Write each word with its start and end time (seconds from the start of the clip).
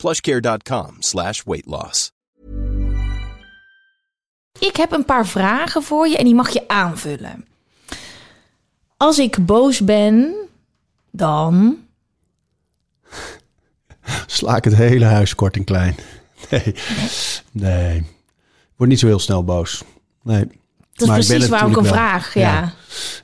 plushcare.com 0.00 0.96
slash 0.98 1.42
weight 1.44 1.66
loss. 1.66 2.12
Ik 4.58 4.76
heb 4.76 4.92
een 4.92 5.04
paar 5.04 5.26
vragen 5.26 5.82
voor 5.82 6.08
je 6.08 6.16
en 6.16 6.24
die 6.24 6.34
mag 6.34 6.50
je 6.50 6.68
aanvullen. 6.68 7.46
Als 8.96 9.18
ik 9.18 9.46
boos 9.46 9.80
ben, 9.84 10.34
dan... 11.10 11.78
Sla 14.26 14.56
ik 14.56 14.64
het 14.64 14.74
hele 14.74 15.04
huis 15.04 15.34
kort 15.34 15.56
en 15.56 15.64
klein. 15.64 15.94
Nee, 16.50 16.74
nee. 17.52 17.96
Ik 17.98 18.76
word 18.76 18.90
niet 18.90 18.98
zo 18.98 19.06
heel 19.06 19.18
snel 19.18 19.44
boos. 19.44 19.82
Nee. 20.22 20.59
Dat 21.00 21.08
is 21.08 21.14
Maar 21.14 21.20
ik 21.20 21.28
ben 21.28 21.36
precies 21.36 21.42
het 21.42 21.60
waarom 21.60 21.70
ik 21.70 21.76
een 21.76 21.98
vraag, 21.98 22.34
ja. 22.34 22.72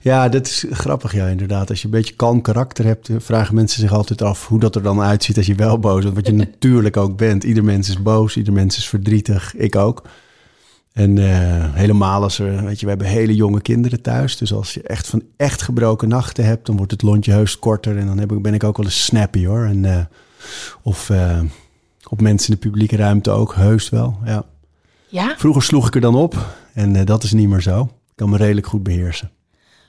Ja, 0.00 0.28
dat 0.28 0.46
is 0.46 0.64
grappig, 0.70 1.12
ja, 1.12 1.26
inderdaad. 1.26 1.70
Als 1.70 1.78
je 1.78 1.84
een 1.84 1.90
beetje 1.90 2.14
kalm 2.14 2.40
karakter 2.40 2.84
hebt, 2.84 3.10
vragen 3.18 3.54
mensen 3.54 3.80
zich 3.80 3.92
altijd 3.92 4.22
af 4.22 4.46
hoe 4.46 4.60
dat 4.60 4.74
er 4.74 4.82
dan 4.82 5.00
uitziet 5.00 5.36
als 5.36 5.46
je 5.46 5.54
wel 5.54 5.78
boos 5.78 6.02
bent. 6.02 6.14
Wat 6.14 6.26
je 6.26 6.32
natuurlijk 6.50 6.96
ook 6.96 7.16
bent. 7.16 7.44
Ieder 7.44 7.64
mens 7.64 7.88
is 7.88 8.02
boos, 8.02 8.36
ieder 8.36 8.52
mens 8.52 8.76
is 8.76 8.88
verdrietig. 8.88 9.54
Ik 9.56 9.76
ook. 9.76 10.02
En 10.92 11.18
eh, 11.18 11.74
helemaal 11.74 12.22
als 12.22 12.38
er, 12.38 12.64
weet 12.64 12.80
je, 12.80 12.84
we 12.84 12.92
hebben 12.92 13.08
hele 13.08 13.34
jonge 13.34 13.60
kinderen 13.60 14.02
thuis. 14.02 14.36
Dus 14.36 14.52
als 14.52 14.74
je 14.74 14.82
echt 14.82 15.06
van 15.06 15.22
echt 15.36 15.62
gebroken 15.62 16.08
nachten 16.08 16.44
hebt, 16.44 16.66
dan 16.66 16.76
wordt 16.76 16.92
het 16.92 17.02
lontje 17.02 17.32
heus 17.32 17.58
korter. 17.58 17.98
En 17.98 18.06
dan 18.06 18.18
heb 18.18 18.32
ik, 18.32 18.42
ben 18.42 18.54
ik 18.54 18.64
ook 18.64 18.76
wel 18.76 18.86
eens 18.86 19.04
snappy 19.04 19.46
hoor. 19.46 19.64
En, 19.64 19.84
eh, 19.84 20.04
of 20.82 21.10
eh, 21.10 21.40
op 22.08 22.20
mensen 22.20 22.48
in 22.48 22.58
de 22.60 22.68
publieke 22.68 22.96
ruimte 22.96 23.30
ook, 23.30 23.54
heus 23.54 23.88
wel. 23.88 24.18
Ja. 24.24 24.44
Ja, 25.08 25.34
Vroeger 25.36 25.62
sloeg 25.62 25.86
ik 25.86 25.94
er 25.94 26.00
dan 26.00 26.14
op 26.14 26.46
en 26.76 26.96
eh, 26.96 27.04
dat 27.04 27.22
is 27.22 27.32
niet 27.32 27.48
meer 27.48 27.60
zo. 27.62 27.80
Ik 27.82 28.12
kan 28.22 28.30
me 28.30 28.36
redelijk 28.36 28.66
goed 28.66 28.82
beheersen. 28.82 29.30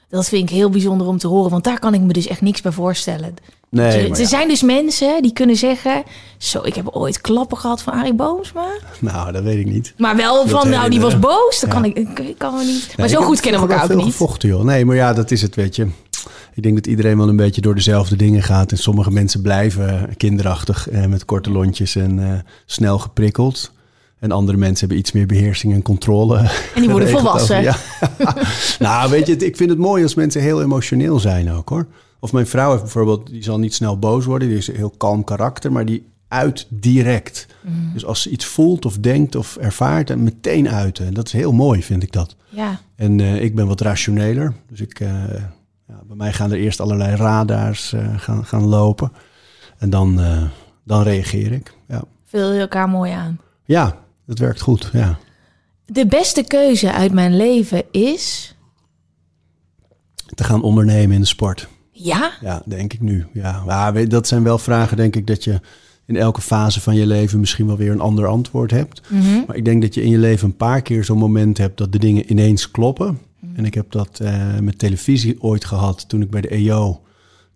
dat 0.10 0.28
vind 0.28 0.50
ik 0.50 0.56
heel 0.56 0.70
bijzonder 0.70 1.08
om 1.08 1.18
te 1.18 1.28
horen, 1.28 1.52
want 1.52 1.64
daar 1.64 1.80
kan 1.80 1.94
ik 1.94 2.02
me 2.02 2.14
dus 2.14 2.28
echt 2.28 2.42
niks 2.42 2.62
bij 2.62 2.72
voorstellen. 2.72 3.34
Nee, 3.70 3.86
er 3.86 4.02
maar 4.10 4.18
er 4.18 4.24
ja. 4.24 4.28
zijn 4.28 4.48
dus 4.48 4.62
mensen 4.62 5.22
die 5.22 5.34
kunnen 5.34 5.56
zeggen... 5.56 6.04
Zo, 6.38 6.62
ik 6.64 6.76
heb 6.76 6.88
ooit 6.88 7.22
klappen 7.22 7.58
gehad 7.58 7.82
van 7.82 7.94
Arie 7.94 8.14
Boomsma. 8.14 8.68
Nou, 9.00 9.32
dat 9.32 9.44
weet 9.44 9.58
ik 9.58 9.72
niet. 9.72 9.94
Maar 9.98 10.16
wel 10.16 10.48
van, 10.48 10.70
nou, 10.70 10.90
die 10.90 11.00
was 11.02 11.20
boos. 11.20 11.60
Dat 11.60 11.70
Ja. 11.70 11.76
kan 11.76 11.86
ik, 11.86 11.98
ik, 12.20 12.36
kan 12.38 12.54
me 12.56 12.64
niet. 12.64 12.88
Maar 12.88 13.06
Nee, 13.06 13.16
zo 13.16 13.22
goed 13.22 13.40
kennen 13.40 13.62
we 13.62 13.68
elkaar 13.68 13.84
ook 13.84 13.90
veel 13.92 13.98
niet. 14.04 14.06
gevochten, 14.12 14.50
joh. 14.50 14.64
Nee, 14.64 14.86
maar 14.86 14.96
ja, 14.96 15.14
dat 15.14 15.32
is 15.32 15.42
het, 15.42 15.56
weet 15.56 15.76
je. 15.76 15.88
Ik 16.54 16.64
denk 16.64 16.76
dat 16.76 16.88
iedereen 16.88 17.18
wel 17.18 17.30
een 17.30 17.36
beetje 17.36 17.62
door 17.62 17.76
dezelfde 17.76 18.16
dingen 18.16 18.44
gaat. 18.44 18.72
En 18.72 18.78
sommige 18.78 19.12
mensen 19.12 19.42
blijven 19.42 20.10
kinderachtig 20.18 20.90
eh, 20.90 21.06
met 21.06 21.26
korte 21.26 21.52
lontjes 21.52 21.96
en 21.96 22.20
eh, 22.32 22.40
snel 22.66 23.00
geprikkeld. 23.00 23.72
En 24.20 24.32
andere 24.32 24.58
mensen 24.58 24.80
hebben 24.80 24.98
iets 24.98 25.12
meer 25.12 25.26
beheersing 25.26 25.74
en 25.74 25.82
controle. 25.82 26.38
En 26.76 26.82
die 26.82 26.90
worden 26.90 27.10
volwassen. 27.18 27.62
Ja. 27.62 27.76
nou, 28.80 29.10
weet 29.10 29.28
je, 29.28 29.36
ik 29.36 29.56
vind 29.56 29.70
het 29.70 29.80
mooi 29.80 30.04
als 30.04 30.16
mensen 30.16 30.42
heel 30.42 30.62
emotioneel 30.62 31.20
zijn 31.20 31.52
ook, 31.52 31.70
hoor. 31.70 31.88
Of 32.20 32.34
mijn 32.34 32.48
vrouw 32.48 32.70
heeft 32.70 32.82
bijvoorbeeld, 32.82 33.30
die 33.30 33.44
zal 33.44 33.60
niet 33.60 33.74
snel 33.74 34.00
boos 34.00 34.26
worden. 34.26 34.48
Die 34.48 34.58
is 34.58 34.68
een 34.68 34.76
heel 34.76 34.94
kalm 34.98 35.24
karakter, 35.24 35.72
maar 35.72 35.86
die 35.86 36.06
uit 36.28 36.68
direct. 36.70 37.48
Mm. 37.62 37.90
Dus 37.94 38.06
als 38.06 38.22
ze 38.22 38.30
iets 38.30 38.46
voelt 38.46 38.86
of 38.86 38.98
denkt 38.98 39.36
of 39.36 39.58
ervaart, 39.58 40.08
dan 40.08 40.24
meteen 40.24 40.70
uiten. 40.70 41.06
En 41.06 41.14
dat 41.14 41.26
is 41.26 41.34
heel 41.34 41.52
mooi, 41.52 41.84
vind 41.84 42.04
ik 42.04 42.12
dat. 42.12 42.36
Ja, 42.50 42.80
En 42.96 43.20
eh, 43.20 43.44
ik 43.44 43.56
ben 43.56 43.68
wat 43.68 43.82
rationeler. 43.82 44.54
Dus 44.70 44.82
ik, 44.82 45.00
eh, 45.00 45.10
ja, 45.88 46.02
bij 46.08 46.16
mij 46.16 46.34
gaan 46.34 46.52
er 46.52 46.58
eerst 46.58 46.80
allerlei 46.80 47.16
radars 47.16 47.94
eh, 47.94 48.18
gaan, 48.18 48.46
gaan 48.46 48.66
lopen. 48.66 49.12
En 49.78 49.90
dan, 49.90 50.20
dan 50.84 51.04
reageer 51.04 51.52
ik. 51.52 51.74
Ja. 51.88 52.04
vul 52.26 52.54
je 52.54 52.60
elkaar 52.60 52.90
mooi 52.90 53.12
aan. 53.12 53.40
ja, 53.66 53.98
dat 54.28 54.40
werkt 54.40 54.62
goed. 54.62 54.90
Ja. 54.94 55.18
De 55.86 56.08
beste 56.08 56.44
keuze 56.44 56.92
uit 56.92 57.12
mijn 57.12 57.38
leven 57.38 57.84
is... 57.92 58.56
Te 60.36 60.44
gaan 60.44 60.62
ondernemen 60.62 61.16
in 61.16 61.22
de 61.22 61.28
sport. 61.28 61.68
Ja, 61.92 62.32
Ja, 62.42 62.62
denk 62.66 62.94
ik 62.94 63.02
nu. 63.02 63.26
Ja, 63.34 63.92
dat 63.92 64.28
zijn 64.28 64.44
wel 64.44 64.58
vragen, 64.58 64.98
denk 64.98 65.16
ik, 65.16 65.28
dat 65.28 65.44
je 65.44 65.60
in 66.06 66.16
elke 66.16 66.42
fase 66.42 66.82
van 66.82 66.96
je 66.96 67.06
leven 67.06 67.40
misschien 67.40 67.68
wel 67.68 67.78
weer 67.78 67.92
een 67.92 68.00
ander 68.00 68.28
antwoord 68.28 68.72
hebt. 68.72 69.02
Mhm. 69.10 69.46
Maar 69.48 69.56
ik 69.56 69.66
denk 69.66 69.82
dat 69.82 69.94
je 69.94 70.04
in 70.04 70.10
je 70.10 70.18
leven 70.18 70.48
een 70.48 70.56
paar 70.56 70.82
keer 70.82 71.04
zo'n 71.04 71.18
moment 71.18 71.58
hebt 71.58 71.78
dat 71.78 71.92
de 71.92 72.00
dingen 72.00 72.32
ineens 72.32 72.72
kloppen. 72.72 73.20
En 73.56 73.66
ik 73.66 73.74
heb 73.74 73.92
dat 73.92 74.20
eh, 74.20 74.58
met 74.60 74.80
televisie 74.80 75.42
ooit 75.42 75.66
gehad 75.66 76.10
toen 76.10 76.22
ik 76.22 76.30
bij 76.30 76.42
de 76.42 76.48
EO 76.48 77.02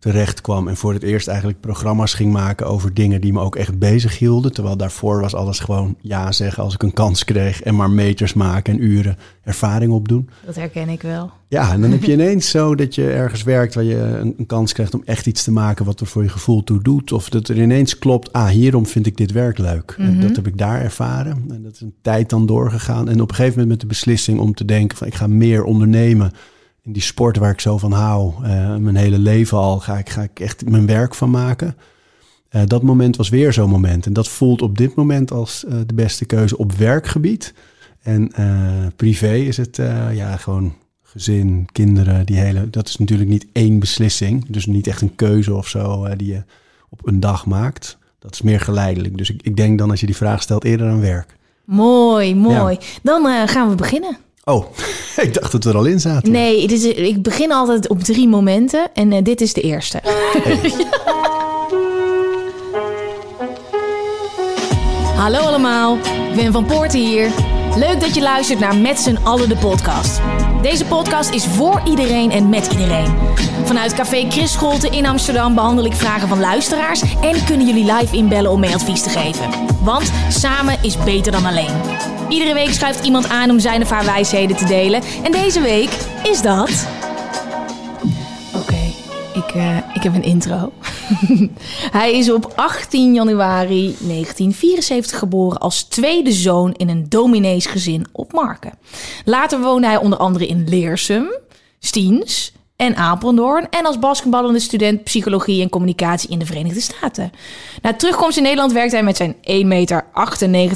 terecht 0.02 0.42
kwam 0.42 0.68
en 0.68 0.78
voor 0.78 0.94
het 0.94 1.04
eerst 1.04 1.28
eigenlijk 1.28 1.60
programma's 1.60 2.14
ging 2.14 2.34
maken 2.34 2.68
over 2.68 2.94
dingen 2.94 3.22
die 3.22 3.34
me 3.34 3.40
ook 3.40 3.56
echt 3.56 3.80
bezig 3.80 4.18
hielden. 4.18 4.54
Terwijl 4.54 4.78
daarvoor 4.78 5.22
was 5.22 5.36
alles 5.36 5.60
gewoon 5.60 5.96
ja 6.02 6.32
zeggen 6.32 6.64
als 6.64 6.74
ik 6.74 6.84
een 6.84 6.94
kans 6.94 7.24
kreeg 7.24 7.62
en 7.62 7.76
maar 7.76 7.90
meters 7.90 8.34
maken 8.34 8.74
en 8.74 8.84
uren 8.84 9.18
ervaring 9.44 9.92
opdoen. 9.92 10.30
dat 10.46 10.56
herken 10.56 10.90
ik 10.90 11.02
wel. 11.02 11.32
Ja, 11.48 11.72
en 11.72 11.82
dan 11.82 11.92
heb 11.92 12.04
je 12.04 12.12
ineens 12.22 12.50
zo 12.50 12.76
dat 12.76 12.96
je 12.96 13.12
ergens 13.12 13.44
werkt 13.44 13.74
waar 13.74 13.84
je 13.84 13.96
een, 13.96 14.34
een 14.38 14.46
kans 14.46 14.74
krijgt 14.74 14.94
om 14.94 15.02
echt 15.06 15.26
iets 15.26 15.44
te 15.44 15.52
maken 15.52 15.86
wat 15.86 16.00
er 16.00 16.06
voor 16.06 16.24
je 16.24 16.30
gevoel 16.30 16.64
toe 16.64 16.82
doet. 16.82 17.12
Of 17.12 17.30
dat 17.30 17.48
er 17.48 17.62
ineens 17.62 18.00
klopt, 18.00 18.34
ah, 18.34 18.48
hierom 18.48 18.86
vind 18.86 19.06
ik 19.06 19.18
dit 19.18 19.32
werk 19.32 19.58
leuk. 19.58 19.96
En 19.98 20.20
dat 20.20 20.36
heb 20.36 20.48
ik 20.48 20.58
daar 20.58 20.82
ervaren. 20.82 21.46
En 21.50 21.64
dat 21.64 21.74
is 21.74 21.82
een 21.82 21.94
tijd 22.02 22.30
dan 22.30 22.46
doorgegaan. 22.46 23.10
En 23.10 23.22
op 23.22 23.30
een 23.30 23.36
gegeven 23.36 23.60
moment 23.60 23.70
met 23.70 23.80
de 23.80 23.88
beslissing 23.88 24.40
om 24.40 24.54
te 24.54 24.66
denken 24.66 24.98
van 24.98 25.08
ik 25.08 25.16
ga 25.16 25.28
meer 25.28 25.64
ondernemen 25.64 26.32
in 26.84 26.94
die 26.94 27.02
sport 27.02 27.38
waar 27.38 27.52
ik 27.52 27.60
zo 27.60 27.78
van 27.78 27.92
hou. 27.92 28.34
eh, 28.44 28.76
mijn 28.76 28.96
hele 28.96 29.20
leven 29.20 29.58
al 29.58 29.80
ga 29.80 29.98
ik, 29.98 30.10
ga 30.10 30.22
ik 30.22 30.40
echt 30.40 30.70
mijn 30.70 30.86
werk 30.86 31.16
van 31.16 31.30
maken. 31.30 31.76
Eh, 32.50 32.62
dat 32.66 32.82
moment 32.84 33.16
was 33.16 33.30
weer 33.30 33.54
zo'n 33.54 33.70
moment. 33.70 34.06
En 34.06 34.14
dat 34.14 34.28
voelt 34.28 34.62
op 34.62 34.78
dit 34.78 34.96
moment 34.96 35.32
als 35.32 35.66
eh, 35.66 35.74
de 35.86 35.94
beste 35.94 36.26
keuze 36.26 36.58
op 36.58 36.72
werkgebied. 36.72 37.54
En 38.02 38.32
privé 38.96 39.34
is 39.34 39.58
het 39.58 39.76
ja, 40.12 40.38
gewoon 40.38 40.74
gezin, 41.02 41.68
kinderen, 41.72 42.26
die 42.26 42.38
hele. 42.38 42.70
Dat 42.70 42.88
is 42.88 42.98
natuurlijk 42.98 43.30
niet 43.30 43.46
één 43.52 43.80
beslissing. 43.80 44.46
Dus 44.48 44.66
niet 44.66 44.88
echt 44.88 45.02
een 45.02 45.16
keuze 45.16 45.54
of 45.54 45.68
zo 45.68 46.16
die 46.16 46.28
je 46.28 46.44
op 46.90 47.08
een 47.08 47.20
dag 47.20 47.46
maakt. 47.46 47.98
Dat 48.20 48.34
is 48.34 48.42
meer 48.42 48.60
geleidelijk. 48.60 49.18
Dus 49.18 49.30
ik, 49.30 49.42
ik 49.42 49.56
denk 49.56 49.78
dan 49.78 49.90
als 49.90 50.00
je 50.00 50.06
die 50.06 50.16
vraag 50.16 50.42
stelt 50.42 50.64
eerder 50.64 50.88
aan 50.90 51.02
werk. 51.02 51.36
Mooi, 51.66 52.36
mooi. 52.36 52.78
Dan 53.04 53.48
gaan 53.48 53.70
we 53.70 53.76
beginnen. 53.76 54.18
Oh, 54.44 54.66
ik 55.26 55.34
dacht 55.34 55.52
dat 55.52 55.64
we 55.64 55.70
er 55.70 55.76
al 55.76 55.86
in 55.86 56.00
zaten. 56.00 56.32
Nee, 56.32 56.68
dit 56.68 56.84
is, 56.84 56.84
ik 56.84 57.22
begin 57.22 57.52
altijd 57.52 57.88
op 57.88 58.04
drie 58.04 58.28
momenten 58.28 58.90
en 58.94 59.12
eh, 59.12 59.24
dit 59.24 59.42
is 59.42 59.54
de 59.54 59.62
eerste. 59.62 60.02
Hallo 65.16 65.40
allemaal, 65.40 65.98
Wim 66.36 66.52
van 66.52 66.66
Poorten 66.66 67.00
hier. 67.00 67.51
Leuk 67.76 68.00
dat 68.00 68.16
je 68.16 68.22
luistert 68.22 68.60
naar 68.60 68.76
Met 68.76 69.00
z'n 69.00 69.18
allen 69.24 69.50
de 69.50 69.56
podcast. 69.56 70.22
Deze 70.62 70.86
podcast 70.86 71.34
is 71.34 71.46
voor 71.46 71.82
iedereen 71.86 72.32
en 72.32 72.50
met 72.50 72.68
iedereen. 72.72 73.14
Vanuit 73.64 73.94
Café 73.94 74.30
Chris 74.30 74.52
Scholte 74.52 74.90
in 74.90 75.06
Amsterdam 75.06 75.56
behandel 75.56 75.86
ik 75.86 75.94
vragen 75.94 76.28
van 76.28 76.40
luisteraars... 76.40 77.02
en 77.22 77.46
kunnen 77.46 77.68
jullie 77.68 77.94
live 77.94 78.16
inbellen 78.16 78.52
om 78.52 78.60
mee 78.60 78.74
advies 78.74 79.02
te 79.02 79.10
geven. 79.10 79.50
Want 79.84 80.12
samen 80.30 80.78
is 80.82 80.98
beter 81.04 81.32
dan 81.32 81.46
alleen. 81.46 81.82
Iedere 82.30 82.54
week 82.54 82.74
schuift 82.74 83.06
iemand 83.06 83.30
aan 83.30 83.50
om 83.50 83.60
zijn 83.60 83.82
of 83.82 83.90
haar 83.90 84.06
wijsheden 84.06 84.58
te 84.58 84.66
delen. 84.66 85.02
En 85.24 85.32
deze 85.32 85.62
week 85.62 85.90
is 86.24 86.42
dat... 86.42 86.88
Oké, 88.56 88.94
ik, 89.34 89.56
eh, 89.56 89.78
ik 89.94 90.04
heb 90.04 90.16
een 90.16 90.24
intro. 90.24 90.72
hij 92.00 92.18
is 92.18 92.32
op 92.32 92.54
18 92.56 93.14
januari 93.14 93.82
1974 93.82 95.20
geboren 95.20 95.60
als 95.60 95.84
tweede 95.84 96.32
zoon 96.32 96.74
in 96.74 96.90
een 96.90 97.10
domineesgezin 97.10 98.06
op 98.12 98.34
Marken. 98.34 98.78
Later 99.26 99.62
woonde 99.62 99.88
hij 99.88 99.98
onder 99.98 100.20
andere 100.20 100.48
in 100.48 100.70
Leersum, 100.70 101.28
Stiens 101.80 102.54
en 102.82 102.96
Apeldoorn 102.96 103.68
en 103.70 103.86
als 103.86 104.00
basketballende 104.00 104.60
student 104.60 105.04
psychologie 105.04 105.62
en 105.62 105.70
communicatie 105.70 106.30
in 106.30 106.40
de 106.40 106.46
Verenigde 106.46 106.82
Staten. 106.82 107.32
Na 107.82 107.94
terugkomst 107.94 108.38
in 108.38 108.44
Nederland 108.44 108.72
werkte 108.72 108.96
hij 108.96 109.04
met 109.04 109.18
zijn 109.18 109.36
1,98 109.36 109.66
meter 109.66 110.06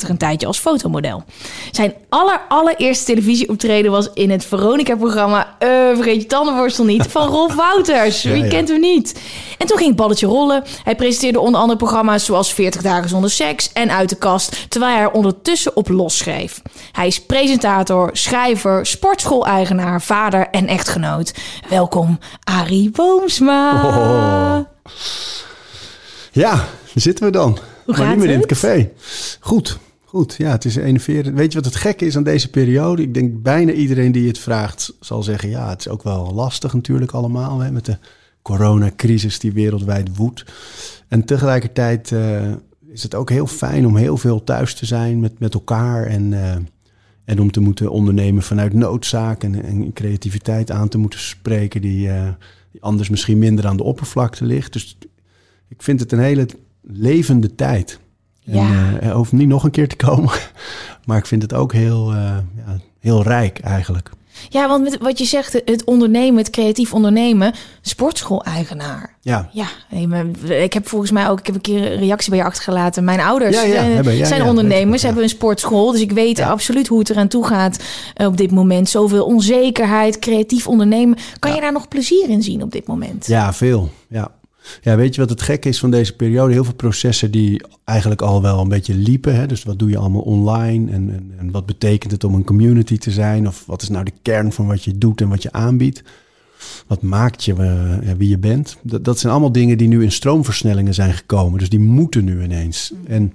een 0.09 0.17
tijdje 0.17 0.47
als 0.47 0.59
fotomodel. 0.59 1.23
Zijn 1.71 1.93
aller, 2.09 2.41
allereerste 2.47 3.05
televisieoptreden 3.05 3.91
was 3.91 4.09
in 4.13 4.29
het 4.29 4.45
Veronica-programma 4.45 5.55
eh, 5.59 5.69
Vergeet 5.93 6.21
je 6.21 6.27
tandenborstel 6.27 6.85
niet 6.85 7.03
van 7.03 7.27
Rolf 7.27 7.55
Wouters. 7.65 8.23
Wie 8.23 8.43
ja. 8.43 8.49
kent 8.49 8.67
hem 8.67 8.79
niet? 8.79 9.19
En 9.57 9.67
toen 9.67 9.77
ging 9.77 9.89
het 9.89 9.97
balletje 9.97 10.27
rollen. 10.27 10.63
Hij 10.83 10.95
presenteerde 10.95 11.39
onder 11.39 11.61
andere 11.61 11.77
programma's 11.77 12.25
zoals 12.25 12.53
40 12.53 12.81
dagen 12.81 13.09
zonder 13.09 13.29
seks 13.29 13.71
en 13.73 13.91
Uit 13.91 14.09
de 14.09 14.15
kast, 14.15 14.65
terwijl 14.69 14.93
hij 14.93 15.01
er 15.01 15.11
ondertussen 15.11 15.75
op 15.75 15.89
los 15.89 16.17
schreef. 16.17 16.61
Hij 16.91 17.07
is 17.07 17.25
presentator, 17.25 18.09
schrijver, 18.13 18.85
sportschool-eigenaar, 18.85 20.01
vader 20.01 20.47
en 20.51 20.67
echtgenoot. 20.67 21.33
Welkom, 21.69 21.94
Arie 22.43 22.91
Boomsma. 22.91 23.85
Oh. 23.85 24.59
Ja, 26.31 26.55
daar 26.55 26.67
zitten 26.93 27.25
we 27.25 27.31
dan. 27.31 27.57
maar 27.85 27.95
gaat 27.95 28.07
niet 28.09 28.17
meer 28.17 28.29
in 28.29 28.39
het 28.39 28.47
café. 28.47 28.91
Goed, 29.39 29.79
goed. 30.05 30.35
Ja, 30.37 30.51
het 30.51 30.65
is 30.65 30.75
enerverend. 30.75 31.35
Weet 31.35 31.51
je 31.51 31.57
wat 31.57 31.67
het 31.67 31.81
gekke 31.81 32.05
is 32.05 32.17
aan 32.17 32.23
deze 32.23 32.49
periode? 32.49 33.01
Ik 33.01 33.13
denk 33.13 33.41
bijna 33.41 33.71
iedereen 33.71 34.11
die 34.11 34.27
het 34.27 34.39
vraagt 34.39 34.93
zal 34.99 35.23
zeggen... 35.23 35.49
ja, 35.49 35.69
het 35.69 35.79
is 35.79 35.89
ook 35.89 36.03
wel 36.03 36.31
lastig 36.33 36.73
natuurlijk 36.73 37.11
allemaal... 37.11 37.59
Hè, 37.59 37.71
met 37.71 37.85
de 37.85 37.97
coronacrisis 38.41 39.39
die 39.39 39.53
wereldwijd 39.53 40.17
woedt. 40.17 40.45
En 41.07 41.25
tegelijkertijd 41.25 42.11
uh, 42.11 42.51
is 42.87 43.03
het 43.03 43.15
ook 43.15 43.29
heel 43.29 43.47
fijn 43.47 43.87
om 43.87 43.95
heel 43.95 44.17
veel 44.17 44.43
thuis 44.43 44.73
te 44.73 44.85
zijn 44.85 45.19
met, 45.19 45.39
met 45.39 45.53
elkaar... 45.53 46.05
en, 46.05 46.31
uh, 46.31 46.55
en 47.25 47.39
om 47.39 47.51
te 47.51 47.59
moeten 47.59 47.91
ondernemen 47.91 48.43
vanuit 48.43 48.73
noodzaak... 48.73 49.43
en, 49.43 49.63
en 49.63 49.93
creativiteit 49.93 50.71
aan 50.71 50.87
te 50.87 50.97
moeten 50.97 51.19
spreken... 51.19 51.81
Die, 51.81 52.07
uh, 52.07 52.29
die 52.71 52.83
anders 52.83 53.09
misschien 53.09 53.37
minder 53.37 53.67
aan 53.67 53.77
de 53.77 53.83
oppervlakte 53.83 54.45
ligt. 54.45 54.73
Dus 54.73 54.97
ik 55.67 55.83
vind 55.83 55.99
het 55.99 56.11
een 56.11 56.19
hele 56.19 56.47
levende 56.81 57.55
tijd... 57.55 57.99
En, 58.45 58.53
ja. 58.53 59.03
uh, 59.03 59.11
hoeft 59.11 59.31
niet 59.31 59.47
nog 59.47 59.63
een 59.63 59.71
keer 59.71 59.87
te 59.87 59.95
komen. 59.95 60.33
Maar 61.05 61.17
ik 61.17 61.25
vind 61.25 61.41
het 61.41 61.53
ook 61.53 61.73
heel, 61.73 62.13
uh, 62.13 62.37
ja, 62.55 62.77
heel 62.99 63.23
rijk 63.23 63.59
eigenlijk. 63.59 64.11
Ja, 64.49 64.67
want 64.67 64.83
met 64.83 64.97
wat 64.97 65.19
je 65.19 65.25
zegt, 65.25 65.53
het 65.65 65.83
ondernemen, 65.83 66.37
het 66.37 66.49
creatief 66.49 66.93
ondernemen, 66.93 67.53
sportschool-eigenaar. 67.81 69.17
Ja. 69.21 69.49
Ja, 69.51 69.67
ik 70.49 70.73
heb 70.73 70.87
volgens 70.87 71.11
mij 71.11 71.29
ook, 71.29 71.39
ik 71.39 71.45
heb 71.45 71.55
een 71.55 71.61
keer 71.61 71.91
een 71.91 71.97
reactie 71.97 72.29
bij 72.29 72.39
je 72.39 72.45
achtergelaten. 72.45 73.03
Mijn 73.03 73.19
ouders 73.19 73.55
ja, 73.55 73.63
ja, 73.63 73.83
hebben, 73.83 74.15
ja, 74.15 74.25
zijn 74.25 74.43
ondernemers, 74.43 75.01
hebben 75.01 75.23
een 75.23 75.29
sportschool. 75.29 75.91
Dus 75.91 76.01
ik 76.01 76.11
weet 76.11 76.39
absoluut 76.39 76.87
hoe 76.87 76.99
het 76.99 77.09
eraan 77.09 77.27
toe 77.27 77.45
gaat 77.45 77.83
uh, 78.17 78.27
op 78.27 78.37
dit 78.37 78.51
moment. 78.51 78.89
Zoveel 78.89 79.25
onzekerheid, 79.25 80.19
creatief 80.19 80.67
ondernemen. 80.67 81.17
Kan 81.39 81.53
je 81.55 81.61
daar 81.61 81.71
nog 81.71 81.87
plezier 81.87 82.29
in 82.29 82.43
zien 82.43 82.63
op 82.63 82.71
dit 82.71 82.87
moment? 82.87 83.27
Ja, 83.27 83.53
veel. 83.53 83.89
Ja. 84.09 84.31
Ja, 84.81 84.95
weet 84.95 85.15
je 85.15 85.21
wat 85.21 85.29
het 85.29 85.41
gekke 85.41 85.69
is 85.69 85.79
van 85.79 85.91
deze 85.91 86.15
periode? 86.15 86.53
Heel 86.53 86.63
veel 86.63 86.73
processen 86.73 87.31
die 87.31 87.61
eigenlijk 87.83 88.21
al 88.21 88.41
wel 88.41 88.59
een 88.59 88.67
beetje 88.67 88.93
liepen. 88.93 89.35
Hè? 89.35 89.47
Dus 89.47 89.63
wat 89.63 89.79
doe 89.79 89.89
je 89.89 89.97
allemaal 89.97 90.21
online? 90.21 90.91
En, 90.91 91.33
en, 91.37 91.51
wat 91.51 91.65
betekent 91.65 92.11
het 92.11 92.23
om 92.23 92.33
een 92.33 92.43
community 92.43 92.97
te 92.97 93.11
zijn? 93.11 93.47
Of 93.47 93.63
wat 93.65 93.81
is 93.81 93.89
nou 93.89 94.05
de 94.05 94.13
kern 94.21 94.51
van 94.51 94.67
wat 94.67 94.83
je 94.83 94.97
doet 94.97 95.21
en 95.21 95.29
wat 95.29 95.41
je 95.41 95.51
aanbiedt? 95.51 96.03
Wat 96.87 97.01
maakt 97.01 97.43
je 97.43 97.53
uh, 97.53 98.11
wie 98.17 98.29
je 98.29 98.37
bent? 98.37 98.77
Dat, 98.81 99.05
dat 99.05 99.19
zijn 99.19 99.31
allemaal 99.31 99.51
dingen 99.51 99.77
die 99.77 99.87
nu 99.87 100.03
in 100.03 100.11
stroomversnellingen 100.11 100.93
zijn 100.93 101.13
gekomen. 101.13 101.59
Dus 101.59 101.69
die 101.69 101.79
moeten 101.79 102.23
nu 102.23 102.43
ineens. 102.43 102.93
En 103.07 103.33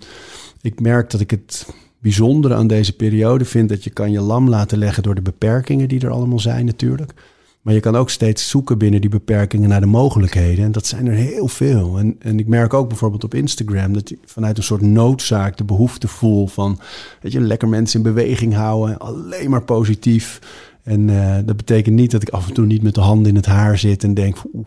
ik 0.61 0.81
merk 0.81 1.11
dat 1.11 1.21
ik 1.21 1.31
het 1.31 1.67
bijzondere 1.99 2.55
aan 2.55 2.67
deze 2.67 2.97
periode 2.97 3.45
vind... 3.45 3.69
dat 3.69 3.85
je 3.85 3.91
kan 3.91 4.11
je 4.11 4.21
lam 4.21 4.49
laten 4.49 4.79
leggen 4.79 5.03
door 5.03 5.15
de 5.15 5.23
beperkingen 5.23 5.89
die 5.89 6.01
er 6.01 6.11
allemaal 6.11 6.41
zijn 6.41 6.67
natuurlijk... 6.67 7.15
Maar 7.61 7.75
je 7.75 7.81
kan 7.81 7.97
ook 7.97 8.11
steeds 8.11 8.49
zoeken 8.49 8.79
binnen 8.79 9.01
die 9.01 9.11
beperkingen 9.11 9.69
naar 9.69 9.81
de 9.81 9.87
mogelijkheden. 9.87 10.65
En 10.65 10.73
dat 10.73 10.87
zijn 10.87 11.07
er 11.07 11.15
heel 11.15 11.49
veel. 11.49 11.99
En, 11.99 12.17
en 12.19 12.39
ik 12.39 12.47
merk 12.47 12.75
ook 12.75 12.89
bijvoorbeeld 12.89 13.25
op 13.25 13.35
Instagram 13.35 13.93
dat 13.93 14.09
je 14.09 14.19
vanuit 14.25 14.57
een 14.57 14.63
soort 14.63 14.81
noodzaak 14.81 15.57
de 15.57 15.65
behoefte 15.65 16.09
voel 16.09 16.47
van 16.47 16.79
weet 17.21 17.33
je, 17.33 17.41
lekker 17.41 17.69
mensen 17.69 17.97
in 17.97 18.15
beweging 18.15 18.55
houden, 18.55 18.99
alleen 18.99 19.51
maar 19.51 19.63
positief. 19.63 20.41
En 20.83 21.09
uh, 21.09 21.37
dat 21.45 21.57
betekent 21.57 21.95
niet 21.95 22.11
dat 22.11 22.23
ik 22.23 22.29
af 22.29 22.49
en 22.49 22.55
toe 22.55 22.67
niet 22.67 22.83
met 22.83 22.95
de 22.95 23.01
handen 23.01 23.29
in 23.29 23.37
het 23.37 23.47
haar 23.47 23.79
zit 23.79 24.05
en 24.05 24.15
denk: 24.15 24.37
hoe 24.37 24.65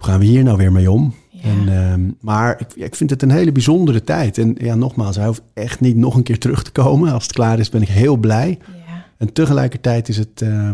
gaan 0.00 0.18
we 0.18 0.24
hier 0.24 0.44
nou 0.44 0.56
weer 0.56 0.72
mee 0.72 0.90
om? 0.90 1.14
Ja. 1.30 1.42
En, 1.42 1.68
uh, 1.68 2.12
maar 2.20 2.60
ik, 2.60 2.66
ja, 2.76 2.84
ik 2.84 2.94
vind 2.94 3.10
het 3.10 3.22
een 3.22 3.30
hele 3.30 3.52
bijzondere 3.52 4.04
tijd. 4.04 4.38
En 4.38 4.54
ja, 4.58 4.74
nogmaals, 4.74 5.16
hij 5.16 5.26
hoeft 5.26 5.42
echt 5.54 5.80
niet 5.80 5.96
nog 5.96 6.14
een 6.14 6.22
keer 6.22 6.38
terug 6.38 6.62
te 6.62 6.72
komen. 6.72 7.12
Als 7.12 7.22
het 7.22 7.32
klaar 7.32 7.58
is, 7.58 7.68
ben 7.68 7.82
ik 7.82 7.88
heel 7.88 8.16
blij. 8.16 8.58
Ja. 8.86 9.04
En 9.16 9.32
tegelijkertijd 9.32 10.08
is 10.08 10.16
het 10.16 10.40
uh, 10.42 10.70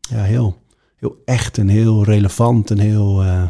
ja, 0.00 0.22
heel 0.22 0.59
heel 1.00 1.22
echt 1.24 1.58
en 1.58 1.68
heel 1.68 2.04
relevant 2.04 2.70
en 2.70 2.78
heel. 2.78 3.24
Uh, 3.24 3.42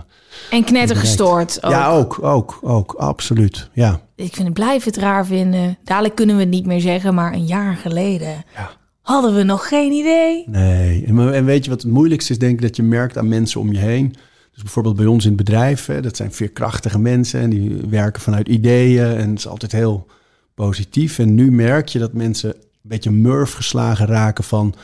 en 0.51 0.65
knettergestoord. 0.65 1.65
Ook. 1.65 1.71
Ja, 1.71 1.91
ook, 1.91 2.23
ook, 2.23 2.59
ook, 2.63 2.93
absoluut. 2.93 3.71
Ja. 3.73 4.01
Ik 4.17 4.35
vind 4.35 4.47
het 4.47 4.55
blijf 4.55 4.85
het 4.85 4.97
raar 4.97 5.27
vinden. 5.27 5.79
Dadelijk 5.85 6.15
kunnen 6.15 6.37
we 6.37 6.43
het 6.43 6.51
niet 6.51 6.67
meer 6.67 6.81
zeggen, 6.81 7.15
maar 7.15 7.33
een 7.33 7.47
jaar 7.47 7.77
geleden 7.77 8.45
ja. 8.55 8.71
hadden 9.01 9.35
we 9.35 9.43
nog 9.43 9.69
geen 9.69 9.93
idee. 9.93 10.45
Nee, 10.47 11.05
en, 11.07 11.35
en 11.35 11.45
weet 11.45 11.65
je 11.65 11.71
wat 11.71 11.83
het 11.83 11.93
moeilijkste 11.93 12.33
is? 12.33 12.39
Denk 12.39 12.53
ik 12.53 12.63
dat 12.63 12.77
je 12.77 12.83
merkt 12.83 13.19
aan 13.19 13.29
mensen 13.29 13.61
om 13.61 13.73
je 13.73 13.79
heen. 13.79 14.15
Dus 14.53 14.63
bijvoorbeeld 14.63 14.97
bij 14.97 15.07
ons 15.07 15.25
in 15.25 15.33
het 15.33 15.45
bedrijf, 15.45 15.87
hè, 15.87 16.01
dat 16.01 16.17
zijn 16.17 16.33
veerkrachtige 16.33 16.99
mensen 16.99 17.41
en 17.41 17.51
die 17.51 17.81
werken 17.89 18.23
vanuit 18.23 18.49
ideeën 18.49 19.17
en 19.17 19.29
het 19.29 19.39
is 19.39 19.49
altijd 19.49 19.73
heel 19.73 20.07
positief. 20.55 21.19
En 21.19 21.35
nu 21.35 21.53
merk 21.53 21.89
je 21.89 21.99
dat 21.99 22.13
mensen 22.13 22.55
een 22.55 22.63
beetje 22.83 23.11
murf 23.11 23.53
geslagen 23.53 24.07
raken 24.07 24.45
van 24.45 24.75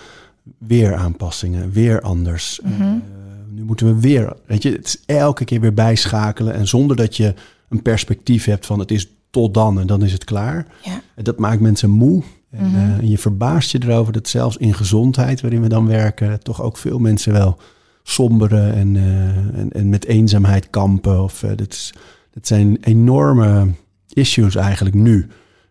weer 0.58 0.94
aanpassingen, 0.94 1.70
weer 1.72 2.00
anders. 2.00 2.60
Mhm. 2.62 2.82
Uh, 2.82 2.88
nu 3.50 3.64
moeten 3.64 3.86
we 3.86 4.00
weer, 4.00 4.36
weet 4.46 4.62
je, 4.62 4.70
het 4.72 4.86
is 4.86 5.02
elke 5.06 5.44
keer 5.44 5.60
weer 5.60 5.74
bijschakelen 5.74 6.54
en 6.54 6.68
zonder 6.68 6.96
dat 6.96 7.16
je 7.16 7.34
een 7.68 7.82
perspectief 7.82 8.44
hebt 8.44 8.66
van 8.66 8.78
het 8.78 8.90
is 8.90 9.10
tot 9.30 9.54
dan 9.54 9.80
en 9.80 9.86
dan 9.86 10.02
is 10.02 10.12
het 10.12 10.24
klaar. 10.24 10.66
Ja. 10.82 11.00
En 11.14 11.24
dat 11.24 11.38
maakt 11.38 11.60
mensen 11.60 11.90
moe. 11.90 12.22
En, 12.50 12.66
Mhm. 12.66 12.74
uh, 12.76 12.82
en 12.98 13.08
je 13.08 13.18
verbaast 13.18 13.70
je 13.70 13.82
erover 13.82 14.12
dat 14.12 14.28
zelfs 14.28 14.56
in 14.56 14.74
gezondheid, 14.74 15.40
waarin 15.40 15.62
we 15.62 15.68
dan 15.68 15.86
werken, 15.86 16.42
toch 16.42 16.62
ook 16.62 16.76
veel 16.76 16.98
mensen 16.98 17.32
wel 17.32 17.58
somberen 18.02 18.74
en, 18.74 18.94
uh, 18.94 19.26
en, 19.36 19.68
en, 19.72 19.88
met 19.88 20.04
eenzaamheid 20.04 20.70
kampen. 20.70 21.22
Of, 21.22 21.44
dat, 21.56 21.72
is, 21.72 21.94
dat 22.30 22.46
zijn 22.46 22.78
enorme 22.80 23.68
issues 24.12 24.54
eigenlijk 24.54 24.94
nu. 24.94 25.26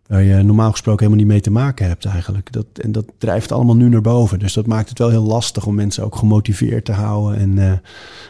Waar 0.08 0.24
je 0.24 0.44
normaal 0.44 0.72
gesproken 0.72 1.06
helemaal 1.06 1.26
niet 1.26 1.34
mee 1.34 1.42
te 1.42 1.52
maken 1.52 1.88
hebt 1.88 2.06
eigenlijk. 2.06 2.52
Dat, 2.52 2.66
en 2.82 2.92
dat 2.92 3.06
drijft 3.18 3.52
allemaal 3.52 3.76
nu 3.76 3.90
naar 3.90 4.02
boven. 4.02 4.40
Dus 4.40 4.54
dat 4.54 4.66
maakt 4.66 4.90
het 4.90 4.98
wel 4.98 5.10
heel 5.10 5.24
lastig 5.24 5.66
om 5.66 5.76
mensen 5.76 6.04
ook 6.04 6.16
gemotiveerd 6.16 6.86
te 6.86 6.92
houden 6.92 7.40
en 7.40 7.58
uh, 7.58 7.72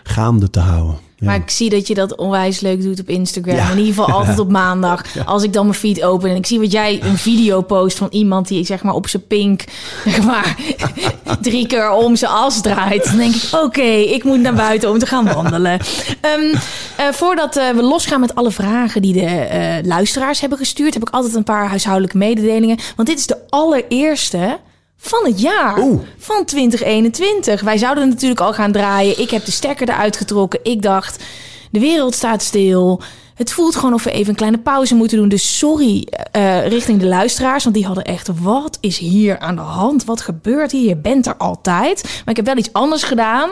gaande 0.04 0.50
te 0.50 0.60
houden. 0.60 0.96
Ja. 1.18 1.26
Maar 1.26 1.36
ik 1.36 1.50
zie 1.50 1.70
dat 1.70 1.88
je 1.88 1.94
dat 1.94 2.16
onwijs 2.16 2.60
leuk 2.60 2.82
doet 2.82 3.00
op 3.00 3.10
Instagram. 3.10 3.56
Ja. 3.56 3.70
In 3.70 3.78
ieder 3.78 3.94
geval 3.94 4.12
altijd 4.16 4.40
op 4.40 4.50
maandag. 4.62 5.14
Ja. 5.14 5.24
Als 5.24 5.44
ik 5.44 5.54
dan 5.54 5.66
mijn 5.66 5.78
feed 5.78 6.04
open 6.04 6.30
en 6.30 6.36
ik 6.36 6.46
zie 6.46 6.60
wat 6.60 6.72
jij 6.72 7.04
een 7.04 7.18
video 7.18 7.62
post 7.62 7.98
van 7.98 8.08
iemand 8.12 8.48
die 8.48 8.66
zeg 8.66 8.84
maar 8.84 8.94
op 8.94 9.08
zijn 9.08 9.28
pink 9.28 9.64
zeg 10.06 10.24
maar 10.24 10.56
drie 11.42 11.68
keer 11.68 11.92
om 11.92 12.16
zijn 12.16 12.32
as 12.32 12.62
draait. 12.62 13.04
Dan 13.06 13.18
denk 13.18 13.36
ik, 13.36 13.44
oké, 13.52 13.64
okay, 13.64 14.02
ik 14.02 14.24
moet 14.24 14.40
naar 14.40 14.54
buiten 14.54 14.90
om 14.90 15.00
te 15.00 15.06
gaan 15.06 15.26
wandelen. 15.26 15.72
Um, 15.72 16.52
uh, 16.52 16.60
voordat 17.12 17.58
uh, 17.58 17.70
we 17.70 17.82
losgaan 17.82 18.20
met 18.20 18.36
alle 18.36 18.52
vragen 18.52 19.02
die 19.02 19.14
de 19.14 19.48
uh, 19.82 19.88
luisteraars 19.90 20.40
hebben 20.40 20.58
gestuurd, 20.58 20.94
heb 20.94 21.08
ik 21.08 21.14
altijd 21.14 21.36
een 21.36 21.44
paar 21.44 21.68
huishoudelijke 21.68 22.18
mededelingen. 22.18 22.80
Want 22.96 23.08
dit 23.08 23.18
is 23.20 23.28
de 23.28 23.38
allereerste 23.50 24.60
van 25.06 25.26
het 25.26 25.42
jaar. 25.42 25.80
Oeh. 25.80 26.02
Van 26.18 26.46
2021. 26.46 27.62
Wij 27.62 27.78
zouden 27.78 28.10
natuurlijk 28.10 28.42
al 28.42 28.54
gaan 28.54 28.72
draaien. 28.72 29.20
Ik 29.20 29.30
heb 29.30 29.46
de 29.46 29.52
stekker 29.52 29.90
eruit 29.90 30.18
getrokken. 30.18 30.60
Ik 30.64 30.82
dacht, 30.82 31.24
de 31.72 31.80
wereld 31.80 32.16
staat 32.16 32.44
stil. 32.44 33.02
Het 33.36 33.52
voelt 33.52 33.76
gewoon 33.76 33.94
of 33.94 34.04
we 34.04 34.12
even 34.12 34.30
een 34.30 34.36
kleine 34.36 34.58
pauze 34.58 34.96
moeten 34.96 35.18
doen. 35.18 35.30
Dus 35.30 35.58
sorry 35.58 36.08
uh, 36.36 36.68
richting 36.68 37.00
de 37.00 37.06
luisteraars. 37.06 37.64
Want 37.64 37.76
die 37.76 37.86
hadden 37.86 38.04
echt, 38.04 38.30
wat 38.42 38.78
is 38.82 38.98
hier 38.98 39.40
aan 39.40 39.56
de 39.56 39.62
hand? 39.62 40.06
Wat 40.06 40.22
gebeurt 40.22 40.72
hier? 40.72 40.88
Je 40.88 40.96
bent 40.96 41.28
er 41.28 41.36
altijd. 41.38 42.04
Maar 42.04 42.30
ik 42.30 42.36
heb 42.36 42.46
wel 42.46 42.58
iets 42.58 42.74
anders 42.74 43.04
gedaan. 43.04 43.50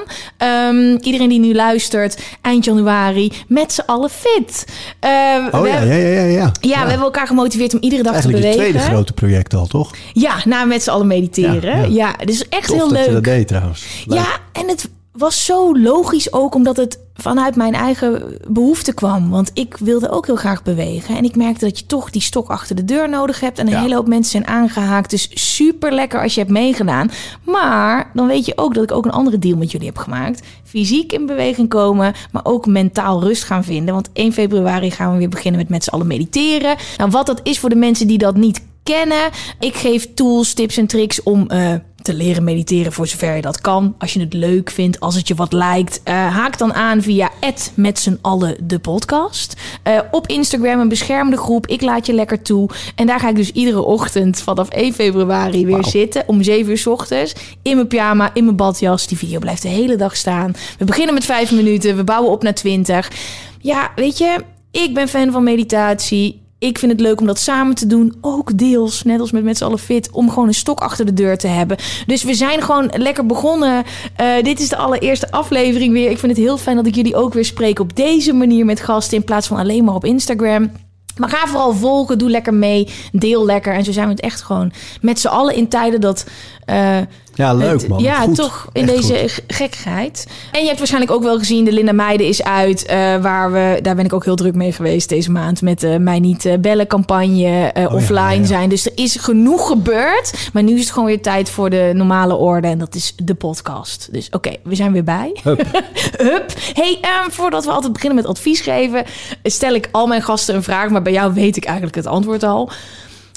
Um, 0.69 0.97
iedereen 1.01 1.29
die 1.29 1.39
nu 1.39 1.53
luistert, 1.53 2.21
eind 2.41 2.65
januari, 2.65 3.31
met 3.47 3.73
z'n 3.73 3.83
allen 3.85 4.09
fit. 4.09 4.65
Uh, 5.05 5.47
oh 5.51 5.67
ja, 5.67 5.81
ja, 5.81 5.93
ja, 5.93 6.07
ja, 6.07 6.23
ja. 6.23 6.51
Ja, 6.61 6.83
we 6.83 6.89
hebben 6.89 6.99
elkaar 7.05 7.27
gemotiveerd 7.27 7.73
om 7.73 7.81
iedere 7.81 8.03
dag 8.03 8.11
Eigenlijk 8.13 8.43
te 8.43 8.49
bewegen. 8.49 8.73
het 8.73 8.81
tweede 8.81 8.95
grote 8.95 9.13
project 9.13 9.53
al, 9.53 9.67
toch? 9.67 9.91
Ja, 10.13 10.35
na 10.45 10.65
met 10.65 10.83
z'n 10.83 10.89
allen 10.89 11.07
mediteren. 11.07 11.77
Ja, 11.77 11.83
ja. 11.83 12.15
ja 12.17 12.25
dus 12.25 12.49
echt 12.49 12.67
Tof 12.67 12.75
heel 12.75 12.87
dat 12.87 12.97
leuk. 12.97 13.05
je 13.05 13.13
dat 13.13 13.23
deed 13.23 13.47
trouwens. 13.47 13.85
Leuk. 14.05 14.17
Ja, 14.17 14.25
en 14.51 14.67
het 14.67 14.89
was 15.13 15.45
zo 15.45 15.77
logisch 15.77 16.33
ook 16.33 16.55
omdat 16.55 16.77
het 16.77 16.99
vanuit 17.15 17.55
mijn 17.55 17.73
eigen 17.73 18.37
behoefte 18.47 18.93
kwam. 18.93 19.29
Want 19.29 19.51
ik 19.53 19.77
wilde 19.77 20.09
ook 20.09 20.25
heel 20.25 20.35
graag 20.35 20.63
bewegen. 20.63 21.17
En 21.17 21.23
ik 21.23 21.35
merkte 21.35 21.65
dat 21.65 21.79
je 21.79 21.85
toch 21.85 22.09
die 22.09 22.21
stok 22.21 22.49
achter 22.49 22.75
de 22.75 22.85
deur 22.85 23.09
nodig 23.09 23.39
hebt. 23.39 23.59
En 23.59 23.67
een 23.67 23.73
ja. 23.73 23.81
hele 23.81 23.95
hoop 23.95 24.07
mensen 24.07 24.31
zijn 24.31 24.47
aangehaakt. 24.47 25.09
Dus 25.09 25.29
super 25.33 25.93
lekker 25.93 26.21
als 26.21 26.33
je 26.33 26.39
hebt 26.39 26.51
meegedaan. 26.51 27.11
Maar 27.45 28.11
dan 28.13 28.27
weet 28.27 28.45
je 28.45 28.57
ook 28.57 28.73
dat 28.73 28.83
ik 28.83 28.91
ook 28.91 29.05
een 29.05 29.11
andere 29.11 29.39
deal 29.39 29.57
met 29.57 29.71
jullie 29.71 29.87
heb 29.87 29.97
gemaakt. 29.97 30.47
Fysiek 30.63 31.11
in 31.11 31.25
beweging 31.25 31.69
komen, 31.69 32.13
maar 32.31 32.45
ook 32.45 32.65
mentaal 32.65 33.23
rust 33.23 33.43
gaan 33.43 33.63
vinden. 33.63 33.93
Want 33.93 34.09
1 34.13 34.33
februari 34.33 34.91
gaan 34.91 35.11
we 35.11 35.17
weer 35.17 35.29
beginnen 35.29 35.59
met 35.59 35.69
met 35.69 35.83
z'n 35.83 35.89
allen 35.89 36.07
mediteren. 36.07 36.75
Nou, 36.97 37.09
wat 37.09 37.25
dat 37.25 37.39
is 37.43 37.59
voor 37.59 37.69
de 37.69 37.75
mensen 37.75 38.07
die 38.07 38.17
dat 38.17 38.35
niet 38.35 38.61
kennen. 38.83 39.29
Ik 39.59 39.75
geef 39.75 40.13
tools, 40.13 40.53
tips 40.53 40.77
en 40.77 40.87
tricks 40.87 41.23
om 41.23 41.47
uh, 41.51 41.73
te 42.03 42.13
leren 42.13 42.43
mediteren 42.43 42.93
voor 42.93 43.07
zover 43.07 43.35
je 43.35 43.41
dat 43.41 43.61
kan. 43.61 43.95
Als 43.97 44.13
je 44.13 44.19
het 44.19 44.33
leuk 44.33 44.69
vindt, 44.69 44.99
als 44.99 45.15
het 45.15 45.27
je 45.27 45.35
wat 45.35 45.53
lijkt, 45.53 46.01
uh, 46.05 46.13
haak 46.13 46.57
dan 46.57 46.73
aan 46.73 47.01
via 47.01 47.31
met 47.75 47.99
z'n 47.99 48.17
allen 48.21 48.57
de 48.63 48.79
podcast. 48.79 49.53
Uh, 49.87 49.99
op 50.11 50.27
Instagram 50.27 50.79
een 50.79 50.87
beschermde 50.87 51.37
groep. 51.37 51.67
Ik 51.67 51.81
laat 51.81 52.05
je 52.05 52.13
lekker 52.13 52.41
toe. 52.41 52.69
En 52.95 53.07
daar 53.07 53.19
ga 53.19 53.29
ik 53.29 53.35
dus 53.35 53.51
iedere 53.51 53.81
ochtend 53.81 54.41
vanaf 54.41 54.69
1 54.69 54.93
februari 54.93 55.65
weer 55.65 55.75
wow. 55.75 55.87
zitten. 55.87 56.23
Om 56.27 56.43
7 56.43 56.71
uur 56.71 56.77
s 56.77 56.87
ochtends. 56.87 57.33
In 57.61 57.75
mijn 57.75 57.87
pyjama, 57.87 58.31
in 58.33 58.43
mijn 58.43 58.55
badjas. 58.55 59.07
Die 59.07 59.17
video 59.17 59.39
blijft 59.39 59.61
de 59.61 59.67
hele 59.67 59.95
dag 59.95 60.15
staan. 60.15 60.55
We 60.77 60.85
beginnen 60.85 61.13
met 61.13 61.25
5 61.25 61.51
minuten. 61.51 61.95
We 61.95 62.03
bouwen 62.03 62.31
op 62.31 62.43
naar 62.43 62.53
20. 62.53 63.11
Ja, 63.59 63.91
weet 63.95 64.17
je, 64.17 64.37
ik 64.71 64.93
ben 64.93 65.07
fan 65.07 65.31
van 65.31 65.43
meditatie. 65.43 66.42
Ik 66.63 66.77
vind 66.77 66.91
het 66.91 67.01
leuk 67.01 67.19
om 67.19 67.27
dat 67.27 67.39
samen 67.39 67.75
te 67.75 67.87
doen. 67.87 68.13
Ook 68.21 68.57
deels, 68.57 69.03
net 69.03 69.19
als 69.19 69.31
met 69.31 69.43
met 69.43 69.57
z'n 69.57 69.63
allen 69.63 69.79
fit, 69.79 70.09
om 70.11 70.29
gewoon 70.29 70.47
een 70.47 70.53
stok 70.53 70.79
achter 70.79 71.05
de 71.05 71.13
deur 71.13 71.37
te 71.37 71.47
hebben. 71.47 71.77
Dus 72.05 72.23
we 72.23 72.33
zijn 72.33 72.61
gewoon 72.61 72.91
lekker 72.97 73.25
begonnen. 73.25 73.83
Uh, 74.21 74.43
dit 74.43 74.59
is 74.59 74.69
de 74.69 74.75
allereerste 74.75 75.31
aflevering 75.31 75.93
weer. 75.93 76.09
Ik 76.09 76.19
vind 76.19 76.31
het 76.31 76.41
heel 76.41 76.57
fijn 76.57 76.75
dat 76.75 76.85
ik 76.85 76.95
jullie 76.95 77.15
ook 77.15 77.33
weer 77.33 77.45
spreek 77.45 77.79
op 77.79 77.95
deze 77.95 78.33
manier 78.33 78.65
met 78.65 78.79
gasten 78.79 79.17
in 79.17 79.23
plaats 79.23 79.47
van 79.47 79.57
alleen 79.57 79.83
maar 79.83 79.95
op 79.95 80.05
Instagram. 80.05 80.71
Maar 81.17 81.29
ga 81.29 81.47
vooral 81.47 81.73
volgen, 81.73 82.17
doe 82.17 82.29
lekker 82.29 82.53
mee, 82.53 82.87
deel 83.11 83.45
lekker. 83.45 83.73
En 83.73 83.83
zo 83.83 83.91
zijn 83.91 84.07
we 84.07 84.13
het 84.13 84.21
echt 84.21 84.41
gewoon 84.41 84.71
met 85.01 85.19
z'n 85.19 85.27
allen 85.27 85.55
in 85.55 85.67
tijden 85.67 86.01
dat... 86.01 86.25
Uh, 86.69 86.97
ja, 87.35 87.53
leuk 87.53 87.87
man. 87.87 88.01
Ja, 88.01 88.27
toch 88.27 88.67
in 88.71 88.85
deze 88.85 89.29
gekkigheid. 89.47 90.27
En 90.51 90.59
je 90.59 90.65
hebt 90.65 90.77
waarschijnlijk 90.77 91.13
ook 91.13 91.23
wel 91.23 91.37
gezien, 91.37 91.65
de 91.65 91.71
Linda 91.71 91.91
Meiden 91.91 92.27
is 92.27 92.43
uit. 92.43 92.83
Uh, 92.83 92.91
waar 93.21 93.51
we, 93.51 93.79
daar 93.81 93.95
ben 93.95 94.05
ik 94.05 94.13
ook 94.13 94.25
heel 94.25 94.35
druk 94.35 94.55
mee 94.55 94.71
geweest 94.71 95.09
deze 95.09 95.31
maand. 95.31 95.61
Met 95.61 95.79
de 95.79 95.99
Mij 95.99 96.19
Niet 96.19 96.57
Bellen 96.59 96.87
campagne, 96.87 97.73
uh, 97.77 97.93
offline 97.93 98.45
zijn. 98.45 98.69
Dus 98.69 98.85
er 98.85 98.91
is 98.95 99.15
genoeg 99.15 99.67
gebeurd. 99.67 100.49
Maar 100.53 100.63
nu 100.63 100.73
is 100.73 100.79
het 100.79 100.91
gewoon 100.91 101.07
weer 101.07 101.21
tijd 101.21 101.49
voor 101.49 101.69
de 101.69 101.91
normale 101.93 102.35
orde. 102.35 102.67
En 102.67 102.77
dat 102.77 102.95
is 102.95 103.13
de 103.23 103.35
podcast. 103.35 104.07
Dus 104.11 104.25
oké, 104.27 104.35
okay, 104.35 104.59
we 104.63 104.75
zijn 104.75 104.91
weer 104.91 105.03
bij. 105.03 105.39
Hup. 105.43 105.65
Hup. 106.31 106.53
Hey, 106.73 106.99
um, 107.25 107.31
voordat 107.31 107.65
we 107.65 107.71
altijd 107.71 107.93
beginnen 107.93 108.17
met 108.17 108.27
advies 108.27 108.61
geven... 108.61 109.03
stel 109.43 109.73
ik 109.73 109.89
al 109.91 110.07
mijn 110.07 110.21
gasten 110.21 110.55
een 110.55 110.63
vraag. 110.63 110.89
Maar 110.89 111.01
bij 111.01 111.13
jou 111.13 111.33
weet 111.33 111.57
ik 111.57 111.65
eigenlijk 111.65 111.95
het 111.95 112.07
antwoord 112.07 112.43
al. 112.43 112.71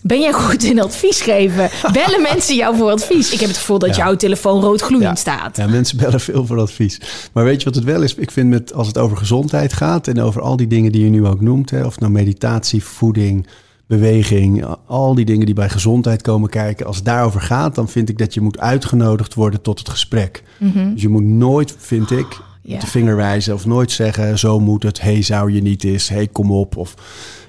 Ben 0.02 0.20
jij 0.20 0.32
goed 0.32 0.62
in 0.62 0.80
advies 0.80 1.20
geven? 1.20 1.70
Bellen 1.92 2.22
mensen 2.22 2.56
jou 2.56 2.76
voor 2.76 2.90
advies? 2.90 3.32
Ik 3.32 3.40
heb 3.40 3.48
het 3.48 3.58
gevoel 3.58 3.78
dat 3.78 3.96
jouw 3.96 4.16
telefoon 4.16 4.60
rood 4.60 4.80
gloeiend 4.80 5.18
staat. 5.18 5.56
Ja, 5.56 5.66
mensen 5.66 5.96
bellen 5.96 6.20
veel 6.20 6.46
voor 6.46 6.58
advies. 6.58 7.00
Maar 7.32 7.44
weet 7.44 7.58
je 7.58 7.64
wat 7.64 7.74
het 7.74 7.84
wel 7.84 8.02
is? 8.02 8.14
Ik 8.14 8.30
vind 8.30 8.48
met, 8.48 8.74
als 8.74 8.86
het 8.86 8.98
over 8.98 9.16
gezondheid 9.16 9.72
gaat 9.72 10.08
en 10.08 10.20
over 10.20 10.40
al 10.40 10.56
die 10.56 10.66
dingen 10.66 10.92
die 10.92 11.04
je 11.04 11.10
nu 11.10 11.26
ook 11.26 11.40
noemt, 11.40 11.70
hè, 11.70 11.84
of 11.84 12.00
nou 12.00 12.12
meditatie, 12.12 12.84
voeding, 12.84 13.46
beweging, 13.86 14.64
al 14.86 15.14
die 15.14 15.24
dingen 15.24 15.46
die 15.46 15.54
bij 15.54 15.68
gezondheid 15.68 16.22
komen 16.22 16.50
kijken. 16.50 16.86
Als 16.86 16.96
het 16.96 17.04
daarover 17.04 17.40
gaat, 17.40 17.74
dan 17.74 17.88
vind 17.88 18.08
ik 18.08 18.18
dat 18.18 18.34
je 18.34 18.40
moet 18.40 18.58
uitgenodigd 18.58 19.34
worden 19.34 19.62
tot 19.62 19.78
het 19.78 19.88
gesprek. 19.88 20.42
Mhm. 20.58 20.92
Dus 20.92 21.02
je 21.02 21.08
moet 21.08 21.24
nooit, 21.24 21.74
vind 21.78 22.10
ik, 22.10 22.40
met 22.62 22.80
de 22.80 22.86
vinger 22.86 23.16
wijzen 23.16 23.54
of 23.54 23.66
nooit 23.66 23.90
zeggen: 23.90 24.38
zo 24.38 24.60
moet 24.60 24.82
het. 24.82 25.00
Hey, 25.00 25.22
zou 25.22 25.52
je 25.52 25.62
niet 25.62 25.84
eens? 25.84 26.08
Hey, 26.08 26.26
kom 26.26 26.50
op. 26.50 26.76
Of 26.76 26.94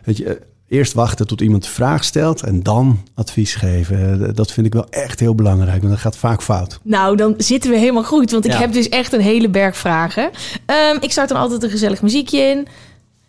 weet 0.03 0.17
je 0.17 0.41
eerst 0.67 0.93
wachten 0.93 1.27
tot 1.27 1.41
iemand 1.41 1.63
de 1.63 1.69
vraag 1.69 2.03
stelt 2.03 2.41
en 2.41 2.63
dan 2.63 3.03
advies 3.13 3.55
geven. 3.55 4.35
Dat 4.35 4.51
vind 4.51 4.67
ik 4.67 4.73
wel 4.73 4.87
echt 4.89 5.19
heel 5.19 5.35
belangrijk, 5.35 5.79
want 5.79 5.93
dat 5.93 6.01
gaat 6.01 6.17
vaak 6.17 6.43
fout. 6.43 6.79
Nou, 6.83 7.15
dan 7.15 7.33
zitten 7.37 7.71
we 7.71 7.77
helemaal 7.77 8.03
goed, 8.03 8.31
want 8.31 8.45
ik 8.45 8.53
heb 8.53 8.73
dus 8.73 8.89
echt 8.89 9.13
een 9.13 9.21
hele 9.21 9.49
berg 9.49 9.77
vragen. 9.77 10.29
Ehm, 10.65 10.97
ik 10.99 11.11
start 11.11 11.29
dan 11.29 11.37
altijd 11.37 11.63
een 11.63 11.69
gezellig 11.69 12.01
muziekje 12.01 12.39
in. 12.39 12.67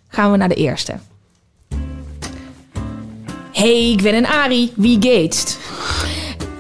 Gaan 0.09 0.31
we 0.31 0.37
naar 0.37 0.49
de 0.49 0.55
eerste. 0.55 0.95
Hey, 3.53 3.91
ik 3.91 4.03
ben 4.03 4.15
een 4.15 4.27
Ari. 4.27 4.73
Wie 4.77 4.95
Gates? 5.01 5.57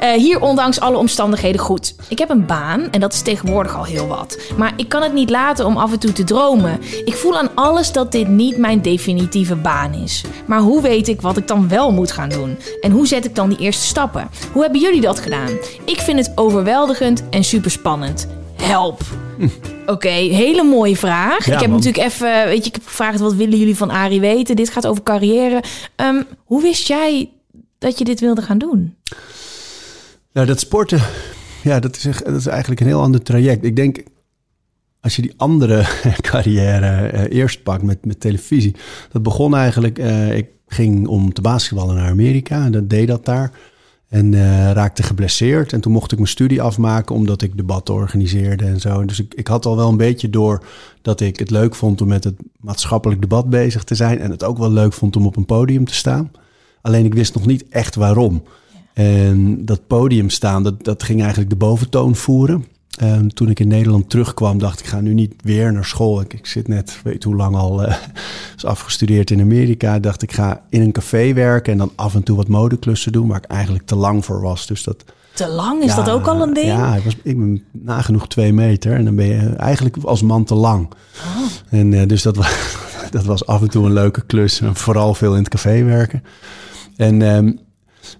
Uh, 0.02 0.12
hier 0.12 0.40
ondanks 0.40 0.80
alle 0.80 0.96
omstandigheden 0.96 1.60
goed. 1.60 1.94
Ik 2.08 2.18
heb 2.18 2.30
een 2.30 2.46
baan 2.46 2.90
en 2.90 3.00
dat 3.00 3.12
is 3.12 3.22
tegenwoordig 3.22 3.76
al 3.76 3.84
heel 3.84 4.06
wat. 4.06 4.38
Maar 4.56 4.72
ik 4.76 4.88
kan 4.88 5.02
het 5.02 5.12
niet 5.12 5.30
laten 5.30 5.66
om 5.66 5.76
af 5.76 5.92
en 5.92 5.98
toe 5.98 6.12
te 6.12 6.24
dromen. 6.24 6.80
Ik 7.04 7.14
voel 7.14 7.38
aan 7.38 7.50
alles 7.54 7.92
dat 7.92 8.12
dit 8.12 8.28
niet 8.28 8.56
mijn 8.56 8.82
definitieve 8.82 9.56
baan 9.56 9.94
is. 9.94 10.24
Maar 10.46 10.60
hoe 10.60 10.82
weet 10.82 11.08
ik 11.08 11.20
wat 11.20 11.36
ik 11.36 11.48
dan 11.48 11.68
wel 11.68 11.92
moet 11.92 12.12
gaan 12.12 12.28
doen? 12.28 12.58
En 12.80 12.90
hoe 12.90 13.06
zet 13.06 13.24
ik 13.24 13.34
dan 13.34 13.48
die 13.48 13.58
eerste 13.58 13.86
stappen? 13.86 14.28
Hoe 14.52 14.62
hebben 14.62 14.80
jullie 14.80 15.00
dat 15.00 15.20
gedaan? 15.20 15.58
Ik 15.84 15.98
vind 15.98 16.18
het 16.18 16.32
overweldigend 16.34 17.28
en 17.30 17.44
superspannend. 17.44 18.28
Help! 18.62 19.00
Hm. 19.38 19.48
Oké, 19.86 20.08
hele 20.08 20.62
mooie 20.62 20.96
vraag. 20.96 21.46
ik 21.46 21.60
heb 21.60 21.70
natuurlijk 21.70 22.04
even, 22.04 22.44
weet 22.44 22.62
je, 22.62 22.68
ik 22.68 22.74
heb 22.74 22.86
gevraagd 22.86 23.20
wat 23.20 23.34
willen 23.34 23.58
jullie 23.58 23.76
van 23.76 23.90
Ari 23.90 24.20
weten? 24.20 24.56
Dit 24.56 24.70
gaat 24.70 24.86
over 24.86 25.02
carrière. 25.02 25.62
Um, 25.96 26.26
hoe 26.44 26.62
wist 26.62 26.86
jij 26.86 27.30
dat 27.78 27.98
je 27.98 28.04
dit 28.04 28.20
wilde 28.20 28.42
gaan 28.42 28.58
doen? 28.58 28.96
Nou, 30.32 30.46
dat 30.46 30.60
sporten, 30.60 31.00
ja, 31.62 31.80
dat 31.80 31.96
is, 31.96 32.02
dat 32.02 32.34
is 32.34 32.46
eigenlijk 32.46 32.80
een 32.80 32.86
heel 32.86 33.00
ander 33.00 33.22
traject. 33.22 33.64
Ik 33.64 33.76
denk, 33.76 34.02
als 35.00 35.16
je 35.16 35.22
die 35.22 35.34
andere 35.36 35.86
carrière 36.30 37.12
uh, 37.12 37.38
eerst 37.38 37.62
pakt 37.62 37.82
met, 37.82 38.04
met 38.04 38.20
televisie. 38.20 38.74
Dat 39.12 39.22
begon 39.22 39.56
eigenlijk, 39.56 39.98
uh, 39.98 40.36
ik 40.36 40.46
ging 40.66 41.06
om 41.06 41.32
te 41.32 41.40
basketballen 41.40 41.94
naar 41.94 42.10
Amerika 42.10 42.64
en 42.64 42.72
dat 42.72 42.90
deed 42.90 43.08
dat 43.08 43.24
daar. 43.24 43.52
En 44.08 44.32
uh, 44.32 44.70
raakte 44.70 45.02
geblesseerd. 45.02 45.72
En 45.72 45.80
toen 45.80 45.92
mocht 45.92 46.12
ik 46.12 46.18
mijn 46.18 46.30
studie 46.30 46.62
afmaken 46.62 47.14
omdat 47.14 47.42
ik 47.42 47.56
debatten 47.56 47.94
organiseerde 47.94 48.64
en 48.64 48.80
zo. 48.80 49.04
Dus 49.04 49.20
ik, 49.20 49.34
ik 49.34 49.46
had 49.46 49.66
al 49.66 49.76
wel 49.76 49.88
een 49.88 49.96
beetje 49.96 50.30
door 50.30 50.64
dat 51.02 51.20
ik 51.20 51.38
het 51.38 51.50
leuk 51.50 51.74
vond 51.74 52.00
om 52.00 52.08
met 52.08 52.24
het 52.24 52.36
maatschappelijk 52.60 53.20
debat 53.20 53.50
bezig 53.50 53.84
te 53.84 53.94
zijn. 53.94 54.18
En 54.18 54.30
het 54.30 54.44
ook 54.44 54.58
wel 54.58 54.70
leuk 54.70 54.92
vond 54.92 55.16
om 55.16 55.26
op 55.26 55.36
een 55.36 55.46
podium 55.46 55.84
te 55.84 55.94
staan. 55.94 56.30
Alleen 56.80 57.04
ik 57.04 57.14
wist 57.14 57.34
nog 57.34 57.46
niet 57.46 57.68
echt 57.68 57.94
waarom. 57.94 58.42
En 58.98 59.64
dat 59.64 59.86
podium 59.86 60.30
staan, 60.30 60.62
dat, 60.62 60.84
dat 60.84 61.02
ging 61.02 61.20
eigenlijk 61.20 61.50
de 61.50 61.56
boventoon 61.56 62.16
voeren. 62.16 62.64
En 62.98 63.34
toen 63.34 63.50
ik 63.50 63.60
in 63.60 63.68
Nederland 63.68 64.10
terugkwam, 64.10 64.58
dacht 64.58 64.80
ik, 64.80 64.86
ga 64.86 65.00
nu 65.00 65.14
niet 65.14 65.34
weer 65.42 65.72
naar 65.72 65.84
school. 65.84 66.20
Ik, 66.20 66.32
ik 66.32 66.46
zit 66.46 66.68
net, 66.68 67.00
weet 67.04 67.24
hoe 67.24 67.36
lang 67.36 67.56
al, 67.56 67.82
uh, 67.82 67.96
is 68.56 68.64
afgestudeerd 68.64 69.30
in 69.30 69.40
Amerika. 69.40 69.98
Dacht 69.98 70.22
ik, 70.22 70.32
ga 70.32 70.62
in 70.68 70.80
een 70.80 70.92
café 70.92 71.32
werken 71.32 71.72
en 71.72 71.78
dan 71.78 71.92
af 71.94 72.14
en 72.14 72.22
toe 72.22 72.36
wat 72.36 72.48
modeklussen 72.48 73.12
doen, 73.12 73.28
waar 73.28 73.36
ik 73.36 73.50
eigenlijk 73.50 73.86
te 73.86 73.96
lang 73.96 74.24
voor 74.24 74.40
was. 74.40 74.66
Dus 74.66 74.82
dat, 74.82 75.04
te 75.32 75.48
lang? 75.48 75.82
Is 75.82 75.94
dat 75.94 76.10
ook 76.10 76.26
al 76.26 76.42
een 76.42 76.54
ding? 76.54 76.66
Ja, 76.66 76.94
ik, 76.94 77.04
was, 77.04 77.16
ik 77.22 77.38
ben 77.38 77.64
nagenoeg 77.70 78.28
twee 78.28 78.52
meter 78.52 78.92
en 78.92 79.04
dan 79.04 79.16
ben 79.16 79.26
je 79.26 79.48
eigenlijk 79.56 79.96
als 80.02 80.22
man 80.22 80.44
te 80.44 80.54
lang. 80.54 80.88
Oh. 80.88 81.78
En 81.78 81.92
uh, 81.92 82.06
dus 82.06 82.22
dat 82.22 82.36
was, 82.36 82.76
dat 83.10 83.24
was 83.24 83.46
af 83.46 83.62
en 83.62 83.70
toe 83.70 83.86
een 83.86 83.92
leuke 83.92 84.26
klus. 84.26 84.60
Vooral 84.72 85.14
veel 85.14 85.32
in 85.32 85.38
het 85.38 85.48
café 85.48 85.84
werken. 85.84 86.22
En 86.96 87.22
um, 87.22 87.58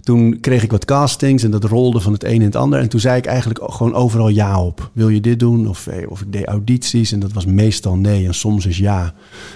toen 0.03 0.41
kreeg 0.41 0.63
ik 0.63 0.71
wat 0.71 0.85
castings 0.85 1.43
en 1.43 1.51
dat 1.51 1.65
rolde 1.65 2.01
van 2.01 2.13
het 2.13 2.25
een 2.25 2.31
in 2.31 2.41
het 2.41 2.57
ander. 2.57 2.81
En 2.81 2.89
toen 2.89 3.01
zei 3.01 3.19
ik 3.19 3.27
eigenlijk 3.27 3.61
gewoon 3.63 3.95
overal 3.95 4.29
ja 4.29 4.63
op. 4.63 4.91
Wil 4.93 5.09
je 5.09 5.21
dit 5.21 5.39
doen? 5.39 5.69
Of, 5.69 5.87
eh, 5.87 6.11
of 6.11 6.21
ik 6.21 6.33
deed 6.33 6.45
audities 6.45 7.13
en 7.13 7.21
dat 7.21 7.33
was 7.33 7.47
meestal 7.47 7.97
nee 7.97 8.27
en 8.27 8.35
soms 8.35 8.67
is 8.67 8.79
ja. 8.79 9.15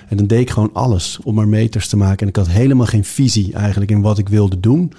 En 0.09 0.17
dan 0.17 0.27
deed 0.27 0.41
ik 0.41 0.51
gewoon 0.51 0.71
alles 0.73 1.19
om 1.25 1.35
maar 1.35 1.49
meters 1.49 1.89
te 1.89 1.97
maken. 1.97 2.21
En 2.21 2.29
ik 2.29 2.37
had 2.37 2.49
helemaal 2.49 2.87
geen 2.87 3.05
visie 3.05 3.53
eigenlijk 3.53 3.91
in 3.91 4.01
wat 4.01 4.19
ik 4.19 4.29
wilde 4.29 4.61
doen. 4.61 4.93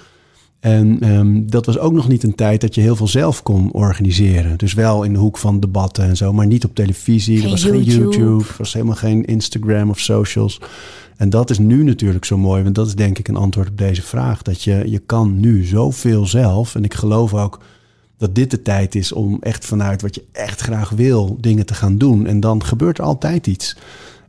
En 0.64 1.10
um, 1.10 1.50
dat 1.50 1.66
was 1.66 1.78
ook 1.78 1.92
nog 1.92 2.08
niet 2.08 2.22
een 2.22 2.34
tijd 2.34 2.60
dat 2.60 2.74
je 2.74 2.80
heel 2.80 2.96
veel 2.96 3.08
zelf 3.08 3.42
kon 3.42 3.72
organiseren. 3.72 4.58
Dus 4.58 4.74
wel 4.74 5.02
in 5.02 5.12
de 5.12 5.18
hoek 5.18 5.38
van 5.38 5.60
debatten 5.60 6.04
en 6.04 6.16
zo, 6.16 6.32
maar 6.32 6.46
niet 6.46 6.64
op 6.64 6.74
televisie. 6.74 7.36
Geen 7.36 7.44
er 7.44 7.50
was 7.50 7.62
YouTube. 7.62 7.84
geen 7.84 7.94
YouTube, 7.94 8.44
er 8.44 8.54
was 8.58 8.72
helemaal 8.72 8.94
geen 8.94 9.24
Instagram 9.24 9.90
of 9.90 9.98
socials. 9.98 10.60
En 11.16 11.30
dat 11.30 11.50
is 11.50 11.58
nu 11.58 11.82
natuurlijk 11.82 12.24
zo 12.24 12.38
mooi, 12.38 12.62
want 12.62 12.74
dat 12.74 12.86
is 12.86 12.94
denk 12.94 13.18
ik 13.18 13.28
een 13.28 13.36
antwoord 13.36 13.68
op 13.68 13.78
deze 13.78 14.02
vraag. 14.02 14.42
Dat 14.42 14.62
je, 14.62 14.82
je 14.86 14.98
kan 14.98 15.40
nu 15.40 15.64
zoveel 15.64 16.26
zelf. 16.26 16.74
En 16.74 16.84
ik 16.84 16.94
geloof 16.94 17.34
ook 17.34 17.60
dat 18.16 18.34
dit 18.34 18.50
de 18.50 18.62
tijd 18.62 18.94
is 18.94 19.12
om 19.12 19.36
echt 19.40 19.64
vanuit 19.64 20.02
wat 20.02 20.14
je 20.14 20.24
echt 20.32 20.60
graag 20.60 20.90
wil 20.90 21.36
dingen 21.40 21.66
te 21.66 21.74
gaan 21.74 21.98
doen. 21.98 22.26
En 22.26 22.40
dan 22.40 22.64
gebeurt 22.64 22.98
er 22.98 23.04
altijd 23.04 23.46
iets. 23.46 23.76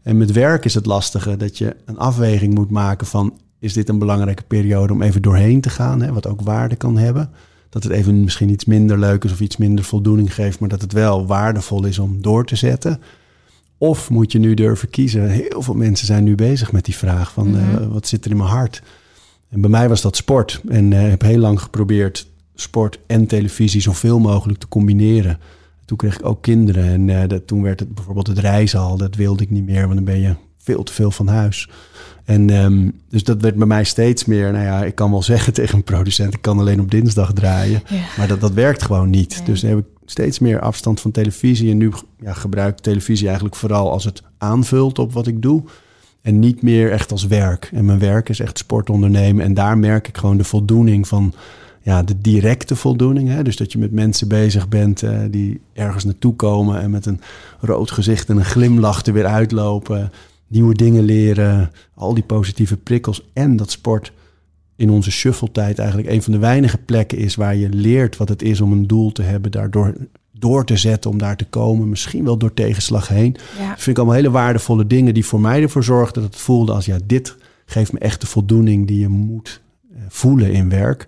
En 0.01 0.17
met 0.17 0.31
werk 0.31 0.65
is 0.65 0.73
het 0.73 0.85
lastige 0.85 1.37
dat 1.37 1.57
je 1.57 1.75
een 1.85 1.97
afweging 1.97 2.53
moet 2.53 2.69
maken 2.69 3.07
van... 3.07 3.33
is 3.59 3.73
dit 3.73 3.89
een 3.89 3.99
belangrijke 3.99 4.43
periode 4.43 4.93
om 4.93 5.01
even 5.01 5.21
doorheen 5.21 5.61
te 5.61 5.69
gaan, 5.69 6.01
hè, 6.01 6.13
wat 6.13 6.27
ook 6.27 6.41
waarde 6.41 6.75
kan 6.75 6.97
hebben. 6.97 7.29
Dat 7.69 7.83
het 7.83 7.91
even 7.91 8.23
misschien 8.23 8.49
iets 8.49 8.65
minder 8.65 8.99
leuk 8.99 9.23
is 9.23 9.31
of 9.31 9.39
iets 9.39 9.57
minder 9.57 9.85
voldoening 9.85 10.33
geeft... 10.33 10.59
maar 10.59 10.69
dat 10.69 10.81
het 10.81 10.93
wel 10.93 11.25
waardevol 11.25 11.85
is 11.85 11.99
om 11.99 12.21
door 12.21 12.45
te 12.45 12.55
zetten... 12.55 12.99
Of 13.77 14.10
moet 14.10 14.32
je 14.32 14.39
nu 14.39 14.53
durven 14.53 14.89
kiezen? 14.89 15.29
Heel 15.29 15.62
veel 15.62 15.74
mensen 15.74 16.08
zijn 16.08 16.24
nu 16.24 16.36
bezig 16.36 16.72
met 16.72 16.86
die 16.86 16.96
vraag 16.96 17.32
van 17.32 17.48
mm 17.48 17.53
-hmm. 17.53 17.84
uh, 17.84 17.88
wat 17.88 18.08
zit 18.08 18.25
er 18.25 18.32
in 18.32 18.38
mijn 18.38 18.50
hart? 18.50 18.82
En 19.50 19.62
bij 19.62 19.70
mij 19.70 19.89
was 19.89 20.01
dat 20.01 20.15
sport. 20.15 20.62
En 20.67 20.91
uh, 20.91 21.10
heb 21.10 21.22
heel 21.22 21.39
lang 21.39 21.62
geprobeerd 21.62 22.27
sport 22.55 23.00
en 23.08 23.25
televisie 23.25 23.82
zoveel 23.82 24.20
mogelijk 24.20 24.60
te 24.60 24.67
combineren. 24.67 25.39
Toen 25.86 25.98
kreeg 25.98 26.20
ik 26.20 26.25
ook 26.25 26.41
kinderen 26.41 26.86
en 26.86 27.08
uh, 27.08 27.27
dat, 27.27 27.48
toen 27.48 27.62
werd 27.62 27.79
het 27.79 27.96
bijvoorbeeld 27.96 28.27
het 28.27 28.39
reizen 28.39 28.79
al. 28.79 28.98
Dat 28.98 29.15
wilde 29.15 29.44
ik 29.44 29.50
niet 29.50 29.65
meer, 29.65 29.82
want 29.82 29.96
dan 29.96 30.03
ben 30.03 30.20
je 30.20 30.36
veel 30.58 30.84
te 30.84 30.94
veel 30.94 31.12
van 31.12 31.27
huis. 31.27 31.70
En 32.24 32.50
um, 32.50 33.01
dus 33.10 33.24
dat 33.24 33.41
werd 33.41 33.55
bij 33.55 33.67
mij 33.67 33.84
steeds 33.84 34.25
meer. 34.25 34.51
Nou 34.51 34.63
ja, 34.63 34.84
ik 34.84 34.96
kan 34.96 35.12
wel 35.12 35.24
zeggen 35.34 35.53
tegen 35.53 35.75
een 35.75 35.84
producent: 35.84 36.34
ik 36.34 36.41
kan 36.41 36.60
alleen 36.60 36.79
op 36.79 36.91
dinsdag 36.91 37.34
draaien. 37.34 37.84
Ja. 37.89 37.98
Maar 38.17 38.27
dat, 38.27 38.41
dat 38.41 38.53
werkt 38.53 38.84
gewoon 38.84 39.10
niet. 39.10 39.36
Nee. 39.38 39.46
Dus 39.46 39.62
dan 39.62 39.70
heb 39.70 39.79
ik 39.79 39.86
steeds 40.05 40.39
meer 40.39 40.59
afstand 40.59 41.01
van 41.01 41.12
televisie. 41.12 41.71
En 41.71 41.77
nu 41.77 41.91
ja, 42.19 42.33
gebruik 42.33 42.77
ik 42.77 42.83
televisie 42.83 43.25
eigenlijk 43.25 43.55
vooral 43.55 43.91
als 43.91 44.03
het 44.03 44.24
aanvult 44.38 45.00
op 45.00 45.13
wat 45.13 45.27
ik 45.27 45.41
doe. 45.41 45.63
En 46.21 46.39
niet 46.39 46.62
meer 46.62 46.91
echt 46.91 47.12
als 47.12 47.27
werk. 47.27 47.69
En 47.74 47.85
mijn 47.85 48.00
werk 48.00 48.29
is 48.29 48.39
echt 48.39 48.57
sport 48.57 48.89
ondernemen. 48.89 49.45
En 49.45 49.53
daar 49.53 49.77
merk 49.77 50.07
ik 50.07 50.17
gewoon 50.17 50.38
de 50.38 50.43
voldoening 50.43 51.07
van 51.07 51.33
ja, 51.81 52.03
de 52.03 52.21
directe 52.21 52.75
voldoening. 52.75 53.29
Hè? 53.29 53.43
Dus 53.43 53.55
dat 53.55 53.71
je 53.71 53.77
met 53.77 53.91
mensen 53.91 54.27
bezig 54.27 54.67
bent 54.67 55.01
uh, 55.01 55.19
die 55.29 55.62
ergens 55.74 56.03
naartoe 56.03 56.35
komen 56.35 56.81
en 56.81 56.89
met 56.89 57.05
een 57.05 57.21
rood 57.59 57.91
gezicht 57.91 58.29
en 58.29 58.38
een 58.38 58.45
glimlach 58.45 59.05
er 59.05 59.13
weer 59.13 59.25
uitlopen. 59.25 60.12
Nieuwe 60.47 60.74
dingen 60.74 61.03
leren, 61.03 61.71
al 61.93 62.13
die 62.13 62.24
positieve 62.24 62.77
prikkels. 62.77 63.29
En 63.33 63.55
dat 63.55 63.71
sport 63.71 64.12
in 64.75 64.89
onze 64.89 65.12
shuffle-tijd 65.12 65.79
eigenlijk 65.79 66.10
een 66.10 66.22
van 66.22 66.34
de 66.34 66.39
weinige 66.39 66.77
plekken 66.77 67.17
is 67.17 67.36
waar 67.36 67.55
je 67.55 67.70
leert 67.70 68.17
wat 68.17 68.29
het 68.29 68.41
is 68.41 68.62
om 68.62 68.72
een 68.72 68.88
doel 68.88 69.12
te 69.12 69.22
hebben, 69.22 69.51
daardoor 69.51 69.96
door 70.39 70.65
te 70.65 70.77
zetten 70.77 71.12
om 71.12 71.17
daar 71.17 71.38
te 71.38 71.46
komen. 71.46 71.89
Misschien 71.89 72.24
wel 72.24 72.38
door 72.38 72.53
tegenslag 72.53 73.08
heen. 73.08 73.36
Ja. 73.60 73.70
Dat 73.70 73.82
vind 73.82 73.88
ik 73.88 73.98
allemaal 73.98 74.15
hele 74.15 74.32
waardevolle 74.32 74.88
dingen 74.88 75.13
die 75.13 75.25
voor 75.25 75.41
mij 75.41 75.62
ervoor 75.62 75.84
zorgden 75.84 76.22
dat 76.22 76.34
het 76.34 76.41
voelde 76.41 76.74
als 76.74 76.86
ja, 76.86 76.98
dit 77.05 77.36
geeft 77.65 77.94
me 77.94 78.00
echt 78.00 78.22
de 78.22 78.27
voldoening 78.27 78.88
die 78.88 79.00
je 79.00 79.08
moet 79.08 79.62
uh, 79.91 79.98
voelen 80.08 80.51
in 80.51 80.70
werk. 80.70 81.08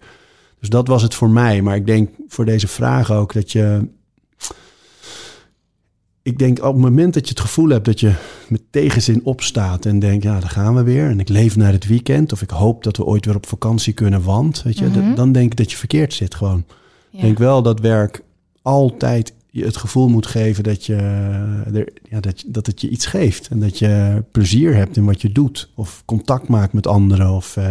Dus 0.59 0.69
dat 0.69 0.87
was 0.87 1.01
het 1.01 1.15
voor 1.15 1.29
mij. 1.29 1.61
Maar 1.61 1.75
ik 1.75 1.85
denk 1.85 2.09
voor 2.27 2.45
deze 2.45 2.67
vraag 2.67 3.11
ook 3.11 3.33
dat 3.33 3.51
je. 3.51 3.87
Ik 6.27 6.39
denk 6.39 6.57
op 6.57 6.73
het 6.73 6.81
moment 6.81 7.13
dat 7.13 7.23
je 7.23 7.29
het 7.29 7.39
gevoel 7.39 7.69
hebt 7.69 7.85
dat 7.85 7.99
je 7.99 8.13
met 8.47 8.61
tegenzin 8.69 9.25
opstaat 9.25 9.85
en 9.85 9.99
denkt, 9.99 10.23
ja, 10.23 10.39
daar 10.39 10.49
gaan 10.49 10.75
we 10.75 10.83
weer. 10.83 11.09
En 11.09 11.19
ik 11.19 11.29
leef 11.29 11.55
naar 11.55 11.71
het 11.71 11.87
weekend 11.87 12.31
of 12.31 12.41
ik 12.41 12.49
hoop 12.49 12.83
dat 12.83 12.97
we 12.97 13.05
ooit 13.05 13.25
weer 13.25 13.35
op 13.35 13.47
vakantie 13.47 13.93
kunnen, 13.93 14.23
want, 14.23 14.63
weet 14.63 14.77
je, 14.77 14.85
Mhm. 14.85 15.15
dan 15.15 15.31
denk 15.31 15.51
ik 15.51 15.57
dat 15.57 15.71
je 15.71 15.77
verkeerd 15.77 16.13
zit 16.13 16.35
gewoon. 16.35 16.63
Ik 17.11 17.21
denk 17.21 17.37
wel 17.37 17.61
dat 17.61 17.79
werk 17.79 18.21
altijd 18.61 19.33
je 19.51 19.63
het 19.63 19.77
gevoel 19.77 20.07
moet 20.09 20.25
geven 20.25 20.63
dat, 20.63 20.85
je, 20.85 20.95
er, 21.73 21.89
ja, 22.09 22.19
dat, 22.19 22.43
dat 22.47 22.65
het 22.65 22.81
je 22.81 22.89
iets 22.89 23.05
geeft. 23.05 23.47
En 23.47 23.59
dat 23.59 23.79
je 23.79 24.23
plezier 24.31 24.75
hebt 24.75 24.97
in 24.97 25.05
wat 25.05 25.21
je 25.21 25.31
doet. 25.31 25.69
Of 25.75 26.03
contact 26.05 26.47
maakt 26.47 26.73
met 26.73 26.87
anderen. 26.87 27.29
Of, 27.29 27.57
eh, 27.57 27.63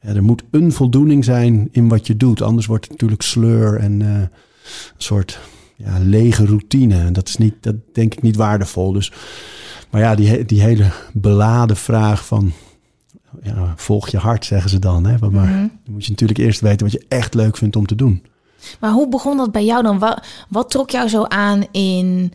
ja, 0.00 0.08
er 0.14 0.22
moet 0.22 0.42
een 0.50 0.72
voldoening 0.72 1.24
zijn 1.24 1.68
in 1.72 1.88
wat 1.88 2.06
je 2.06 2.16
doet. 2.16 2.42
Anders 2.42 2.66
wordt 2.66 2.84
het 2.84 2.92
natuurlijk 2.92 3.22
sleur 3.22 3.76
en 3.76 4.02
eh, 4.02 4.08
een 4.08 4.28
soort 4.96 5.38
ja, 5.84 5.96
lege 5.98 6.46
routine. 6.46 6.94
En 6.98 7.12
dat 7.12 7.28
is 7.28 7.36
niet, 7.36 7.54
dat 7.60 7.74
denk 7.92 8.12
ik 8.14 8.22
niet 8.22 8.36
waardevol. 8.36 8.92
Dus, 8.92 9.12
maar 9.90 10.00
ja, 10.00 10.14
die, 10.14 10.44
die 10.44 10.60
hele 10.60 10.90
beladen 11.12 11.76
vraag 11.76 12.26
van... 12.26 12.52
Ja, 13.42 13.72
volg 13.76 14.08
je 14.08 14.18
hart, 14.18 14.44
zeggen 14.44 14.70
ze 14.70 14.78
dan. 14.78 15.06
Hè? 15.06 15.16
Maar 15.18 15.30
Mhm. 15.30 15.52
dan 15.58 15.70
moet 15.90 16.04
je 16.04 16.10
natuurlijk 16.10 16.38
eerst 16.38 16.60
weten 16.60 16.86
wat 16.86 16.92
je 16.92 17.04
echt 17.08 17.34
leuk 17.34 17.56
vindt 17.56 17.76
om 17.76 17.86
te 17.86 17.94
doen. 17.94 18.22
Maar 18.80 18.90
hoe 18.92 19.08
begon 19.08 19.36
dat 19.36 19.52
bij 19.52 19.64
jou 19.64 19.82
dan? 19.82 19.98
Wat, 19.98 20.26
wat 20.48 20.70
trok 20.70 20.90
jou 20.90 21.08
zo 21.08 21.24
aan 21.24 21.64
in 21.72 22.32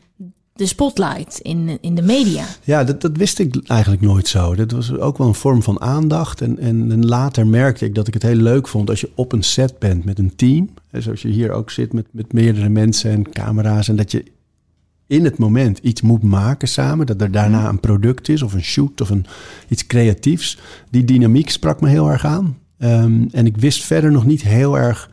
de 0.55 0.65
spotlight, 0.65 1.39
in, 1.39 1.77
in 1.81 1.95
de 1.95 2.01
media? 2.01 2.45
Ja, 2.63 2.83
dat, 2.83 3.01
dat 3.01 3.17
wist 3.17 3.39
ik 3.39 3.55
eigenlijk 3.67 4.01
nooit 4.01 4.27
zo. 4.27 4.55
Dat 4.55 4.71
was 4.71 4.93
ook 4.97 5.17
wel 5.17 5.27
een 5.27 5.33
vorm 5.33 5.63
van 5.63 5.81
aandacht. 5.81 6.41
En, 6.41 6.59
en, 6.59 7.05
later 7.05 7.47
merkte 7.47 7.85
ik 7.85 7.95
dat 7.95 8.07
ik 8.07 8.13
het 8.13 8.23
heel 8.23 8.35
leuk 8.35 8.67
vond 8.67 8.89
als 8.89 9.01
je 9.01 9.09
op 9.15 9.31
een 9.31 9.43
set 9.43 9.79
bent 9.79 10.05
met 10.05 10.19
een 10.19 10.35
team. 10.35 10.69
En 10.91 11.01
zoals 11.01 11.21
je 11.21 11.27
hier 11.27 11.51
ook 11.51 11.71
zit 11.71 11.93
met, 11.93 12.05
met 12.11 12.33
meerdere 12.33 12.69
mensen 12.69 13.11
en 13.11 13.31
camera's. 13.31 13.87
En 13.87 13.95
dat 13.95 14.11
je 14.11 14.23
in 15.07 15.23
het 15.23 15.37
moment 15.37 15.77
iets 15.77 16.01
moet 16.01 16.23
maken 16.23 16.67
samen. 16.67 17.05
Dat 17.05 17.21
er 17.21 17.31
daarna 17.31 17.69
een 17.69 17.79
product 17.79 18.29
is 18.29 18.41
of 18.41 18.53
een 18.53 18.63
shoot 18.63 19.01
of 19.01 19.09
een, 19.09 19.25
iets 19.67 19.87
creatiefs. 19.87 20.57
Die 20.89 21.05
dynamiek 21.05 21.49
sprak 21.49 21.81
me 21.81 21.89
heel 21.89 22.09
erg 22.09 22.25
aan. 22.25 22.57
Ehm, 22.77 23.25
en 23.31 23.45
ik 23.45 23.57
wist 23.57 23.83
verder 23.83 24.11
nog 24.11 24.25
niet 24.25 24.41
heel 24.41 24.77
erg 24.77 25.09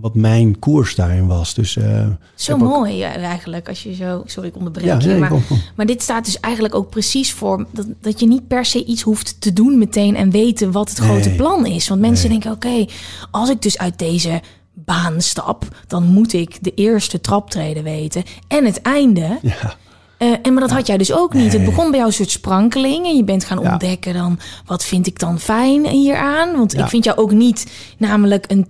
wat 0.00 0.14
mijn 0.14 0.58
koers 0.58 0.94
daarin 0.94 1.26
was. 1.26 1.54
Dus 1.54 1.76
eh, 1.76 2.06
Zo 2.34 2.52
ook- 2.52 2.58
mooi 2.58 2.94
ja, 2.94 3.14
eigenlijk, 3.14 3.68
als 3.68 3.82
je 3.82 3.94
zo... 3.94 4.22
Sorry, 4.26 4.48
ik 4.48 4.56
onderbreek 4.56 4.84
ja, 4.86 4.98
je, 4.98 5.06
nee, 5.06 5.18
maar... 5.18 5.28
kom, 5.28 5.46
kom. 5.46 5.60
Maar 5.76 5.86
dit 5.86 6.02
staat 6.02 6.24
dus 6.24 6.40
eigenlijk 6.40 6.74
ook 6.74 6.90
precies 6.90 7.32
voor 7.32 7.66
dat, 7.72 7.86
dat 8.00 8.20
je 8.20 8.26
niet 8.26 8.48
per 8.48 8.64
se 8.64 8.84
iets 8.84 9.02
hoeft 9.02 9.40
te 9.40 9.52
doen 9.52 9.78
meteen 9.78 10.16
en 10.16 10.30
weten 10.30 10.72
wat 10.72 10.88
het 10.88 10.98
grote 10.98 11.30
plan 11.30 11.66
is. 11.66 11.88
Want 11.88 12.00
mensen 12.00 12.30
Nee. 12.30 12.38
denken: 12.40 12.56
oké, 12.70 12.92
als 13.30 13.50
ik 13.50 13.62
dus 13.62 13.78
uit 13.78 13.98
deze 13.98 14.40
baan 14.74 15.20
stap, 15.20 15.64
dan 15.86 16.04
moet 16.06 16.32
ik 16.32 16.58
de 16.60 16.74
eerste 16.74 17.20
traptreden 17.20 17.82
weten 17.82 18.22
en 18.48 18.64
het 18.64 18.82
einde. 18.82 19.38
Ja. 19.42 19.74
Eh, 20.18 20.32
en 20.42 20.52
maar 20.52 20.62
dat 20.62 20.70
had 20.70 20.86
jij 20.86 20.98
dus 20.98 21.12
ook 21.12 21.34
niet. 21.34 21.52
Het 21.52 21.64
begon 21.64 21.84
bij 21.90 21.94
jou 21.98 22.06
een 22.06 22.12
soort 22.16 22.30
sprankeling 22.30 23.06
en 23.06 23.16
je 23.16 23.24
bent 23.24 23.44
gaan 23.44 23.60
Ja. 23.62 23.70
ontdekken 23.70 24.14
dan 24.14 24.38
wat 24.66 24.84
vind 24.84 25.06
ik 25.06 25.18
dan 25.18 25.38
fijn 25.38 25.86
hieraan. 25.88 26.56
Want 26.56 26.72
Ja. 26.72 26.82
ik 26.82 26.88
vind 26.88 27.04
jou 27.04 27.18
ook 27.18 27.30
niet 27.32 27.66
namelijk 27.98 28.44
een 28.48 28.66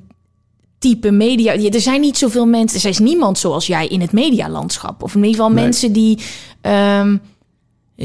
type 0.79 1.11
media. 1.11 1.53
Ja, 1.53 1.71
Er 1.71 1.81
zijn 1.81 2.01
niet 2.01 2.17
zoveel 2.17 2.47
mensen. 2.47 2.81
Er 2.83 2.89
is 2.89 2.99
niemand 2.99 3.39
zoals 3.39 3.67
jij 3.67 3.87
in 3.87 4.01
het 4.01 4.13
medialandschap. 4.13 5.03
Of 5.03 5.15
in 5.15 5.21
ieder 5.25 5.35
geval 5.37 5.51
Nee. 5.53 5.65
mensen 5.65 5.93
die 5.93 6.19
ehm, 6.61 7.17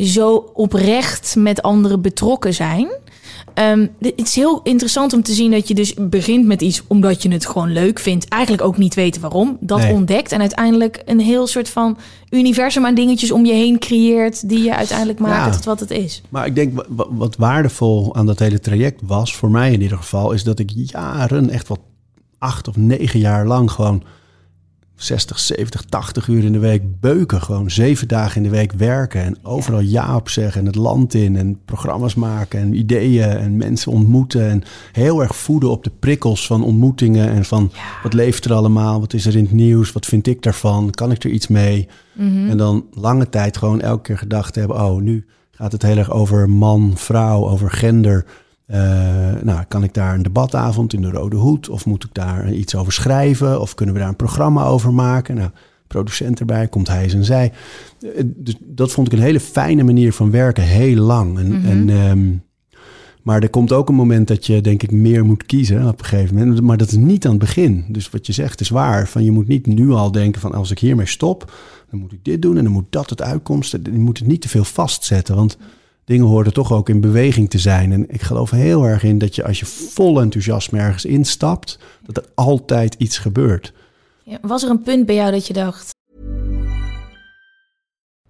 zo 0.03 0.51
oprecht 0.53 1.35
met 1.37 1.61
anderen 1.61 2.01
betrokken 2.01 2.53
zijn. 2.53 2.87
Ehm, 3.53 3.87
het 3.99 4.13
is 4.15 4.35
heel 4.35 4.61
interessant 4.63 5.13
om 5.13 5.23
te 5.23 5.33
zien 5.33 5.51
dat 5.51 5.67
je 5.67 5.73
dus 5.73 5.93
begint 5.93 6.45
met 6.45 6.61
iets 6.61 6.81
omdat 6.87 7.23
je 7.23 7.29
het 7.29 7.45
gewoon 7.45 7.71
leuk 7.73 7.99
vindt. 7.99 8.27
Eigenlijk 8.27 8.63
ook 8.63 8.77
niet 8.77 8.93
weten 8.93 9.21
waarom. 9.21 9.57
Dat 9.59 9.77
Nee. 9.77 9.93
ontdekt 9.93 10.31
en 10.31 10.39
uiteindelijk 10.39 11.01
een 11.05 11.19
heel 11.19 11.47
soort 11.47 11.69
van 11.69 11.97
universum 12.29 12.85
aan 12.85 12.95
dingetjes 12.95 13.31
om 13.31 13.45
je 13.45 13.53
heen 13.53 13.79
creëert. 13.79 14.49
Die 14.49 14.63
je 14.63 14.75
uiteindelijk 14.75 15.19
maken 15.19 15.45
Ja. 15.45 15.55
tot 15.55 15.65
wat 15.65 15.79
het 15.79 15.91
is. 15.91 16.21
Maar 16.29 16.45
ik 16.45 16.55
denk 16.55 16.75
wa- 16.75 16.85
wa- 16.89 17.07
wat 17.09 17.35
waardevol 17.35 18.15
aan 18.15 18.25
dat 18.25 18.39
hele 18.39 18.59
traject 18.59 19.01
was, 19.05 19.35
voor 19.35 19.51
mij 19.51 19.71
in 19.71 19.81
ieder 19.81 19.97
geval, 19.97 20.31
is 20.31 20.43
dat 20.43 20.59
ik 20.59 20.69
jaren, 20.75 21.49
echt 21.49 21.67
wel 21.67 21.77
acht 22.43 22.67
of 22.67 22.75
negen 22.75 23.19
jaar 23.19 23.47
lang, 23.47 23.71
gewoon 23.71 24.03
60, 24.95 25.39
70, 25.39 25.81
80 25.81 26.27
uur 26.27 26.43
in 26.43 26.51
de 26.51 26.59
week 26.59 26.99
beuken. 26.99 27.41
Gewoon 27.41 27.71
zeven 27.71 28.07
dagen 28.07 28.37
in 28.37 28.43
de 28.43 28.55
week 28.55 28.71
werken 28.71 29.21
en 29.21 29.37
overal 29.41 29.79
ja 29.79 30.15
op 30.15 30.29
zeggen 30.29 30.61
en 30.61 30.67
het 30.67 30.75
land 30.75 31.13
in 31.13 31.35
en 31.35 31.59
programma's 31.65 32.15
maken 32.15 32.59
en 32.59 32.73
ideeën 32.73 33.29
en 33.29 33.57
mensen 33.57 33.91
ontmoeten. 33.91 34.49
En 34.49 34.63
heel 34.91 35.21
erg 35.21 35.35
voeden 35.35 35.69
op 35.69 35.83
de 35.83 35.91
prikkels 35.99 36.47
van 36.47 36.63
ontmoetingen 36.63 37.29
en 37.29 37.45
van 37.45 37.71
wat 38.03 38.13
leeft 38.13 38.45
er 38.45 38.53
allemaal, 38.53 38.99
wat 38.99 39.13
is 39.13 39.25
er 39.25 39.35
in 39.35 39.43
het 39.43 39.53
nieuws, 39.53 39.91
wat 39.91 40.05
vind 40.05 40.27
ik 40.27 40.41
daarvan, 40.41 40.91
kan 40.91 41.11
ik 41.11 41.23
er 41.23 41.29
iets 41.29 41.47
mee? 41.47 41.87
En 42.49 42.57
dan 42.57 42.85
lange 42.91 43.29
tijd 43.29 43.57
gewoon 43.57 43.81
elke 43.81 44.01
keer 44.01 44.17
gedacht 44.17 44.55
hebben, 44.55 44.81
oh 44.81 45.01
nu 45.01 45.25
gaat 45.51 45.71
het 45.71 45.81
heel 45.81 45.97
erg 45.97 46.11
over 46.11 46.49
man, 46.49 46.91
vrouw, 46.95 47.49
over 47.49 47.71
gender. 47.71 48.25
Eh, 48.65 49.31
nou, 49.41 49.63
kan 49.67 49.83
ik 49.83 49.93
daar 49.93 50.13
een 50.13 50.23
debatavond 50.23 50.93
in 50.93 51.01
de 51.01 51.09
Rode 51.09 51.35
Hoed? 51.35 51.69
Of 51.69 51.85
moet 51.85 52.03
ik 52.03 52.13
daar 52.13 52.53
iets 52.53 52.75
over 52.75 52.93
schrijven? 52.93 53.61
Of 53.61 53.73
kunnen 53.75 53.95
we 53.95 54.01
daar 54.01 54.09
een 54.09 54.15
programma 54.15 54.63
over 54.63 54.93
maken? 54.93 55.35
Nou, 55.35 55.49
producent 55.87 56.39
erbij, 56.39 56.67
komt 56.67 56.87
hij 56.87 57.09
en 57.13 57.25
zij. 57.25 57.51
Eh, 58.01 58.23
Dus 58.25 58.55
dat 58.61 58.91
vond 58.91 59.07
ik 59.07 59.13
een 59.13 59.25
hele 59.25 59.39
fijne 59.39 59.83
manier 59.83 60.13
van 60.13 60.31
werken, 60.31 60.63
heel 60.63 60.95
lang. 60.95 61.37
En, 61.37 61.63
en, 61.65 61.89
ehm, 61.89 62.31
maar 63.21 63.41
er 63.41 63.49
komt 63.49 63.71
ook 63.71 63.89
een 63.89 63.95
moment 63.95 64.27
dat 64.27 64.45
je, 64.45 64.61
denk 64.61 64.83
ik, 64.83 64.91
meer 64.91 65.25
moet 65.25 65.45
kiezen 65.45 65.87
op 65.87 65.99
een 65.99 66.05
gegeven 66.05 66.35
moment. 66.35 66.61
Maar 66.61 66.77
dat 66.77 66.87
is 66.87 66.97
niet 66.97 67.25
aan 67.25 67.31
het 67.31 67.39
begin. 67.39 67.85
Dus 67.87 68.09
wat 68.09 68.25
je 68.25 68.33
zegt 68.33 68.61
is 68.61 68.69
waar. 68.69 69.07
Van 69.07 69.23
je 69.23 69.31
moet 69.31 69.47
niet 69.47 69.65
nu 69.67 69.91
al 69.91 70.11
denken 70.11 70.41
van 70.41 70.53
als 70.53 70.71
ik 70.71 70.79
hiermee 70.79 71.05
stop, 71.05 71.53
dan 71.89 71.99
moet 71.99 72.11
ik 72.11 72.25
dit 72.25 72.41
doen 72.41 72.57
en 72.57 72.63
dan 72.63 72.73
moet 72.73 72.85
dat 72.89 73.09
het 73.09 73.21
uitkomst. 73.21 73.71
Je 73.71 73.91
moet 73.91 74.17
het 74.17 74.27
niet 74.27 74.41
te 74.41 74.49
veel 74.49 74.63
vastzetten, 74.63 75.35
want 75.35 75.57
dingen 76.05 76.25
horen 76.25 76.53
toch 76.53 76.71
ook 76.71 76.89
in 76.89 77.01
beweging 77.01 77.49
te 77.49 77.59
zijn. 77.59 77.91
En 77.91 78.09
ik 78.09 78.21
geloof 78.21 78.49
heel 78.49 78.83
erg 78.83 79.03
in 79.03 79.17
dat 79.17 79.35
je 79.35 79.45
als 79.45 79.59
je 79.59 79.65
vol 79.65 80.21
enthousiasme 80.21 80.79
ergens 80.79 81.05
instapt, 81.05 81.79
dat 82.05 82.17
er 82.17 82.29
altijd 82.35 82.95
iets 82.97 83.17
gebeurt. 83.17 83.73
Ja, 84.23 84.37
was 84.41 84.63
er 84.63 84.69
een 84.69 84.81
punt 84.81 85.05
bij 85.05 85.15
jou 85.15 85.31
dat 85.31 85.47
je 85.47 85.53
dacht... 85.53 85.91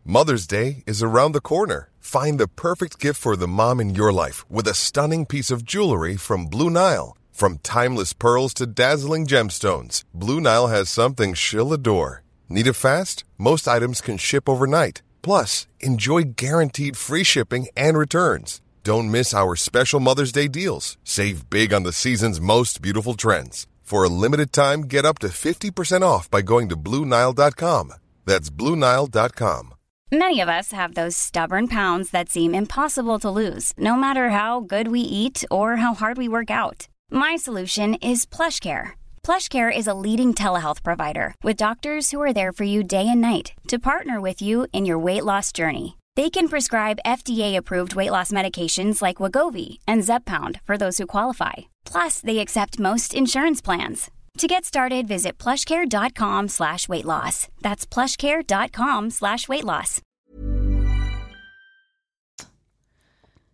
Mother's 0.06 0.48
Day 0.48 0.82
is 0.84 1.02
around 1.02 1.34
the 1.34 1.42
corner. 1.42 1.90
Find 2.00 2.38
the 2.38 2.48
perfect 2.48 2.96
gift 2.98 3.18
for 3.18 3.38
the 3.38 3.48
mom 3.48 3.80
in 3.80 3.94
your 3.94 4.12
life 4.12 4.44
with 4.50 4.68
a 4.68 4.74
stunning 4.74 5.26
piece 5.26 5.54
of 5.54 5.62
jewelry 5.64 6.18
from 6.18 6.50
Blue 6.50 6.70
Nile. 6.70 7.16
From 7.32 7.58
timeless 7.62 8.14
pearls 8.14 8.54
to 8.54 8.66
dazzling 8.66 9.26
gemstones, 9.26 10.04
Blue 10.14 10.40
Nile 10.40 10.68
has 10.68 10.90
something 10.90 11.34
she'll 11.34 11.74
adore. 11.74 12.22
Need 12.48 12.68
it 12.68 12.76
fast? 12.76 13.24
Most 13.38 13.68
items 13.68 14.02
can 14.02 14.18
ship 14.18 14.48
overnight. 14.48 15.02
Plus, 15.24 15.66
enjoy 15.80 16.24
guaranteed 16.36 16.96
free 16.96 17.24
shipping 17.24 17.68
and 17.76 17.98
returns. 17.98 18.62
Don't 18.84 19.10
miss 19.10 19.34
our 19.34 19.56
special 19.56 20.00
Mother's 20.00 20.34
Day 20.34 20.48
deals. 20.48 20.98
Save 21.04 21.50
big 21.50 21.74
on 21.74 21.84
the 21.84 21.94
season's 21.94 22.42
most 22.42 22.82
beautiful 22.82 23.16
trends. 23.16 23.66
For 23.82 24.04
a 24.04 24.10
limited 24.10 24.52
time, 24.52 24.82
get 24.82 25.06
up 25.06 25.20
to 25.20 25.28
50% 25.28 26.02
off 26.02 26.30
by 26.30 26.42
going 26.42 26.70
to 26.70 26.76
BlueNile.com. 26.76 27.94
That's 28.26 28.50
BlueNile.com. 28.50 29.74
Many 30.12 30.42
of 30.42 30.50
us 30.50 30.72
have 30.72 30.94
those 30.94 31.18
stubborn 31.18 31.68
pounds 31.68 32.12
that 32.12 32.30
seem 32.30 32.54
impossible 32.54 33.18
to 33.20 33.32
lose, 33.32 33.74
no 33.78 33.96
matter 33.96 34.30
how 34.30 34.60
good 34.60 34.90
we 34.90 35.00
eat 35.00 35.44
or 35.50 35.78
how 35.78 35.96
hard 35.96 36.18
we 36.18 36.28
work 36.28 36.52
out. 36.52 36.88
My 37.10 37.36
solution 37.36 37.96
is 37.96 38.26
PlushCare. 38.26 38.92
PlushCare 39.28 39.72
is 39.76 39.88
a 39.88 39.94
leading 39.94 40.34
telehealth 40.34 40.84
provider 40.84 41.34
with 41.44 41.56
doctors 41.56 42.12
who 42.12 42.22
are 42.22 42.34
there 42.34 42.52
for 42.52 42.66
you 42.66 42.84
day 42.84 43.08
and 43.08 43.22
night 43.22 43.54
to 43.70 43.80
partner 43.80 44.20
with 44.20 44.42
you 44.42 44.68
in 44.74 44.86
your 44.86 45.00
weight 45.00 45.24
loss 45.24 45.52
journey. 45.54 45.98
They 46.16 46.30
can 46.30 46.48
prescribe 46.50 47.00
FDA-approved 47.06 47.96
weight 47.96 48.12
loss 48.12 48.32
medications 48.32 49.02
like 49.02 49.18
Wagovi 49.22 49.80
and 49.88 50.04
Zepbound 50.04 50.60
for 50.66 50.78
those 50.78 50.98
who 50.98 51.08
qualify. 51.08 51.54
Plus, 51.86 52.20
they 52.20 52.40
accept 52.40 52.80
most 52.80 53.14
insurance 53.14 53.62
plans. 53.62 54.12
To 54.40 54.48
get 54.48 54.66
started, 54.66 55.08
visit 55.08 55.38
plushcare.com 55.38 56.50
slash 56.50 56.88
weight 56.90 57.06
loss. 57.06 57.48
That's 57.62 57.86
plushcare.com 57.86 59.10
slash 59.12 59.48
weight 59.48 59.64
loss. 59.64 60.02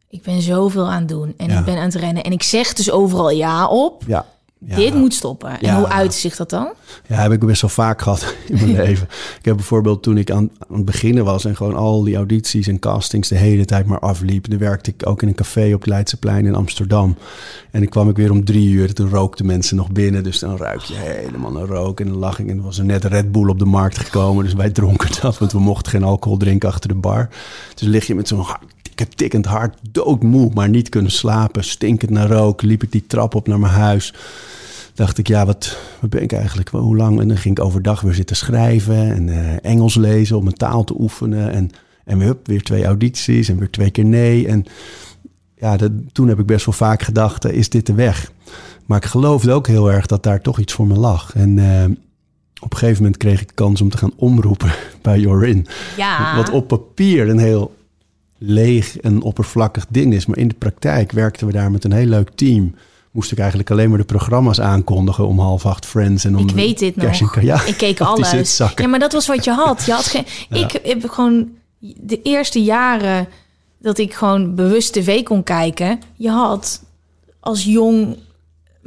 Ik 0.10 0.24
ben 0.24 0.42
zoveel 0.42 0.88
aan 0.88 1.00
het 1.00 1.08
doen 1.08 1.34
en 1.38 1.50
Ja. 1.50 1.60
ik 1.60 1.66
ben 1.66 1.78
aan 1.78 1.84
het 1.84 1.96
rennen. 1.96 2.24
En 2.24 2.32
ik 2.32 2.44
zeg 2.44 2.74
dus 2.74 2.92
overal 2.92 3.30
ja 3.30 3.68
op. 3.68 4.04
Ja. 4.08 4.26
Ja. 4.66 4.76
Dit 4.76 4.94
moet 4.94 5.14
stoppen. 5.14 5.50
En 5.50 5.58
Ja. 5.62 5.78
hoe 5.78 5.88
uit 5.88 6.14
zich 6.14 6.36
dat 6.36 6.50
dan? 6.50 6.70
Ja, 7.08 7.16
heb 7.16 7.32
ik 7.32 7.40
best 7.40 7.62
wel 7.62 7.70
vaak 7.70 8.02
gehad 8.02 8.36
in 8.48 8.56
mijn 8.56 8.76
leven. 8.86 9.08
Ik 9.40 9.46
heb 9.46 9.56
bijvoorbeeld 9.56 10.04
toen 10.04 10.18
ik 10.18 10.32
aan, 10.32 10.50
aan 10.70 10.76
het 10.78 10.86
beginnen 10.86 11.26
was 11.26 11.46
en 11.46 11.56
gewoon 11.56 11.76
al 11.76 12.04
die 12.04 12.16
audities 12.16 12.68
en 12.68 12.80
castings 12.80 13.28
de 13.28 13.36
hele 13.36 13.66
tijd 13.66 13.86
maar 13.86 14.00
afliep. 14.00 14.50
Dan 14.50 14.60
werkte 14.60 14.90
ik 14.98 15.08
ook 15.08 15.22
in 15.22 15.28
een 15.28 15.36
café 15.36 15.74
op 15.74 15.80
het 15.80 15.90
Leidseplein 15.90 16.46
in 16.46 16.56
Amsterdam. 16.56 17.16
En 17.72 17.80
dan 17.80 17.90
kwam 17.90 18.10
ik 18.10 18.16
weer 18.16 18.32
om 18.32 18.46
drie 18.46 18.70
uur. 18.70 18.94
Toen 18.94 19.10
rookten 19.10 19.46
mensen 19.46 19.76
nog 19.76 19.92
binnen. 19.92 20.24
Dus 20.24 20.40
dan 20.40 20.58
ruik 20.58 20.82
je 20.82 20.96
helemaal 20.96 21.52
naar 21.52 21.66
rook. 21.68 22.00
En 22.00 22.08
dan 22.08 22.18
lag 22.18 22.40
ik. 22.40 22.48
En 22.48 22.58
er 22.58 22.64
was 22.64 22.78
er 22.78 22.86
net 22.86 23.06
Red 23.06 23.32
Bull 23.32 23.50
op 23.50 23.60
de 23.60 23.66
markt 23.66 23.98
gekomen. 23.98 24.44
Dus 24.44 24.54
wij 24.54 24.70
dronken 24.70 25.10
dat. 25.22 25.38
Want 25.38 25.52
we 25.52 25.60
mochten 25.60 25.92
geen 25.92 26.04
alcohol 26.04 26.38
drinken 26.38 26.70
achter 26.70 26.90
de 26.90 26.96
bar. 26.96 27.30
Dus 27.76 27.88
lig 27.88 28.08
je 28.08 28.16
met 28.16 28.28
zo'n 28.28 28.46
dikke, 29.00 29.16
tikkend 29.16 29.46
hart, 29.46 29.78
doodmoe. 29.92 30.52
Maar 30.54 30.70
niet 30.70 30.90
kunnen 30.90 31.12
slapen. 31.12 31.64
Stinkend 31.64 32.12
naar 32.12 32.28
rook. 32.28 32.62
Liep 32.62 32.84
ik 32.84 32.92
die 32.92 33.08
trap 33.08 33.36
op 33.36 33.48
naar 33.48 33.60
mijn 33.60 33.74
huis. 33.74 34.14
dacht 34.94 35.18
ik, 35.18 35.28
ja, 35.28 35.46
wat, 35.46 35.78
wat 36.00 36.10
ben 36.10 36.22
ik 36.22 36.32
eigenlijk? 36.32 36.70
Hoe 36.70 36.96
lang? 36.96 37.22
En 37.22 37.28
dan 37.28 37.38
ging 37.38 37.58
ik 37.58 37.64
overdag 37.64 38.02
weer 38.02 38.14
zitten 38.14 38.36
schrijven 38.36 39.14
en 39.14 39.30
eh, 39.30 39.72
Engels 39.72 39.96
lezen 39.96 40.38
om 40.38 40.44
mijn 40.44 40.56
taal 40.56 40.84
te 40.84 41.00
oefenen. 41.00 41.52
En, 41.52 41.72
en 42.06 42.18
weer, 42.18 42.28
hup, 42.28 42.48
weer 42.48 42.64
twee 42.64 42.86
audities 42.86 43.50
en 43.50 43.58
weer 43.58 43.70
twee 43.70 43.92
keer 43.92 44.06
nee. 44.06 44.48
En 44.48 44.66
ja, 45.56 45.78
dat, 45.78 45.92
toen 46.12 46.28
heb 46.28 46.40
ik 46.40 46.46
best 46.46 46.66
wel 46.66 46.76
vaak 46.76 47.02
gedacht, 47.02 47.46
eh, 47.46 47.54
is 47.54 47.70
dit 47.70 47.86
de 47.86 47.94
weg? 47.94 48.32
Maar 48.86 48.98
ik 48.98 49.06
geloofde 49.06 49.52
ook 49.52 49.68
heel 49.68 49.92
erg 49.92 50.06
dat 50.06 50.24
daar 50.24 50.42
toch 50.42 50.60
iets 50.60 50.74
voor 50.74 50.88
me 50.88 50.96
lag. 50.96 51.36
En 51.36 51.60
eh, 51.60 51.84
op 52.62 52.72
een 52.72 52.78
gegeven 52.78 53.04
moment 53.04 53.18
kreeg 53.18 53.42
ik 53.42 53.48
de 53.48 53.54
kans 53.54 53.82
om 53.82 53.90
te 53.90 53.98
gaan 53.98 54.14
omroepen 54.16 54.72
bij 55.02 55.20
Jorin. 55.20 55.68
Ja. 55.98 56.36
Wat 56.36 56.50
op 56.50 56.68
papier 56.68 57.30
een 57.30 57.40
heel 57.40 57.78
leeg 58.40 58.98
en 58.98 59.22
oppervlakkig 59.22 59.86
ding 59.90 60.14
is. 60.14 60.26
Maar 60.26 60.38
in 60.38 60.48
de 60.48 60.56
praktijk 60.58 61.12
werkten 61.12 61.48
we 61.48 61.54
daar 61.54 61.72
met 61.72 61.84
een 61.84 61.92
heel 61.92 62.06
leuk 62.06 62.30
team. 62.36 62.76
Moest 63.12 63.32
ik 63.32 63.38
eigenlijk 63.38 63.72
alleen 63.72 63.90
maar 63.90 63.98
de 63.98 64.04
programma's 64.04 64.60
aankondigen 64.60 65.28
om 65.28 65.40
half 65.40 65.66
acht 65.66 65.86
Friends 65.86 66.26
en 66.26 66.38
om 66.38 66.48
Ik 66.48 66.56
weet 66.56 66.80
dit 66.80 66.96
nog. 66.96 67.42
Ja, 67.42 67.64
Ik 67.66 67.78
keek 67.78 68.00
alles. 68.10 68.58
Ja, 68.76 68.88
maar 68.88 69.00
dat 69.00 69.14
was 69.14 69.28
wat 69.28 69.44
je 69.44 69.52
had. 69.52 69.86
Je 69.86 69.92
had 69.92 70.06
geen. 70.06 70.26
Ik 70.64 70.80
heb 70.84 71.10
gewoon 71.10 71.48
de 71.80 72.22
eerste 72.22 72.64
jaren 72.64 73.28
dat 73.80 73.98
ik 73.98 74.14
gewoon 74.14 74.56
bewust 74.56 74.94
tv 74.94 75.24
kon 75.24 75.44
kijken. 75.44 76.00
Je 76.16 76.30
had 76.30 76.84
als 77.40 77.64
jong 77.64 78.18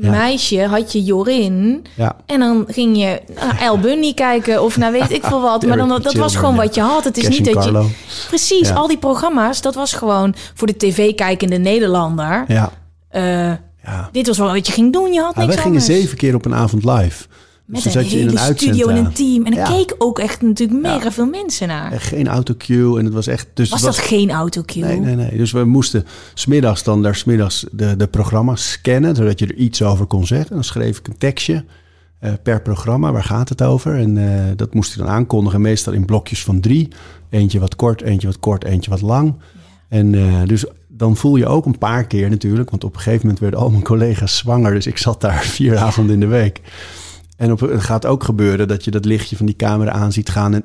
Ja. 0.02 0.10
meisje 0.10 0.66
had 0.66 0.92
je 0.92 1.02
Jorin 1.02 1.84
Ja, 1.96 2.16
en 2.26 2.38
dan 2.40 2.64
ging 2.68 2.96
je 2.98 3.20
naar 3.40 3.58
El 3.60 3.78
Bundy 3.78 4.14
kijken 4.14 4.62
of 4.62 4.76
naar 4.76 4.92
weet 4.92 5.10
ik 5.10 5.24
veel 5.24 5.40
wat. 5.40 5.66
Maar 5.66 5.76
dan, 5.76 5.88
dat 5.88 6.12
was 6.14 6.36
gewoon 6.36 6.56
wat 6.56 6.74
je 6.74 6.80
had. 6.80 7.04
Het 7.04 7.16
is 7.16 7.24
Cash 7.28 7.38
niet 7.38 7.52
dat 7.54 7.64
Carlo. 7.64 7.82
je 7.82 8.24
precies 8.28 8.70
al 8.74 8.86
die 8.88 8.98
programma's. 8.98 9.60
Dat 9.60 9.74
was 9.74 9.92
gewoon 9.92 10.34
voor 10.54 10.66
de 10.66 10.76
tv 10.76 11.14
kijkende 11.14 11.56
Nederlander. 11.58 12.44
ja, 12.48 12.70
Eh, 13.08 13.46
ja. 13.84 14.08
dit 14.12 14.26
was 14.26 14.38
wel 14.38 14.52
wat 14.52 14.66
je 14.66 14.72
ging 14.72 14.92
doen. 14.92 15.12
Je 15.12 15.20
had 15.20 15.34
niks 15.36 15.46
wij 15.46 15.56
gingen 15.56 15.78
anders. 15.80 15.86
zeven 15.98 16.16
keer 16.16 16.34
op 16.34 16.44
een 16.44 16.54
avond 16.54 16.84
live. 16.84 17.24
Met 17.64 17.82
dus 17.82 17.94
een 17.94 18.04
je 18.04 18.10
in 18.10 18.28
hele 18.28 18.48
een 18.48 18.56
studio 18.56 18.88
en 18.88 18.96
een 18.96 19.12
team. 19.12 19.46
En 19.46 19.52
er 19.52 19.58
Ja. 19.58 19.76
keken 19.76 19.96
ook 19.98 20.18
echt 20.18 20.42
natuurlijk 20.42 20.80
mega 20.80 21.12
veel 21.12 21.26
mensen 21.26 21.68
naar. 21.68 21.92
En 21.92 22.00
geen 22.00 22.28
autocue 22.28 22.98
en 22.98 23.04
het 23.04 23.14
was 23.14 23.26
echt... 23.26 23.48
Dus 23.54 23.70
was 23.70 23.80
dat 23.80 23.98
geen 23.98 24.30
autocue? 24.30 24.82
Nee, 24.84 24.98
nee, 24.98 25.14
nee. 25.14 25.36
Dus 25.36 25.52
we 25.52 25.64
moesten 25.64 26.04
smiddags 26.34 26.82
dan 26.82 27.02
daar 27.02 27.14
smiddags 27.14 27.66
de, 27.72 27.96
de 27.96 28.06
programma's 28.06 28.70
scannen, 28.70 29.16
zodat 29.16 29.38
je 29.38 29.46
er 29.46 29.54
iets 29.54 29.82
over 29.82 30.06
kon 30.06 30.26
zeggen. 30.26 30.54
Dan 30.54 30.64
schreef 30.64 30.98
ik 30.98 31.08
een 31.08 31.18
tekstje 31.18 31.64
eh, 32.18 32.32
per 32.42 32.62
programma, 32.62 33.12
waar 33.12 33.24
gaat 33.24 33.48
het 33.48 33.62
over? 33.62 33.94
En 33.98 34.18
eh, 34.18 34.44
dat 34.56 34.74
moest 34.74 34.92
je 34.92 34.98
dan 34.98 35.08
aankondigen, 35.08 35.60
meestal 35.60 35.92
in 35.92 36.04
blokjes 36.04 36.44
van 36.44 36.60
drie. 36.60 36.88
Eentje 37.30 37.60
wat 37.60 37.76
kort, 37.76 38.02
eentje 38.02 38.26
wat 38.26 38.38
kort, 38.38 38.64
eentje 38.64 38.90
wat 38.90 39.00
lang. 39.00 39.34
En 39.88 40.14
eh, 40.14 40.42
dus 40.46 40.64
dan 40.88 41.16
voel 41.16 41.36
je 41.36 41.46
ook 41.46 41.66
een 41.66 41.78
paar 41.78 42.06
keer 42.06 42.30
natuurlijk, 42.30 42.70
want 42.70 42.84
op 42.84 42.94
een 42.94 43.00
gegeven 43.00 43.20
moment 43.20 43.38
werden 43.38 43.60
al 43.60 43.70
mijn 43.70 43.82
collega's 43.82 44.36
zwanger. 44.36 44.74
Dus 44.74 44.86
ik 44.86 44.98
zat 44.98 45.20
daar 45.20 45.42
vier 45.56 45.78
avonden 45.78 46.14
in 46.14 46.20
de 46.20 46.26
week. 46.26 46.60
En 47.36 47.52
op, 47.52 47.60
het 47.60 47.82
gaat 47.82 48.06
ook 48.06 48.24
gebeuren 48.24 48.68
dat 48.68 48.84
je 48.84 48.90
dat 48.90 49.04
lichtje 49.04 49.36
van 49.36 49.46
die 49.46 49.56
camera 49.56 49.90
aan 49.90 50.12
ziet 50.12 50.28
gaan 50.28 50.54
en 50.54 50.64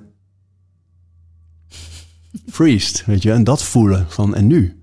freest, 2.49 3.05
weet 3.05 3.21
je, 3.23 3.31
en 3.31 3.43
dat 3.43 3.63
voelen 3.63 4.05
van 4.09 4.35
en 4.35 4.47
nu? 4.47 4.81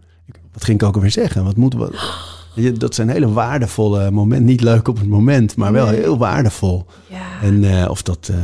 Wat 0.53 0.64
ging 0.64 0.81
ik 0.81 0.87
ook 0.87 0.94
alweer 0.94 1.11
zeggen? 1.11 1.44
Wat 1.44 1.57
moeten 1.57 1.79
we? 1.79 2.33
Je, 2.55 2.73
Dat 2.73 2.95
zijn 2.95 3.09
hele 3.09 3.33
waardevolle 3.33 4.11
momenten. 4.11 4.47
Niet 4.47 4.61
leuk 4.61 4.88
op 4.88 4.99
het 4.99 5.09
moment, 5.09 5.57
maar 5.57 5.73
wel 5.73 5.87
Nee. 5.87 6.01
heel 6.01 6.19
waardevol. 6.19 6.87
Ja. 7.11 7.40
En 7.43 7.81
eh, 7.81 7.90
of 7.90 8.03
dat 8.03 8.29
eh, 8.31 8.37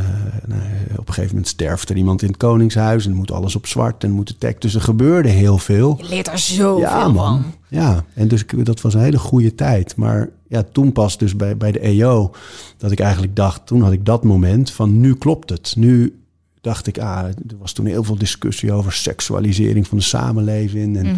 nou, 0.47 0.61
op 0.97 1.09
een 1.09 1.15
gegeven 1.15 1.29
moment 1.29 1.49
sterft 1.49 1.89
er 1.91 1.97
iemand 1.97 2.23
in 2.23 2.29
het 2.29 2.37
koningshuis 2.37 3.07
en 3.07 3.13
moet 3.13 3.31
alles 3.31 3.57
op 3.57 3.67
zwart 3.67 4.05
en 4.05 4.11
moet 4.11 4.27
de 4.29 4.39
tekst. 4.39 4.63
Dus 4.63 4.75
er 4.75 4.81
gebeurde 4.81 5.29
heel 5.29 5.59
veel. 5.59 5.99
Je 6.03 6.09
leert 6.09 6.29
er 6.29 6.39
zoveel 6.39 6.79
Ja, 6.79 7.09
man. 7.09 7.15
van. 7.15 7.45
Ja, 7.69 8.05
en 8.15 8.29
dus 8.29 8.45
dat 8.63 8.81
was 8.81 8.95
een 8.95 9.01
hele 9.01 9.19
goede 9.19 9.55
tijd. 9.55 9.97
Maar 9.97 10.29
ja, 10.49 10.63
toen 10.73 10.93
pas 10.93 11.19
dus 11.19 11.37
bij, 11.37 11.57
bij 11.57 11.73
de 11.73 11.79
EO 11.81 12.31
dat 12.77 12.91
ik 12.91 13.01
eigenlijk 13.01 13.37
dacht, 13.37 13.67
toen 13.67 13.83
had 13.83 13.93
ik 13.93 14.05
dat 14.05 14.25
moment 14.25 14.71
van 14.71 15.01
nu 15.01 15.15
klopt 15.15 15.51
het. 15.51 15.75
Nu 15.77 16.15
dacht 16.61 16.87
ik, 16.87 16.99
ah, 16.99 17.25
er 17.25 17.35
was 17.59 17.73
toen 17.73 17.87
heel 17.87 18.05
veel 18.05 18.19
discussie 18.19 18.73
over 18.73 18.93
seksualisering 18.93 19.87
van 19.87 19.99
de 19.99 20.05
samenleving. 20.05 20.97
En 20.97 21.07
eh, 21.07 21.13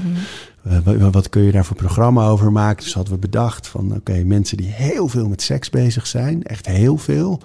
wa- 0.84 1.10
wat 1.10 1.28
kun 1.28 1.42
je 1.42 1.52
daar 1.52 1.64
voor 1.64 1.76
programma 1.76 2.26
over 2.28 2.52
maken? 2.52 2.84
Dus 2.84 2.94
hadden 2.94 3.12
we 3.12 3.18
bedacht 3.18 3.66
van, 3.68 3.94
oké, 3.94 4.24
mensen 4.24 4.56
die 4.56 4.66
heel 4.70 5.08
veel 5.08 5.28
met 5.28 5.42
seks 5.42 5.70
bezig 5.70 6.06
zijn, 6.06 6.42
echt 6.42 6.66
heel 6.66 6.96
veel, 6.98 7.40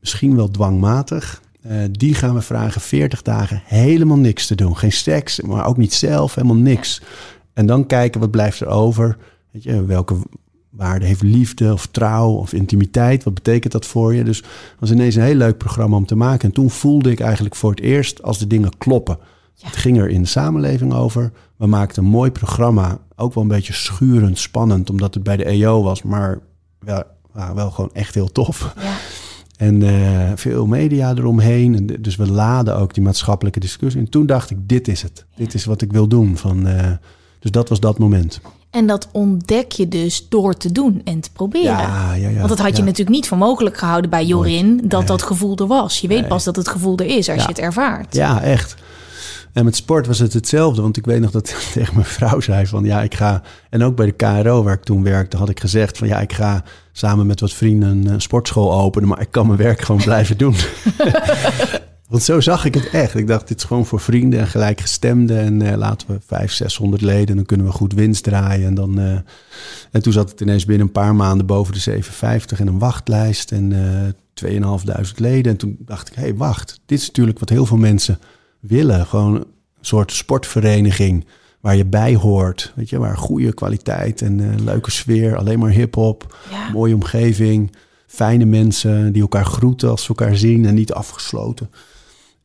misschien 0.00 0.36
wel 0.36 0.48
dwangmatig. 0.50 1.42
eh, 1.62 1.76
die 1.90 2.14
gaan 2.14 2.34
we 2.34 2.40
vragen 2.40 2.80
40 2.80 3.22
dagen 3.22 3.62
helemaal 3.64 4.16
niks 4.16 4.46
te 4.46 4.54
doen. 4.54 4.76
Geen 4.76 4.92
seks, 4.92 5.40
maar 5.40 5.66
ook 5.66 5.76
niet 5.76 5.94
zelf, 5.94 6.34
helemaal 6.34 6.56
niks. 6.56 7.02
En 7.52 7.66
dan 7.66 7.86
kijken 7.86 8.20
wat 8.20 8.30
blijft 8.30 8.60
er 8.60 8.66
over. 8.66 9.16
Weet 9.50 9.62
je, 9.62 9.84
welke 9.84 10.16
waarde 10.70 11.06
heeft 11.06 11.22
liefde 11.22 11.72
of 11.72 11.86
trouw 11.86 12.30
of 12.30 12.52
intimiteit? 12.52 13.24
Wat 13.24 13.34
betekent 13.34 13.72
dat 13.72 13.86
voor 13.86 14.14
je? 14.14 14.24
Dus 14.24 14.36
het 14.36 14.46
was 14.78 14.90
ineens 14.90 15.14
een 15.14 15.22
heel 15.22 15.34
leuk 15.34 15.56
programma 15.58 15.96
om 15.96 16.06
te 16.06 16.16
maken. 16.16 16.48
En 16.48 16.54
toen 16.54 16.70
voelde 16.70 17.10
ik 17.10 17.20
eigenlijk 17.20 17.54
voor 17.54 17.70
het 17.70 17.80
eerst 17.80 18.22
als 18.22 18.38
de 18.38 18.46
dingen 18.46 18.78
kloppen. 18.78 19.18
Het 19.60 19.76
ging 19.76 19.98
er 19.98 20.08
in 20.08 20.22
de 20.22 20.28
samenleving 20.28 20.94
over. 20.94 21.32
We 21.58 21.66
maakten 21.66 22.04
een 22.04 22.10
mooi 22.10 22.30
programma. 22.30 22.98
Ook 23.16 23.34
wel 23.34 23.42
een 23.42 23.48
beetje 23.48 23.72
schurend, 23.72 24.38
spannend, 24.38 24.90
omdat 24.90 25.14
het 25.14 25.22
bij 25.22 25.36
de 25.36 25.44
EO 25.44 25.82
was. 25.82 26.02
Maar 26.02 26.38
wel, 26.78 27.02
wel 27.54 27.70
gewoon 27.70 27.90
echt 27.92 28.14
heel 28.14 28.32
tof. 28.32 28.74
Ja. 28.80 28.92
En 29.56 29.82
eh, 29.82 30.32
veel 30.34 30.66
media 30.66 31.10
eromheen. 31.10 31.74
En 31.76 32.02
dus 32.02 32.16
we 32.16 32.30
laden 32.30 32.76
ook 32.76 32.94
die 32.94 33.02
maatschappelijke 33.02 33.60
discussie. 33.60 34.00
En 34.00 34.08
toen 34.10 34.26
dacht 34.26 34.50
ik, 34.50 34.56
dit 34.60 34.88
is 34.88 35.02
het. 35.02 35.24
Dit 35.36 35.54
is 35.54 35.64
wat 35.64 35.82
ik 35.82 35.92
wil 35.92 36.08
doen. 36.08 36.36
Van, 36.36 36.66
eh, 36.66 36.90
dus 37.38 37.50
dat 37.50 37.68
was 37.68 37.80
dat 37.80 37.98
moment. 37.98 38.40
En 38.70 38.86
dat 38.86 39.08
ontdek 39.12 39.72
je 39.72 39.88
dus 39.88 40.28
door 40.28 40.56
te 40.56 40.72
doen 40.72 41.00
en 41.04 41.20
te 41.20 41.30
proberen. 41.32 41.64
Ja, 41.78 42.12
ja, 42.14 42.28
ja. 42.28 42.36
Want 42.36 42.48
dat 42.48 42.58
had 42.58 42.76
je 42.76 42.82
natuurlijk 42.82 43.16
niet 43.16 43.28
voor 43.28 43.38
mogelijk 43.38 43.76
gehouden 43.78 44.10
bij 44.10 44.24
Jorin, 44.24 44.80
dat 44.84 44.98
Nee. 44.98 45.08
dat 45.08 45.22
gevoel 45.22 45.56
er 45.56 45.66
was. 45.66 46.00
Je 46.00 46.08
weet 46.08 46.20
Nee. 46.20 46.28
pas 46.28 46.44
dat 46.44 46.56
het 46.56 46.68
gevoel 46.68 46.96
er 46.98 47.06
is 47.06 47.28
als 47.28 47.42
je 47.42 47.48
het 47.48 47.58
ervaart. 47.58 48.14
Ja, 48.14 48.42
echt. 48.42 48.74
En 49.52 49.64
met 49.64 49.76
sport 49.76 50.06
was 50.06 50.18
het 50.18 50.32
hetzelfde. 50.32 50.82
Want 50.82 50.96
ik 50.96 51.04
weet 51.04 51.20
nog 51.20 51.30
dat 51.30 51.48
ik 51.48 51.56
tegen 51.72 51.94
mijn 51.94 52.06
vrouw 52.06 52.40
zei 52.40 52.66
van 52.66 52.84
ja, 52.84 53.02
ik 53.02 53.14
ga. 53.14 53.42
En 53.70 53.82
ook 53.82 53.96
bij 53.96 54.06
de 54.06 54.12
KRO 54.12 54.62
waar 54.62 54.74
ik 54.74 54.82
toen 54.82 55.02
werkte, 55.02 55.36
had 55.36 55.48
ik 55.48 55.60
gezegd 55.60 55.98
van 55.98 56.08
ja, 56.08 56.20
ik 56.20 56.32
ga 56.32 56.64
samen 56.92 57.26
met 57.26 57.40
wat 57.40 57.52
vrienden 57.52 58.06
een 58.06 58.20
sportschool 58.20 58.72
openen. 58.72 59.08
Maar 59.08 59.20
ik 59.20 59.30
kan 59.30 59.46
mijn 59.46 59.58
werk 59.58 59.80
gewoon 59.80 60.02
blijven 60.02 60.38
doen. 60.38 60.54
Want 62.08 62.22
zo 62.22 62.40
zag 62.40 62.64
ik 62.64 62.74
het 62.74 62.90
echt. 62.90 63.14
Ik 63.14 63.26
dacht, 63.26 63.48
dit 63.48 63.58
is 63.58 63.64
gewoon 63.64 63.86
voor 63.86 64.00
vrienden 64.00 64.40
en 64.40 64.46
gelijkgestemden. 64.46 65.38
En 65.38 65.62
eh, 65.62 65.76
laten 65.76 66.08
we 66.08 66.18
500, 66.26 66.52
600 66.52 67.02
leden. 67.02 67.36
Dan 67.36 67.44
kunnen 67.44 67.66
we 67.66 67.72
goed 67.72 67.92
winst 67.92 68.22
draaien. 68.22 68.66
En, 68.66 68.74
dan, 68.74 68.98
eh, 68.98 69.12
en 69.90 70.02
toen 70.02 70.12
zat 70.12 70.30
het 70.30 70.40
ineens 70.40 70.64
binnen 70.64 70.86
een 70.86 70.92
paar 70.92 71.14
maanden 71.14 71.46
boven 71.46 71.72
de 71.72 71.78
750 71.78 72.60
en 72.60 72.66
een 72.66 72.78
wachtlijst. 72.78 73.52
En 73.52 73.72
eh 73.72 74.12
2.500 74.34 75.18
leden. 75.18 75.52
En 75.52 75.58
toen 75.58 75.76
dacht 75.80 76.08
ik, 76.08 76.14
hé, 76.14 76.22
hey, 76.22 76.34
wacht. 76.34 76.80
Dit 76.86 77.00
is 77.00 77.06
natuurlijk 77.06 77.38
wat 77.38 77.48
heel 77.48 77.66
veel 77.66 77.76
mensen 77.76 78.18
willen. 78.60 79.06
Gewoon 79.06 79.34
een 79.34 79.44
soort 79.80 80.12
sportvereniging 80.12 81.26
waar 81.60 81.76
je 81.76 81.86
bij 81.86 82.14
hoort. 82.14 82.72
Weet 82.76 82.90
je, 82.90 82.98
waar 82.98 83.16
goede 83.16 83.54
kwaliteit 83.54 84.22
en 84.22 84.40
eh, 84.40 84.64
leuke 84.64 84.90
sfeer. 84.90 85.36
Alleen 85.36 85.58
maar 85.58 85.70
hip-hop. 85.70 86.36
Ja. 86.50 86.70
Mooie 86.70 86.94
omgeving. 86.94 87.72
Fijne 88.06 88.44
mensen 88.44 89.12
die 89.12 89.22
elkaar 89.22 89.44
groeten 89.44 89.90
als 89.90 90.02
ze 90.02 90.08
elkaar 90.08 90.36
zien 90.36 90.66
en 90.66 90.74
niet 90.74 90.92
afgesloten. 90.92 91.70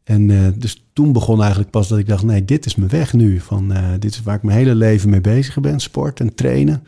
En 0.03 0.31
eh, 0.31 0.47
dus 0.55 0.83
toen 0.93 1.11
begon 1.11 1.39
eigenlijk 1.39 1.71
pas 1.71 1.87
dat 1.87 1.97
ik 1.97 2.07
dacht, 2.07 2.23
nee, 2.23 2.45
dit 2.45 2.65
is 2.65 2.75
mijn 2.75 2.89
weg 2.89 3.13
nu. 3.13 3.39
Van, 3.39 3.73
eh, 3.73 3.83
dit 3.99 4.11
is 4.11 4.21
waar 4.21 4.35
ik 4.35 4.43
mijn 4.43 4.57
hele 4.57 4.75
leven 4.75 5.09
mee 5.09 5.21
bezig 5.21 5.59
ben, 5.59 5.79
sport 5.79 6.19
en 6.19 6.35
trainen. 6.35 6.83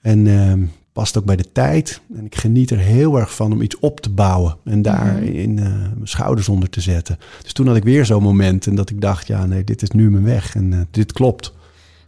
En 0.00 0.26
ehm, 0.26 0.62
past 0.92 1.18
ook 1.18 1.24
bij 1.24 1.36
de 1.36 1.52
tijd. 1.52 2.00
En 2.16 2.24
ik 2.24 2.34
geniet 2.34 2.70
er 2.70 2.78
heel 2.78 3.18
erg 3.18 3.34
van 3.34 3.52
om 3.52 3.62
iets 3.62 3.78
op 3.78 4.00
te 4.00 4.10
bouwen 4.10 4.56
en 4.64 4.82
daar 4.82 5.22
in 5.22 5.58
eh, 5.58 5.64
mijn 5.64 5.98
schouders 6.02 6.48
onder 6.48 6.70
te 6.70 6.80
zetten. 6.80 7.18
Dus 7.42 7.52
toen 7.52 7.66
had 7.66 7.76
ik 7.76 7.84
weer 7.84 8.06
zo'n 8.06 8.22
moment 8.22 8.66
en 8.66 8.74
dat 8.74 8.90
ik 8.90 9.00
dacht, 9.00 9.26
ja, 9.26 9.46
nee, 9.46 9.64
dit 9.64 9.82
is 9.82 9.90
nu 9.90 10.10
mijn 10.10 10.24
weg 10.24 10.54
en 10.54 10.72
eh, 10.72 10.78
dit 10.90 11.12
klopt. 11.12 11.52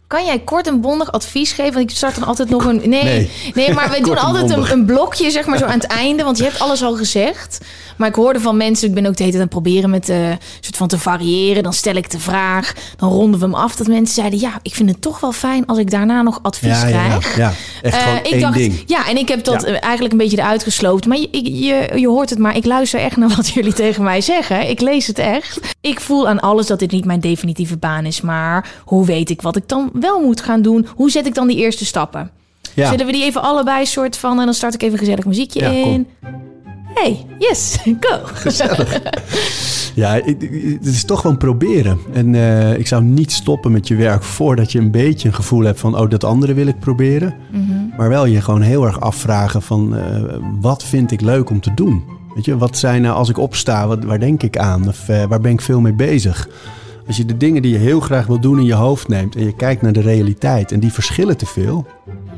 Kan 0.07 0.25
jij 0.25 0.39
kort 0.39 0.67
en 0.67 0.81
bondig 0.81 1.11
advies 1.11 1.51
geven? 1.51 1.73
Want 1.73 1.89
ik 1.89 1.95
start 1.95 2.15
dan 2.15 2.23
altijd 2.23 2.49
nog 2.49 2.65
een. 2.65 2.81
Nee, 2.85 3.03
nee. 3.03 3.29
Nee. 3.53 3.73
maar 3.73 3.89
we 3.89 4.01
doen 4.07 4.17
altijd 4.17 4.49
een, 4.49 4.71
een 4.71 4.85
blokje, 4.85 5.31
zeg 5.31 5.45
maar 5.45 5.57
zo 5.57 5.65
aan 5.65 5.79
het 5.79 5.87
einde. 5.87 6.23
Want 6.23 6.37
je 6.37 6.43
hebt 6.43 6.59
alles 6.59 6.83
al 6.83 6.95
gezegd. 6.95 7.59
Maar 7.97 8.07
ik 8.07 8.15
hoorde 8.15 8.39
van 8.39 8.57
mensen, 8.57 8.87
ik 8.87 8.93
ben 8.93 9.05
ook 9.05 9.15
de 9.17 9.23
hele 9.23 9.31
tijd 9.31 9.33
aan 9.33 9.39
het 9.55 9.63
proberen 9.63 9.89
met 9.89 10.09
eh 10.09 10.17
soort 10.59 10.77
van 10.77 10.87
te 10.87 10.99
variëren. 10.99 11.63
Dan 11.63 11.73
stel 11.73 11.95
ik 11.95 12.11
de 12.11 12.19
vraag, 12.19 12.73
dan 12.97 13.09
ronden 13.09 13.39
we 13.39 13.45
hem 13.45 13.55
af. 13.55 13.75
Dat 13.75 13.87
mensen 13.87 14.15
zeiden: 14.15 14.39
Ja, 14.39 14.59
ik 14.61 14.73
vind 14.73 14.89
het 14.89 15.01
toch 15.01 15.19
wel 15.19 15.31
fijn 15.31 15.65
als 15.65 15.77
ik 15.77 15.91
daarna 15.91 16.21
nog 16.21 16.39
advies 16.41 16.81
Ja, 16.81 16.87
ja, 16.87 17.05
ja, 17.05 17.17
krijg. 17.17 17.37
ja. 17.37 17.53
Echt 17.81 17.95
gewoon 17.97 18.17
ik 18.17 18.25
één 18.25 18.39
dacht, 18.41 18.53
ding. 18.57 18.83
Ja, 18.85 19.07
en 19.07 19.17
ik 19.17 19.27
heb 19.27 19.43
dat 19.43 19.63
eigenlijk 19.63 20.11
een 20.11 20.19
beetje 20.19 20.37
eruit 20.37 20.63
gesloopt. 20.63 21.05
Maar 21.05 21.17
je, 21.17 21.97
je 21.99 22.07
hoort 22.07 22.29
het 22.29 22.39
maar. 22.39 22.55
Ik 22.55 22.65
luister 22.65 22.99
echt 22.99 23.17
naar 23.17 23.29
wat 23.35 23.47
jullie 23.53 23.73
tegen 23.73 24.03
mij 24.03 24.21
zeggen. 24.21 24.69
Ik 24.69 24.81
lees 24.81 25.07
het 25.07 25.19
echt. 25.19 25.59
Ik 25.81 25.99
voel 25.99 26.27
aan 26.27 26.39
alles 26.39 26.67
dat 26.67 26.79
dit 26.79 26.91
niet 26.91 27.05
mijn 27.05 27.19
definitieve 27.19 27.77
baan 27.77 28.05
is. 28.05 28.21
Maar 28.21 28.69
hoe 28.85 29.05
weet 29.05 29.29
ik 29.29 29.41
wat 29.41 29.55
ik 29.55 29.67
dan 29.67 29.89
wel 29.99 30.21
moet 30.21 30.41
gaan 30.41 30.61
doen? 30.61 30.87
Hoe 30.95 31.11
zet 31.11 31.25
ik 31.25 31.33
dan 31.33 31.47
die 31.47 31.57
eerste 31.57 31.85
stappen? 31.85 32.31
Ja. 32.73 32.89
Zullen 32.89 33.05
we 33.05 33.11
die 33.11 33.23
even 33.23 33.41
allebei 33.41 33.85
soort 33.85 34.17
van... 34.17 34.39
En 34.39 34.45
dan 34.45 34.53
start 34.53 34.73
ik 34.73 34.81
even 34.81 34.93
een 34.93 34.99
gezellig 34.99 35.25
muziekje 35.25 35.59
Ja, 35.61 35.81
kom. 35.81 35.91
in. 35.93 36.07
Hey, 36.93 37.25
yes, 37.39 37.77
go. 37.99 38.19
Ja, 39.95 40.13
ik- 40.13 40.41
ik- 40.41 40.77
het 40.79 40.85
is 40.93 41.05
toch 41.05 41.21
gewoon 41.21 41.37
proberen. 41.37 41.97
En 42.13 42.35
eh, 42.35 42.77
ik 42.77 42.87
zou 42.87 43.03
niet 43.03 43.31
stoppen 43.31 43.71
met 43.71 43.87
je 43.87 43.95
werk 43.95 44.23
voordat 44.23 44.71
je 44.71 44.79
een 44.79 44.91
beetje 44.91 45.27
een 45.27 45.33
gevoel 45.33 45.63
hebt 45.63 45.79
van, 45.79 45.97
oh, 45.99 46.09
dat 46.09 46.23
andere 46.23 46.53
wil 46.53 46.67
ik 46.67 46.79
proberen. 46.79 47.33
maar 47.97 48.09
wel 48.09 48.25
je 48.25 48.41
gewoon 48.41 48.61
heel 48.61 48.85
erg 48.85 48.99
afvragen 49.01 49.61
van 49.61 49.97
eh, 49.97 50.23
wat 50.61 50.83
vind 50.83 51.11
ik 51.11 51.21
leuk 51.21 51.49
om 51.49 51.61
te 51.61 51.73
doen? 51.73 52.03
Weet 52.35 52.45
je, 52.45 52.57
wat 52.57 52.77
zijn 52.77 53.01
nou 53.01 53.15
als 53.15 53.29
ik 53.29 53.37
opsta, 53.37 53.87
wat, 53.87 54.03
waar 54.03 54.19
denk 54.19 54.43
ik 54.43 54.57
aan? 54.57 54.87
Of 54.87 55.09
eh, 55.09 55.23
waar 55.25 55.41
ben 55.41 55.51
ik 55.51 55.61
veel 55.61 55.79
mee 55.81 55.93
bezig? 55.93 56.49
Als 57.07 57.17
je 57.17 57.25
de 57.25 57.37
dingen 57.37 57.61
die 57.61 57.71
je 57.71 57.77
heel 57.77 57.99
graag 57.99 58.25
wil 58.27 58.39
doen 58.39 58.59
in 58.59 58.65
je 58.65 58.73
hoofd 58.73 59.07
neemt 59.07 59.35
en 59.35 59.45
je 59.45 59.53
kijkt 59.55 59.81
naar 59.81 59.93
de 59.93 60.01
realiteit 60.01 60.71
en 60.71 60.79
die 60.79 60.93
verschillen 60.93 61.37
te 61.37 61.45
veel, 61.45 61.85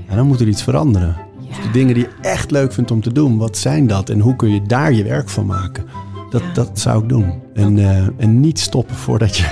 ja, 0.09 0.15
dan 0.15 0.27
moet 0.27 0.39
er 0.39 0.47
iets 0.47 0.63
veranderen. 0.63 1.15
Dus 1.47 1.57
de 1.61 1.71
dingen 1.71 1.93
die 1.93 2.03
je 2.03 2.09
echt 2.29 2.51
leuk 2.51 2.73
vindt 2.73 2.91
om 2.91 3.01
te 3.01 3.11
doen, 3.11 3.37
wat 3.37 3.57
zijn 3.57 3.87
dat 3.87 4.09
en 4.09 4.19
hoe 4.19 4.35
kun 4.35 4.49
je 4.53 4.61
daar 4.61 4.93
je 4.93 5.03
werk 5.03 5.29
van 5.29 5.45
maken? 5.45 5.85
Dat, 6.29 6.41
Ja. 6.41 6.53
dat 6.53 6.79
zou 6.79 7.03
ik 7.03 7.09
doen. 7.09 7.33
En, 7.53 7.77
eh, 7.77 8.07
en 8.17 8.39
niet 8.39 8.59
stoppen 8.59 8.95
voordat 8.95 9.37
je 9.37 9.45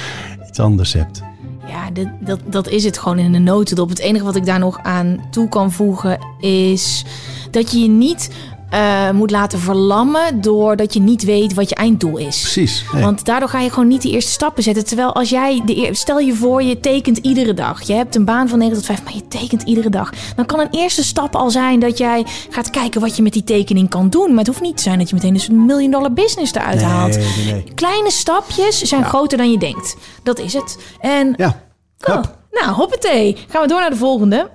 iets 0.48 0.58
anders 0.60 0.92
hebt. 0.92 1.22
Ja, 1.68 1.90
dit, 1.90 2.08
dat, 2.20 2.40
dat 2.50 2.68
is 2.68 2.84
het 2.84 2.98
gewoon 2.98 3.18
in 3.18 3.34
een 3.34 3.42
notendop. 3.42 3.88
Het 3.88 3.98
enige 3.98 4.24
wat 4.24 4.36
ik 4.36 4.44
daar 4.46 4.58
nog 4.58 4.78
aan 4.82 5.20
toe 5.30 5.48
kan 5.48 5.72
voegen 5.72 6.18
is 6.40 7.04
dat 7.50 7.72
je 7.72 7.78
je 7.78 7.88
niet 7.88 8.30
eh, 8.72 9.10
moet 9.10 9.30
laten 9.30 9.58
verlammen 9.58 10.40
doordat 10.40 10.94
je 10.94 11.00
niet 11.00 11.24
weet 11.24 11.54
wat 11.54 11.68
je 11.68 11.74
einddoel 11.74 12.16
is. 12.16 12.40
Precies. 12.40 12.84
Nee. 12.92 13.02
Want 13.02 13.24
daardoor 13.24 13.48
ga 13.48 13.60
je 13.60 13.68
gewoon 13.70 13.88
niet 13.88 14.02
de 14.02 14.10
eerste 14.10 14.30
stappen 14.30 14.62
zetten. 14.62 14.84
Terwijl 14.84 15.12
als 15.14 15.30
jij, 15.30 15.62
de, 15.64 15.88
stel 15.92 16.18
je 16.18 16.34
voor, 16.34 16.62
je 16.62 16.80
tekent 16.80 17.18
iedere 17.18 17.54
dag. 17.54 17.82
Je 17.82 17.92
hebt 17.92 18.14
een 18.14 18.24
baan 18.24 18.48
van 18.48 18.58
9 18.58 18.74
tot 18.76 18.84
5, 18.84 19.04
maar 19.04 19.14
je 19.14 19.28
tekent 19.28 19.62
iedere 19.62 19.90
dag. 19.90 20.12
Dan 20.36 20.46
kan 20.46 20.60
een 20.60 20.70
eerste 20.70 21.04
stap 21.04 21.36
al 21.36 21.50
zijn 21.50 21.80
dat 21.80 21.98
jij 21.98 22.26
gaat 22.50 22.70
kijken 22.70 23.00
wat 23.00 23.16
je 23.16 23.22
met 23.22 23.32
die 23.32 23.44
tekening 23.44 23.88
kan 23.88 24.08
doen. 24.08 24.28
Maar 24.28 24.38
het 24.38 24.46
hoeft 24.46 24.60
niet 24.60 24.76
te 24.76 24.82
zijn 24.82 24.98
dat 24.98 25.08
je 25.08 25.14
meteen 25.14 25.34
dus 25.34 25.48
een 25.48 25.66
miljoen 25.66 25.90
dollar 25.90 26.12
business 26.12 26.54
eruit 26.54 26.82
haalt. 26.82 27.16
nee, 27.16 27.26
nee, 27.36 27.52
nee. 27.52 27.64
Kleine 27.74 28.10
stapjes 28.10 28.82
zijn 28.82 29.04
groter 29.04 29.38
dan 29.38 29.50
je 29.50 29.58
denkt. 29.58 29.96
Dat 30.22 30.38
is 30.38 30.52
het. 30.52 30.78
En 31.00 31.34
Ja. 31.36 31.60
Cool. 31.98 32.16
Hup. 32.16 32.40
Nou, 32.50 32.74
hoppatee. 32.74 33.36
Gaan 33.48 33.62
we 33.62 33.68
door 33.68 33.80
naar 33.80 33.90
de 33.90 33.96
volgende. 33.96 34.50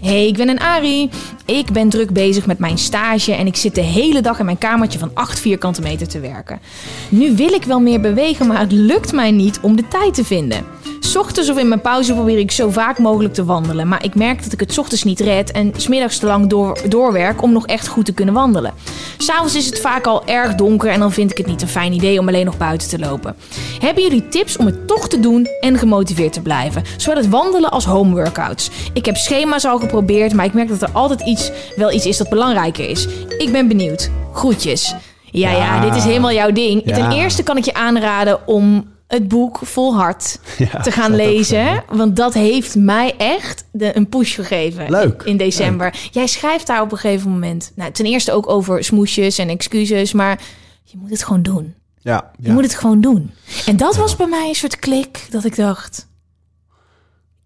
Hey, 0.00 0.26
ik 0.26 0.36
ben 0.36 0.48
een 0.48 0.60
Ari. 0.60 1.10
Ik 1.44 1.72
ben 1.72 1.88
druk 1.88 2.12
bezig 2.12 2.46
met 2.46 2.58
mijn 2.58 2.78
stage 2.78 3.32
en 3.32 3.46
ik 3.46 3.56
zit 3.56 3.74
de 3.74 3.80
hele 3.80 4.20
dag 4.20 4.38
in 4.38 4.44
mijn 4.44 4.58
kamertje 4.58 4.98
van 4.98 5.10
8 5.14 5.40
vierkante 5.40 5.80
meter 5.80 6.08
te 6.08 6.20
werken. 6.20 6.60
Nu 7.08 7.36
wil 7.36 7.52
ik 7.52 7.64
wel 7.64 7.80
meer 7.80 8.00
bewegen, 8.00 8.46
maar 8.46 8.58
het 8.58 8.72
lukt 8.72 9.12
mij 9.12 9.30
niet 9.30 9.58
om 9.62 9.76
de 9.76 9.88
tijd 9.88 10.14
te 10.14 10.24
vinden. 10.24 10.64
's 11.08 11.16
ochtends 11.16 11.50
of 11.50 11.58
in 11.58 11.68
mijn 11.68 11.80
pauze 11.80 12.14
probeer 12.14 12.38
ik 12.38 12.50
zo 12.50 12.70
vaak 12.70 12.98
mogelijk 12.98 13.34
te 13.34 13.44
wandelen, 13.44 13.88
maar 13.88 14.04
ik 14.04 14.14
merk 14.14 14.42
dat 14.42 14.52
ik 14.52 14.60
het 14.60 14.78
ochtends 14.78 15.04
niet 15.04 15.20
red 15.20 15.50
en 15.50 15.72
's 15.76 15.88
middags 15.88 16.18
te 16.18 16.26
lang 16.26 16.46
door, 16.46 16.78
doorwerk 16.88 17.42
om 17.42 17.52
nog 17.52 17.66
echt 17.66 17.88
goed 17.88 18.04
te 18.04 18.12
kunnen 18.12 18.34
wandelen. 18.34 18.74
S'avonds 19.18 19.54
is 19.56 19.66
het 19.66 19.80
vaak 19.80 20.06
al 20.06 20.26
erg 20.26 20.54
donker 20.54 20.90
en 20.90 21.00
dan 21.00 21.12
vind 21.12 21.30
ik 21.30 21.36
het 21.36 21.46
niet 21.46 21.62
een 21.62 21.68
fijn 21.68 21.92
idee 21.92 22.18
om 22.18 22.28
alleen 22.28 22.44
nog 22.44 22.56
buiten 22.56 22.88
te 22.88 22.98
lopen. 22.98 23.36
Hebben 23.80 24.02
jullie 24.02 24.28
tips 24.28 24.56
om 24.56 24.66
het 24.66 24.86
toch 24.86 25.08
te 25.08 25.20
doen 25.20 25.46
en 25.60 25.78
gemotiveerd 25.78 26.32
te 26.32 26.40
blijven? 26.42 26.82
Zowel 26.96 27.16
het 27.16 27.28
wandelen 27.28 27.70
als 27.70 27.84
home 27.84 28.14
workouts. 28.14 28.70
Ik 28.92 29.04
heb 29.06 29.16
schema's 29.16 29.64
al 29.64 29.78
geprobeerd, 29.78 30.32
maar 30.34 30.44
ik 30.44 30.54
merk 30.54 30.68
dat 30.68 30.82
er 30.82 30.90
altijd 30.92 31.20
iets, 31.20 31.50
wel 31.76 31.92
iets 31.92 32.06
is 32.06 32.16
dat 32.16 32.28
belangrijker 32.28 32.88
is. 32.88 33.06
Ik 33.38 33.52
ben 33.52 33.68
benieuwd. 33.68 34.10
Groetjes. 34.32 34.94
Ja, 35.30 35.50
ja, 35.50 35.56
Ja. 35.56 35.80
dit 35.80 35.94
is 35.96 36.04
helemaal 36.04 36.32
jouw 36.32 36.50
ding. 36.52 36.82
Ja. 36.84 36.94
Ten 36.94 37.12
eerste 37.12 37.42
kan 37.42 37.56
ik 37.56 37.64
je 37.64 37.74
aanraden 37.74 38.46
om 38.46 38.96
het 39.08 39.28
boek 39.28 39.58
Volhard 39.62 40.40
Ja, 40.72 40.80
te 40.80 40.90
gaan 40.90 41.14
lezen. 41.14 41.84
Want 41.92 42.16
dat 42.16 42.34
heeft 42.34 42.74
mij 42.74 43.14
echt 43.16 43.64
de, 43.72 43.96
een 43.96 44.08
push 44.08 44.34
gegeven 44.34 44.90
Leuk. 44.90 45.22
in 45.22 45.36
december. 45.36 46.08
Jij 46.10 46.26
schrijft 46.26 46.66
daar 46.66 46.82
op 46.82 46.92
een 46.92 46.98
gegeven 46.98 47.30
moment... 47.30 47.72
Nou, 47.74 47.92
ten 47.92 48.04
eerste 48.04 48.32
ook 48.32 48.48
over 48.48 48.84
smoesjes 48.84 49.38
en 49.38 49.48
excuses, 49.48 50.12
maar 50.12 50.40
je 50.82 50.96
moet 51.00 51.10
het 51.10 51.24
gewoon 51.24 51.42
doen. 51.42 51.74
Ja, 51.98 52.30
Je 52.36 52.46
ja. 52.46 52.52
moet 52.52 52.62
het 52.64 52.74
gewoon 52.74 53.00
doen. 53.00 53.30
En 53.66 53.76
dat 53.76 53.96
was 53.96 54.16
bij 54.16 54.26
mij 54.26 54.48
een 54.48 54.54
soort 54.54 54.78
klik 54.78 55.26
dat 55.30 55.44
ik 55.44 55.56
dacht... 55.56 56.06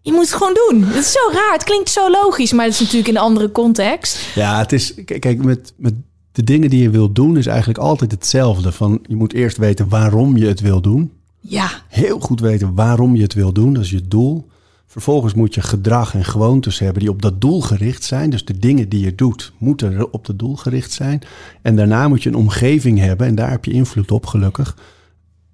Je 0.01 0.11
moet 0.11 0.21
het 0.21 0.33
gewoon 0.33 0.57
doen. 0.67 0.83
Het 0.83 0.95
is 0.95 1.11
zo 1.11 1.19
raar. 1.31 1.53
Het 1.53 1.63
klinkt 1.63 1.89
zo 1.89 2.11
logisch, 2.11 2.51
maar 2.51 2.65
het 2.65 2.73
is 2.73 2.79
natuurlijk 2.79 3.07
in 3.07 3.15
een 3.15 3.21
andere 3.21 3.51
context. 3.51 4.19
Ja, 4.35 4.57
het 4.57 4.71
is. 4.71 4.93
Kijk, 5.05 5.43
met, 5.43 5.73
met 5.77 5.93
de 6.31 6.43
dingen 6.43 6.69
die 6.69 6.81
je 6.81 6.89
wilt 6.89 7.15
doen, 7.15 7.37
is 7.37 7.45
eigenlijk 7.45 7.79
altijd 7.79 8.11
hetzelfde. 8.11 8.71
Van 8.71 8.99
je 9.07 9.15
moet 9.15 9.33
eerst 9.33 9.57
weten 9.57 9.89
waarom 9.89 10.37
je 10.37 10.45
het 10.45 10.59
wil 10.59 10.81
doen. 10.81 11.11
Ja, 11.47 11.69
Heel 11.87 12.19
goed 12.19 12.39
weten 12.39 12.75
waarom 12.75 13.15
je 13.15 13.21
het 13.21 13.33
wil 13.33 13.53
doen. 13.53 13.73
Dat 13.73 13.83
is 13.83 13.89
je 13.89 14.07
doel. 14.07 14.47
Vervolgens 14.85 15.33
moet 15.33 15.53
je 15.53 15.61
gedrag 15.61 16.13
en 16.13 16.25
gewoontes 16.25 16.79
hebben 16.79 16.99
die 16.99 17.09
op 17.09 17.21
dat 17.21 17.41
doel 17.41 17.61
gericht 17.61 18.03
zijn. 18.03 18.29
Dus 18.29 18.45
de 18.45 18.59
dingen 18.59 18.89
die 18.89 18.99
je 18.99 19.15
doet, 19.15 19.53
moeten 19.57 20.13
op 20.13 20.25
dat 20.25 20.39
doel 20.39 20.55
gericht 20.55 20.91
zijn. 20.91 21.21
En 21.61 21.75
daarna 21.75 22.07
moet 22.07 22.23
je 22.23 22.29
een 22.29 22.35
omgeving 22.35 22.99
hebben, 22.99 23.27
en 23.27 23.35
daar 23.35 23.49
heb 23.49 23.65
je 23.65 23.71
invloed 23.71 24.11
op, 24.11 24.25
gelukkig. 24.25 24.77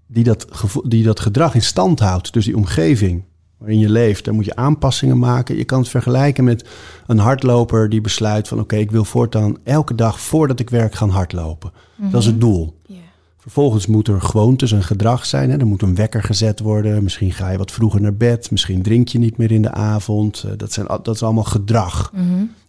Die 0.07 0.23
dat, 0.23 0.47
die 0.83 1.03
dat 1.03 1.19
gedrag 1.19 1.55
in 1.55 1.61
stand 1.61 1.99
houdt. 1.99 2.33
Dus 2.33 2.45
die 2.45 2.55
omgeving 2.55 3.23
waarin 3.57 3.79
je 3.79 3.89
leeft, 3.89 4.25
daar 4.25 4.33
moet 4.33 4.45
je 4.45 4.55
aanpassingen 4.55 5.19
maken. 5.19 5.57
Je 5.57 5.63
kan 5.63 5.79
het 5.79 5.89
vergelijken 5.89 6.43
met 6.43 6.65
een 7.07 7.19
hardloper 7.19 7.89
die 7.89 8.01
besluit 8.01 8.47
van... 8.47 8.59
oké, 8.59 8.75
ik 8.75 8.91
wil 8.91 9.05
voortaan 9.05 9.57
elke 9.63 9.95
dag 9.95 10.19
voordat 10.19 10.59
ik 10.59 10.69
werk 10.69 10.95
gaan 10.95 11.09
hardlopen. 11.09 11.71
Dat 11.97 12.21
is 12.21 12.27
het 12.27 12.39
doel. 12.41 12.78
Vervolgens 13.39 13.87
moet 13.87 14.07
er 14.07 14.21
gewoontes 14.21 14.71
en 14.71 14.83
gedrag 14.83 15.25
zijn. 15.25 15.49
Hè? 15.51 15.57
Er 15.57 15.67
moet 15.67 15.81
een 15.81 15.95
wekker 15.95 16.23
gezet 16.23 16.59
worden. 16.59 17.03
Misschien 17.03 17.31
ga 17.31 17.49
je 17.49 17.57
wat 17.57 17.71
vroeger 17.71 18.01
naar 18.01 18.15
bed. 18.15 18.51
Misschien 18.51 18.81
drink 18.81 19.07
je 19.07 19.19
niet 19.19 19.37
meer 19.37 19.51
in 19.51 19.61
de 19.61 19.71
avond. 19.71 20.43
Eh, 20.45 20.51
Dat, 20.57 20.71
zijn, 20.73 20.87
dat 20.87 21.15
is 21.15 21.23
allemaal 21.23 21.43
gedrag. 21.43 22.13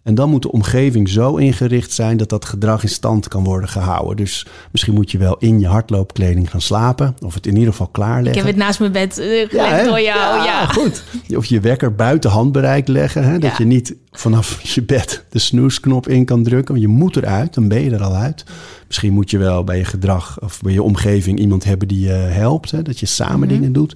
En 0.03 0.15
dan 0.15 0.29
moet 0.29 0.41
de 0.41 0.51
omgeving 0.51 1.09
zo 1.09 1.35
ingericht 1.35 1.91
zijn 1.91 2.17
dat 2.17 2.29
dat 2.29 2.45
gedrag 2.45 2.83
in 2.83 2.89
stand 2.89 3.27
kan 3.27 3.43
worden 3.43 3.69
gehouden. 3.69 4.15
Dus 4.15 4.45
misschien 4.71 4.93
moet 4.93 5.11
je 5.11 5.17
wel 5.17 5.37
in 5.37 5.59
je 5.59 5.67
hardloopkleding 5.67 6.49
gaan 6.49 6.61
slapen. 6.61 7.15
Of 7.25 7.33
het 7.33 7.47
in 7.47 7.53
ieder 7.55 7.71
geval 7.71 7.87
ik 7.87 7.93
klaarleggen. 7.93 8.41
heb 8.43 8.51
het 8.51 8.63
naast 8.63 8.79
mijn 8.79 8.91
bed 8.91 9.17
eh, 9.17 9.49
gelegd 9.49 9.85
door 9.85 10.01
jou. 10.01 10.43
Ja, 10.45 10.65
goed. 10.65 11.03
Of 11.35 11.45
je 11.45 11.59
wekker 11.59 11.95
buiten 11.95 12.29
handbereik 12.29 12.87
leggen. 12.87 13.23
Hè? 13.23 13.31
Dat 13.39 13.49
Ja. 13.51 13.55
je 13.57 13.65
niet 13.65 13.95
vanaf 14.11 14.61
je 14.61 14.83
bed 14.83 15.25
de 15.29 15.39
snoesknop 15.39 16.07
in 16.07 16.25
kan 16.25 16.43
drukken. 16.43 16.73
Want 16.75 16.85
je 16.85 16.91
moet 16.93 17.15
eruit, 17.15 17.53
dan 17.53 17.67
ben 17.67 17.81
je 17.81 17.91
er 17.91 18.03
al 18.03 18.15
uit. 18.15 18.43
Misschien 18.87 19.13
moet 19.13 19.29
je 19.31 19.37
wel 19.37 19.63
bij 19.63 19.77
je 19.77 19.85
gedrag 19.85 20.41
of 20.41 20.61
bij 20.61 20.73
je 20.73 20.83
omgeving 20.83 21.39
iemand 21.39 21.63
hebben 21.63 21.87
die 21.87 21.99
je 21.99 22.11
helpt. 22.13 22.71
Hè? 22.71 22.81
Dat 22.81 22.99
je 22.99 23.05
samen 23.05 23.47
dingen 23.47 23.73
doet. 23.73 23.95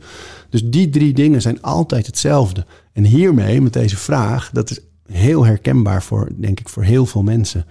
Dus 0.50 0.64
die 0.66 0.90
drie 0.90 1.14
dingen 1.14 1.42
zijn 1.42 1.62
altijd 1.62 2.06
hetzelfde. 2.06 2.66
En 2.94 3.04
hiermee, 3.04 3.62
met 3.62 3.74
deze 3.74 3.98
vraag, 3.98 4.50
dat 4.54 4.70
is 4.72 4.80
heel 5.12 5.46
herkenbaar 5.46 6.04
voor, 6.04 6.30
denk 6.36 6.60
ik, 6.60 6.70
voor 6.70 6.84
heel 6.84 7.06
veel 7.06 7.24
mensen. 7.24 7.66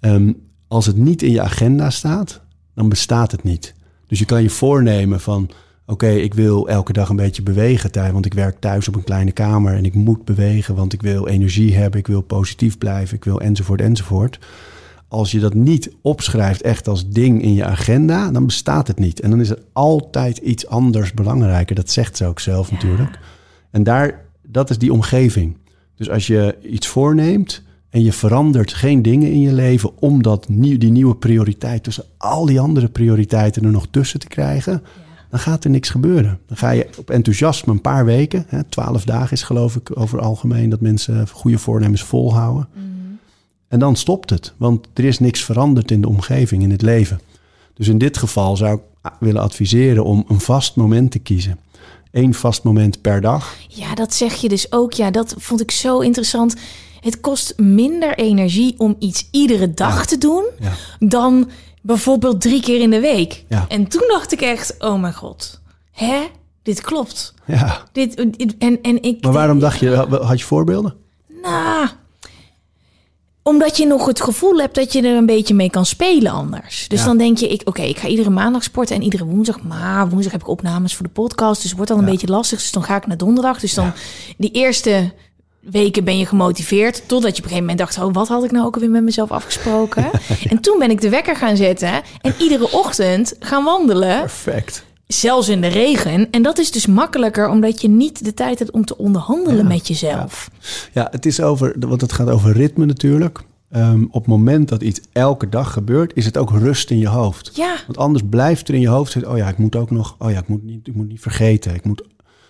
Ehm, 0.00 0.32
als 0.68 0.86
het 0.86 0.96
niet 0.96 1.22
in 1.22 1.30
je 1.30 1.40
agenda 1.40 1.90
staat, 1.90 2.40
dan 2.74 2.88
bestaat 2.88 3.32
het 3.32 3.42
niet. 3.42 3.74
Dus 4.06 4.18
je 4.18 4.24
kan 4.24 4.42
je 4.42 4.50
voornemen 4.50 5.20
van, 5.20 5.50
oké, 5.86 6.08
ik 6.08 6.34
wil 6.34 6.68
elke 6.68 6.92
dag 6.92 7.08
een 7.08 7.16
beetje 7.16 7.42
bewegen 7.42 7.90
thuis, 7.90 8.12
want 8.12 8.26
ik 8.26 8.34
werk 8.34 8.60
thuis 8.60 8.88
op 8.88 8.94
een 8.94 9.04
kleine 9.04 9.32
kamer 9.32 9.74
en 9.74 9.84
ik 9.84 9.94
moet 9.94 10.24
bewegen, 10.24 10.74
want 10.74 10.92
ik 10.92 11.02
wil 11.02 11.28
energie 11.28 11.76
hebben, 11.76 12.00
ik 12.00 12.06
wil 12.06 12.20
positief 12.20 12.78
blijven, 12.78 13.16
ik 13.16 13.24
wil 13.24 13.40
enzovoort 13.40 13.80
enzovoort. 13.80 14.38
Als 15.08 15.30
je 15.30 15.38
dat 15.38 15.54
niet 15.54 15.90
opschrijft 16.02 16.62
echt 16.62 16.88
als 16.88 17.08
ding 17.08 17.42
in 17.42 17.54
je 17.54 17.64
agenda, 17.64 18.30
dan 18.30 18.46
bestaat 18.46 18.88
het 18.88 18.98
niet. 18.98 19.20
En 19.20 19.30
dan 19.30 19.40
is 19.40 19.50
er 19.50 19.62
altijd 19.72 20.38
iets 20.38 20.66
anders 20.66 21.14
belangrijker. 21.14 21.74
Dat 21.74 21.90
zegt 21.90 22.16
ze 22.16 22.26
ook 22.26 22.40
zelf 22.40 22.70
natuurlijk. 22.70 23.18
En 23.70 23.82
daar, 23.82 24.24
dat 24.42 24.70
is 24.70 24.78
die 24.78 24.92
omgeving. 24.92 25.56
Dus 25.96 26.10
als 26.10 26.26
je 26.26 26.56
iets 26.62 26.86
voorneemt 26.86 27.62
en 27.90 28.04
je 28.04 28.12
verandert 28.12 28.72
geen 28.72 29.02
dingen 29.02 29.32
in 29.32 29.40
je 29.40 29.52
leven 29.52 29.90
om 30.00 30.22
dat 30.22 30.46
die 30.48 30.90
nieuwe 30.90 31.16
prioriteit 31.16 31.82
tussen 31.82 32.04
al 32.16 32.46
die 32.46 32.60
andere 32.60 32.88
prioriteiten 32.88 33.64
er 33.64 33.70
nog 33.70 33.86
tussen 33.90 34.20
te 34.20 34.28
krijgen, 34.28 34.82
dan 35.30 35.38
gaat 35.40 35.64
er 35.64 35.70
niks 35.70 35.90
gebeuren. 35.90 36.38
Dan 36.46 36.56
ga 36.56 36.70
je 36.70 36.88
op 36.98 37.10
enthousiasme 37.10 37.72
een 37.72 37.80
paar 37.80 38.04
weken, 38.04 38.44
hè, 38.48 38.64
twaalf 38.64 39.04
dagen 39.04 39.32
is 39.32 39.42
geloof 39.42 39.76
ik 39.76 39.98
over 39.98 40.16
het 40.16 40.26
algemeen 40.26 40.68
dat 40.68 40.80
mensen 40.80 41.28
goede 41.28 41.58
voornemens 41.58 42.02
volhouden. 42.02 42.68
En 43.68 43.78
dan 43.78 43.96
stopt 43.96 44.30
het, 44.30 44.54
want 44.56 44.88
er 44.94 45.04
is 45.04 45.18
niks 45.18 45.44
veranderd 45.44 45.90
in 45.90 46.00
de 46.00 46.08
omgeving, 46.08 46.62
in 46.62 46.70
het 46.70 46.82
leven. 46.82 47.20
Dus 47.74 47.88
in 47.88 47.98
dit 47.98 48.16
geval 48.16 48.56
zou 48.56 48.76
ik 48.76 49.12
willen 49.20 49.42
adviseren 49.42 50.04
om 50.04 50.24
een 50.28 50.40
vast 50.40 50.76
moment 50.76 51.10
te 51.10 51.18
kiezen. 51.18 51.58
Eén 52.16 52.34
vast 52.34 52.62
moment 52.64 53.00
per 53.00 53.20
dag. 53.20 53.54
Ja, 53.68 53.94
dat 53.94 54.14
zeg 54.14 54.34
je 54.34 54.48
dus 54.48 54.72
ook. 54.72 54.92
Ja, 54.92 55.10
dat 55.10 55.34
vond 55.38 55.60
ik 55.60 55.70
zo 55.70 55.98
interessant. 55.98 56.54
Het 57.00 57.20
kost 57.20 57.54
minder 57.56 58.14
energie 58.18 58.74
om 58.78 58.96
iets 58.98 59.28
iedere 59.30 59.74
dag 59.74 60.06
te 60.06 60.18
doen 60.18 60.44
Ja. 60.60 60.72
dan 60.98 61.50
bijvoorbeeld 61.82 62.40
drie 62.40 62.60
keer 62.62 62.80
in 62.80 62.90
de 62.90 63.00
week. 63.00 63.44
Ja. 63.48 63.64
En 63.68 63.86
toen 63.88 64.04
dacht 64.08 64.32
ik 64.32 64.40
echt, 64.40 64.74
oh 64.78 65.00
mijn 65.00 65.14
god, 65.14 65.60
hè? 65.90 66.22
Dit 66.62 66.80
klopt. 66.80 67.34
Ja. 67.46 67.82
Dit, 67.92 68.16
dit- 68.38 68.54
en, 68.58 68.82
en 68.82 69.02
ik. 69.02 69.22
Maar 69.24 69.32
waarom 69.32 69.58
dacht 69.58 69.78
je, 69.78 69.90
had 70.22 70.38
je 70.38 70.46
voorbeelden? 70.46 70.94
Nou, 71.42 71.88
omdat 73.48 73.76
je 73.76 73.86
nog 73.86 74.06
het 74.06 74.20
gevoel 74.20 74.56
hebt 74.58 74.74
dat 74.74 74.92
je 74.92 75.02
er 75.02 75.16
een 75.16 75.26
beetje 75.26 75.54
mee 75.54 75.70
kan 75.70 75.86
spelen 75.86 76.32
anders. 76.32 76.88
Dus 76.88 77.00
Ja. 77.00 77.06
dan 77.06 77.16
denk 77.18 77.38
je, 77.38 77.48
ik, 77.48 77.60
oké, 77.64 77.82
ik 77.82 77.98
ga 77.98 78.08
iedere 78.08 78.30
maandag 78.30 78.62
sporten 78.62 78.96
en 78.96 79.02
iedere 79.02 79.24
woensdag. 79.24 79.62
Maar 79.62 80.08
woensdag 80.08 80.32
heb 80.32 80.40
ik 80.40 80.48
opnames 80.48 80.94
voor 80.94 81.06
de 81.06 81.12
podcast, 81.12 81.54
dus 81.54 81.64
het 81.64 81.74
wordt 81.76 81.88
dan 81.90 81.98
een 81.98 82.04
Ja. 82.06 82.10
beetje 82.10 82.26
lastig. 82.26 82.58
Dus 82.58 82.72
dan 82.72 82.82
ga 82.84 82.96
ik 82.96 83.06
naar 83.06 83.16
donderdag. 83.16 83.60
Dus 83.60 83.74
dan 83.74 83.92
die 84.36 84.50
eerste 84.50 85.12
weken 85.60 86.04
ben 86.04 86.18
je 86.18 86.26
gemotiveerd. 86.26 87.02
Totdat 87.08 87.36
je 87.36 87.42
op 87.42 87.50
een 87.50 87.54
gegeven 87.56 87.60
moment 87.60 87.78
dacht, 87.78 87.98
oh, 87.98 88.14
wat 88.14 88.28
had 88.28 88.44
ik 88.44 88.50
nou 88.50 88.66
ook 88.66 88.74
alweer 88.74 88.90
met 88.90 89.02
mezelf 89.02 89.30
afgesproken? 89.30 90.10
En 90.50 90.60
toen 90.60 90.78
ben 90.78 90.90
ik 90.90 91.00
de 91.00 91.08
wekker 91.08 91.36
gaan 91.36 91.56
zetten 91.56 91.90
en 92.20 92.34
iedere 92.38 92.72
ochtend 92.72 93.34
gaan 93.40 93.64
wandelen. 93.64 94.20
Perfect. 94.20 94.84
Zelfs 95.06 95.48
in 95.48 95.60
de 95.60 95.66
regen. 95.66 96.30
En 96.30 96.42
dat 96.42 96.58
is 96.58 96.70
dus 96.70 96.86
makkelijker 96.86 97.48
omdat 97.48 97.80
je 97.80 97.88
niet 97.88 98.24
de 98.24 98.34
tijd 98.34 98.58
hebt 98.58 98.70
om 98.70 98.84
te 98.84 98.98
onderhandelen 98.98 99.66
met 99.66 99.88
jezelf. 99.88 100.50
Ja, 100.92 101.08
het 101.10 101.26
is 101.26 101.40
over, 101.40 101.74
want 101.78 102.00
het 102.00 102.12
gaat 102.12 102.28
over 102.30 102.52
ritme 102.52 102.86
natuurlijk. 102.86 103.40
Ehm, 103.70 104.02
op 104.04 104.12
het 104.12 104.26
moment 104.26 104.68
dat 104.68 104.82
iets 104.82 105.00
elke 105.12 105.48
dag 105.48 105.72
gebeurt, 105.72 106.12
is 106.14 106.24
het 106.24 106.36
ook 106.36 106.50
rust 106.50 106.90
in 106.90 106.98
je 106.98 107.08
hoofd. 107.08 107.50
Ja. 107.54 107.76
Want 107.86 107.98
anders 107.98 108.24
blijft 108.30 108.68
er 108.68 108.74
in 108.74 108.80
je 108.80 108.88
hoofd 108.88 109.12
zitten, 109.12 109.30
oh 109.32 109.36
ja, 109.36 109.48
ik 109.48 109.58
moet 109.58 109.76
ook 109.76 109.90
nog, 109.90 110.14
oh 110.18 110.30
ja, 110.30 110.38
ik 110.38 110.48
moet 110.48 110.64
niet, 110.64 110.86
ik 110.86 110.94
moet 110.94 111.08
niet 111.08 111.20
vergeten, 111.20 111.74
ik 111.74 111.84
moet, 111.84 112.02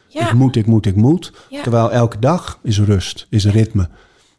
Ja. 0.08 0.26
ik 0.26 0.32
moet, 0.34 0.56
ik 0.56 0.66
moet, 0.66 0.86
ik 0.86 0.96
moet. 0.96 1.32
Terwijl 1.62 1.92
elke 1.92 2.18
dag 2.18 2.58
is 2.62 2.80
rust, 2.80 3.26
is 3.30 3.46
ritme. 3.46 3.88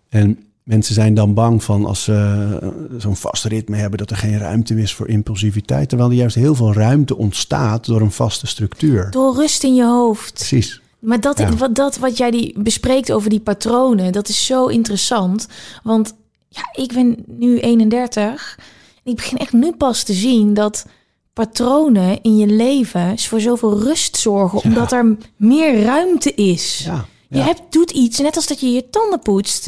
En 0.10 0.40
mensen 0.68 0.94
zijn 0.94 1.14
dan 1.14 1.34
bang 1.34 1.64
van 1.64 1.86
als 1.86 2.04
ze 2.04 2.14
eh, 2.62 2.68
zo'n 2.98 3.16
vast 3.16 3.44
ritme 3.44 3.78
hebben, 3.78 3.98
dat 3.98 4.10
er 4.10 4.18
geen 4.18 4.38
ruimte 4.38 4.76
is 4.76 4.94
voor 4.94 5.08
impulsiviteit. 5.08 5.90
Terwijl 5.90 6.10
er 6.10 6.16
juist 6.16 6.36
heel 6.36 6.56
veel 6.56 6.74
ruimte 6.74 7.18
ontstaat 7.18 7.86
door 7.86 8.02
een 8.02 8.12
vaste 8.12 8.48
structuur. 8.48 9.12
Door 9.12 9.36
rust 9.36 9.64
in 9.64 9.76
je 9.76 9.86
hoofd. 9.86 10.34
Precies. 10.34 10.82
Maar 11.00 11.20
dat, 11.22 11.38
Ja. 11.38 11.56
wat, 11.56 11.76
dat 11.76 11.98
wat 11.98 12.18
jij 12.18 12.32
die 12.32 12.54
bespreekt 12.60 13.12
over 13.12 13.30
die 13.30 13.40
patronen, 13.40 14.12
dat 14.12 14.30
is 14.30 14.46
zo 14.46 14.66
interessant. 14.66 15.48
Want 15.84 16.14
ja, 16.50 16.62
ik 16.84 16.94
ben 16.94 17.24
nu 17.28 17.60
31 17.60 18.60
en 19.04 19.12
ik 19.12 19.16
begin 19.16 19.38
echt 19.38 19.54
nu 19.54 19.72
pas 19.72 20.04
te 20.04 20.14
zien 20.14 20.54
dat 20.54 20.86
patronen 21.34 22.22
in 22.22 22.38
je 22.38 22.48
leven 22.48 23.20
voor 23.20 23.42
zoveel 23.42 23.80
rust 23.80 24.18
zorgen, 24.18 24.64
omdat 24.64 24.92
er 24.92 25.18
meer 25.38 25.82
ruimte 25.84 26.34
is. 26.34 26.82
Ja. 26.86 27.06
Je 27.30 27.40
hebt, 27.40 27.62
doet 27.70 27.92
iets, 27.92 28.20
net 28.20 28.36
als 28.36 28.48
dat 28.48 28.60
je 28.60 28.72
je 28.72 28.90
tanden 28.90 29.20
poetst. 29.20 29.68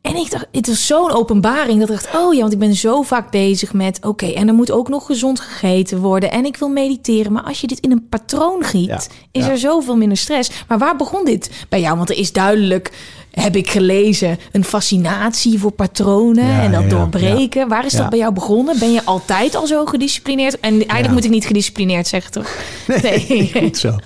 En 0.00 0.16
ik 0.16 0.30
dacht, 0.30 0.46
het 0.52 0.66
was 0.66 0.86
zo'n 0.86 1.10
openbaring 1.10 1.80
dat 1.80 1.88
ik 1.88 1.94
dacht, 1.94 2.16
oh 2.16 2.34
ja, 2.34 2.40
want 2.40 2.52
ik 2.52 2.58
ben 2.58 2.74
zo 2.74 3.02
vaak 3.02 3.30
bezig 3.30 3.72
met, 3.72 3.98
oké, 4.06 4.26
en 4.26 4.48
er 4.48 4.54
moet 4.54 4.70
ook 4.70 4.88
nog 4.88 5.06
gezond 5.06 5.40
gegeten 5.40 5.98
worden 5.98 6.30
en 6.30 6.44
ik 6.44 6.56
wil 6.56 6.68
mediteren. 6.68 7.32
Maar 7.32 7.42
als 7.42 7.60
je 7.60 7.66
dit 7.66 7.80
in 7.80 7.90
een 7.90 8.08
patroon 8.08 8.64
giet, 8.64 8.86
Ja, 8.86 9.00
is 9.32 9.44
ja. 9.44 9.50
er 9.50 9.58
zoveel 9.58 9.96
minder 9.96 10.18
stress. 10.18 10.50
Maar 10.68 10.78
waar 10.78 10.96
begon 10.96 11.24
dit 11.24 11.50
bij 11.68 11.80
jou? 11.80 11.96
Want 11.96 12.10
er 12.10 12.16
is 12.16 12.32
duidelijk, 12.32 12.92
heb 13.40 13.56
ik 13.56 13.70
gelezen, 13.70 14.38
een 14.52 14.64
fascinatie 14.64 15.58
voor 15.58 15.70
patronen 15.70 16.44
Ja, 16.44 16.62
en 16.62 16.72
dat 16.72 16.80
ja, 16.80 16.86
ja, 16.88 16.94
doorbreken. 16.94 17.68
Waar 17.68 17.86
is 17.86 17.92
dat 17.92 18.10
bij 18.10 18.18
jou 18.18 18.32
begonnen? 18.32 18.78
Ben 18.78 18.92
je 18.92 19.04
altijd 19.04 19.54
al 19.54 19.66
zo 19.66 19.84
gedisciplineerd? 19.84 20.60
En 20.60 20.72
eigenlijk 20.72 21.12
moet 21.12 21.24
ik 21.24 21.30
niet 21.30 21.46
gedisciplineerd 21.46 22.06
zeggen, 22.06 22.32
toch? 22.32 22.56
Nee. 23.02 23.50
Goed 23.62 23.76
zo. 23.78 23.96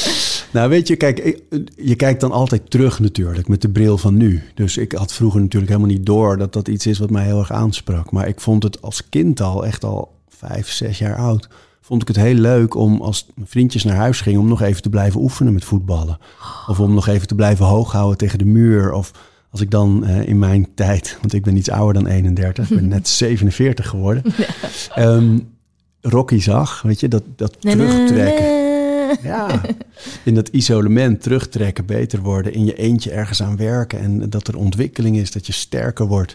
nou, 0.58 0.68
weet 0.68 0.88
je, 0.88 0.96
kijk, 0.96 1.40
je 1.76 1.94
kijkt 1.94 2.20
dan 2.20 2.32
altijd 2.32 2.70
terug 2.70 3.00
natuurlijk 3.00 3.48
met 3.48 3.62
de 3.62 3.68
bril 3.68 3.98
van 3.98 4.16
nu. 4.16 4.42
Dus 4.54 4.76
ik 4.76 4.92
had 4.92 5.12
vroeger 5.12 5.40
natuurlijk 5.40 5.72
helemaal 5.72 5.92
niet 5.96 6.06
door 6.06 6.38
dat 6.38 6.52
dat 6.52 6.68
iets 6.68 6.86
is 6.86 6.98
wat 6.98 7.10
mij 7.10 7.24
heel 7.24 7.38
erg 7.38 7.52
aansprak. 7.52 8.10
Maar 8.10 8.28
ik 8.28 8.40
vond 8.40 8.62
het 8.62 8.82
als 8.82 9.08
kind 9.08 9.40
al, 9.40 9.66
echt 9.66 9.84
al 9.84 10.12
vijf, 10.28 10.70
zes 10.70 10.98
jaar 10.98 11.16
oud, 11.16 11.48
vond 11.92 12.08
ik 12.08 12.14
het 12.16 12.24
heel 12.24 12.34
leuk 12.34 12.74
om 12.74 13.00
als 13.00 13.26
mijn 13.34 13.48
vriendjes 13.48 13.84
naar 13.84 13.96
huis 13.96 14.20
gingen 14.20 14.40
om 14.40 14.48
nog 14.48 14.62
even 14.62 14.82
te 14.82 14.88
blijven 14.88 15.20
oefenen 15.20 15.52
met 15.52 15.64
voetballen. 15.64 16.18
Of 16.66 16.80
om 16.80 16.94
nog 16.94 17.08
even 17.08 17.26
te 17.26 17.34
blijven 17.34 17.64
hoog 17.64 17.92
houden 17.92 18.18
tegen 18.18 18.38
de 18.38 18.44
muur. 18.44 18.92
Of 18.92 19.10
als 19.50 19.60
ik 19.60 19.70
dan 19.70 20.04
eh, 20.04 20.28
in 20.28 20.38
mijn 20.38 20.68
tijd, 20.74 21.16
want 21.20 21.32
ik 21.32 21.42
ben 21.42 21.56
iets 21.56 21.70
ouder 21.70 22.02
dan 22.02 22.12
31, 22.12 22.70
ik 22.70 22.76
ben 22.76 22.88
net 22.88 23.08
47 23.18 23.88
geworden. 23.88 24.22
ehm, 24.94 25.38
Rocky 26.00 26.40
zag, 26.40 26.82
weet 26.82 27.00
je, 27.00 27.08
dat, 27.08 27.22
dat 27.36 27.56
terugtrekken. 27.60 28.60
Ja, 29.22 29.60
in 30.24 30.34
dat 30.34 30.48
isolement 30.48 31.22
terugtrekken, 31.22 31.86
beter 31.86 32.20
worden, 32.20 32.52
in 32.52 32.64
je 32.64 32.74
eentje 32.74 33.10
ergens 33.10 33.42
aan 33.42 33.56
werken 33.56 33.98
en 33.98 34.30
dat 34.30 34.48
er 34.48 34.56
ontwikkeling 34.56 35.16
is, 35.16 35.32
dat 35.32 35.46
je 35.46 35.52
sterker 35.52 36.06
wordt. 36.06 36.34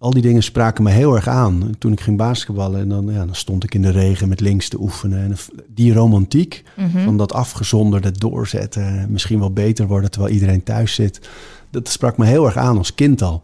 Al 0.00 0.10
die 0.10 0.22
dingen 0.22 0.42
spraken 0.42 0.84
me 0.84 0.90
heel 0.90 1.14
erg 1.14 1.28
aan. 1.28 1.62
En 1.62 1.78
Toen 1.78 1.92
ik 1.92 2.00
ging 2.00 2.16
basketballen 2.16 2.80
en 2.80 2.88
dan, 2.88 3.06
ja, 3.06 3.26
dan 3.26 3.34
stond 3.34 3.64
ik 3.64 3.74
in 3.74 3.82
de 3.82 3.90
regen 3.90 4.28
met 4.28 4.40
links 4.40 4.68
te 4.68 4.80
oefenen. 4.80 5.22
En 5.22 5.36
die 5.74 5.92
romantiek 5.92 6.62
van 7.04 7.16
dat 7.16 7.32
afgezonderde 7.32 8.10
doorzetten, 8.10 9.06
misschien 9.10 9.38
wel 9.38 9.52
beter 9.52 9.86
worden 9.86 10.10
terwijl 10.10 10.34
iedereen 10.34 10.62
thuis 10.62 10.94
zit, 10.94 11.28
dat 11.70 11.88
sprak 11.88 12.16
me 12.16 12.26
heel 12.26 12.44
erg 12.44 12.56
aan 12.56 12.78
als 12.78 12.94
kind 12.94 13.22
al. 13.22 13.42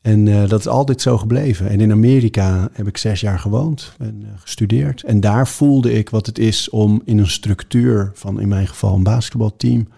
En 0.00 0.28
eh, 0.28 0.48
dat 0.48 0.60
is 0.60 0.68
altijd 0.68 1.00
zo 1.00 1.18
gebleven. 1.18 1.68
En 1.68 1.80
in 1.80 1.92
Amerika 1.92 2.68
heb 2.72 2.86
ik 2.86 2.96
zes 2.96 3.20
jaar 3.20 3.38
gewoond 3.38 3.92
en 3.98 4.22
eh, 4.22 4.40
gestudeerd. 4.40 5.02
En 5.02 5.20
daar 5.20 5.48
voelde 5.48 5.92
ik 5.92 6.10
wat 6.10 6.26
het 6.26 6.38
is 6.38 6.70
om 6.70 7.02
in 7.04 7.18
een 7.18 7.30
structuur 7.30 8.10
van 8.14 8.40
in 8.40 8.48
mijn 8.48 8.66
geval 8.66 8.94
een 8.94 9.02
basketbalteam 9.02 9.88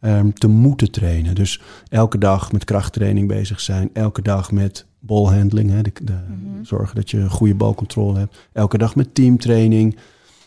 ehm, 0.00 0.30
te 0.30 0.48
moeten 0.48 0.90
trainen. 0.90 1.34
Dus 1.34 1.60
elke 1.88 2.18
dag 2.18 2.52
met 2.52 2.64
krachttraining 2.64 3.28
bezig 3.28 3.60
zijn. 3.60 3.90
Elke 3.92 4.22
dag 4.22 4.52
met 4.52 4.86
ballhandling. 4.98 5.70
Hè, 5.70 5.82
de, 5.82 5.92
de, 6.02 6.14
Zorgen 6.62 6.96
dat 6.96 7.10
je 7.10 7.30
goede 7.30 7.54
balcontrole 7.54 8.18
hebt. 8.18 8.48
Elke 8.52 8.78
dag 8.78 8.96
met 8.96 9.14
teamtraining. 9.14 9.96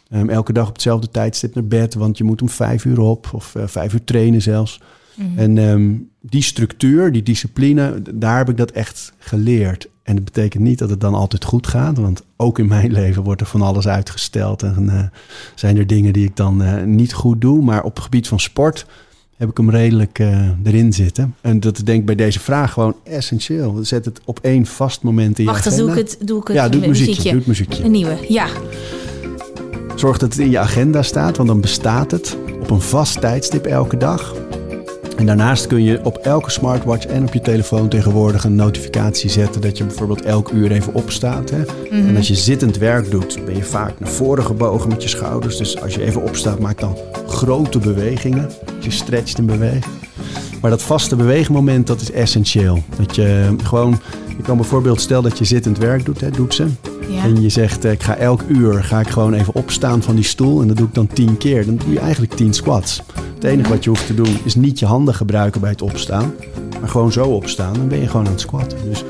Ehm, 0.10 0.30
elke 0.30 0.54
dag 0.54 0.68
op 0.68 0.74
hetzelfde 0.74 1.10
tijdstip 1.10 1.56
naar 1.56 1.66
bed. 1.66 1.94
Want 1.94 2.18
je 2.18 2.24
moet 2.24 2.42
om 2.42 2.50
vijf 2.50 2.86
uur 2.86 3.00
op. 3.00 3.30
Of 3.34 3.56
eh, 3.56 3.68
vijf 3.68 3.94
uur 3.94 4.04
trainen 4.04 4.42
zelfs. 4.42 4.82
En 5.36 5.58
ehm, 5.58 5.94
die 6.22 6.42
structuur, 6.42 7.12
die 7.12 7.24
discipline, 7.24 8.02
daar 8.14 8.38
heb 8.38 8.50
ik 8.50 8.58
dat 8.58 8.72
echt 8.72 9.14
geleerd. 9.18 9.90
En 10.04 10.16
dat 10.16 10.24
betekent 10.24 10.64
niet 10.64 10.80
dat 10.80 10.90
het 10.90 11.02
dan 11.02 11.14
altijd 11.14 11.44
goed 11.44 11.68
gaat. 11.68 11.98
Want 11.98 12.24
ook 12.36 12.60
in 12.60 12.68
mijn 12.68 12.92
leven 13.02 13.24
wordt 13.24 13.42
er 13.42 13.48
van 13.48 13.62
alles 13.62 13.88
uitgesteld. 13.88 14.64
En 14.64 14.90
eh, 14.90 15.04
zijn 15.56 15.78
er 15.78 15.88
dingen 15.88 16.14
die 16.14 16.26
ik 16.26 16.36
dan 16.36 16.64
eh, 16.64 16.84
niet 16.84 17.14
goed 17.14 17.42
doe. 17.42 17.62
Maar 17.62 17.84
op 17.84 17.96
het 17.96 18.04
gebied 18.04 18.28
van 18.28 18.40
sport 18.40 18.86
heb 19.42 19.50
ik 19.50 19.58
hem 19.58 19.70
redelijk 19.70 20.20
eh, 20.20 20.50
erin 20.64 20.94
zitten. 20.94 21.36
En 21.42 21.60
dat 21.60 21.82
denk 21.86 22.00
ik 22.00 22.06
bij 22.06 22.16
deze 22.16 22.40
vraag 22.40 22.74
gewoon 22.74 22.96
essentieel. 23.04 23.80
Zet 23.82 24.06
het 24.06 24.22
op 24.26 24.40
één 24.42 24.66
vast 24.66 25.02
moment 25.02 25.38
in 25.40 25.44
je 25.44 25.50
Wacht, 25.50 25.64
dan 25.64 25.74
agenda. 25.74 25.94
doe 25.94 26.02
ik 26.04 26.10
het, 26.10 26.28
doe 26.28 26.42
ik 26.42 26.48
het 26.48 26.56
Ja, 26.56 26.70
doe 26.70 26.82
het 26.82 26.90
met 26.90 27.00
muziekje, 27.00 27.30
doe 27.30 27.38
het 27.38 27.48
muziekje. 27.48 27.84
Een 27.84 27.92
nieuwe, 27.92 28.18
ja. 28.28 28.48
Zorg 29.96 30.18
dat 30.18 30.32
het 30.34 30.42
in 30.42 30.50
je 30.50 30.60
agenda 30.60 31.02
staat, 31.02 31.38
want 31.38 31.50
dan 31.50 31.62
bestaat 31.62 32.12
het 32.12 32.38
op 32.62 32.70
een 32.70 32.82
vast 32.82 33.22
tijdstip 33.22 33.66
elke 33.66 33.98
dag. 33.98 34.36
En 35.18 35.26
daarnaast 35.26 35.68
kun 35.68 35.84
je 35.84 36.00
op 36.04 36.18
elke 36.18 36.52
smartwatch 36.52 37.06
en 37.06 37.24
op 37.24 37.34
je 37.34 37.42
telefoon 37.42 37.90
tegenwoordig 37.90 38.44
een 38.44 38.56
notificatie 38.56 39.30
zetten 39.30 39.62
dat 39.62 39.78
je 39.78 39.84
bijvoorbeeld 39.84 40.22
elk 40.22 40.52
uur 40.52 40.72
even 40.72 40.94
opstaat. 40.94 41.50
Hè? 41.50 41.64
En 41.90 42.18
als 42.18 42.28
je 42.28 42.36
zittend 42.36 42.78
werk 42.78 43.12
doet, 43.12 43.46
ben 43.46 43.56
je 43.56 43.64
vaak 43.64 44.00
naar 44.00 44.10
voren 44.10 44.44
gebogen 44.44 44.90
met 44.90 45.04
je 45.04 45.10
schouders. 45.10 45.58
Dus 45.58 45.82
als 45.82 45.96
je 45.96 46.04
even 46.04 46.22
opstaat, 46.24 46.60
maak 46.60 46.80
dan 46.80 46.98
grote 47.28 47.80
bewegingen. 47.80 48.50
Je 48.80 48.92
stretcht 48.92 49.38
en 49.38 49.46
beweegt. 49.46 49.88
Maar 50.62 50.72
dat 50.72 50.82
vaste 50.82 51.16
beweegmoment, 51.16 51.88
dat 51.88 52.02
is 52.02 52.12
essentieel. 52.12 52.84
Dat 52.98 53.16
je 53.16 53.56
gewoon, 53.64 54.00
je 54.38 54.44
kan 54.44 54.58
bijvoorbeeld, 54.58 55.02
stel 55.02 55.22
dat 55.22 55.38
je 55.38 55.46
zittend 55.46 55.78
werk 55.78 56.06
doet, 56.06 56.22
hè, 56.22 56.32
doet 56.32 56.54
ze. 56.54 56.68
Ja. 57.10 57.24
En 57.24 57.42
je 57.42 57.50
zegt, 57.50 57.86
eh, 57.86 57.92
ik 57.92 58.04
ga 58.04 58.16
elk 58.16 58.42
uur 58.48 58.84
ga 58.84 59.00
ik 59.00 59.08
gewoon 59.08 59.34
even 59.34 59.56
opstaan 59.56 60.02
van 60.02 60.16
die 60.16 60.24
stoel. 60.24 60.62
En 60.62 60.68
dat 60.68 60.78
doe 60.78 60.88
ik 60.88 60.94
dan 60.94 61.08
tien 61.08 61.38
keer. 61.38 61.66
Dan 61.66 61.76
doe 61.76 61.94
je 61.94 62.00
eigenlijk 62.00 62.34
tien 62.34 62.54
squats. 62.54 63.02
Het 63.34 63.44
enige 63.44 63.70
wat 63.70 63.84
je 63.84 63.90
hoeft 63.90 64.08
te 64.08 64.14
doen 64.14 64.38
is 64.44 64.56
niet 64.56 64.80
je 64.80 64.86
handen 64.86 65.14
gebruiken 65.14 65.62
bij 65.62 65.70
het 65.70 65.82
opstaan. 65.82 66.34
Maar 66.80 66.90
gewoon 66.90 67.12
zo 67.12 67.26
opstaan. 67.26 67.74
Dan 67.74 67.88
ben 67.88 68.00
je 68.00 68.08
gewoon 68.08 68.26
aan 68.26 68.32
het 68.32 68.42
squatten. 68.42 68.78
Dus 68.90 69.04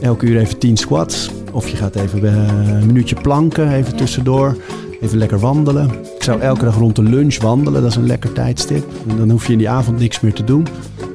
elk 0.00 0.22
uur 0.22 0.38
even 0.38 0.58
tien 0.58 0.76
squats. 0.76 1.30
Of 1.52 1.68
je 1.68 1.76
gaat 1.76 1.96
even 1.96 2.24
eh, 2.24 2.80
een 2.80 2.86
minuutje 2.86 3.16
planken, 3.22 3.72
even 3.72 3.96
tussendoor. 3.96 4.56
Even 5.00 5.18
lekker 5.18 5.38
wandelen. 5.38 5.90
Ik 6.16 6.22
zou 6.22 6.40
elke 6.40 6.64
dag 6.64 6.76
rond 6.76 6.96
de 6.96 7.02
lunch 7.02 7.40
wandelen. 7.40 7.82
Dat 7.82 7.90
is 7.90 7.96
een 7.96 8.06
lekker 8.06 8.32
tijdstip. 8.32 8.84
En 9.08 9.16
dan 9.16 9.30
hoef 9.30 9.46
je 9.46 9.52
in 9.52 9.58
die 9.58 9.68
avond 9.68 9.98
niks 9.98 10.20
meer 10.20 10.34
te 10.34 10.44
doen. 10.44 10.66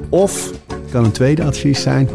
Of, 0.08 0.52
kan 0.90 1.04
een 1.04 1.12
tweede 1.12 1.44
advies 1.44 1.82
zijn, 1.82 2.08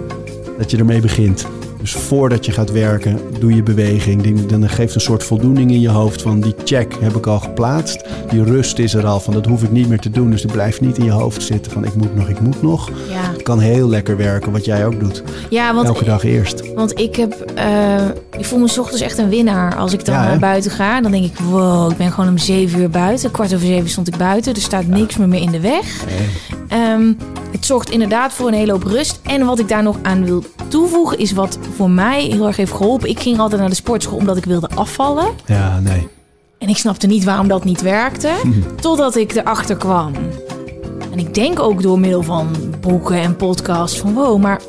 dat 0.57 0.71
je 0.71 0.77
ermee 0.77 1.01
begint. 1.01 1.47
Dus 1.81 1.91
voordat 1.93 2.45
je 2.45 2.51
gaat 2.51 2.71
werken, 2.71 3.19
doe 3.39 3.55
je 3.55 3.63
beweging. 3.63 4.45
Dan 4.45 4.69
geeft 4.69 4.95
een 4.95 5.01
soort 5.01 5.23
voldoening 5.23 5.71
in 5.71 5.79
je 5.81 5.89
hoofd 5.89 6.21
van 6.21 6.39
die 6.39 6.55
check 6.63 6.95
heb 6.99 7.15
ik 7.15 7.25
al 7.27 7.39
geplaatst. 7.39 8.03
Die 8.29 8.43
rust 8.43 8.79
is 8.79 8.93
er 8.93 9.05
al 9.05 9.19
van 9.19 9.33
dat 9.33 9.45
hoef 9.45 9.63
ik 9.63 9.71
niet 9.71 9.89
meer 9.89 9.99
te 9.99 10.09
doen. 10.09 10.29
Dus 10.31 10.41
het 10.41 10.51
blijft 10.51 10.81
niet 10.81 10.97
in 10.97 11.03
je 11.05 11.11
hoofd 11.11 11.43
zitten 11.43 11.71
van 11.71 11.85
ik 11.85 11.95
moet 11.95 12.15
nog, 12.15 12.27
ik 12.29 12.39
moet 12.39 12.61
nog. 12.61 12.89
Ja, 13.09 13.31
Het 13.31 13.43
kan 13.43 13.59
heel 13.59 13.87
lekker 13.89 14.17
werken 14.17 14.51
wat 14.51 14.65
jij 14.65 14.85
ook 14.85 14.99
doet. 14.99 15.23
ja 15.49 15.73
want, 15.73 15.87
Elke 15.87 16.03
dag 16.05 16.23
eerst. 16.23 16.73
want 16.73 16.99
ik 16.99 17.15
heb, 17.15 17.33
eh, 17.55 18.05
ik 18.37 18.45
voel 18.45 18.59
me 18.59 18.67
's 18.67 18.77
ochtends 18.77 19.01
echt 19.01 19.17
een 19.17 19.29
winnaar. 19.29 19.75
Als 19.75 19.93
ik 19.93 20.05
dan 20.05 20.15
Ja, 20.15 20.23
naar 20.23 20.39
buiten 20.39 20.71
ga, 20.71 21.01
dan 21.01 21.11
denk 21.11 21.25
ik, 21.25 21.37
wow, 21.39 21.91
ik 21.91 21.97
ben 21.97 22.11
gewoon 22.11 22.29
om 22.29 22.37
zeven 22.37 22.79
uur 22.79 22.89
buiten. 22.89 23.31
Kwart 23.31 23.53
over 23.53 23.67
zeven 23.67 23.89
stond 23.89 24.07
ik 24.07 24.17
buiten, 24.17 24.53
er 24.53 24.61
staat 24.61 24.87
niks 24.87 25.17
meer 25.17 25.27
meer 25.27 25.41
in 25.41 25.51
de 25.51 25.59
weg. 25.59 26.03
Ehm, 26.67 27.13
het 27.51 27.65
zorgt 27.65 27.89
inderdaad 27.89 28.33
voor 28.33 28.47
een 28.47 28.53
hele 28.53 28.71
hoop 28.71 28.83
rust. 28.83 29.19
En 29.23 29.45
wat 29.45 29.59
ik 29.59 29.67
daar 29.67 29.83
nog 29.83 29.97
aan 30.01 30.25
wil 30.25 30.43
toevoegen, 30.71 31.17
is 31.17 31.31
wat 31.31 31.57
voor 31.75 31.89
mij 31.89 32.23
heel 32.23 32.47
erg 32.47 32.55
heeft 32.55 32.71
geholpen. 32.71 33.09
Ik 33.09 33.19
ging 33.19 33.39
altijd 33.39 33.61
naar 33.61 33.69
de 33.69 33.75
sportschool 33.75 34.17
omdat 34.17 34.37
ik 34.37 34.45
wilde 34.45 34.69
afvallen. 34.75 35.27
Ja, 35.45 35.79
nee. 35.79 36.07
En 36.57 36.69
ik 36.69 36.77
snapte 36.77 37.07
niet 37.07 37.23
waarom 37.23 37.47
dat 37.47 37.63
niet 37.63 37.81
werkte. 37.81 38.31
Totdat 38.81 39.15
ik 39.15 39.35
erachter 39.35 39.77
kwam. 39.77 40.13
En 41.11 41.19
ik 41.19 41.33
denk 41.33 41.59
ook 41.59 41.81
door 41.81 41.99
middel 41.99 42.23
van 42.23 42.47
boeken 42.81 43.15
en 43.21 43.35
podcasts 43.35 43.99
van 43.99 44.13
wow, 44.13 44.41
maar 44.41 44.61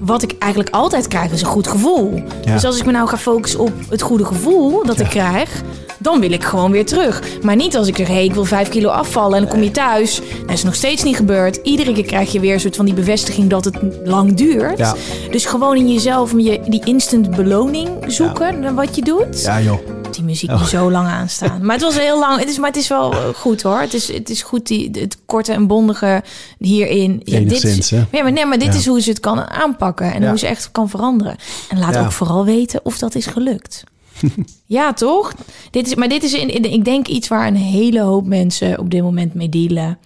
wat 0.00 0.22
ik 0.22 0.34
eigenlijk 0.38 0.74
altijd 0.74 1.08
krijg 1.08 1.32
is 1.32 1.40
een 1.40 1.46
goed 1.46 1.66
gevoel. 1.66 2.22
Ja. 2.44 2.52
Dus 2.52 2.64
als 2.64 2.78
ik 2.78 2.84
me 2.86 2.92
nou 2.92 3.08
ga 3.08 3.16
focussen 3.16 3.60
op 3.60 3.72
het 3.88 4.02
goede 4.02 4.24
gevoel 4.24 4.86
dat 4.86 5.00
ik 5.00 5.08
krijg, 5.08 5.62
dan 6.00 6.20
wil 6.20 6.32
ik 6.32 6.44
gewoon 6.44 6.70
weer 6.70 6.86
terug. 6.86 7.22
Maar 7.42 7.56
niet 7.56 7.76
als 7.76 7.88
ik 7.88 7.96
zeg, 7.96 8.06
hey, 8.08 8.24
ik 8.24 8.34
wil 8.34 8.44
vijf 8.44 8.68
kilo 8.68 8.88
afvallen 8.88 9.36
en 9.36 9.42
dan 9.42 9.50
kom 9.52 9.62
je 9.62 9.70
thuis. 9.70 10.20
Dat 10.40 10.50
is 10.50 10.62
nog 10.62 10.74
steeds 10.74 11.02
niet 11.02 11.16
gebeurd. 11.16 11.56
Iedere 11.62 11.92
keer 11.92 12.04
krijg 12.04 12.32
je 12.32 12.40
weer 12.40 12.54
een 12.54 12.60
soort 12.60 12.76
van 12.76 12.84
die 12.84 12.94
bevestiging 12.94 13.50
dat 13.50 13.64
het 13.64 13.76
lang 14.04 14.34
duurt. 14.34 14.78
Ja. 14.78 14.94
Dus 15.30 15.44
gewoon 15.44 15.76
in 15.76 15.92
jezelf 15.92 16.32
je, 16.36 16.60
die 16.68 16.84
instant 16.84 17.36
beloning 17.36 17.88
zoeken 18.06 18.60
naar 18.60 18.74
wat 18.74 18.96
je 18.96 19.02
doet. 19.02 19.42
Ja 19.42 19.60
joh. 19.60 19.78
die 20.10 20.24
muziek 20.24 20.50
nu 20.50 20.64
zo 20.66 20.90
lang 20.90 21.08
aanstaan. 21.08 21.64
Maar 21.64 21.74
het 21.74 21.84
was 21.84 21.98
heel 21.98 22.18
lang. 22.18 22.38
Het 22.40 22.48
is, 22.48 22.58
maar 22.58 22.68
het 22.68 22.78
is 22.78 22.88
wel 22.88 23.12
eh, 23.12 23.18
goed 23.34 23.62
hoor. 23.62 23.78
Het 23.80 23.94
is, 23.94 24.12
het 24.12 24.30
is 24.30 24.42
goed 24.42 24.66
die, 24.66 24.90
het 24.92 25.16
korte 25.26 25.52
en 25.52 25.66
bondige 25.66 26.22
hierin. 26.58 27.20
Ja, 27.24 27.38
dit 27.40 27.64
is, 27.64 27.90
hè? 27.90 27.96
ja, 28.10 28.22
maar 28.22 28.32
nee, 28.32 28.46
maar 28.46 28.58
dit 28.58 28.72
Ja. 28.72 28.78
is 28.78 28.86
hoe 28.86 29.00
ze 29.00 29.10
het 29.10 29.20
kan 29.20 29.50
aanpakken 29.50 30.12
en 30.12 30.22
Ja. 30.22 30.28
hoe 30.28 30.38
ze 30.38 30.46
echt 30.46 30.68
kan 30.72 30.88
veranderen. 30.88 31.36
En 31.68 31.78
laat 31.78 31.94
Ja. 31.94 32.04
ook 32.04 32.12
vooral 32.12 32.44
weten 32.44 32.80
of 32.82 32.98
dat 32.98 33.14
is 33.14 33.26
gelukt. 33.26 33.84
ja, 34.66 34.92
toch? 34.92 35.34
Dit 35.70 35.86
is, 35.86 35.94
maar 35.94 36.08
dit 36.08 36.22
is, 36.22 36.32
in, 36.34 36.48
in- 36.48 36.72
ik 36.72 36.84
denk, 36.84 37.08
iets 37.08 37.28
waar 37.28 37.46
een 37.46 37.56
hele 37.56 38.00
hoop 38.00 38.26
mensen 38.26 38.78
op 38.78 38.90
dit 38.90 39.02
moment 39.02 39.34
mee 39.34 39.48
dealen. 39.48 39.98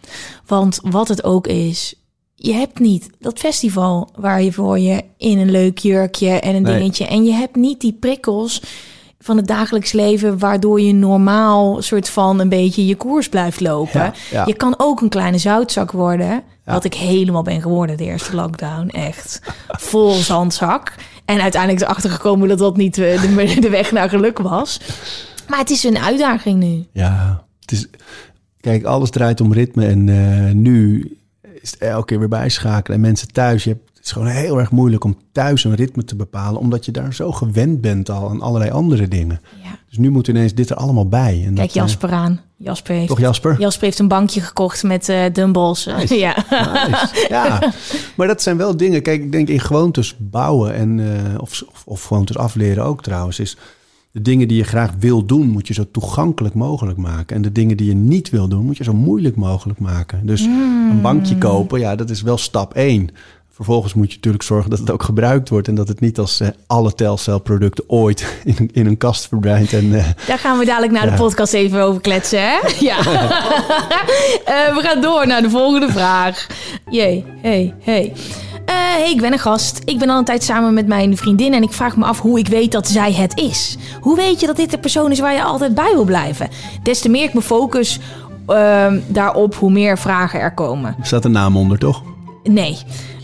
Want 0.46 0.78
wat 0.82 1.08
het 1.08 1.24
ook 1.24 1.46
is, 1.46 1.94
je 2.34 2.52
hebt 2.52 2.78
niet 2.78 3.10
dat 3.18 3.38
festival 3.38 4.08
waar 4.16 4.42
je 4.42 4.52
voor 4.52 4.78
je 4.78 5.02
in 5.18 5.38
een 5.38 5.50
leuk 5.50 5.78
jurkje 5.78 6.28
en 6.28 6.54
een 6.54 6.62
Nee. 6.62 6.78
dingetje. 6.78 7.06
En 7.06 7.24
je 7.24 7.32
hebt 7.32 7.56
niet 7.56 7.80
die 7.80 7.92
prikkels 8.00 8.62
van 9.24 9.36
het 9.36 9.46
dagelijks 9.46 9.92
leven, 9.92 10.38
waardoor 10.38 10.80
je 10.80 10.92
normaal 10.92 11.82
soort 11.82 12.08
van 12.08 12.40
een 12.40 12.48
beetje 12.48 12.86
je 12.86 12.94
koers 12.94 13.28
blijft 13.28 13.60
lopen. 13.60 14.00
Ja, 14.00 14.12
ja. 14.30 14.44
Je 14.46 14.54
kan 14.54 14.74
ook 14.76 15.00
een 15.00 15.08
kleine 15.08 15.38
zoutzak 15.38 15.92
worden. 15.92 16.42
Wat 16.64 16.84
ik 16.84 16.94
helemaal 16.94 17.42
ben 17.42 17.62
geworden 17.62 17.96
de 17.96 18.04
eerste 18.04 18.34
lockdown. 18.34 18.88
Echt 18.88 19.40
vol 19.68 20.12
zandzak. 20.12 20.94
En 21.24 21.40
uiteindelijk 21.40 21.82
is 21.82 21.86
erachter 21.86 22.10
gekomen 22.10 22.48
dat 22.48 22.58
dat 22.58 22.76
niet 22.76 22.98
eh, 22.98 23.20
de, 23.20 23.60
de 23.60 23.70
weg 23.70 23.92
naar 23.92 24.08
geluk 24.08 24.38
was. 24.38 24.80
Maar 25.48 25.58
het 25.58 25.70
is 25.70 25.84
een 25.84 25.98
uitdaging 25.98 26.58
nu. 26.58 26.86
Ja, 26.92 27.44
het 27.60 27.72
is, 27.72 27.86
kijk, 28.60 28.84
alles 28.84 29.10
draait 29.10 29.40
om 29.40 29.52
ritme. 29.52 29.86
En 29.86 30.08
eh, 30.08 30.54
nu 30.54 31.10
is 31.60 31.70
het 31.70 31.80
elke 31.80 32.04
keer 32.06 32.18
weer 32.18 32.28
bijschakelen. 32.28 32.96
En 32.96 33.04
mensen 33.04 33.32
thuis, 33.32 33.64
je 33.64 33.70
hebt, 33.70 33.93
het 34.05 34.12
is 34.12 34.22
gewoon 34.22 34.34
heel 34.34 34.59
erg 34.59 34.70
moeilijk 34.70 35.05
om 35.05 35.16
thuis 35.32 35.64
een 35.64 35.74
ritme 35.74 36.05
te 36.05 36.16
bepalen. 36.16 36.61
Omdat 36.61 36.84
je 36.84 36.92
daar 36.92 37.14
zo 37.14 37.32
gewend 37.32 37.80
bent 37.80 38.11
al 38.11 38.28
aan 38.28 38.40
allerlei 38.40 38.70
andere 38.70 39.09
dingen. 39.09 39.40
Ja. 39.62 39.78
Dus 39.88 39.98
nu 39.98 40.11
moet 40.11 40.28
ineens 40.28 40.55
dit 40.55 40.70
er 40.70 40.76
allemaal 40.76 41.09
bij. 41.09 41.42
En 41.46 41.55
Kijk 41.55 41.57
dat, 41.57 41.76
eh, 41.76 41.82
Jasper 41.82 42.11
aan. 42.11 42.40
Jasper 42.57 42.94
heeft, 42.94 43.09
Toch 43.09 43.20
Jasper? 43.20 43.59
Jasper 43.59 43.84
heeft 43.84 43.98
een 43.98 44.09
bankje 44.09 44.40
gekocht 44.40 44.82
met 44.82 45.09
eh 45.09 45.22
dumbbells. 45.32 45.86
Nice. 45.86 46.14
ja. 46.26 46.36
Nice. 46.50 47.26
Ja, 47.28 47.72
maar 48.16 48.26
dat 48.26 48.42
zijn 48.42 48.57
wel 48.57 48.76
dingen. 48.76 49.02
Kijk, 49.02 49.22
ik 49.22 49.32
denk 49.32 49.48
in 49.48 49.61
gewoontes 49.61 50.16
bouwen 50.18 50.74
en 50.74 51.00
eh, 51.00 51.40
of, 51.40 51.62
of, 51.68 51.82
of 51.86 52.05
gewoontes 52.05 52.36
afleren 52.36 52.84
ook 52.84 53.02
trouwens. 53.02 53.38
Is 53.38 53.57
de 54.11 54.22
dingen 54.22 54.48
die 54.48 54.57
je 54.57 54.64
graag 54.64 54.92
wil 54.98 55.24
doen, 55.24 55.48
moet 55.48 55.68
je 55.68 55.74
zo 55.74 55.84
toegankelijk 55.90 56.55
mogelijk 56.55 56.98
maken. 56.98 57.36
En 57.36 57.42
de 57.42 57.52
dingen 57.52 57.76
die 57.76 57.88
je 57.88 57.94
niet 57.94 58.30
wil 58.30 58.48
doen, 58.48 58.64
moet 58.64 58.76
je 58.76 58.84
zo 58.84 58.94
moeilijk 58.94 59.36
mogelijk 59.36 59.78
maken. 59.78 60.26
Dus 60.26 60.40
een 60.40 61.00
bankje 61.02 61.38
kopen, 61.38 61.80
ja, 61.80 61.96
dat 61.96 62.11
is 62.11 62.22
wel 62.22 62.38
stap 62.38 62.74
één. 62.74 63.11
Vervolgens 63.55 63.94
moet 63.94 64.09
je 64.11 64.14
natuurlijk 64.16 64.42
zorgen 64.44 64.70
dat 64.70 64.78
het 64.78 64.90
ook 64.90 65.02
gebruikt 65.02 65.48
wordt. 65.48 65.68
En 65.68 65.74
dat 65.74 65.88
het 65.88 66.00
niet 66.00 66.18
als 66.18 66.40
eh, 66.40 66.48
alle 66.66 66.94
Telcel-producten 66.94 67.84
ooit 67.86 68.26
in, 68.44 68.55
een- 68.59 68.70
in 68.72 68.86
een 68.86 68.96
kast 68.96 69.28
verdwijnt. 69.28 69.72
En, 69.72 69.94
eh, 69.94 70.05
Daar 70.26 70.38
gaan 70.38 70.59
we 70.59 70.64
dadelijk 70.64 70.92
naar 70.92 71.11
de 71.11 71.16
podcast 71.16 71.52
even 71.52 71.82
over 71.82 72.00
kletsen, 72.00 72.40
hè? 72.42 72.59
Ja. 72.80 72.96
Eh, 74.44 74.74
we 74.74 74.80
gaan 74.82 75.00
door 75.00 75.26
naar 75.26 75.42
de 75.42 75.50
volgende 75.50 75.88
vraag. 75.92 76.46
Jee, 76.90 77.24
hey, 77.42 77.74
hey. 77.80 78.12
Hey, 78.64 79.11
ik 79.11 79.20
ben 79.20 79.32
een 79.32 79.38
gast. 79.38 79.80
Ik 79.84 79.98
ben 79.98 80.09
al 80.11 80.18
een 80.18 80.24
tijd 80.24 80.42
samen 80.44 80.74
met 80.74 80.86
mijn 80.86 81.16
vriendin 81.16 81.55
en 81.55 81.62
ik 81.62 81.72
vraag 81.72 81.96
me 81.96 82.05
af 82.05 82.20
hoe 82.20 82.38
ik 82.38 82.48
weet 82.48 82.72
dat 82.72 82.88
zij 82.88 83.12
het 83.12 83.38
is. 83.40 83.76
Hoe 84.00 84.16
weet 84.16 84.40
je 84.40 84.46
dat 84.46 84.57
dit 84.57 84.70
de 84.70 84.78
persoon 84.78 85.11
is 85.11 85.20
waar 85.20 85.32
je 85.34 85.42
altijd 85.42 85.74
bij 85.74 85.90
wil 85.92 86.05
blijven? 86.05 86.48
Des 86.82 87.00
te 87.00 87.09
meer 87.09 87.24
ik 87.24 87.34
me 87.34 87.42
focus 87.42 87.98
ehm, 88.46 89.00
daarop, 89.07 89.55
hoe 89.55 89.70
meer 89.70 89.98
vragen 89.98 90.40
er 90.40 90.55
komen. 90.55 90.94
er 91.00 91.07
staat 91.07 91.24
een 91.24 91.30
naam 91.32 91.57
onder, 91.57 91.78
toch? 91.78 92.02
Nee. 92.42 92.78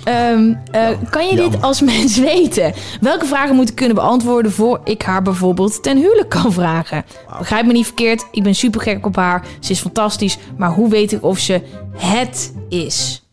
Ehm, 0.05 0.55
eh, 0.71 0.89
kan 1.11 1.27
je 1.27 1.37
dit 1.37 1.63
als 1.63 1.81
mens 1.81 2.17
weten? 2.33 2.73
Welke 3.01 3.27
vragen 3.27 3.57
moet 3.57 3.69
ik 3.69 3.75
kunnen 3.75 3.95
beantwoorden 3.95 4.53
voor 4.53 4.81
ik 4.85 5.03
haar 5.03 5.23
bijvoorbeeld 5.23 5.83
ten 5.83 5.97
huwelijk 5.97 6.29
kan 6.29 6.53
vragen? 6.53 7.05
Begrijp 7.39 7.67
me 7.67 7.73
niet 7.73 7.87
verkeerd, 7.87 8.27
ik 8.31 8.43
ben 8.43 8.55
super 8.55 8.81
gek 8.81 9.07
op 9.07 9.17
haar. 9.17 9.47
Ze 9.61 9.71
is 9.71 9.81
fantastisch, 9.81 10.39
maar 10.57 10.71
hoe 10.71 10.89
weet 10.89 11.13
ik 11.13 11.23
of 11.23 11.39
ze 11.39 11.63
het 11.97 12.55
is? 12.69 13.25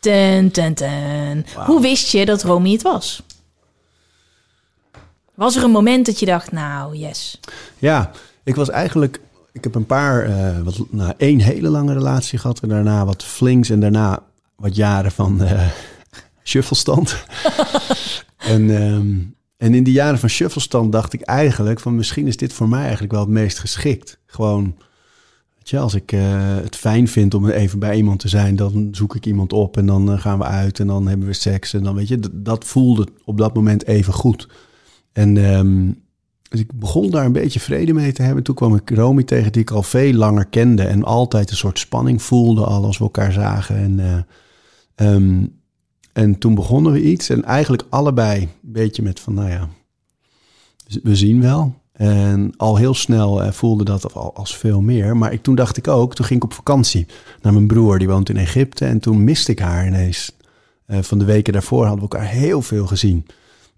Ten, 0.00 0.50
ten, 0.50 0.74
ten. 0.74 1.46
Hoe 1.66 1.80
wist 1.80 2.10
je 2.10 2.24
dat 2.24 2.42
Romy 2.42 2.72
het 2.72 2.82
was? 2.82 3.22
Was 5.34 5.56
er 5.56 5.64
een 5.64 5.70
moment 5.70 6.06
dat 6.06 6.18
je 6.18 6.26
dacht, 6.26 6.52
nou, 6.52 6.96
yes. 6.96 7.40
Ja, 7.78 8.10
ik 8.44 8.54
was 8.54 8.70
eigenlijk. 8.70 9.20
Ik 9.52 9.64
heb 9.64 9.74
een 9.74 9.86
paar, 9.86 10.24
eh, 10.24 10.60
wat, 10.64 10.78
nou, 10.90 11.12
één 11.16 11.40
hele 11.40 11.68
lange 11.68 11.92
relatie 11.92 12.38
gehad. 12.38 12.60
En 12.60 12.68
daarna 12.68 13.04
wat 13.04 13.24
flinks. 13.24 13.70
En 13.70 13.80
daarna 13.80 14.22
wat 14.62 14.76
jaren 14.76 15.12
van 15.12 15.42
eh 15.42 15.68
shufflestand. 16.44 17.16
en, 18.54 18.70
ehm, 18.70 19.16
en 19.56 19.74
in 19.74 19.84
die 19.84 19.92
jaren 19.92 20.18
van 20.18 20.28
shufflestand 20.28 20.92
dacht 20.92 21.12
ik 21.12 21.20
eigenlijk 21.20 21.80
van 21.80 21.96
misschien 21.96 22.26
is 22.26 22.36
dit 22.36 22.52
voor 22.52 22.68
mij 22.68 22.82
eigenlijk 22.82 23.12
wel 23.12 23.20
het 23.20 23.30
meest 23.30 23.58
geschikt. 23.58 24.18
Gewoon, 24.26 24.64
weet 25.56 25.70
je, 25.70 25.78
als 25.78 25.94
ik 25.94 26.12
eh, 26.12 26.20
het 26.62 26.76
fijn 26.76 27.08
vind 27.08 27.34
om 27.34 27.48
even 27.48 27.78
bij 27.78 27.96
iemand 27.96 28.20
te 28.20 28.28
zijn, 28.28 28.56
dan 28.56 28.88
zoek 28.92 29.14
ik 29.14 29.26
iemand 29.26 29.52
op 29.52 29.76
en 29.76 29.86
dan 29.86 30.12
eh, 30.12 30.20
gaan 30.20 30.38
we 30.38 30.44
uit 30.44 30.80
en 30.80 30.86
dan 30.86 31.06
hebben 31.06 31.26
we 31.26 31.32
seks. 31.32 31.74
En 31.74 31.82
dan 31.82 31.94
weet 31.94 32.08
je, 32.08 32.18
dat 32.32 32.64
voelde 32.64 33.06
op 33.24 33.38
dat 33.38 33.54
moment 33.54 33.86
even 33.86 34.12
goed. 34.12 34.48
En 35.12 35.36
ehm, 35.36 35.90
dus 36.48 36.60
ik 36.60 36.78
begon 36.78 37.10
daar 37.10 37.24
een 37.24 37.32
beetje 37.32 37.60
vrede 37.60 37.92
mee 37.92 38.12
te 38.12 38.22
hebben. 38.22 38.42
Toen 38.42 38.54
kwam 38.54 38.74
ik 38.74 38.90
Romy 38.90 39.22
tegen, 39.22 39.52
die 39.52 39.62
ik 39.62 39.70
al 39.70 39.82
veel 39.82 40.12
langer 40.12 40.46
kende. 40.46 40.82
En 40.82 41.04
altijd 41.04 41.50
een 41.50 41.56
soort 41.56 41.78
spanning 41.78 42.22
voelde 42.22 42.64
al 42.64 42.84
als 42.84 42.98
we 42.98 43.04
elkaar 43.04 43.32
zagen. 43.32 43.76
En, 43.76 44.26
ehm, 44.94 45.44
en 46.12 46.38
toen 46.38 46.54
begonnen 46.54 46.92
we 46.92 47.02
iets. 47.02 47.28
En 47.28 47.44
eigenlijk 47.44 47.82
allebei 47.88 48.40
een 48.40 48.48
beetje 48.60 49.02
met 49.02 49.20
van, 49.20 49.34
nou 49.34 49.50
ja, 49.50 49.68
we 51.02 51.16
zien 51.16 51.40
wel. 51.40 51.80
En 51.92 52.52
al 52.56 52.76
heel 52.76 52.94
snel 52.94 53.42
eh, 53.42 53.52
voelde 53.52 53.84
dat 53.84 54.14
al 54.14 54.34
als 54.34 54.56
veel 54.56 54.80
meer. 54.80 55.16
Maar 55.16 55.32
ik, 55.32 55.42
toen 55.42 55.54
dacht 55.54 55.76
ik 55.76 55.88
ook, 55.88 56.14
toen 56.14 56.24
ging 56.24 56.38
ik 56.38 56.44
op 56.44 56.52
vakantie 56.52 57.06
naar 57.42 57.52
mijn 57.52 57.66
broer. 57.66 57.98
Die 57.98 58.08
woont 58.08 58.28
in 58.28 58.36
Egypte. 58.36 58.84
En 58.84 58.98
toen 58.98 59.24
miste 59.24 59.52
ik 59.52 59.58
haar 59.58 59.86
ineens. 59.86 60.36
Eh, 60.86 60.98
van 61.02 61.18
de 61.18 61.24
weken 61.24 61.52
daarvoor 61.52 61.86
hadden 61.86 62.08
we 62.08 62.14
elkaar 62.14 62.30
heel 62.30 62.62
veel 62.62 62.86
gezien. 62.86 63.26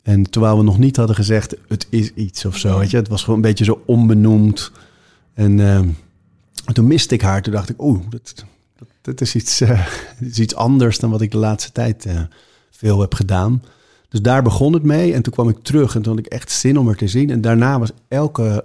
En 0.03 0.31
terwijl 0.31 0.57
we 0.57 0.63
nog 0.63 0.79
niet 0.79 0.97
hadden 0.97 1.17
gezegd, 1.17 1.57
het 1.69 1.87
is 1.91 2.13
iets 2.15 2.45
of 2.45 2.57
zo. 2.57 2.79
Weet 2.79 2.91
je? 2.91 2.97
Het 2.97 3.09
was 3.09 3.21
gewoon 3.21 3.37
een 3.37 3.47
beetje 3.47 3.65
zo 3.65 3.83
onbenoemd. 3.87 4.73
En 5.35 5.61
ehm, 5.61 5.89
toen 6.73 6.87
miste 6.87 7.15
ik 7.15 7.21
haar. 7.23 7.43
Toen 7.43 7.53
dacht 7.53 7.69
ik, 7.69 7.83
oeh, 7.83 8.01
dat, 8.09 8.45
dat, 9.01 9.21
is, 9.21 9.35
iets, 9.35 9.61
eh, 9.61 9.87
is 10.31 10.39
iets 10.39 10.55
anders 10.55 10.99
dan 10.99 11.11
wat 11.11 11.21
ik 11.21 11.31
de 11.31 11.39
laatste 11.39 11.73
tijd 11.73 12.07
eh, 12.07 12.21
veel 12.71 13.01
heb 13.01 13.15
gedaan. 13.15 13.63
Dus 14.09 14.21
daar 14.21 14.43
begon 14.43 14.73
het 14.73 14.83
mee. 14.83 15.15
En 15.15 15.23
toen 15.23 15.33
kwam 15.33 15.49
ik 15.49 15.59
terug 15.63 15.95
en 15.95 16.03
toen 16.03 16.17
had 16.17 16.27
ik 16.27 16.33
echt 16.33 16.53
zin 16.53 16.79
om 16.79 16.87
haar 16.87 16.97
te 16.97 17.09
zien. 17.09 17.31
En 17.31 17.41
daarna 17.41 17.79
was 17.79 17.91
elke 18.09 18.65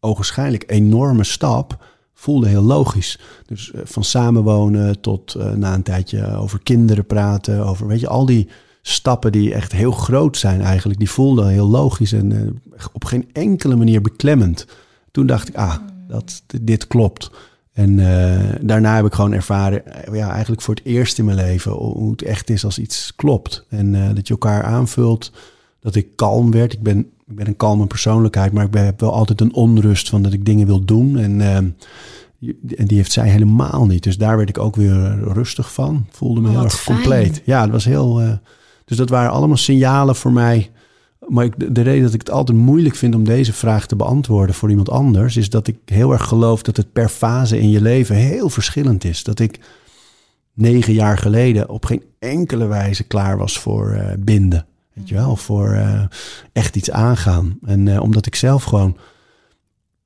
ogenschijnlijk 0.00 0.64
enorme 0.66 1.24
stap 1.24 1.84
voelde 2.14 2.48
heel 2.48 2.62
logisch. 2.62 3.18
Dus 3.46 3.72
eh, 3.72 3.80
van 3.84 4.04
samenwonen 4.04 5.00
tot 5.00 5.36
na 5.56 5.74
een 5.74 5.82
tijdje 5.82 6.36
over 6.36 6.60
kinderen 6.62 7.06
praten. 7.06 7.66
Over, 7.66 7.86
weet 7.86 8.00
je, 8.00 8.08
al 8.08 8.26
die 8.26 8.48
stappen 8.82 9.32
die 9.32 9.54
echt 9.54 9.72
heel 9.72 9.92
groot 9.92 10.36
zijn 10.36 10.60
eigenlijk. 10.60 10.98
Die 10.98 11.10
voelden 11.10 11.48
heel 11.48 11.68
logisch 11.68 12.12
en 12.12 12.62
op 12.92 13.04
geen 13.04 13.28
enkele 13.32 13.76
manier 13.76 14.00
beklemmend. 14.00 14.66
Toen 15.10 15.26
dacht 15.26 15.48
ik, 15.48 15.54
ah, 15.54 15.76
dat, 16.08 16.42
dit 16.62 16.86
klopt. 16.86 17.30
En 17.76 17.98
eh, 17.98 18.54
daarna 18.60 18.96
heb 18.96 19.04
ik 19.06 19.14
gewoon 19.14 19.32
ervaren, 19.32 19.86
eh, 20.06 20.14
ja, 20.14 20.30
eigenlijk 20.30 20.62
voor 20.62 20.74
het 20.74 20.84
eerst 20.84 21.18
in 21.18 21.24
mijn 21.24 21.36
leven, 21.36 21.72
hoe 21.72 22.10
het 22.10 22.22
echt 22.22 22.50
is 22.50 22.64
als 22.64 22.78
iets 22.78 23.12
klopt. 23.16 23.64
En 23.68 23.94
eh, 23.94 24.14
dat 24.14 24.26
je 24.26 24.32
elkaar 24.32 24.62
aanvult, 24.62 25.32
dat 25.80 25.94
ik 25.94 26.06
kalm 26.14 26.50
werd. 26.50 26.72
Ik 26.72 26.82
ben, 26.82 26.98
ik 27.26 27.36
ben 27.36 27.46
een 27.46 27.56
kalme 27.56 27.86
persoonlijkheid, 27.86 28.52
maar 28.52 28.64
ik 28.64 28.70
ben, 28.70 28.84
heb 28.84 29.00
wel 29.00 29.12
altijd 29.12 29.40
een 29.40 29.54
onrust 29.54 30.08
van 30.08 30.22
dat 30.22 30.32
ik 30.32 30.44
dingen 30.44 30.66
wil 30.66 30.84
doen. 30.84 31.18
En, 31.18 31.40
eh, 31.40 31.58
je- 32.38 32.56
en 32.76 32.86
die 32.86 32.96
heeft 32.96 33.12
zij 33.12 33.28
helemaal 33.28 33.86
niet. 33.86 34.02
Dus 34.02 34.18
daar 34.18 34.36
werd 34.36 34.48
ik 34.48 34.58
ook 34.58 34.76
weer 34.76 35.18
rustig 35.32 35.72
van. 35.72 36.06
Voelde 36.10 36.40
me 36.40 36.48
Oh, 36.48 36.54
heel 36.54 36.64
erg 36.64 36.80
fijn. 36.80 36.96
compleet. 36.96 37.42
Ja, 37.44 37.62
dat 37.62 37.70
was 37.70 37.84
heel. 37.84 38.38
dus 38.84 38.96
dat 38.96 39.08
waren 39.08 39.30
allemaal 39.30 39.56
signalen 39.56 40.16
voor 40.16 40.32
mij. 40.32 40.70
Maar 41.28 41.44
ik, 41.44 41.52
de, 41.58 41.72
de 41.72 41.80
reden 41.82 42.02
dat 42.02 42.12
ik 42.14 42.20
het 42.20 42.30
altijd 42.30 42.58
moeilijk 42.58 42.94
vind 42.94 43.14
om 43.14 43.24
deze 43.24 43.52
vraag 43.52 43.86
te 43.86 43.96
beantwoorden 43.96 44.54
voor 44.54 44.70
iemand 44.70 44.90
anders, 44.90 45.36
is 45.36 45.50
dat 45.50 45.66
ik 45.66 45.76
heel 45.84 46.12
erg 46.12 46.24
geloof 46.24 46.62
dat 46.62 46.76
het 46.76 46.92
per 46.92 47.08
fase 47.08 47.58
in 47.60 47.70
je 47.70 47.80
leven 47.80 48.16
heel 48.16 48.48
verschillend 48.48 49.04
is. 49.04 49.22
Dat 49.24 49.38
ik 49.38 49.58
negen 50.54 50.92
jaar 50.92 51.18
geleden 51.18 51.68
op 51.68 51.84
geen 51.84 52.02
enkele 52.18 52.66
wijze 52.66 53.02
klaar 53.04 53.36
was 53.38 53.58
voor 53.58 53.90
eh, 53.90 54.12
binden. 54.18 54.66
Weet 54.92 55.08
je 55.08 55.14
wel, 55.14 55.36
voor 55.36 55.70
eh, 55.72 56.02
echt 56.52 56.76
iets 56.76 56.90
aangaan. 56.90 57.58
En 57.66 57.88
eh, 57.88 58.00
omdat 58.02 58.26
ik 58.26 58.34
zelf 58.34 58.64
gewoon 58.64 58.96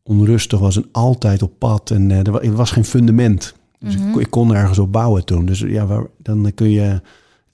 onrustig 0.02 0.58
was 0.58 0.76
en 0.76 0.88
altijd 0.92 1.42
op 1.42 1.52
pad. 1.58 1.90
En 1.90 2.10
er, 2.10 2.32
wa- 2.32 2.50
was 2.50 2.70
geen 2.70 2.84
fundament. 2.84 3.54
Dus 3.78 3.94
ik, 3.94 4.16
ik 4.16 4.30
kon 4.30 4.54
ergens 4.54 4.78
op 4.78 4.92
bouwen 4.92 5.24
toen. 5.24 5.44
Dus 5.46 5.58
ja, 5.60 5.86
waar, 5.86 6.06
dan 6.18 6.52
kun 6.54 6.70
je... 6.70 7.00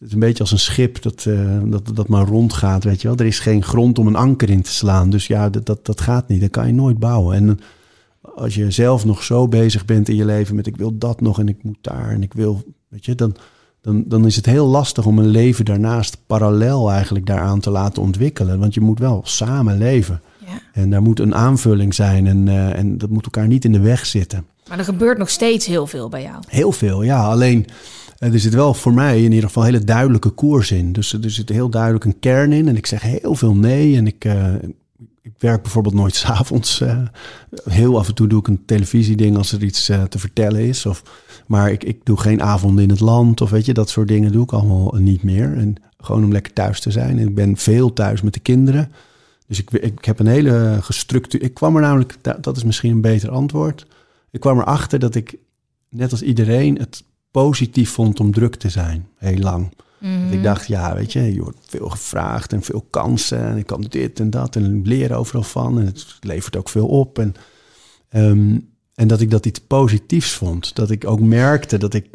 Het 0.07 0.15
is 0.15 0.21
een 0.21 0.27
beetje 0.27 0.43
als 0.43 0.53
een 0.53 0.73
schip 0.73 1.03
dat, 1.03 1.25
eh, 1.27 1.59
dat, 1.65 1.91
dat 1.95 2.09
maar 2.09 2.27
rondgaat, 2.27 2.85
weet 2.85 3.03
je 3.03 3.09
wel. 3.09 3.17
Er 3.17 3.27
is 3.27 3.39
geen 3.39 3.63
grond 3.63 3.99
om 3.99 4.07
een 4.07 4.17
anker 4.17 4.51
in 4.51 4.63
te 4.63 4.71
slaan. 4.71 5.11
Dus 5.11 5.27
ja, 5.27 5.51
dat, 5.51 5.67
dat, 5.67 5.87
dat 5.87 6.01
gaat 6.01 6.29
niet. 6.29 6.41
Dat 6.41 6.51
kan 6.51 6.67
je 6.67 6.73
nooit 6.73 6.99
bouwen. 6.99 7.37
En 7.37 7.61
als 8.35 8.55
je 8.55 8.71
zelf 8.71 9.05
nog 9.05 9.23
zo 9.23 9.49
bezig 9.49 9.85
bent 9.85 10.09
in 10.09 10.17
je 10.17 10.25
leven 10.25 10.57
met... 10.57 10.67
ik 10.67 10.77
wil 10.77 10.99
dat 10.99 11.21
nog 11.21 11.39
en 11.39 11.49
ik 11.49 11.63
moet 11.63 11.79
daar 11.81 12.11
en 12.11 12.23
ik 12.23 12.33
wil... 12.33 12.63
Weet 12.89 13.05
je, 13.05 13.15
dan, 13.15 13.37
dan, 13.81 14.05
dan 14.07 14.27
is 14.27 14.37
het 14.37 14.47
heel 14.47 14.67
lastig 14.67 15.07
om 15.07 15.19
een 15.19 15.29
leven 15.29 15.65
daarnaast... 15.65 16.19
parallel 16.27 16.91
eigenlijk 16.91 17.27
daaraan 17.27 17.61
te 17.61 17.71
laten 17.71 18.03
ontwikkelen. 18.03 18.59
Want 18.59 18.75
je 18.75 18.81
moet 18.81 18.99
wel 18.99 19.21
samen 19.25 19.79
leven. 19.79 20.23
Ja. 20.47 20.61
En 20.73 20.91
daar 20.91 21.03
moet 21.03 21.21
een 21.21 21.35
aanvulling 21.35 21.95
zijn 21.95 22.27
en, 22.27 22.49
eh, 22.49 22.79
en 22.79 22.99
dat 22.99 23.11
moet 23.11 23.25
elkaar 23.25 23.47
niet 23.47 23.65
in 23.65 23.73
de 23.73 23.81
weg 23.81 24.07
zitten. 24.07 24.47
Maar 24.69 24.79
er 24.79 24.85
gebeurt 24.85 25.19
nog 25.19 25.31
steeds 25.31 25.67
heel 25.67 25.87
veel 25.87 26.09
bij 26.09 26.23
jou. 26.23 26.43
Heel 26.49 26.73
veel, 26.73 27.03
ja. 27.03 27.27
Alleen 27.27 27.67
eh, 27.67 27.75
er 28.19 28.41
zit 28.41 28.55
wel 28.55 28.75
voor 28.75 28.93
mij 28.93 29.23
in 29.23 29.33
ieder 29.33 29.47
geval 29.47 29.63
hele 29.63 29.85
duidelijke 29.85 30.31
koers 30.31 30.71
in. 30.71 30.93
Dus 30.93 31.13
er 31.13 31.31
zit 31.31 31.49
heel 31.49 31.69
duidelijk 31.69 32.05
een 32.05 32.19
kern 32.19 32.53
in. 32.53 32.69
En 32.69 32.77
ik 32.77 32.87
zeg 32.87 33.03
heel 33.03 33.35
veel 33.35 33.55
nee. 33.55 33.97
En 33.97 34.07
ik, 34.07 34.25
eh, 34.25 34.55
ik 35.23 35.33
werk 35.39 35.63
bijvoorbeeld 35.63 35.95
nooit 35.95 36.15
s'avonds. 36.25 36.81
Uh, 36.81 36.99
heel 37.65 37.99
af 37.99 38.09
en 38.09 38.15
toe 38.15 38.27
doe 38.27 38.39
ik 38.39 38.49
een 38.49 38.65
televisieding 38.65 39.37
als 39.37 39.53
er 39.53 39.63
iets 39.63 39.85
te 39.85 40.19
vertellen 40.19 40.61
is. 40.61 40.87
Of, 40.87 41.03
maar 41.47 41.71
ik, 41.71 41.85
ik 41.85 42.01
doe 42.05 42.21
geen 42.21 42.43
avonden 42.43 42.85
in 42.85 42.91
het 42.91 43.01
land. 43.01 43.41
Of 43.41 43.51
weet 43.51 43.67
je, 43.67 43.75
dat 43.75 43.91
soort 43.91 44.09
dingen 44.09 44.33
doe 44.33 44.43
ik 44.43 44.53
allemaal 44.53 44.95
niet 44.99 45.23
meer. 45.23 45.57
En 45.57 45.75
gewoon 45.99 46.25
om 46.25 46.33
lekker 46.33 46.53
thuis 46.53 46.81
te 46.81 46.91
zijn. 46.91 47.19
En 47.19 47.29
ik 47.29 47.35
ben 47.35 47.57
veel 47.57 47.93
thuis 47.93 48.23
met 48.23 48.35
de 48.35 48.41
kinderen. 48.41 48.93
Dus 49.47 49.59
ik, 49.59 49.71
ik 49.71 50.05
heb 50.05 50.19
een 50.19 50.27
hele 50.27 50.79
gestructureerd. 50.81 51.49
Ik 51.51 51.55
kwam 51.55 51.77
er 51.77 51.83
namelijk, 51.83 52.17
dat 52.41 52.57
is 52.57 52.65
misschien 52.65 52.91
een 52.91 53.01
beter 53.01 53.31
antwoord. 53.31 53.87
Ik 54.31 54.41
kwam 54.41 54.59
erachter 54.59 54.99
dat 54.99 55.15
ik, 55.15 55.37
net 55.89 56.11
als 56.11 56.23
iedereen, 56.23 56.79
het 56.79 57.05
positief 57.43 57.91
vond 57.91 58.21
om 58.21 58.33
druk 58.33 58.55
te 58.55 58.69
zijn, 58.69 59.09
heel 59.17 59.39
lang. 59.39 59.73
Mm 59.99 60.33
Ik 60.33 60.43
dacht, 60.43 60.67
ja, 60.67 60.95
weet 60.95 61.13
je, 61.13 61.35
je 61.35 61.43
wordt 61.43 61.59
veel 61.67 61.89
gevraagd 61.89 62.53
en 62.53 62.63
veel 62.63 62.87
kansen 62.91 63.41
en 63.41 63.57
ik 63.57 63.67
kan 63.67 63.81
dit 63.89 64.21
en 64.21 64.31
dat 64.31 64.57
en 64.57 64.83
leer 64.85 65.15
overal 65.15 65.43
van 65.43 65.79
en 65.79 65.87
het 65.87 66.17
levert 66.21 66.57
ook 66.57 66.69
veel 66.69 66.87
op. 66.87 67.19
En, 67.19 67.35
ehm, 68.09 68.59
en 68.95 69.09
dat 69.09 69.21
ik 69.21 69.31
dat 69.31 69.47
iets 69.47 69.61
positiefs 69.61 70.33
vond. 70.33 70.75
Dat 70.75 70.91
ik 70.91 71.07
ook 71.07 71.21
merkte 71.21 71.79
dat 71.79 71.95
ik, 71.95 72.07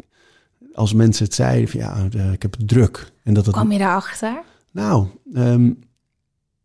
als 0.74 0.94
mensen 0.94 1.24
het 1.24 1.34
zeiden, 1.34 1.68
van, 1.68 1.80
ja, 1.80 2.08
ik 2.32 2.42
heb 2.42 2.56
het 2.56 2.68
druk. 2.68 3.12
En 3.22 3.34
dat 3.34 3.46
het, 3.46 3.54
Kwam 3.54 3.72
je 3.72 3.78
daarachter? 3.78 4.42
Nou, 4.70 5.06
um, 5.34 5.78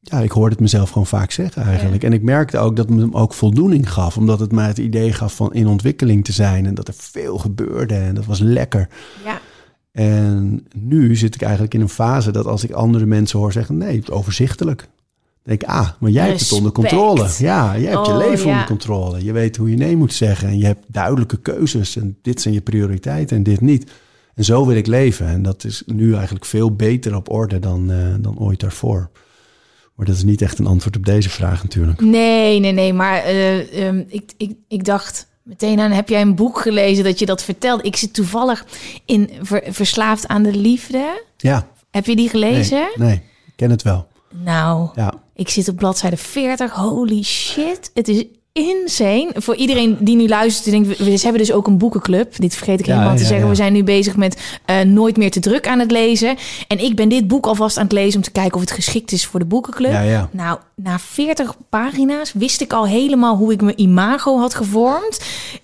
ja, 0.10 0.20
ik 0.20 0.32
hoorde 0.32 0.52
het 0.52 0.60
mezelf 0.60 0.90
gewoon 0.90 1.08
vaak 1.08 1.32
zeggen 1.32 1.64
eigenlijk. 1.64 2.04
En 2.04 2.14
ik 2.14 2.22
merkte 2.22 2.58
ook 2.58 2.76
dat 2.76 2.90
het 2.90 2.98
me 2.98 3.14
ook 3.14 3.34
voldoening 3.34 3.92
gaf. 3.92 4.18
Omdat 4.18 4.40
het 4.40 4.52
mij 4.52 4.68
het 4.68 4.78
idee 4.78 5.14
gaf 5.14 5.36
van 5.36 5.54
in 5.54 5.68
ontwikkeling 5.68 6.24
te 6.24 6.32
zijn. 6.32 6.66
En 6.66 6.76
dat 6.76 6.88
er 6.88 6.94
veel 6.98 7.38
gebeurde 7.38 7.96
en 7.96 8.16
dat 8.16 8.26
was 8.26 8.40
lekker. 8.40 8.88
Ja. 9.26 9.40
En 9.92 10.66
nu 10.76 11.16
zit 11.16 11.36
ik 11.36 11.42
eigenlijk 11.42 11.74
in 11.74 11.82
een 11.82 11.90
fase 11.90 12.32
dat 12.32 12.46
als 12.46 12.64
ik 12.64 12.72
andere 12.72 13.06
mensen 13.06 13.40
hoor 13.40 13.52
zeggen... 13.52 13.78
nee, 13.78 13.98
het 13.98 14.12
overzichtelijk. 14.12 14.80
Dan 14.80 14.88
denk 15.44 15.62
ik, 15.62 15.68
ah, 15.68 15.90
maar 16.00 16.12
jij 16.12 16.28
hebt 16.28 16.40
het 16.40 16.52
onder 16.52 16.72
controle. 16.72 17.28
Ja, 17.38 17.78
jij 17.78 17.92
hebt 17.92 18.06
je 18.06 18.12
oh, 18.12 18.18
leven 18.18 18.50
onder 18.50 18.66
controle. 18.66 19.24
Je 19.24 19.32
weet 19.32 19.58
hoe 19.58 19.70
je 19.70 19.78
nee 19.78 19.98
moet 19.98 20.14
zeggen. 20.14 20.48
En 20.48 20.58
je 20.58 20.66
hebt 20.66 20.86
duidelijke 20.88 21.38
keuzes. 21.38 21.96
En 21.96 22.18
dit 22.22 22.42
zijn 22.42 22.54
je 22.54 22.62
prioriteiten 22.62 23.38
en 23.38 23.44
dit 23.44 23.62
niet. 23.62 23.92
En 24.34 24.44
zo 24.44 24.66
wil 24.66 24.76
ik 24.76 24.88
leven. 24.88 25.28
En 25.28 25.42
dat 25.42 25.64
is 25.64 25.84
nu 25.86 26.14
eigenlijk 26.16 26.46
veel 26.46 26.76
beter 26.76 27.16
op 27.16 27.32
orde 27.32 27.60
dan, 27.60 27.92
uh, 27.92 28.16
dan 28.20 28.40
ooit 28.40 28.60
daarvoor. 28.60 29.10
Maar 29.98 30.06
dat 30.06 30.16
is 30.16 30.24
niet 30.24 30.42
echt 30.42 30.60
een 30.60 30.68
antwoord 30.68 30.96
op 30.96 31.06
deze 31.06 31.30
vraag 31.30 31.64
natuurlijk. 31.64 32.02
Nee, 32.02 32.60
nee, 32.60 32.72
nee. 32.72 32.94
Maar 32.94 33.34
uh, 33.34 33.88
um, 33.88 34.06
ik, 34.08 34.32
ik, 34.38 34.56
ik 34.68 34.84
dacht 34.84 35.28
meteen 35.44 35.80
aan, 35.80 35.92
heb 35.92 36.10
jij 36.10 36.22
een 36.22 36.36
boek 36.36 36.60
gelezen 36.60 37.04
dat 37.04 37.20
je 37.20 37.26
dat 37.26 37.44
vertelt? 37.44 37.86
Ik 37.86 37.96
zit 37.96 38.14
toevallig 38.14 38.66
in 39.06 39.30
Verslaafd 39.68 40.28
aan 40.28 40.44
de 40.44 40.56
Liefde. 40.56 41.24
Ja. 41.38 41.68
Heb 41.92 42.06
je 42.06 42.16
die 42.16 42.30
gelezen? 42.30 42.90
Nee, 42.96 43.08
nee 43.08 43.16
ik 43.46 43.54
ken 43.56 43.70
het 43.70 43.82
wel. 43.82 44.08
Nou, 44.44 44.90
ja. 44.96 45.14
ik 45.34 45.50
zit 45.50 45.68
op 45.68 45.76
bladzijde 45.76 46.18
40. 46.18 46.72
Holy 46.72 47.24
shit. 47.24 47.92
Het 47.94 48.08
is 48.08 48.26
insane. 48.58 49.32
Voor 49.36 49.56
iedereen 49.56 49.98
die 50.00 50.16
nu 50.16 50.28
luistert, 50.28 50.72
denkt, 50.72 50.98
we, 50.98 51.20
hebben 51.22 51.38
dus 51.38 51.52
ook 51.52 51.68
een 51.68 51.78
boekenclub. 51.78 52.36
Dit 52.38 52.56
vergeet 52.56 52.80
ik 52.80 52.86
helemaal 52.86 53.16
te 53.16 53.26
zeggen. 53.26 53.50
We 53.50 53.56
zijn 53.56 53.74
nu 53.74 53.84
bezig 53.84 54.16
met 54.16 54.60
uh, 54.66 54.82
Nooit 54.82 55.18
meer 55.18 55.32
te 55.32 55.40
druk 55.40 55.68
aan 55.68 55.80
het 55.80 55.92
lezen. 55.92 56.38
En 56.68 56.80
ik 56.80 56.96
ben 56.96 57.10
dit 57.10 57.28
boek 57.28 57.46
alvast 57.46 57.78
aan 57.78 57.84
het 57.84 57.92
lezen 57.92 58.16
om 58.16 58.24
te 58.24 58.32
kijken 58.32 58.56
of 58.56 58.62
het 58.62 58.72
geschikt 58.72 59.12
is 59.12 59.26
voor 59.26 59.40
de 59.40 59.46
boekenclub. 59.46 59.92
Nou, 60.32 60.60
na 60.76 61.00
40 61.00 61.56
pagina's 61.70 62.34
wist 62.34 62.62
ik 62.62 62.74
al 62.74 62.88
helemaal 62.88 63.36
hoe 63.36 63.52
ik 63.52 63.62
mijn 63.62 63.82
imago 63.82 64.40
had 64.40 64.54
gevormd. 64.54 65.20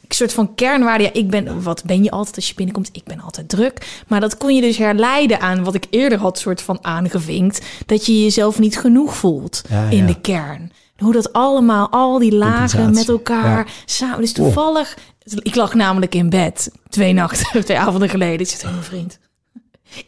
Een 0.08 0.16
soort 0.16 0.34
van 0.34 0.56
kernwaarde. 0.56 1.04
Ja, 1.04 1.10
ik 1.14 1.30
ben, 1.30 1.64
wat 1.64 1.84
ben 1.86 2.04
je 2.04 2.12
altijd 2.12 2.36
als 2.36 2.48
je 2.48 2.54
binnenkomt? 2.56 2.90
Ik 2.92 3.04
ben 3.04 3.20
altijd 3.20 3.50
druk. 3.50 4.04
Maar 4.08 4.20
dat 4.20 4.38
kon 4.38 4.56
je 4.56 4.62
dus 4.62 4.78
herleiden 4.78 5.40
aan 5.40 5.64
wat 5.64 5.74
ik 5.74 5.86
eerder 5.90 6.18
had 6.18 6.40
soort 6.40 6.62
van 6.62 6.78
aangevinkt. 6.82 7.66
Dat 7.86 8.06
je 8.06 8.24
jezelf 8.24 8.60
niet 8.60 8.80
genoeg 8.80 9.16
voelt 9.16 9.62
in 9.90 10.06
de 10.06 10.20
kern. 10.22 10.72
Hoe 10.98 11.14
dat 11.14 11.34
allemaal, 11.34 11.90
al 11.90 12.20
die 12.20 12.36
lagen 12.36 12.94
met 12.94 13.10
elkaar 13.10 13.68
samen. 13.86 14.20
Dus 14.20 14.34
toevallig, 14.34 14.98
ik 15.42 15.56
lag 15.56 15.74
namelijk 15.74 16.16
in 16.16 16.30
bed 16.30 16.72
twee 16.90 17.14
nachten, 17.14 17.62
twee 17.66 17.80
avonden 17.80 18.10
geleden. 18.10 18.40
Ik 18.40 18.48
zit 18.48 18.60
tegen 18.60 18.76
mijn 18.76 18.86
vriend. 18.86 19.20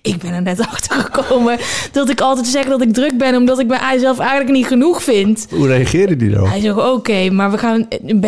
Ik 0.02 0.18
ben 0.18 0.34
er 0.34 0.42
net 0.42 0.60
achter 0.72 0.96
gekomen 0.96 1.60
dat 1.92 2.10
ik 2.10 2.22
altijd 2.22 2.48
zeg 2.48 2.66
dat 2.66 2.82
ik 2.82 2.94
druk 2.94 3.18
ben, 3.18 3.36
omdat 3.36 3.60
ik 3.60 3.68
mijzelf 3.68 4.20
eigenlijk 4.20 4.52
niet 4.52 4.68
genoeg 4.68 5.04
vind. 5.04 5.48
Hoe 5.50 5.68
reageerde 5.68 6.16
die 6.16 6.30
dan? 6.30 6.48
Hij 6.48 6.60
zegt: 6.60 6.78
Oké, 6.78 7.30
maar 7.30 7.52
we 7.52 7.58
gaan. 7.58 7.88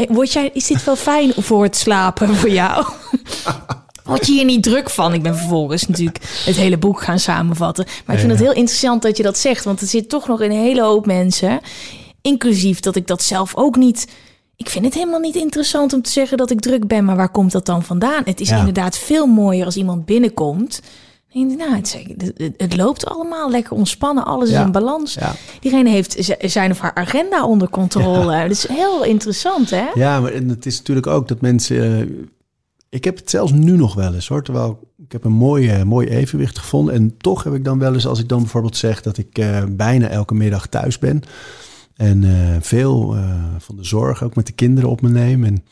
Word 0.10 0.34
jij, 0.34 0.49
is 0.53 0.68
dit 0.68 0.84
wel 0.84 0.95
fijn 0.95 1.34
voor 1.36 1.64
het 1.64 1.76
slapen 1.76 2.36
voor 2.36 2.49
jou? 2.49 2.86
Word 4.03 4.28
je 4.28 4.34
hier 4.34 4.45
niet 4.45 4.64
druk 4.64 4.89
van? 4.89 5.14
Ik 5.14 5.22
ben 5.22 5.38
vervolgens 5.38 5.88
natuurlijk 5.88 6.18
het 6.45 6.55
hele 6.55 6.78
boek 6.78 7.01
gaan 7.01 7.20
samenvatten. 7.20 7.86
Maar 8.05 8.16
ik 8.16 8.22
vind 8.22 8.34
het 8.34 8.41
heel 8.41 8.53
interessant 8.53 9.01
dat 9.01 9.18
je 9.18 9.24
dat 9.24 9.38
zegt, 9.38 9.64
want 9.64 9.82
er 9.82 9.88
zit 9.88 10.10
toch 10.10 10.28
nog 10.28 10.41
een 10.41 10.51
hele 10.51 10.82
hoop 10.82 11.05
mensen 11.05 11.60
Inclusief 12.22 12.80
dat 12.80 12.95
ik 12.95 13.07
dat 13.07 13.22
zelf 13.22 13.55
ook 13.55 13.76
niet. 13.76 14.07
Ik 14.55 14.70
vind 14.70 14.86
het 14.86 14.93
helemaal 14.93 15.20
niet 15.20 15.36
interessant 15.36 15.93
om 15.93 16.01
te 16.01 16.11
zeggen 16.11 16.38
dat 16.38 16.51
ik 16.51 16.59
druk 16.59 16.88
ben, 16.88 17.05
maar 17.05 17.15
waar 17.15 17.32
komt 17.32 17.51
dat 17.51 17.65
dan 17.65 17.84
vandaan? 17.84 18.22
Het 18.26 18.39
is 18.39 18.49
inderdaad 18.49 18.97
veel 18.97 19.26
mooier 19.26 19.65
als 19.65 19.76
iemand 19.76 20.05
binnenkomt. 20.05 20.82
Nou, 21.34 21.76
het, 21.76 22.34
het, 22.57 22.76
loopt 22.76 23.05
allemaal 23.05 23.51
lekker 23.51 23.72
ontspannen, 23.72 24.26
alles 24.26 24.49
is 24.49 24.59
in 24.59 24.72
balans. 24.72 25.13
Ja. 25.13 25.36
Diegene 25.59 25.89
heeft 25.89 26.36
zijn 26.39 26.72
of 26.72 26.80
haar 26.80 26.93
agenda 26.93 27.45
onder 27.45 27.70
controle. 27.70 28.32
Ja. 28.32 28.41
Dat 28.41 28.51
is 28.51 28.68
heel 28.68 29.03
interessant, 29.03 29.70
hè? 29.70 29.86
Ja, 29.93 30.20
maar 30.20 30.34
het 30.34 30.65
is 30.65 30.78
natuurlijk 30.78 31.07
ook 31.07 31.28
dat 31.28 31.41
mensen. 31.41 31.76
Uh, 32.09 32.26
ik 32.89 33.03
heb 33.03 33.18
het 33.18 33.30
zelfs 33.30 33.51
nu 33.51 33.78
nog 33.78 33.93
wel 33.93 34.13
eens 34.13 34.28
hoor. 34.28 34.43
Terwijl 34.43 34.80
ik 35.05 35.11
heb 35.11 35.24
een 35.24 35.32
mooi, 35.32 35.78
uh, 35.78 35.84
mooi 35.84 36.07
evenwicht 36.07 36.59
gevonden. 36.59 36.93
En 36.93 37.18
toch 37.18 37.43
heb 37.43 37.53
ik 37.53 37.63
dan 37.63 37.80
wel 37.80 37.93
eens, 37.93 38.07
als 38.07 38.20
ik 38.20 38.30
dan 38.30 38.39
bijvoorbeeld 38.39 38.78
zeg 38.78 39.01
dat 39.01 39.18
ik 39.18 39.38
uh, 39.38 39.63
bijna 39.70 40.07
elke 40.07 40.34
middag 40.34 40.68
thuis 40.68 40.99
ben 40.99 41.24
en 41.98 42.24
uh, 42.24 42.56
veel 42.60 43.18
uh, 43.18 43.43
van 43.58 43.76
de 43.76 43.84
zorg 43.84 44.24
ook 44.24 44.36
met 44.36 44.45
de 44.45 44.54
kinderen 44.54 44.89
op 44.89 45.02
me 45.02 45.10
neem. 45.10 45.43
En 45.43 45.64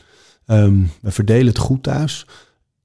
um, 0.46 0.90
we 1.00 1.10
verdelen 1.10 1.46
het 1.46 1.58
goed 1.58 1.82
thuis. 1.82 2.26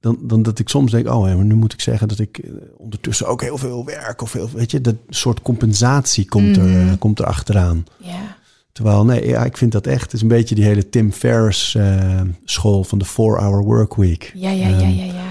Dan, 0.00 0.18
dan 0.20 0.42
dat 0.42 0.58
ik 0.58 0.68
soms 0.68 0.90
denk, 0.90 1.08
oh, 1.08 1.22
maar 1.22 1.44
nu 1.44 1.54
moet 1.54 1.72
ik 1.72 1.80
zeggen 1.80 2.08
dat 2.08 2.18
ik 2.18 2.38
uh, 2.38 2.52
ondertussen 2.76 3.26
ook 3.26 3.42
heel 3.42 3.58
veel 3.58 3.84
werk. 3.84 4.22
Of 4.22 4.32
heel, 4.32 4.50
weet 4.50 4.70
je, 4.70 4.80
dat 4.80 4.96
soort 5.08 5.42
compensatie 5.42 6.28
komt, 6.28 6.56
mm. 6.56 6.64
er, 6.64 6.98
komt 6.98 7.18
er 7.18 7.24
achteraan. 7.24 7.84
Yeah. 7.98 8.14
Terwijl, 8.72 9.04
nee, 9.04 9.26
ja, 9.26 9.44
ik 9.44 9.56
vind 9.56 9.72
dat 9.72 9.86
echt. 9.86 10.02
Het 10.02 10.12
is 10.12 10.22
een 10.22 10.28
beetje 10.28 10.54
die 10.54 10.64
hele 10.64 10.88
Tim 10.88 11.12
Ferriss 11.12 11.76
school 12.44 12.84
van 12.84 12.98
de 12.98 13.06
4-hour 13.06 13.62
work 13.64 13.94
week. 13.94 14.32
Ja, 14.34 14.50
ja, 14.50 14.68
um, 14.68 14.78
ja, 14.78 14.88
ja, 14.88 15.04
ja 15.04 15.22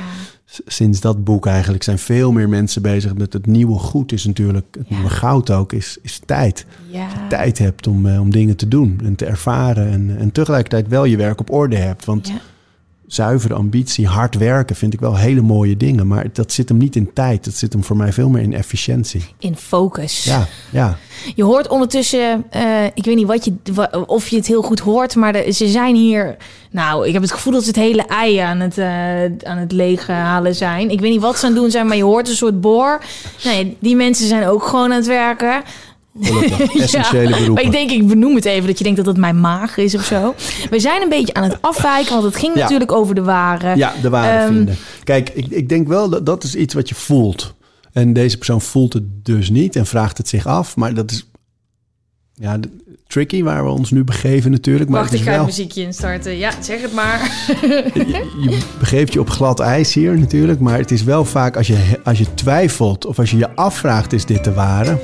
sinds 0.66 1.00
dat 1.00 1.24
boek 1.24 1.46
eigenlijk 1.46 1.84
zijn 1.84 2.00
veel 2.00 2.32
meer 2.32 2.50
mensen 2.50 2.82
bezig 2.82 3.16
met 3.16 3.34
het 3.34 3.46
nieuwe 3.46 3.80
goed 3.80 4.12
is 4.12 4.26
natuurlijk, 4.26 4.66
het 4.78 4.90
nieuwe 4.90 5.10
goud 5.10 5.52
ook, 5.52 5.74
is, 5.74 5.98
is 6.02 6.22
tijd. 6.26 6.66
Ja. 6.88 7.08
Dat 7.08 7.14
je 7.14 7.28
tijd 7.28 7.58
hebt 7.58 7.88
om, 7.88 8.06
uh, 8.06 8.20
om 8.20 8.32
dingen 8.32 8.56
te 8.56 8.68
doen 8.68 9.00
en 9.04 9.16
te 9.16 9.26
ervaren 9.26 9.92
en, 9.92 10.18
en 10.18 10.32
tegelijkertijd 10.32 10.88
wel 10.88 11.06
je 11.06 11.18
werk 11.18 11.40
op 11.40 11.52
orde 11.52 11.76
hebt. 11.76 12.06
Want 12.06 12.28
ja 12.28 12.42
zuivere 13.14 13.54
ambitie, 13.54 14.08
hard 14.08 14.36
werken 14.38 14.76
vind 14.76 14.94
ik 14.94 15.00
wel 15.00 15.18
hele 15.18 15.42
mooie 15.42 15.78
dingen. 15.78 16.08
Maar 16.08 16.26
dat 16.34 16.52
zit 16.52 16.70
hem 16.70 16.78
niet 16.78 16.96
in 16.96 17.14
tijd. 17.14 17.46
Dat 17.46 17.54
zit 17.54 17.74
hem 17.74 17.84
voor 17.84 17.98
mij 17.98 18.14
veel 18.14 18.30
meer 18.30 18.42
in 18.42 18.54
efficiëntie. 18.54 19.26
In 19.40 19.56
focus. 19.56 20.24
Ja, 20.24 20.48
ja. 20.70 20.98
Je 21.36 21.44
hoort 21.44 21.68
ondertussen, 21.68 22.46
uh, 22.56 22.86
ik 22.94 23.06
weet 23.06 23.16
niet 23.16 23.28
wat 23.28 23.46
je, 23.46 23.54
of 24.06 24.28
je 24.28 24.36
het 24.36 24.48
heel 24.48 24.62
goed 24.62 24.80
hoort, 24.80 25.16
maar 25.16 25.34
de, 25.34 25.52
ze 25.52 25.68
zijn 25.68 25.96
hier. 25.96 26.38
Nou, 26.72 27.08
ik 27.08 27.14
heb 27.14 27.22
het 27.22 27.32
gevoel 27.32 27.54
dat 27.54 27.62
ze 27.62 27.68
het 27.68 27.78
hele 27.78 28.06
ei 28.06 28.38
aan 28.38 28.60
het, 28.60 28.78
uh, 28.78 29.24
aan 29.24 29.58
het 29.58 29.72
leeghalen 29.72 30.56
zijn. 30.56 30.90
Ik 30.90 31.00
weet 31.00 31.12
niet 31.12 31.22
wat 31.22 31.40
ze 31.40 31.46
aan 31.46 31.52
het 31.52 31.62
doen 31.62 31.72
zijn, 31.72 31.88
maar 31.88 31.98
je 31.98 32.04
hoort 32.04 32.30
een 32.30 32.36
soort 32.36 32.62
boor. 32.62 33.02
Nee, 33.44 33.78
die 33.80 33.96
mensen 33.96 34.28
zijn 34.28 34.48
ook 34.48 34.64
gewoon 34.64 34.92
aan 34.92 34.98
het 34.98 35.06
werken. 35.06 35.64
essentiële 36.80 37.30
ja, 37.30 37.30
beroepen. 37.30 37.54
Maar 37.54 37.64
ik 37.64 37.72
denk, 37.72 37.92
ik 37.92 38.08
benoem 38.08 38.36
het 38.36 38.46
even, 38.46 38.68
dat 38.68 38.78
je 38.78 38.84
denkt 38.84 38.98
dat 38.98 39.08
het 39.08 39.18
mijn 39.18 39.40
maag 39.40 39.78
is 39.78 39.96
of 39.96 40.04
zo. 40.04 40.36
We 40.70 40.80
zijn 40.80 41.02
een 41.02 41.10
beetje 41.10 41.34
aan 41.34 41.44
het 41.44 41.62
afwijken, 41.62 42.12
want 42.12 42.24
het 42.24 42.36
ging 42.36 42.56
natuurlijk 42.56 42.92
over 42.92 43.16
de 43.16 43.24
ware. 43.24 43.76
Ja, 43.76 43.94
de 44.02 44.10
ware 44.10 44.46
um, 44.46 44.54
vinden. 44.54 44.78
Kijk, 45.04 45.30
ik, 45.30 45.48
ik 45.48 45.70
denk 45.70 45.88
wel 45.88 46.10
dat 46.10 46.26
dat 46.26 46.44
is 46.44 46.56
iets 46.56 46.74
wat 46.74 46.90
je 46.90 46.96
voelt. 46.96 47.54
En 47.92 48.14
deze 48.14 48.38
persoon 48.38 48.62
voelt 48.62 48.94
het 48.94 49.26
dus 49.26 49.50
niet 49.50 49.76
en 49.76 49.86
vraagt 49.86 50.18
het 50.18 50.28
zich 50.28 50.48
af. 50.48 50.76
Maar 50.76 50.94
dat 50.94 51.12
is 51.12 51.26
ja, 52.34 52.60
tricky 53.08 53.44
waar 53.44 53.64
we 53.64 53.70
ons 53.70 53.92
nu 53.92 54.04
begeven 54.04 54.52
natuurlijk. 54.52 54.90
Maar 54.90 55.02
Wacht, 55.02 55.14
ik 55.14 55.22
ga 55.22 55.30
wel... 55.30 55.40
een 55.40 55.46
muziekje 55.46 55.82
instarten. 55.82 56.38
Ja, 56.38 56.52
zeg 56.62 56.82
het 56.82 56.94
maar. 56.94 57.48
je, 57.94 58.48
je 58.50 58.60
begeeft 58.80 59.14
je 59.14 59.20
op 59.20 59.30
glad 59.30 59.60
ijs 59.60 59.94
hier 59.94 60.20
natuurlijk. 60.20 60.60
Maar 60.60 60.78
het 60.78 60.92
is 60.92 61.04
wel 61.04 61.26
vaak 61.26 61.58
als 61.58 61.68
je, 61.68 62.00
als 62.04 62.18
je 62.18 62.34
twijfelt 62.34 63.06
of 63.06 63.20
als 63.20 63.32
je 63.32 63.38
je 63.38 63.56
afvraagt, 63.56 64.14
is 64.14 64.26
dit 64.26 64.44
de 64.44 64.54
ware? 64.54 65.00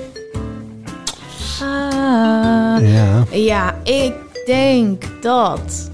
Ja. 2.82 3.24
Ja, 3.32 3.76
ik 3.84 4.14
denk 4.46 5.04
dat 5.22 5.90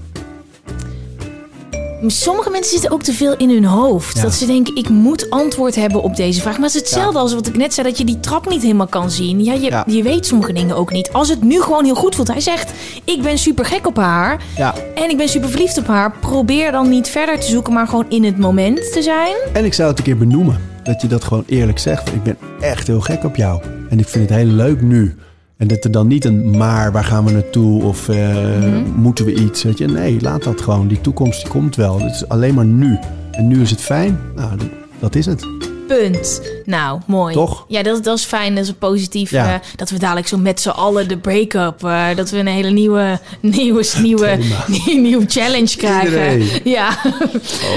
Sommige 2.06 2.50
mensen 2.50 2.72
zitten 2.72 2.90
ook 2.90 3.02
te 3.02 3.12
veel 3.12 3.36
in 3.36 3.50
hun 3.50 3.64
hoofd. 3.64 4.16
Ja. 4.16 4.22
Dat 4.22 4.34
ze 4.34 4.46
denken, 4.46 4.76
ik 4.76 4.88
moet 4.88 5.30
antwoord 5.30 5.74
hebben 5.74 6.02
op 6.02 6.16
deze 6.16 6.40
vraag. 6.40 6.54
Maar 6.58 6.66
het 6.66 6.74
is 6.74 6.80
hetzelfde 6.80 7.18
als 7.18 7.34
wat 7.34 7.46
ik 7.46 7.56
net 7.56 7.74
zei, 7.74 7.88
dat 7.88 7.98
je 7.98 8.04
die 8.04 8.20
trap 8.20 8.48
niet 8.48 8.62
helemaal 8.62 8.86
kan 8.86 9.10
zien. 9.10 9.44
Ja, 9.44 9.52
je, 9.52 9.60
Ja. 9.70 9.84
je 9.86 10.02
weet 10.02 10.26
sommige 10.26 10.52
dingen 10.52 10.76
ook 10.76 10.92
niet. 10.92 11.12
Als 11.12 11.28
het 11.28 11.42
nu 11.42 11.60
gewoon 11.60 11.84
heel 11.84 11.94
goed 11.94 12.14
voelt. 12.14 12.28
Hij 12.28 12.40
zegt, 12.40 12.70
ik 13.04 13.22
ben 13.22 13.38
super 13.38 13.64
gek 13.64 13.86
op 13.86 13.96
haar. 13.96 14.42
Ja. 14.56 14.74
En 14.94 15.10
ik 15.10 15.16
ben 15.16 15.28
super 15.28 15.48
verliefd 15.48 15.78
op 15.78 15.86
haar. 15.86 16.12
Probeer 16.20 16.72
dan 16.72 16.88
niet 16.88 17.08
verder 17.08 17.40
te 17.40 17.46
zoeken, 17.46 17.72
maar 17.72 17.86
gewoon 17.88 18.06
in 18.08 18.24
het 18.24 18.38
moment 18.38 18.92
te 18.92 19.02
zijn. 19.02 19.34
En 19.52 19.64
ik 19.64 19.74
zou 19.74 19.88
het 19.88 19.98
een 19.98 20.04
keer 20.04 20.18
benoemen. 20.18 20.60
Dat 20.82 21.00
je 21.02 21.06
dat 21.08 21.24
gewoon 21.24 21.44
eerlijk 21.46 21.78
zegt. 21.78 22.08
Ik 22.08 22.22
ben 22.22 22.36
echt 22.60 22.86
heel 22.86 23.00
gek 23.00 23.24
op 23.24 23.36
jou. 23.36 23.62
En 23.90 23.98
ik 23.98 24.08
vind 24.08 24.28
het 24.28 24.38
heel 24.38 24.46
leuk 24.48 24.82
nu. 24.82 25.14
En 25.56 25.66
dat 25.68 25.84
er 25.84 25.90
dan 25.90 26.06
niet 26.06 26.24
een 26.24 26.56
maar, 26.56 26.92
waar 26.92 27.04
gaan 27.04 27.24
we 27.24 27.30
naartoe? 27.32 27.82
Of 27.82 28.08
eh, 28.08 28.28
Mhm. 28.36 28.82
moeten 28.96 29.24
we 29.24 29.34
iets? 29.34 29.62
Weet 29.62 29.78
je? 29.78 29.86
Nee, 29.86 30.20
laat 30.20 30.42
dat 30.42 30.60
gewoon. 30.60 30.88
Die 30.88 31.00
toekomst 31.00 31.40
die 31.42 31.50
komt 31.50 31.76
wel. 31.76 32.00
Het 32.00 32.14
is 32.14 32.28
alleen 32.28 32.54
maar 32.54 32.64
nu. 32.64 32.98
En 33.30 33.46
nu 33.46 33.60
is 33.60 33.70
het 33.70 33.80
fijn. 33.80 34.18
Nou, 34.36 34.50
dat- 34.98 35.14
is 35.14 35.26
het. 35.26 35.46
Punt. 35.88 36.42
Nou, 36.64 37.00
mooi. 37.06 37.34
Toch? 37.34 37.64
Ja, 37.68 37.82
dat, 37.82 38.04
dat 38.04 38.18
is 38.18 38.24
fijn. 38.24 38.54
Dat 38.54 38.64
is 38.64 38.72
positief. 38.72 39.30
Ja. 39.30 39.52
eh, 39.54 39.60
dat 39.76 39.90
we 39.90 39.98
dadelijk 39.98 40.26
zo 40.28 40.36
met 40.38 40.60
z'n 40.60 40.68
allen 40.68 41.08
de 41.08 41.18
break-up... 41.18 41.84
eh, 41.84 42.06
dat 42.16 42.30
we 42.30 42.38
een 42.38 42.46
hele 42.46 42.70
nieuwe, 42.70 43.18
nieuwe, 43.40 43.84
nieuwe, 44.02 44.38
nieuwe 44.86 45.24
challenge 45.28 45.76
krijgen. 45.76 46.38
Iedereen. 46.40 46.60
Ja. 46.72 46.88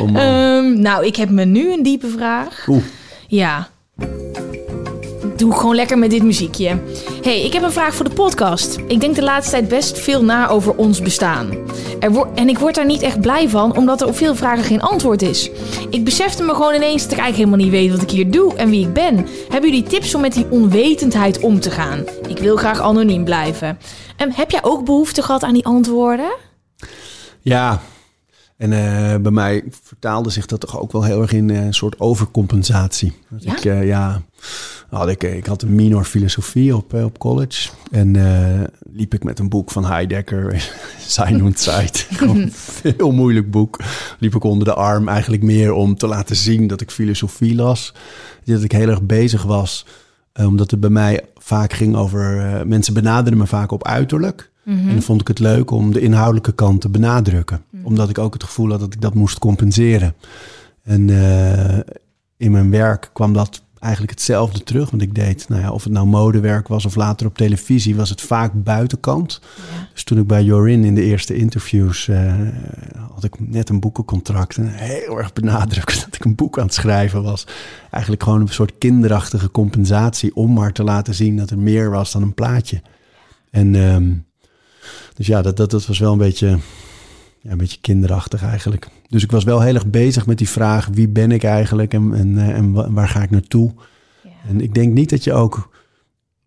Oh 0.02 0.12
man. 0.12 0.16
Ehm, 0.16 0.82
nou, 0.82 1.06
ik 1.06 1.16
heb 1.16 1.30
me 1.30 1.46
nu 1.46 1.72
een 1.74 1.84
diepe 1.84 2.08
vraag. 2.08 2.66
Oeh. 2.68 2.84
Ja. 3.28 3.68
Doe 5.38 5.54
gewoon 5.54 5.76
lekker 5.76 5.98
met 5.98 6.10
dit 6.10 6.24
muziekje. 6.24 6.80
hey, 7.22 7.42
ik 7.42 7.54
heb 7.54 7.64
een 7.64 7.72
vraag 7.72 7.96
voor 7.96 8.10
de 8.10 8.16
podcast. 8.16 8.78
Ik 8.88 9.00
denk 9.00 9.16
de 9.16 9.24
laatste 9.24 9.52
tijd 9.52 9.68
best 9.68 10.00
veel 10.00 10.24
na 10.24 10.48
over 10.48 10.76
ons 10.76 11.02
bestaan. 11.02 11.50
Er 12.00 12.28
en 12.36 12.50
ik 12.50 12.60
word 12.60 12.76
daar 12.76 12.86
niet 12.86 13.02
echt 13.02 13.22
blij 13.22 13.50
van, 13.50 13.78
omdat 13.78 14.02
er 14.02 14.08
op 14.08 14.16
veel 14.16 14.36
vragen 14.36 14.64
geen 14.64 14.82
antwoord 14.82 15.22
is. 15.22 15.50
Ik 15.90 16.04
besefte 16.04 16.44
me 16.44 16.54
gewoon 16.54 16.74
ineens 16.74 17.04
dat 17.04 17.12
ik 17.12 17.18
eigenlijk 17.18 17.50
helemaal 17.50 17.66
niet 17.66 17.82
weet 17.82 17.92
wat 17.92 18.02
ik 18.02 18.10
hier 18.10 18.32
doe 18.32 18.56
en 18.56 18.70
wie 18.70 18.88
ik 18.88 18.94
ben. 18.94 19.28
Hebben 19.50 19.70
jullie 19.70 19.88
tips 19.88 20.16
om 20.16 20.22
met 20.22 20.34
die 20.34 20.50
onwetendheid 20.50 21.40
om 21.40 21.60
te 21.60 21.72
gaan? 21.72 22.04
Ik 22.28 22.38
wil 22.38 22.56
graag 22.56 22.82
anoniem 22.82 23.24
blijven. 23.24 23.78
En 24.18 24.32
heb 24.32 24.52
jij 24.52 24.64
ook 24.64 24.86
behoefte 24.86 25.22
gehad 25.22 25.44
aan 25.44 25.54
die 25.54 25.66
antwoorden? 25.66 26.36
Ja, 27.42 27.82
en 28.58 28.74
eh, 28.74 29.20
bij 29.20 29.32
mij 29.32 29.64
vertaalde 29.84 30.30
zich 30.30 30.46
dat 30.46 30.60
toch 30.60 30.80
ook 30.80 30.92
wel 30.92 31.04
heel 31.04 31.22
erg 31.22 31.32
in 31.32 31.50
eh, 31.50 31.66
een 31.66 31.74
soort 31.74 32.00
overcompensatie. 32.00 33.14
Dat 33.30 33.44
Ja? 33.44 33.56
Ik, 33.56 33.66
eh, 33.66 33.88
ja, 33.88 34.22
had 34.90 35.10
ik, 35.10 35.24
ik 35.24 35.46
had 35.46 35.62
een 35.62 35.76
minor 35.76 36.04
filosofie 36.04 36.76
op, 36.76 36.94
eh, 36.94 37.04
op 37.04 37.18
college. 37.20 37.70
En 37.92 38.16
eh, 38.16 38.64
liep 38.92 39.14
ik 39.14 39.24
met 39.24 39.40
een 39.40 39.50
boek 39.50 39.72
van 39.72 39.86
Heidegger, 39.86 40.70
Sein 41.08 41.44
und 41.44 41.60
Zeit. 41.60 42.08
Een 42.20 42.52
heel 42.98 43.12
moeilijk 43.12 43.52
boek. 43.52 43.80
Liep 44.20 44.36
ik 44.36 44.44
onder 44.44 44.68
de 44.68 44.74
arm 44.74 45.08
eigenlijk 45.08 45.44
meer 45.44 45.74
om 45.74 45.96
te 45.98 46.08
laten 46.08 46.36
zien 46.36 46.68
dat 46.68 46.82
ik 46.82 46.92
filosofie 46.92 47.56
las. 47.56 47.94
Dat 48.44 48.64
ik 48.64 48.72
heel 48.72 48.90
erg 48.90 49.02
bezig 49.02 49.44
was. 49.44 49.86
eh, 50.34 50.46
omdat 50.48 50.72
het 50.72 50.80
bij 50.80 50.90
mij 50.90 51.22
vaak 51.38 51.74
ging 51.74 51.96
over... 51.96 52.40
eh, 52.40 52.66
mensen 52.66 52.94
benaderden 52.94 53.38
me 53.40 53.48
vaak 53.48 53.72
op 53.72 53.88
uiterlijk. 53.88 54.52
En 54.66 54.88
dan 54.94 55.02
vond 55.02 55.22
ik 55.22 55.28
het 55.28 55.40
leuk 55.40 55.72
om 55.72 55.94
de 55.94 56.00
inhoudelijke 56.00 56.52
kant 56.54 56.82
te 56.82 56.90
benadrukken. 56.90 57.64
Omdat 57.84 58.10
ik 58.10 58.18
ook 58.18 58.34
het 58.34 58.44
gevoel 58.44 58.70
had 58.70 58.80
dat 58.80 58.94
ik 58.94 59.02
dat 59.02 59.14
moest 59.14 59.40
compenseren. 59.40 60.16
En 60.84 61.10
eh, 61.10 61.78
in 62.38 62.52
mijn 62.52 62.70
werk 62.72 63.10
kwam 63.14 63.34
dat 63.34 63.62
eigenlijk 63.88 64.12
hetzelfde 64.12 64.64
terug. 64.64 64.90
Want 64.90 65.02
ik 65.02 65.16
deed, 65.16 65.50
nou 65.50 65.62
ja, 65.62 65.72
of 65.72 65.84
het 65.84 65.94
nou 65.94 66.08
modewerk 66.08 66.68
was 66.68 66.86
of 66.86 66.96
later 66.96 67.28
op 67.28 67.38
televisie, 67.38 67.96
was 67.96 68.10
het 68.10 68.22
vaak 68.22 68.52
buitenkant. 68.54 69.42
Dus 69.94 70.04
toen 70.04 70.18
ik 70.18 70.28
bij 70.28 70.44
Jorin 70.44 70.84
in 70.84 70.96
de 70.96 71.04
eerste 71.04 71.36
interviews 71.36 72.08
eh, 72.08 72.34
had 73.14 73.24
ik 73.24 73.50
net 73.50 73.70
een 73.70 73.80
boekencontract. 73.80 74.58
En 74.58 74.68
heel 74.68 75.18
erg 75.18 75.34
benadrukt 75.34 76.00
dat 76.06 76.16
ik 76.16 76.26
een 76.26 76.36
boek 76.36 76.58
aan 76.58 76.66
het 76.66 76.74
schrijven 76.74 77.24
was. 77.24 77.48
Eigenlijk 77.92 78.24
gewoon 78.24 78.42
een 78.42 78.48
soort 78.48 78.78
kinderachtige 78.78 79.52
compensatie 79.52 80.36
om 80.36 80.54
maar 80.54 80.74
te 80.74 80.84
laten 80.84 81.14
zien 81.16 81.38
dat 81.38 81.50
er 81.50 81.60
meer 81.60 81.90
was 81.90 82.12
dan 82.12 82.22
een 82.22 82.34
plaatje. 82.34 82.82
En 83.50 83.76
ehm, 83.76 84.14
dus 85.14 85.28
ja, 85.28 85.42
dat, 85.42 85.58
dat, 85.58 85.72
dat 85.72 85.86
was 85.86 86.00
wel 86.00 86.12
een 86.12 86.18
beetje, 86.18 86.58
ja, 87.42 87.52
een 87.52 87.58
beetje 87.58 87.82
kinderachtig 87.82 88.44
eigenlijk. 88.44 88.88
Dus 89.10 89.24
ik 89.24 89.32
was 89.32 89.44
wel 89.44 89.62
heel 89.62 89.74
erg 89.74 89.88
bezig 89.88 90.26
met 90.26 90.38
die 90.38 90.50
vraag: 90.50 90.90
wie 90.94 91.08
ben 91.10 91.32
ik 91.32 91.44
eigenlijk 91.44 91.94
en, 91.94 92.14
en, 92.14 92.38
eh, 92.38 92.50
en 92.50 92.72
wa- 92.72 92.92
waar 92.92 93.08
ga 93.08 93.22
ik 93.24 93.30
naartoe? 93.30 93.72
En 94.48 94.62
ik 94.62 94.74
denk 94.74 94.94
niet 94.94 95.10
dat 95.10 95.24
je 95.24 95.34
ook. 95.34 95.76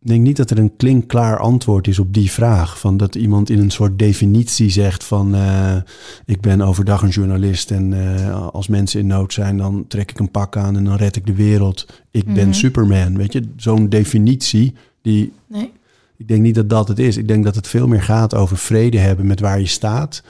Ik 0.03 0.09
denk 0.09 0.23
niet 0.23 0.37
dat 0.37 0.51
er 0.51 0.59
een 0.59 0.77
klinkklaar 0.77 1.39
antwoord 1.39 1.89
is 1.89 1.99
op 1.99 2.15
die 2.15 2.31
vraag. 2.31 2.79
Van 2.79 2.97
dat 2.97 3.15
iemand 3.15 3.51
in 3.51 3.59
een 3.59 3.71
soort 3.71 3.99
definitie 3.99 4.71
zegt 4.71 5.05
van 5.05 5.35
eh, 5.35 5.77
ik 6.25 6.41
ben 6.41 6.61
overdag 6.61 7.03
een 7.03 7.09
journalist 7.09 7.71
en 7.71 7.93
eh, 8.17 8.47
als 8.49 8.69
mensen 8.69 9.01
in 9.01 9.07
nood 9.07 9.33
zijn, 9.33 9.57
dan 9.57 9.85
trek 9.89 10.11
ik 10.11 10.19
een 10.19 10.31
pak 10.31 10.57
aan 10.57 10.77
en 10.77 10.85
dan 10.85 10.97
red 10.97 11.17
ik 11.17 11.27
de 11.27 11.35
wereld. 11.35 11.87
Ik 12.11 12.35
ben 12.35 12.55
Superman. 12.55 13.17
Weet 13.17 13.33
je, 13.33 13.43
zo'n 13.57 13.89
definitie 13.89 14.75
die 15.03 15.33
Nee? 15.49 15.73
ik 16.17 16.29
denk 16.29 16.43
niet 16.43 16.55
dat 16.55 16.71
dat 16.71 16.89
het 16.89 16.99
is. 16.99 17.17
Ik 17.17 17.29
denk 17.29 17.45
dat 17.45 17.55
het 17.55 17.69
veel 17.69 17.87
meer 17.89 18.03
gaat 18.03 18.35
over 18.35 18.57
vrede 18.57 18.99
hebben 18.99 19.27
met 19.27 19.41
waar 19.41 19.61
je 19.61 19.67
staat. 19.67 20.23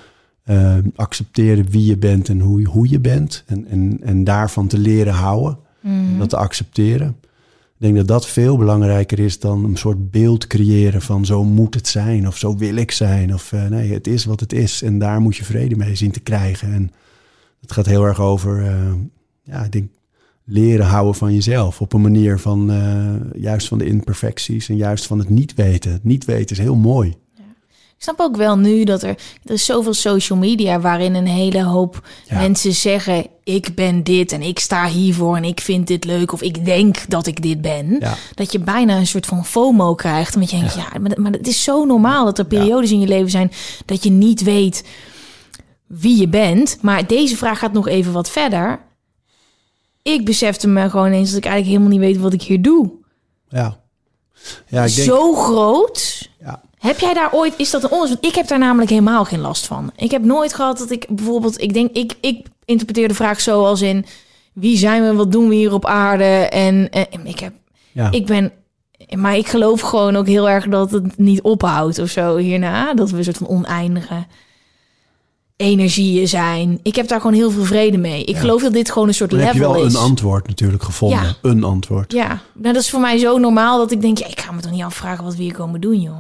Eh, 0.50 0.76
accepteren 0.94 1.70
wie 1.70 1.84
je 1.84 1.96
bent 1.96 2.28
en 2.28 2.40
hoe, 2.40 2.64
hoe 2.64 2.88
je 2.88 3.00
bent. 3.00 3.44
En, 3.46 3.66
en, 3.66 3.98
en 4.02 4.24
daarvan 4.24 4.66
te 4.66 4.78
leren 4.78 5.12
houden. 5.12 5.58
En 5.82 6.18
dat 6.18 6.28
te 6.28 6.36
accepteren. 6.36 7.16
Ik 7.80 7.86
denk 7.86 7.96
dat 7.96 8.08
dat 8.08 8.26
veel 8.26 8.56
belangrijker 8.56 9.18
is 9.18 9.38
dan 9.38 9.64
een 9.64 9.76
soort 9.76 10.10
beeld 10.10 10.46
creëren 10.46 11.02
van 11.02 11.26
zo 11.26 11.44
moet 11.44 11.74
het 11.74 11.88
zijn 11.88 12.26
of 12.26 12.36
zo 12.36 12.56
wil 12.56 12.76
ik 12.76 12.90
zijn. 12.90 13.34
Of 13.34 13.52
eh, 13.52 13.66
nee, 13.66 13.92
het 13.92 14.06
is 14.06 14.24
wat 14.24 14.40
het 14.40 14.52
is 14.52 14.82
en 14.82 14.98
daar 14.98 15.20
moet 15.20 15.36
je 15.36 15.44
vrede 15.44 15.76
mee 15.76 15.94
zien 15.94 16.10
te 16.10 16.20
krijgen. 16.20 16.72
En 16.72 16.90
het 17.60 17.72
gaat 17.72 17.86
heel 17.86 18.04
erg 18.04 18.20
over, 18.20 18.66
eh, 18.66 18.92
ja, 19.42 19.64
ik 19.64 19.72
denk 19.72 19.90
leren 20.44 20.86
houden 20.86 21.14
van 21.14 21.34
jezelf. 21.34 21.80
Op 21.80 21.92
een 21.92 22.00
manier 22.00 22.38
van 22.38 22.70
eh, 22.70 23.40
juist 23.40 23.68
van 23.68 23.78
de 23.78 23.86
imperfecties 23.86 24.68
en 24.68 24.76
juist 24.76 25.06
van 25.06 25.18
het 25.18 25.28
niet 25.28 25.54
weten. 25.54 25.92
Het 25.92 26.04
niet 26.04 26.24
weten 26.24 26.56
is 26.56 26.62
heel 26.62 26.76
mooi. 26.76 27.14
Ik 28.00 28.06
snap 28.06 28.20
ook 28.20 28.36
wel 28.36 28.58
nu 28.58 28.84
dat 28.84 29.02
er, 29.02 29.08
er 29.44 29.52
is 29.52 29.64
zoveel 29.64 29.94
social 29.94 30.38
media 30.38 30.80
waarin 30.80 31.14
een 31.14 31.26
hele 31.26 31.62
hoop 31.62 32.08
Ja. 32.28 32.38
mensen 32.38 32.72
zeggen: 32.72 33.26
ik 33.44 33.74
ben 33.74 34.02
dit 34.02 34.32
en 34.32 34.42
ik 34.42 34.58
sta 34.58 34.86
hiervoor 34.86 35.36
en 35.36 35.44
ik 35.44 35.60
vind 35.60 35.86
dit 35.86 36.04
leuk 36.04 36.32
of 36.32 36.42
ik 36.42 36.64
denk 36.64 37.08
dat 37.08 37.26
ik 37.26 37.42
dit 37.42 37.60
ben. 37.60 37.96
Ja. 38.00 38.14
Dat 38.34 38.52
je 38.52 38.58
bijna 38.58 38.96
een 38.96 39.06
soort 39.06 39.26
van 39.26 39.44
FOMO 39.46 39.94
krijgt. 39.94 40.34
Omdat 40.34 40.50
je 40.50 40.58
denkt, 40.58 40.74
ja, 40.74 40.88
maar, 41.00 41.20
maar 41.20 41.32
het 41.32 41.46
is 41.46 41.62
zo 41.62 41.84
normaal 41.84 42.24
dat 42.24 42.38
er 42.38 42.44
periodes 42.44 42.90
in 42.90 43.00
je 43.00 43.06
leven 43.06 43.30
zijn 43.30 43.52
dat 43.84 44.04
je 44.04 44.10
niet 44.10 44.42
weet 44.42 44.84
wie 45.86 46.20
je 46.20 46.28
bent. 46.28 46.78
Maar 46.80 47.06
deze 47.06 47.36
vraag 47.36 47.58
gaat 47.58 47.72
nog 47.72 47.88
even 47.88 48.12
wat 48.12 48.30
verder. 48.30 48.80
Ik 50.02 50.24
besefte 50.24 50.68
me 50.68 50.90
gewoon 50.90 51.12
eens 51.12 51.28
dat 51.28 51.38
ik 51.38 51.44
eigenlijk 51.44 51.76
helemaal 51.76 51.98
niet 51.98 52.12
weet 52.12 52.22
wat 52.22 52.32
ik 52.32 52.42
hier 52.42 52.62
doe. 52.62 52.90
Ja, 53.48 53.80
ja 54.66 54.84
ik 54.84 54.94
denk... 54.94 55.08
Zo 55.08 55.34
groot. 55.34 56.29
Heb 56.80 56.98
jij 56.98 57.14
daar 57.14 57.32
ooit, 57.32 57.54
is 57.56 57.70
dat 57.70 57.82
een 57.82 57.90
onderzoek? 57.90 58.24
Ik 58.24 58.34
heb 58.34 58.48
daar 58.48 58.58
namelijk 58.58 58.90
helemaal 58.90 59.24
geen 59.24 59.40
last 59.40 59.66
van. 59.66 59.90
Ik 59.96 60.10
heb 60.10 60.24
nooit 60.24 60.54
gehad 60.54 60.78
dat 60.78 60.90
ik 60.90 61.06
bijvoorbeeld, 61.08 61.60
ik 61.62 61.72
denk, 61.74 61.92
ik, 61.96 62.12
ik 62.20 62.46
interpreteer 62.64 63.08
de 63.08 63.14
vraag 63.14 63.40
zo 63.40 63.64
als 63.64 63.80
in, 63.82 64.06
wie 64.52 64.76
zijn 64.78 65.02
we, 65.04 65.14
wat 65.14 65.32
doen 65.32 65.48
we 65.48 65.54
hier 65.54 65.72
op 65.72 65.86
aarde? 65.86 66.24
En, 66.48 66.90
en 66.90 67.26
ik 67.26 67.38
heb, 67.40 67.52
Ja. 67.92 68.10
ik 68.10 68.26
ben, 68.26 68.52
maar 69.16 69.36
ik 69.36 69.46
geloof 69.48 69.80
gewoon 69.80 70.16
ook 70.16 70.26
heel 70.26 70.48
erg 70.48 70.68
dat 70.68 70.90
het 70.90 71.18
niet 71.18 71.42
ophoudt 71.42 71.98
of 71.98 72.08
zo 72.10 72.36
hierna. 72.36 72.94
Dat 72.94 73.10
we 73.10 73.16
een 73.18 73.24
soort 73.24 73.36
van 73.36 73.48
oneindige 73.48 74.26
energieën 75.56 76.28
zijn. 76.28 76.80
Ik 76.82 76.96
heb 76.96 77.08
daar 77.08 77.20
gewoon 77.20 77.36
heel 77.36 77.50
veel 77.50 77.64
vrede 77.64 77.98
mee. 77.98 78.24
Ik 78.24 78.36
geloof 78.36 78.62
dat 78.62 78.72
dit 78.72 78.90
gewoon 78.90 79.08
een 79.08 79.14
soort 79.14 79.30
Dan 79.30 79.38
heb 79.38 79.52
je 79.52 79.58
level 79.58 79.74
wel 79.74 79.84
is. 79.84 79.94
een 79.94 80.00
antwoord 80.00 80.46
natuurlijk 80.48 80.82
gevonden. 80.82 81.18
Ja. 81.22 81.34
Een 81.42 81.64
antwoord. 81.64 82.12
Ja, 82.12 82.26
nou, 82.54 82.74
dat 82.74 82.82
is 82.82 82.90
voor 82.90 83.00
mij 83.00 83.18
zo 83.18 83.38
normaal 83.38 83.78
dat 83.78 83.90
ik 83.90 84.00
denk, 84.00 84.18
ja, 84.18 84.26
ik 84.26 84.40
ga 84.40 84.52
me 84.52 84.60
toch 84.60 84.70
niet 84.72 84.82
afvragen 84.82 85.24
wat 85.24 85.34
we 85.36 85.42
hier 85.42 85.54
komen 85.54 85.80
doen, 85.80 86.00
joh. 86.00 86.16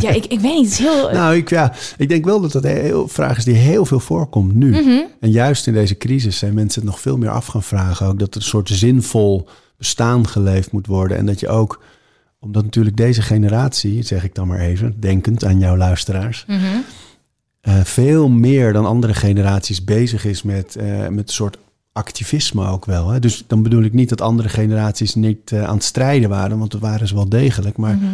Ja, 0.00 0.10
ik, 0.10 0.26
ik 0.26 0.40
weet 0.40 0.54
niet, 0.54 0.64
het 0.64 0.72
is 0.72 0.78
heel... 0.78 1.10
Nou, 1.12 1.36
ik, 1.36 1.50
ja, 1.50 1.72
ik 1.96 2.08
denk 2.08 2.24
wel 2.24 2.40
dat 2.40 2.52
dat 2.52 2.64
een 2.64 3.08
vraag 3.08 3.36
is 3.36 3.44
die 3.44 3.54
heel 3.54 3.84
veel 3.86 4.00
voorkomt 4.00 4.54
nu. 4.54 4.70
Mhm. 4.70 5.00
En 5.20 5.30
juist 5.30 5.66
in 5.66 5.72
deze 5.72 5.96
crisis 5.96 6.38
zijn 6.38 6.54
mensen 6.54 6.80
het 6.82 6.90
nog 6.90 7.00
veel 7.00 7.16
meer 7.18 7.30
af 7.30 7.46
gaan 7.46 7.62
vragen. 7.62 8.06
Ook 8.06 8.18
dat 8.18 8.34
er 8.34 8.40
een 8.40 8.46
soort 8.46 8.68
zinvol 8.68 9.48
bestaan 9.78 10.28
geleefd 10.28 10.72
moet 10.72 10.86
worden. 10.86 11.16
En 11.16 11.26
dat 11.26 11.40
je 11.40 11.48
ook, 11.48 11.82
omdat 12.40 12.62
natuurlijk 12.64 12.96
deze 12.96 13.22
generatie, 13.22 14.02
zeg 14.02 14.24
ik 14.24 14.34
dan 14.34 14.46
maar 14.48 14.60
even, 14.60 14.94
denkend 15.00 15.44
aan 15.44 15.58
jouw 15.58 15.76
luisteraars, 15.76 16.44
Mhm. 16.46 16.58
eh, 17.60 17.74
veel 17.84 18.28
meer 18.28 18.72
dan 18.72 18.86
andere 18.86 19.14
generaties 19.14 19.84
bezig 19.84 20.24
is 20.24 20.42
met, 20.42 20.76
eh, 20.76 21.08
met 21.08 21.28
een 21.28 21.34
soort 21.34 21.56
activisme 21.92 22.66
ook 22.68 22.84
wel. 22.84 23.08
Hè? 23.10 23.18
Dus 23.18 23.44
dan 23.46 23.62
bedoel 23.62 23.82
ik 23.82 23.92
niet 23.92 24.08
dat 24.08 24.20
andere 24.20 24.48
generaties 24.48 25.14
niet 25.14 25.52
eh, 25.52 25.64
aan 25.64 25.74
het 25.74 25.84
strijden 25.84 26.28
waren, 26.28 26.58
want 26.58 26.70
dat 26.70 26.80
waren 26.80 27.08
ze 27.08 27.14
wel 27.14 27.28
degelijk. 27.28 27.76
Maar 27.76 27.94
Mhm. 27.94 28.04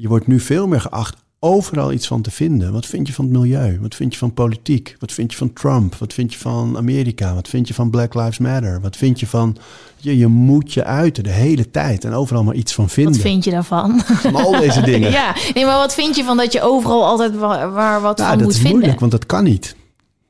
Je 0.00 0.08
wordt 0.08 0.26
nu 0.26 0.40
veel 0.40 0.66
meer 0.66 0.80
geacht 0.80 1.16
overal 1.40 1.92
iets 1.92 2.06
van 2.06 2.22
te 2.22 2.30
vinden. 2.30 2.72
Wat 2.72 2.86
vind 2.86 3.06
je 3.06 3.12
van 3.12 3.24
het 3.24 3.34
milieu? 3.34 3.78
Wat 3.80 3.94
vind 3.94 4.12
je 4.12 4.18
van 4.18 4.34
politiek? 4.34 4.96
Wat 4.98 5.12
vind 5.12 5.30
je 5.32 5.38
van 5.38 5.52
Trump? 5.52 5.94
Wat 5.94 6.12
vind 6.12 6.32
je 6.32 6.38
van 6.38 6.76
Amerika? 6.76 7.34
Wat 7.34 7.48
vind 7.48 7.68
je 7.68 7.74
van 7.74 7.90
Black 7.90 8.14
Lives 8.14 8.38
Matter? 8.38 8.80
Wat 8.80 8.96
vind 8.96 9.20
je 9.20 9.26
van... 9.26 9.56
Je, 9.96 10.18
je 10.18 10.26
moet 10.26 10.72
je 10.72 10.84
uiten 10.84 11.22
de 11.24 11.30
hele 11.30 11.70
tijd 11.70 12.04
en 12.04 12.12
overal 12.12 12.44
maar 12.44 12.54
iets 12.54 12.74
van 12.74 12.88
vinden. 12.88 13.12
Wat 13.12 13.22
vind 13.22 13.44
je 13.44 13.50
daarvan? 13.50 14.00
Van 14.04 14.34
al 14.34 14.50
deze 14.50 14.80
dingen. 14.80 15.10
ja, 15.20 15.34
nee, 15.54 15.64
maar 15.64 15.78
wat 15.78 15.94
vind 15.94 16.16
je 16.16 16.24
van 16.24 16.36
dat 16.36 16.52
je 16.52 16.62
overal 16.62 17.04
altijd 17.04 17.36
wa- 17.36 17.70
waar, 17.70 18.00
wat 18.00 18.16
Nou, 18.18 18.28
van 18.28 18.38
dat 18.38 18.46
moet 18.46 18.54
is 18.56 18.60
vinden? 18.60 18.76
moeilijk, 18.78 19.00
want 19.00 19.12
dat 19.12 19.26
kan 19.26 19.44
niet. 19.44 19.76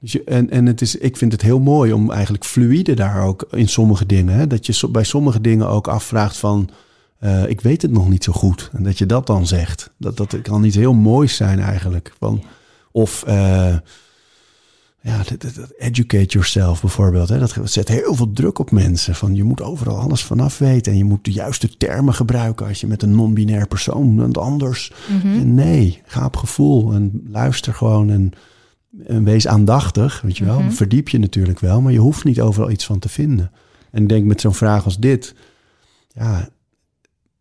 Dus 0.01 0.13
je, 0.13 0.25
en 0.25 0.51
en 0.51 0.67
het 0.67 0.81
is, 0.81 0.97
ik 0.97 1.17
vind 1.17 1.33
het 1.33 1.43
heel 1.43 1.61
mooi 1.61 1.93
om 1.93 2.11
eigenlijk 2.11 2.45
fluïde 2.45 2.95
daar 2.95 3.23
ook 3.27 3.47
in 3.51 3.69
sommige 3.69 4.07
dingen. 4.07 4.35
Hè, 4.35 4.47
dat 4.47 4.67
je 4.67 4.89
bij 4.91 5.05
sommige 5.05 5.41
dingen 5.41 5.69
ook 5.69 5.89
afvraagt 5.89 6.37
van... 6.37 6.69
eh, 7.19 7.49
ik 7.49 7.61
weet 7.61 7.83
het 7.83 7.91
nog 7.91 8.09
niet 8.09 8.25
zo 8.25 8.33
goed. 8.33 8.71
En 8.73 8.83
dat 8.83 8.99
je 8.99 9.07
dat 9.07 9.27
dan 9.27 9.47
zegt. 9.47 9.91
Dat, 9.97 10.17
dat 10.17 10.43
kan 10.43 10.65
iets 10.65 10.77
heel 10.77 10.95
moois 10.95 11.37
zijn 11.37 11.61
eigenlijk. 11.61 12.13
Van, 12.19 12.43
of 12.93 13.23
eh, 13.23 13.77
ja, 15.01 15.23
educate 15.79 16.27
yourself 16.27 16.81
bijvoorbeeld. 16.81 17.29
Hè. 17.29 17.39
Dat 17.39 17.57
zet 17.65 17.89
heel 17.89 18.15
veel 18.15 18.33
druk 18.33 18.59
op 18.59 18.71
mensen. 18.71 19.15
Van 19.15 19.35
je 19.35 19.45
moet 19.45 19.63
overal 19.63 19.97
alles 19.97 20.25
vanaf 20.25 20.59
weten. 20.59 20.93
En 20.93 20.99
je 20.99 21.05
moet 21.05 21.25
de 21.25 21.33
juiste 21.33 21.77
termen 21.77 22.15
gebruiken 22.15 22.67
als 22.67 22.81
je 22.81 22.87
met 22.87 23.03
een 23.03 23.15
non-binair 23.15 23.67
persoon 23.67 24.17
bent 24.17 24.39
anders. 24.39 24.93
En 25.23 25.55
Nee, 25.55 26.03
ga 26.05 26.25
op 26.25 26.37
gevoel 26.37 26.93
en 26.93 27.27
luister 27.31 27.75
gewoon 27.75 28.11
en, 28.11 28.33
en 29.07 29.25
wees 29.25 29.47
aandachtig. 29.47 30.21
Weet 30.21 30.37
je 30.37 30.45
wel, 30.45 30.63
verdiep 30.71 31.09
je 31.09 31.19
natuurlijk 31.19 31.61
wel, 31.61 31.81
maar 31.81 31.93
je 31.93 31.99
hoeft 31.99 32.25
niet 32.25 32.41
overal 32.41 32.71
iets 32.71 32.87
van 32.87 32.99
te 32.99 33.09
vinden. 33.09 33.51
En 33.91 34.03
ik 34.03 34.09
denk 34.09 34.25
met 34.25 34.41
zo'n 34.41 34.55
vraag 34.55 34.85
als 34.85 34.99
dit, 34.99 35.35
ja, 36.09 36.49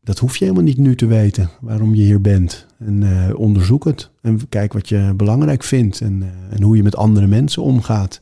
dat 0.07 0.19
hoef 0.19 0.37
je 0.37 0.43
helemaal 0.43 0.65
niet 0.65 0.77
nu 0.77 0.95
te 0.95 1.05
weten 1.05 1.49
waarom 1.61 1.95
je 1.95 2.03
hier 2.03 2.21
bent. 2.21 2.65
En 2.79 3.03
eh, 3.29 3.39
onderzoek 3.39 3.85
het 3.85 4.09
en 4.21 4.49
kijk 4.49 4.73
wat 4.73 4.89
je 4.89 5.13
belangrijk 5.15 5.63
vindt 5.63 6.01
en, 6.01 6.21
eh, 6.49 6.55
en 6.57 6.63
hoe 6.63 6.75
je 6.75 6.83
met 6.83 6.95
andere 6.95 7.27
mensen 7.27 7.61
omgaat. 7.63 8.19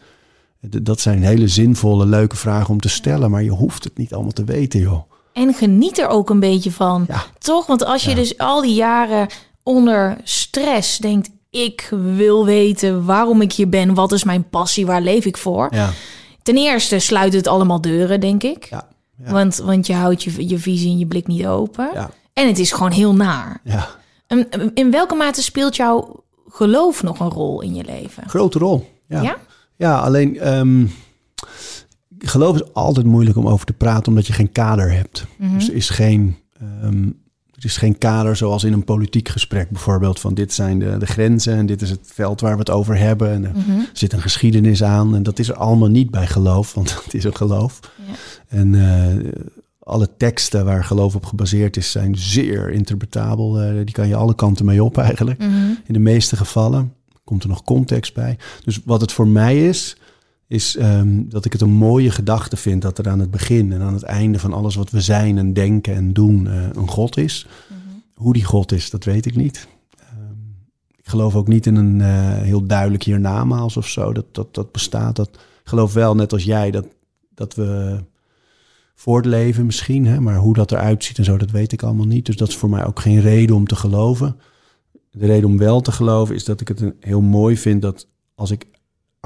D- 0.69 0.85
Dat 0.85 0.99
zijn 0.99 1.23
hele 1.23 1.47
zinvolle, 1.47 2.05
leuke 2.05 2.35
vragen 2.35 2.69
om 2.69 2.79
te 2.79 2.89
stellen, 2.89 3.31
maar 3.31 3.43
je 3.43 3.49
hoeft 3.51 3.83
het 3.83 3.97
niet 3.97 4.13
allemaal 4.13 4.31
te 4.31 4.43
weten, 4.43 4.79
joh. 4.79 5.01
En 5.33 5.53
geniet 5.53 5.97
er 5.99 6.07
ook 6.07 6.29
een 6.29 6.39
beetje 6.39 6.71
van. 6.71 7.05
Ja. 7.07 7.23
Toch? 7.39 7.65
Want 7.65 7.85
als 7.85 8.03
je 8.03 8.09
Ja. 8.09 8.15
dus 8.15 8.37
al 8.37 8.61
die 8.61 8.75
jaren 8.75 9.27
onder 9.63 10.17
stress 10.23 10.97
denkt... 10.97 11.29
ik 11.49 11.87
wil 12.15 12.45
weten 12.45 13.05
waarom 13.05 13.41
ik 13.41 13.53
hier 13.53 13.69
ben, 13.69 13.93
wat 13.93 14.11
is 14.11 14.23
mijn 14.23 14.49
passie, 14.49 14.85
waar 14.85 15.01
leef 15.01 15.25
ik 15.25 15.37
voor? 15.37 15.67
Ja, 15.71 15.89
Ten 16.43 16.55
eerste 16.57 16.99
sluit 16.99 17.33
het 17.33 17.47
allemaal 17.47 17.81
deuren, 17.81 18.19
denk 18.19 18.43
ik. 18.43 18.67
ja, 18.69 18.87
ja. 19.23 19.31
Want, 19.31 19.57
want 19.57 19.87
je 19.87 19.93
houdt 19.93 20.23
je, 20.23 20.47
je 20.49 20.57
visie 20.59 20.91
en 20.91 20.97
je 20.97 21.05
blik 21.07 21.27
niet 21.27 21.45
open. 21.47 21.89
ja, 21.93 22.09
En 22.33 22.47
het 22.47 22.59
is 22.59 22.71
gewoon 22.71 22.91
heel 22.91 23.15
naar. 23.15 23.59
ja. 23.63 23.87
En 24.27 24.47
In 24.73 24.91
welke 24.91 25.15
mate 25.15 25.41
speelt 25.41 25.75
jouw 25.75 26.23
geloof 26.47 27.03
nog 27.03 27.19
een 27.19 27.29
rol 27.29 27.61
in 27.61 27.75
je 27.75 27.83
leven? 27.83 28.29
Grote 28.29 28.59
rol. 28.59 28.91
Ja, 29.07 29.21
Ja? 29.21 29.37
ja? 29.75 29.97
alleen 29.99 30.39
ehm, 30.39 30.85
geloof 32.19 32.55
is 32.55 32.73
altijd 32.73 33.05
moeilijk 33.05 33.37
om 33.37 33.47
over 33.47 33.65
te 33.65 33.73
praten 33.73 34.07
omdat 34.07 34.27
je 34.27 34.33
geen 34.33 34.51
kader 34.51 34.91
hebt. 34.93 35.25
Dus 35.37 35.67
er 35.69 35.75
is 35.75 35.89
geen, 35.89 36.37
ehm, 36.59 37.09
is 37.65 37.77
geen 37.77 37.97
kader 37.97 38.35
zoals 38.35 38.63
in 38.63 38.73
een 38.73 38.83
politiek 38.83 39.29
gesprek 39.29 39.69
bijvoorbeeld. 39.69 40.19
Van 40.19 40.33
dit 40.33 40.53
zijn 40.53 40.79
de, 40.79 40.97
de 40.97 41.05
grenzen 41.05 41.55
en 41.55 41.65
dit 41.65 41.81
is 41.81 41.89
het 41.89 42.11
veld 42.13 42.41
waar 42.41 42.53
we 42.53 42.59
het 42.59 42.69
over 42.69 42.97
hebben. 42.97 43.31
En 43.31 43.43
er 43.43 43.53
zit 43.93 44.13
een 44.13 44.21
geschiedenis 44.21 44.83
aan. 44.83 45.15
En 45.15 45.23
dat 45.23 45.39
is 45.39 45.49
er 45.49 45.55
allemaal 45.55 45.89
niet 45.89 46.11
bij 46.11 46.27
geloof, 46.27 46.73
want 46.73 46.95
het 47.03 47.13
is 47.13 47.23
een 47.23 47.35
geloof. 47.35 47.79
Ja. 48.07 48.13
En 48.47 48.75
eh, 48.75 49.31
alle 49.79 50.09
teksten 50.17 50.65
waar 50.65 50.83
geloof 50.83 51.15
op 51.15 51.25
gebaseerd 51.25 51.77
is, 51.77 51.91
zijn 51.91 52.17
zeer 52.17 52.71
interpretabel. 52.71 53.61
Eh, 53.61 53.75
die 53.75 53.93
kan 53.93 54.07
je 54.07 54.15
alle 54.15 54.35
kanten 54.35 54.65
mee 54.65 54.83
op 54.83 54.97
eigenlijk. 54.97 55.43
In 55.85 55.93
de 55.93 55.99
meeste 55.99 56.35
gevallen 56.35 56.93
komt 57.23 57.43
er 57.43 57.49
nog 57.49 57.63
context 57.63 58.13
bij. 58.13 58.37
Dus 58.63 58.81
wat 58.85 59.01
het 59.01 59.11
voor 59.11 59.27
mij 59.27 59.67
is, 59.67 59.97
is 60.47 60.75
ehm, 60.75 61.23
dat 61.29 61.45
ik 61.45 61.51
het 61.51 61.61
een 61.61 61.69
mooie 61.73 62.11
gedachte 62.11 62.57
vind 62.57 62.81
dat 62.81 62.97
er 62.97 63.09
aan 63.09 63.19
het 63.19 63.31
begin 63.31 63.71
en 63.71 63.81
aan 63.81 63.93
het 63.93 64.03
einde 64.03 64.39
van 64.39 64.53
alles 64.53 64.75
wat 64.75 64.89
we 64.89 65.01
zijn 65.01 65.37
en 65.37 65.53
denken 65.53 65.95
en 65.95 66.13
doen 66.13 66.47
eh, 66.47 66.63
een 66.73 66.87
God 66.89 67.17
is. 67.17 67.47
Hoe 68.13 68.33
die 68.33 68.43
God 68.43 68.71
is, 68.71 68.89
dat 68.89 69.03
weet 69.03 69.25
ik 69.25 69.35
niet. 69.35 69.67
Ehm, 69.99 70.33
ik 70.97 71.07
geloof 71.09 71.35
ook 71.35 71.47
niet 71.47 71.65
in 71.65 71.75
een 71.75 72.01
eh, 72.01 72.41
heel 72.41 72.65
duidelijk 72.65 73.03
hiernamaals 73.03 73.77
of 73.77 73.87
zo. 73.87 74.13
Dat, 74.13 74.25
dat, 74.31 74.53
dat 74.53 74.71
bestaat. 74.71 75.15
Dat, 75.15 75.29
ik 75.33 75.69
geloof 75.71 75.93
wel, 75.93 76.15
net 76.15 76.33
als 76.33 76.43
jij, 76.43 76.71
dat, 76.71 76.85
dat 77.33 77.55
we 77.55 77.99
voortleven 78.95 79.65
misschien. 79.65 80.05
Hè? 80.05 80.19
Maar 80.19 80.35
hoe 80.37 80.53
dat 80.53 80.71
eruit 80.71 81.03
ziet 81.03 81.17
en 81.17 81.23
zo, 81.23 81.37
dat 81.37 81.51
weet 81.51 81.71
ik 81.71 81.83
allemaal 81.83 82.05
niet. 82.05 82.25
Dus 82.25 82.35
dat 82.35 82.47
is 82.47 82.55
voor 82.55 82.69
mij 82.69 82.85
ook 82.85 82.99
geen 82.99 83.21
reden 83.21 83.55
om 83.55 83.67
te 83.67 83.75
geloven. 83.75 84.35
De 85.11 85.25
reden 85.25 85.49
om 85.49 85.57
wel 85.57 85.81
te 85.81 85.91
geloven 85.91 86.35
is 86.35 86.43
dat 86.43 86.61
ik 86.61 86.67
het 86.67 86.81
een- 86.81 86.95
heel 86.99 87.21
mooi 87.21 87.57
vind 87.57 87.81
dat 87.81 88.07
als 88.35 88.51
ik 88.51 88.65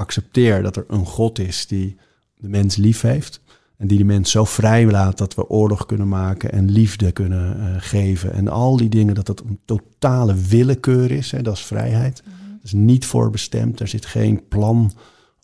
accepteer 0.00 0.62
dat 0.62 0.76
er 0.76 0.84
een 0.88 1.06
God 1.06 1.38
is 1.38 1.66
die 1.66 1.96
de 2.36 2.48
mens 2.48 2.76
lief 2.76 3.00
heeft. 3.00 3.40
En 3.76 3.86
die 3.86 3.98
de 3.98 4.04
mens 4.04 4.30
zo 4.30 4.44
vrij 4.44 4.86
laat 4.86 5.18
dat 5.18 5.34
we 5.34 5.48
oorlog 5.48 5.86
kunnen 5.86 6.08
maken 6.08 6.52
en 6.52 6.70
liefde 6.70 7.12
kunnen 7.12 7.60
eh, 7.60 7.74
geven. 7.78 8.32
En 8.32 8.48
al 8.48 8.76
die 8.76 8.88
dingen, 8.88 9.14
dat 9.14 9.26
dat 9.26 9.40
een 9.40 9.58
totale 9.64 10.34
willekeur 10.34 11.10
is. 11.10 11.30
Hè? 11.30 11.42
Dat 11.42 11.56
is 11.56 11.64
vrijheid. 11.64 12.22
Dat 12.24 12.64
is 12.64 12.72
niet 12.72 13.06
voorbestemd. 13.06 13.80
Er 13.80 13.88
zit 13.88 14.06
geen 14.06 14.48
plan 14.48 14.92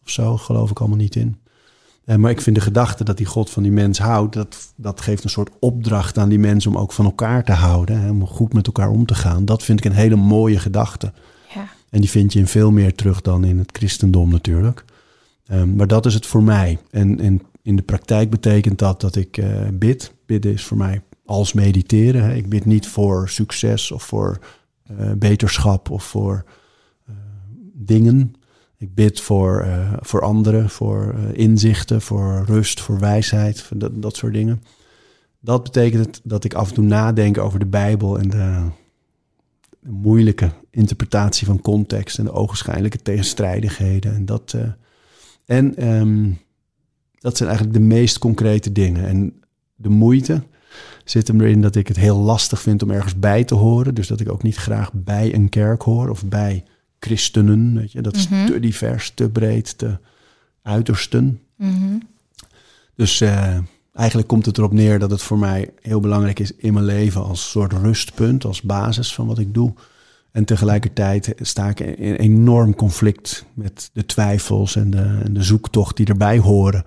of 0.02 0.10
zo, 0.10 0.36
geloof 0.36 0.70
ik 0.70 0.78
allemaal 0.78 0.96
niet 0.98 1.16
in. 1.16 1.36
Eh, 2.04 2.16
maar 2.16 2.30
ik 2.30 2.40
vind 2.40 2.56
de 2.56 2.62
gedachte 2.62 3.04
dat 3.04 3.16
die 3.16 3.26
God 3.26 3.50
van 3.50 3.62
die 3.62 3.72
mens 3.72 3.98
houdt, 3.98 4.34
dat, 4.34 4.72
dat 4.76 5.00
geeft 5.00 5.24
een 5.24 5.30
soort 5.30 5.50
opdracht 5.60 6.18
aan 6.18 6.28
die 6.28 6.38
mens 6.38 6.66
om 6.66 6.78
ook 6.78 6.92
van 6.92 7.04
elkaar 7.04 7.44
te 7.44 7.52
houden. 7.52 8.00
Hè? 8.00 8.10
Om 8.10 8.26
goed 8.26 8.52
met 8.52 8.66
elkaar 8.66 8.90
om 8.90 9.06
te 9.06 9.14
gaan. 9.14 9.44
Dat 9.44 9.62
vind 9.62 9.78
ik 9.78 9.84
een 9.84 9.96
hele 9.96 10.16
mooie 10.16 10.58
gedachte. 10.58 11.12
En 11.90 12.00
die 12.00 12.10
vind 12.10 12.32
je 12.32 12.38
in 12.38 12.46
veel 12.46 12.70
meer 12.70 12.94
terug 12.94 13.20
dan 13.20 13.44
in 13.44 13.58
het 13.58 13.70
christendom 13.72 14.30
natuurlijk. 14.30 14.84
Ehm, 15.46 15.76
maar 15.76 15.86
dat 15.86 16.06
is 16.06 16.14
het 16.14 16.26
voor 16.26 16.42
mij. 16.42 16.78
En, 16.90 17.40
in 17.62 17.76
de 17.76 17.82
praktijk 17.82 18.30
betekent 18.30 18.78
dat 18.78 19.00
dat 19.00 19.16
ik 19.16 19.36
eh, 19.36 19.68
bid. 19.72 20.14
Bidden 20.26 20.52
is 20.52 20.64
voor 20.64 20.76
mij 20.76 21.02
als 21.24 21.52
mediteren. 21.52 22.36
Ik 22.36 22.48
bid 22.48 22.64
niet 22.64 22.88
voor 22.88 23.28
succes 23.28 23.90
of 23.90 24.02
voor 24.02 24.38
eh, 24.82 25.12
beterschap 25.12 25.90
of 25.90 26.04
voor 26.04 26.44
eh, 27.06 27.14
dingen. 27.72 28.34
Ik 28.78 28.94
bid 28.94 29.20
voor, 29.20 29.66
voor 30.00 30.22
anderen, 30.22 30.70
voor 30.70 31.14
inzichten, 31.32 32.02
voor 32.02 32.44
rust, 32.46 32.80
voor 32.80 32.98
wijsheid, 32.98 33.70
dat, 33.74 34.02
dat 34.02 34.16
soort 34.16 34.32
dingen. 34.32 34.62
Dat 35.40 35.62
betekent 35.62 36.20
dat 36.24 36.44
ik 36.44 36.54
af 36.54 36.68
en 36.68 36.74
toe 36.74 36.84
nadenk 36.84 37.38
over 37.38 37.58
de 37.58 37.66
Bijbel 37.66 38.18
en 38.18 38.30
de, 38.30 38.62
de 39.86 39.92
moeilijke 39.92 40.50
interpretatie 40.70 41.46
van 41.46 41.60
context 41.60 42.18
en 42.18 42.24
de 42.24 42.32
ogenschijnlijke 42.32 43.02
tegenstrijdigheden. 43.02 44.14
En 44.14 44.24
dat, 44.24 44.52
eh, 44.52 44.68
en 45.44 45.76
ehm, 45.76 46.30
dat 47.18 47.36
zijn 47.36 47.48
eigenlijk 47.48 47.78
de 47.78 47.84
meest 47.84 48.18
concrete 48.18 48.72
dingen. 48.72 49.06
En 49.06 49.42
de 49.74 49.88
moeite 49.88 50.42
zit 51.04 51.28
hem 51.28 51.40
erin 51.40 51.60
dat 51.60 51.76
ik 51.76 51.88
het 51.88 51.96
heel 51.96 52.18
lastig 52.18 52.60
vind 52.60 52.82
om 52.82 52.90
ergens 52.90 53.18
bij 53.18 53.44
te 53.44 53.54
horen. 53.54 53.94
Dus 53.94 54.06
dat 54.06 54.20
ik 54.20 54.30
ook 54.30 54.42
niet 54.42 54.56
graag 54.56 54.92
bij 54.92 55.34
een 55.34 55.48
kerk 55.48 55.82
hoor 55.82 56.08
of 56.08 56.24
bij 56.24 56.64
christenen. 56.98 57.74
Weet 57.74 57.92
je? 57.92 58.00
Dat 58.00 58.16
is 58.16 58.26
te 58.26 58.60
divers, 58.60 59.10
te 59.10 59.30
breed, 59.30 59.78
te 59.78 59.98
uitersten. 60.62 61.40
Mhm. 61.56 61.98
Dus 62.94 63.20
eh, 63.20 63.58
eigenlijk 63.96 64.28
komt 64.28 64.46
het 64.46 64.58
erop 64.58 64.72
neer 64.72 64.98
dat 64.98 65.10
het 65.10 65.22
voor 65.22 65.38
mij 65.38 65.70
heel 65.80 66.00
belangrijk 66.00 66.38
is 66.38 66.52
in 66.56 66.72
mijn 66.72 66.84
leven 66.84 67.24
als 67.24 67.50
soort 67.50 67.72
rustpunt, 67.72 68.44
als 68.44 68.62
basis 68.62 69.14
van 69.14 69.26
wat 69.26 69.38
ik 69.38 69.54
doe. 69.54 69.74
En 70.36 70.44
tegelijkertijd 70.44 71.34
sta 71.40 71.68
ik 71.68 71.80
in 71.80 72.14
enorm 72.14 72.74
conflict 72.74 73.44
met 73.54 73.90
de 73.92 74.06
twijfels 74.06 74.76
en 74.76 74.90
de, 74.90 75.20
en 75.24 75.32
de 75.32 75.42
zoektocht 75.42 75.96
die 75.96 76.06
erbij 76.06 76.38
horen. 76.38 76.84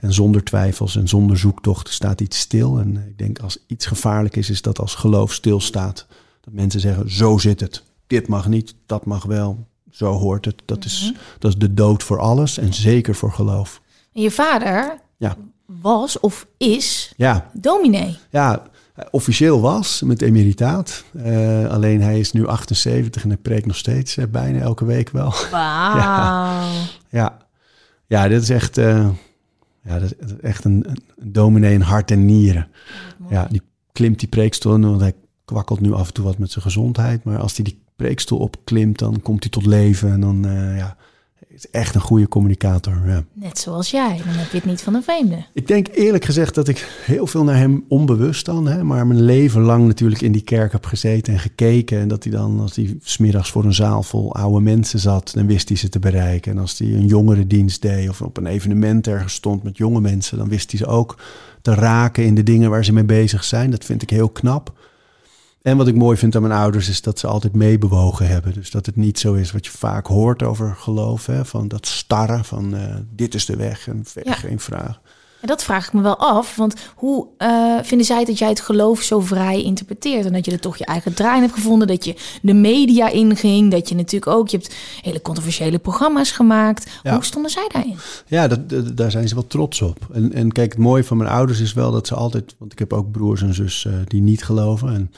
En 0.00 0.12
zonder 0.12 0.44
twijfels 0.44 0.96
en 0.96 1.08
zonder 1.08 1.38
zoektocht 1.38 1.88
staat 1.88 2.20
iets 2.20 2.38
stil. 2.38 2.78
En 2.78 2.96
ik 3.08 3.18
denk 3.18 3.38
als 3.38 3.58
iets 3.66 3.86
gevaarlijk 3.86 4.36
is, 4.36 4.50
is 4.50 4.62
dat 4.62 4.78
als 4.78 4.94
geloof 4.94 5.32
stilstaat. 5.32 6.06
Dat 6.40 6.54
mensen 6.54 6.80
zeggen, 6.80 7.10
zo 7.10 7.38
zit 7.38 7.60
het. 7.60 7.82
Dit 8.06 8.28
mag 8.28 8.48
niet, 8.48 8.74
dat 8.86 9.04
mag 9.04 9.24
wel. 9.24 9.66
Zo 9.90 10.12
hoort 10.12 10.44
het. 10.44 10.62
Dat, 10.64 10.84
is, 10.84 11.12
dat 11.38 11.50
is 11.50 11.58
de 11.58 11.74
dood 11.74 12.02
voor 12.02 12.18
alles 12.18 12.58
en 12.58 12.74
zeker 12.74 13.14
voor 13.14 13.32
geloof. 13.32 13.80
En 14.12 14.22
je 14.22 14.30
vader 14.30 14.98
Ja, 15.16 15.36
was 15.66 16.20
of 16.20 16.46
is 16.56 17.12
ja, 17.16 17.50
dominee. 17.52 18.18
ja 18.30 18.62
officieel 19.10 19.60
was 19.60 20.02
met 20.02 20.22
emeritaat. 20.22 21.04
Eh, 21.22 21.66
alleen 21.66 22.00
hij 22.00 22.18
is 22.18 22.32
nu 22.32 22.46
78 22.46 23.22
en 23.22 23.28
hij 23.28 23.38
preekt 23.38 23.66
nog 23.66 23.76
steeds 23.76 24.16
eh, 24.16 24.24
bijna 24.26 24.60
elke 24.60 24.84
week 24.84 25.10
wel. 25.10 25.34
Wauw. 25.50 26.68
Ja, 27.10 27.38
ja 28.06 28.28
dit 28.28 28.42
is 28.42 28.50
echt, 28.50 28.78
eh, 28.78 29.08
ja, 29.82 29.98
dat 29.98 30.14
is 30.18 30.36
echt 30.42 30.64
een, 30.64 30.84
een 30.88 31.32
dominee 31.32 31.74
in 31.74 31.80
hart 31.80 32.10
en 32.10 32.24
nieren. 32.24 32.68
Ja, 33.28 33.46
die 33.50 33.62
klimt 33.92 34.18
die 34.18 34.28
preekstoel, 34.28 34.80
want 34.80 35.00
hij 35.00 35.14
kwakkelt 35.44 35.80
nu 35.80 35.92
af 35.92 36.06
en 36.06 36.12
toe 36.12 36.24
wat 36.24 36.38
met 36.38 36.50
zijn 36.50 36.64
gezondheid. 36.64 37.24
Maar 37.24 37.38
als 37.38 37.56
hij 37.56 37.64
die 37.64 37.84
preekstoel 37.96 38.38
opklimt, 38.38 38.98
dan 38.98 39.22
komt 39.22 39.42
hij 39.42 39.50
tot 39.50 39.66
leven. 39.66 40.12
En 40.12 40.20
dan, 40.20 40.46
eh, 40.46 40.76
ja, 40.76 40.96
is 41.56 41.70
echt 41.70 41.94
een 41.94 42.00
goede 42.00 42.28
communicator. 42.28 43.02
Ja. 43.06 43.24
Net 43.32 43.58
zoals 43.58 43.90
jij. 43.90 44.20
Dan 44.24 44.34
heb 44.34 44.50
je 44.50 44.56
het 44.56 44.66
niet 44.66 44.82
van 44.82 44.94
een 44.94 45.02
vreemde. 45.02 45.44
Ik 45.52 45.66
denk 45.66 45.88
eerlijk 45.92 46.24
gezegd 46.24 46.54
dat 46.54 46.68
ik 46.68 46.88
heel 47.04 47.26
veel 47.26 47.44
naar 47.44 47.56
hem 47.56 47.84
onbewust 47.88 48.44
dan, 48.44 48.66
hè, 48.66 48.84
maar 48.84 49.06
mijn 49.06 49.22
leven 49.22 49.60
lang 49.60 49.86
natuurlijk 49.86 50.20
in 50.20 50.32
die 50.32 50.42
kerk 50.42 50.72
heb 50.72 50.86
gezeten 50.86 51.32
en 51.32 51.38
gekeken. 51.38 51.98
En 51.98 52.08
dat 52.08 52.24
hij 52.24 52.32
dan, 52.32 52.60
als 52.60 52.76
hij 52.76 52.96
smiddags 53.02 53.50
voor 53.50 53.64
een 53.64 53.74
zaal 53.74 54.02
vol 54.02 54.34
oude 54.34 54.60
mensen 54.60 54.98
zat, 54.98 55.32
dan 55.34 55.46
wist 55.46 55.68
hij 55.68 55.78
ze 55.78 55.88
te 55.88 55.98
bereiken. 55.98 56.52
En 56.52 56.58
als 56.58 56.78
hij 56.78 56.88
een 56.88 57.06
jongerendienst 57.06 57.82
deed 57.82 58.08
of 58.08 58.22
op 58.22 58.36
een 58.36 58.46
evenement 58.46 59.06
ergens 59.06 59.34
stond 59.34 59.62
met 59.62 59.76
jonge 59.76 60.00
mensen, 60.00 60.38
dan 60.38 60.48
wist 60.48 60.70
hij 60.70 60.80
ze 60.80 60.86
ook 60.86 61.18
te 61.62 61.74
raken 61.74 62.24
in 62.24 62.34
de 62.34 62.42
dingen 62.42 62.70
waar 62.70 62.84
ze 62.84 62.92
mee 62.92 63.04
bezig 63.04 63.44
zijn. 63.44 63.70
Dat 63.70 63.84
vind 63.84 64.02
ik 64.02 64.10
heel 64.10 64.28
knap. 64.28 64.72
En 65.66 65.76
wat 65.76 65.86
ik 65.88 65.94
mooi 65.94 66.16
vind 66.16 66.36
aan 66.36 66.42
mijn 66.42 66.60
ouders 66.60 66.88
is 66.88 67.02
dat 67.02 67.18
ze 67.18 67.26
altijd 67.26 67.54
meebewogen 67.54 68.26
hebben. 68.28 68.52
Dus 68.52 68.70
dat 68.70 68.86
het 68.86 68.96
niet 68.96 69.18
zo 69.18 69.34
is 69.34 69.52
wat 69.52 69.64
je 69.66 69.70
vaak 69.70 70.06
hoort 70.06 70.42
over 70.42 70.74
geloof. 70.78 71.26
Hè? 71.26 71.44
Van 71.44 71.68
dat 71.68 71.86
starren 71.86 72.44
van 72.44 72.74
eh, 72.74 72.94
dit 73.14 73.34
is 73.34 73.46
de 73.46 73.56
weg 73.56 73.88
en 73.88 74.00
verder 74.04 74.32
Ja. 74.32 74.38
geen 74.38 74.60
vraag. 74.60 75.00
En 75.40 75.48
dat 75.48 75.64
vraag 75.64 75.86
ik 75.86 75.92
me 75.92 76.00
wel 76.02 76.16
af, 76.18 76.56
want 76.56 76.74
hoe 76.94 77.26
eh, 77.38 77.74
vinden 77.82 78.06
zij 78.06 78.24
dat 78.24 78.38
jij 78.38 78.48
het 78.48 78.60
geloof 78.60 79.00
zo 79.00 79.20
vrij 79.20 79.62
interpreteert? 79.62 80.26
En 80.26 80.32
dat 80.32 80.44
je 80.44 80.50
er 80.52 80.60
toch 80.60 80.76
je 80.76 80.84
eigen 80.84 81.14
draai 81.14 81.36
in 81.36 81.42
hebt 81.42 81.54
gevonden, 81.54 81.88
dat 81.88 82.04
je 82.04 82.14
de 82.42 82.54
media 82.54 83.08
inging, 83.08 83.70
dat 83.70 83.88
je 83.88 83.94
natuurlijk 83.94 84.32
ook, 84.36 84.48
je 84.48 84.56
hebt 84.56 84.74
hele 85.02 85.22
controversiële 85.22 85.78
programma's 85.78 86.30
gemaakt. 86.30 86.90
Ja. 87.02 87.14
Hoe 87.14 87.24
stonden 87.24 87.50
zij 87.50 87.68
daarin? 87.72 87.96
Ja, 88.26 88.48
dat, 88.48 88.68
dat- 88.68 88.96
daar 88.96 89.10
zijn 89.10 89.28
ze 89.28 89.34
wel 89.34 89.46
trots 89.46 89.82
op. 89.82 89.98
En, 90.12 90.32
en 90.32 90.52
kijk, 90.52 90.72
het 90.72 90.80
mooie 90.80 91.04
van 91.04 91.16
mijn 91.16 91.30
ouders 91.30 91.60
is 91.60 91.72
wel 91.72 91.90
dat 91.90 92.06
ze 92.06 92.14
altijd... 92.14 92.54
Want 92.58 92.72
ik 92.72 92.78
heb 92.78 92.92
ook 92.92 93.10
broers 93.10 93.42
en 93.42 93.54
zus 93.54 93.84
eh, 93.86 93.92
die 94.06 94.20
niet 94.20 94.44
geloven. 94.44 94.94
En 94.94 95.10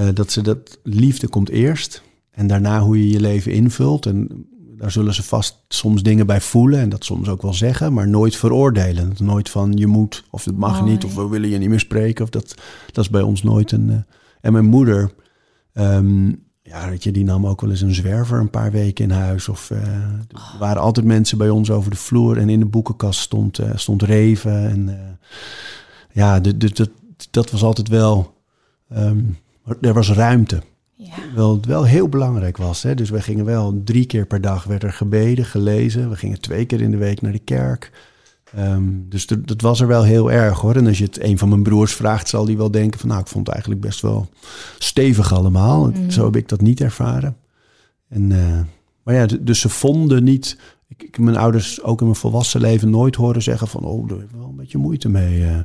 eh, 0.00 0.14
dat 0.14 0.30
ze 0.32 0.42
dat 0.42 0.78
liefde 0.82 1.28
komt 1.28 1.48
eerst. 1.48 2.02
En 2.30 2.46
daarna 2.46 2.80
hoe 2.80 2.98
je 2.98 3.10
je 3.10 3.20
leven 3.20 3.52
invult. 3.52 4.06
En 4.06 4.46
daar 4.76 4.90
zullen 4.90 5.14
ze 5.14 5.22
vast 5.22 5.56
soms 5.68 6.02
dingen 6.02 6.26
bij 6.26 6.40
voelen. 6.40 6.80
En 6.80 6.88
dat 6.88 7.04
soms 7.04 7.28
ook 7.28 7.42
wel 7.42 7.54
zeggen. 7.54 7.92
Maar 7.92 8.08
nooit 8.08 8.36
veroordelen. 8.36 9.12
Nooit 9.18 9.48
van 9.50 9.72
je 9.76 9.86
moet 9.86 10.24
of 10.30 10.44
het 10.44 10.56
mag 10.56 10.84
niet. 10.84 11.04
Of 11.04 11.14
we 11.14 11.28
willen 11.28 11.48
je 11.48 11.58
niet 11.58 11.68
meer 11.68 11.80
spreken. 11.80 12.24
Of 12.24 12.30
dat, 12.30 12.54
dat 12.92 13.04
is 13.04 13.10
bij 13.10 13.22
ons 13.22 13.42
nooit 13.42 13.72
een... 13.72 13.90
eh, 13.90 13.96
en 14.40 14.52
mijn 14.52 14.64
moeder... 14.64 15.10
ehm, 15.72 16.28
ja, 16.62 16.88
weet 16.88 17.02
je, 17.04 17.10
die 17.12 17.24
nam 17.24 17.46
ook 17.46 17.60
wel 17.60 17.70
eens 17.70 17.80
een 17.80 17.94
zwerver 17.94 18.38
een 18.40 18.50
paar 18.50 18.70
weken 18.70 19.04
in 19.04 19.10
huis. 19.10 19.48
Of 19.48 19.70
eh, 19.70 19.82
er 19.82 20.56
waren 20.58 20.82
altijd 20.82 21.06
mensen 21.06 21.38
bij 21.38 21.50
ons 21.50 21.70
over 21.70 21.90
de 21.90 21.96
vloer. 21.96 22.38
En 22.38 22.48
in 22.48 22.58
de 22.60 22.66
boekenkast 22.66 23.20
stond, 23.20 23.58
stond 23.74 24.02
Reven. 24.02 24.68
En 24.70 25.18
ja, 26.12 26.40
de- 26.40 26.56
de- 26.56 26.72
dat, 26.72 26.90
dat 27.30 27.50
was 27.50 27.62
altijd 27.62 27.88
wel... 27.88 28.34
er 29.80 29.94
was 29.94 30.12
ruimte. 30.12 30.62
Ja. 30.94 31.14
Wel, 31.34 31.54
het 31.56 31.66
wel 31.66 31.84
heel 31.84 32.08
belangrijk 32.08 32.56
was. 32.56 32.82
Hè? 32.82 32.94
Dus 32.94 33.10
we 33.10 33.22
gingen 33.22 33.44
wel 33.44 33.80
drie 33.84 34.06
keer 34.06 34.26
per 34.26 34.40
dag 34.40 34.64
werd 34.64 34.82
er 34.82 34.92
gebeden, 34.92 35.44
gelezen. 35.44 36.10
We 36.10 36.16
gingen 36.16 36.40
twee 36.40 36.64
keer 36.64 36.80
in 36.80 36.90
de 36.90 36.96
week 36.96 37.20
naar 37.20 37.32
de 37.32 37.38
kerk. 37.38 37.92
Ehm, 38.54 38.84
dus 39.08 39.26
dat, 39.26 39.60
was 39.60 39.80
er 39.80 39.86
wel 39.86 40.02
heel 40.02 40.32
erg 40.32 40.58
hoor. 40.58 40.76
En 40.76 40.86
als 40.86 40.98
je 40.98 41.04
het 41.04 41.22
een 41.22 41.38
van 41.38 41.48
mijn 41.48 41.62
broers 41.62 41.92
vraagt, 41.92 42.28
zal 42.28 42.44
die 42.44 42.56
wel 42.56 42.70
denken 42.70 43.00
van 43.00 43.08
nou, 43.08 43.20
ik 43.20 43.26
vond 43.26 43.46
het 43.46 43.54
eigenlijk 43.54 43.84
best 43.84 44.00
wel 44.00 44.28
stevig 44.78 45.32
allemaal. 45.32 45.86
Mhm. 45.86 46.10
Zo 46.10 46.24
heb 46.24 46.36
ik 46.36 46.48
dat 46.48 46.60
niet 46.60 46.80
ervaren. 46.80 47.36
En, 48.08 48.32
eh, 48.32 48.60
maar 49.02 49.14
ja, 49.14 49.26
dus 49.40 49.60
ze 49.60 49.68
vonden 49.68 50.24
niet. 50.24 50.58
Ik, 50.88 51.18
mijn 51.18 51.36
ouders 51.36 51.82
ook 51.82 52.00
in 52.00 52.06
mijn 52.06 52.18
volwassen 52.18 52.60
leven 52.60 52.90
nooit 52.90 53.14
horen 53.16 53.42
zeggen 53.42 53.68
van 53.68 53.84
oh, 53.84 54.08
daar 54.08 54.18
heb 54.18 54.28
ik 54.28 54.36
wel 54.36 54.48
een 54.48 54.56
beetje 54.56 54.78
moeite 54.78 55.08
mee. 55.08 55.44
eh. 55.44 55.58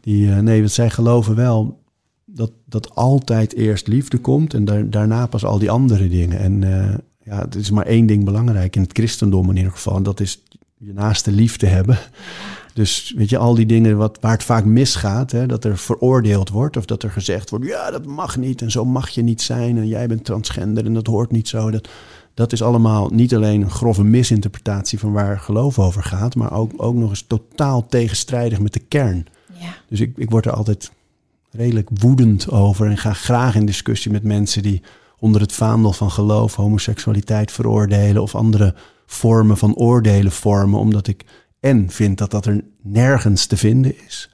die, 0.00 0.30
eh, 0.30 0.38
nee, 0.38 0.58
want 0.58 0.72
zij 0.72 0.90
geloven 0.90 1.34
wel 1.34 1.78
dat, 2.34 2.52
dat 2.64 2.94
altijd 2.94 3.54
eerst 3.54 3.86
liefde 3.86 4.18
komt 4.18 4.54
en 4.54 4.64
daar, 4.64 4.90
daarna 4.90 5.26
pas 5.26 5.44
al 5.44 5.58
die 5.58 5.70
andere 5.70 6.08
dingen. 6.08 6.38
En 6.38 6.64
eh, 6.64 6.98
ja, 7.24 7.40
het 7.40 7.54
is 7.54 7.70
maar 7.70 7.86
één 7.86 8.06
ding 8.06 8.24
belangrijk 8.24 8.76
in 8.76 8.82
het 8.82 8.92
christendom 8.92 9.50
in 9.50 9.56
ieder 9.56 9.72
geval. 9.72 9.96
En 9.96 10.02
dat 10.02 10.20
is 10.20 10.42
je 10.76 10.92
naaste 10.92 11.32
liefde 11.32 11.66
hebben. 11.66 11.98
Dus 12.74 13.14
weet 13.16 13.30
je, 13.30 13.38
al 13.38 13.54
die 13.54 13.66
dingen 13.66 13.96
wat, 13.96 14.18
waar 14.20 14.32
het 14.32 14.42
vaak 14.42 14.64
misgaat, 14.64 15.30
hè, 15.30 15.46
dat 15.46 15.64
er 15.64 15.78
veroordeeld 15.78 16.48
wordt 16.48 16.76
of 16.76 16.84
dat 16.84 17.02
er 17.02 17.10
gezegd 17.10 17.50
wordt, 17.50 17.64
ja, 17.64 17.90
dat 17.90 18.06
mag 18.06 18.36
niet 18.36 18.62
en 18.62 18.70
zo 18.70 18.84
mag 18.84 19.08
je 19.08 19.22
niet 19.22 19.42
zijn 19.42 19.76
en 19.76 19.86
jij 19.88 20.06
bent 20.06 20.24
transgender 20.24 20.86
en 20.86 20.94
dat 20.94 21.06
hoort 21.06 21.30
niet 21.30 21.48
zo. 21.48 21.70
Dat, 21.70 21.88
dat 22.34 22.52
is 22.52 22.62
allemaal 22.62 23.08
niet 23.12 23.34
alleen 23.34 23.62
een 23.62 23.70
grove 23.70 24.04
misinterpretatie 24.04 24.98
van 24.98 25.12
waar 25.12 25.38
geloof 25.38 25.78
over 25.78 26.02
gaat, 26.02 26.34
maar 26.34 26.52
ook, 26.52 26.72
ook 26.76 26.94
nog 26.94 27.10
eens 27.10 27.24
totaal 27.26 27.86
tegenstrijdig 27.86 28.60
met 28.60 28.72
de 28.72 28.80
kern. 28.88 29.26
Ja. 29.58 29.74
Dus 29.88 30.00
ik, 30.00 30.12
ik 30.16 30.30
word 30.30 30.46
er 30.46 30.52
altijd 30.52 30.90
redelijk 31.50 31.88
woedend 31.92 32.50
over 32.50 32.86
en 32.86 32.98
ga 32.98 33.12
graag 33.12 33.54
in 33.54 33.66
discussie 33.66 34.10
met 34.10 34.22
mensen 34.22 34.62
die 34.62 34.82
onder 35.18 35.40
het 35.40 35.52
vaandel 35.52 35.92
van 35.92 36.10
geloof 36.10 36.54
homoseksualiteit 36.54 37.52
veroordelen 37.52 38.22
of 38.22 38.34
andere 38.34 38.74
vormen 39.06 39.56
van 39.56 39.74
oordelen 39.74 40.32
vormen, 40.32 40.78
omdat 40.78 41.06
ik 41.06 41.24
en 41.60 41.90
vind 41.90 42.18
dat 42.18 42.30
dat 42.30 42.46
er 42.46 42.64
nergens 42.82 43.46
te 43.46 43.56
vinden 43.56 43.94
is. 44.06 44.30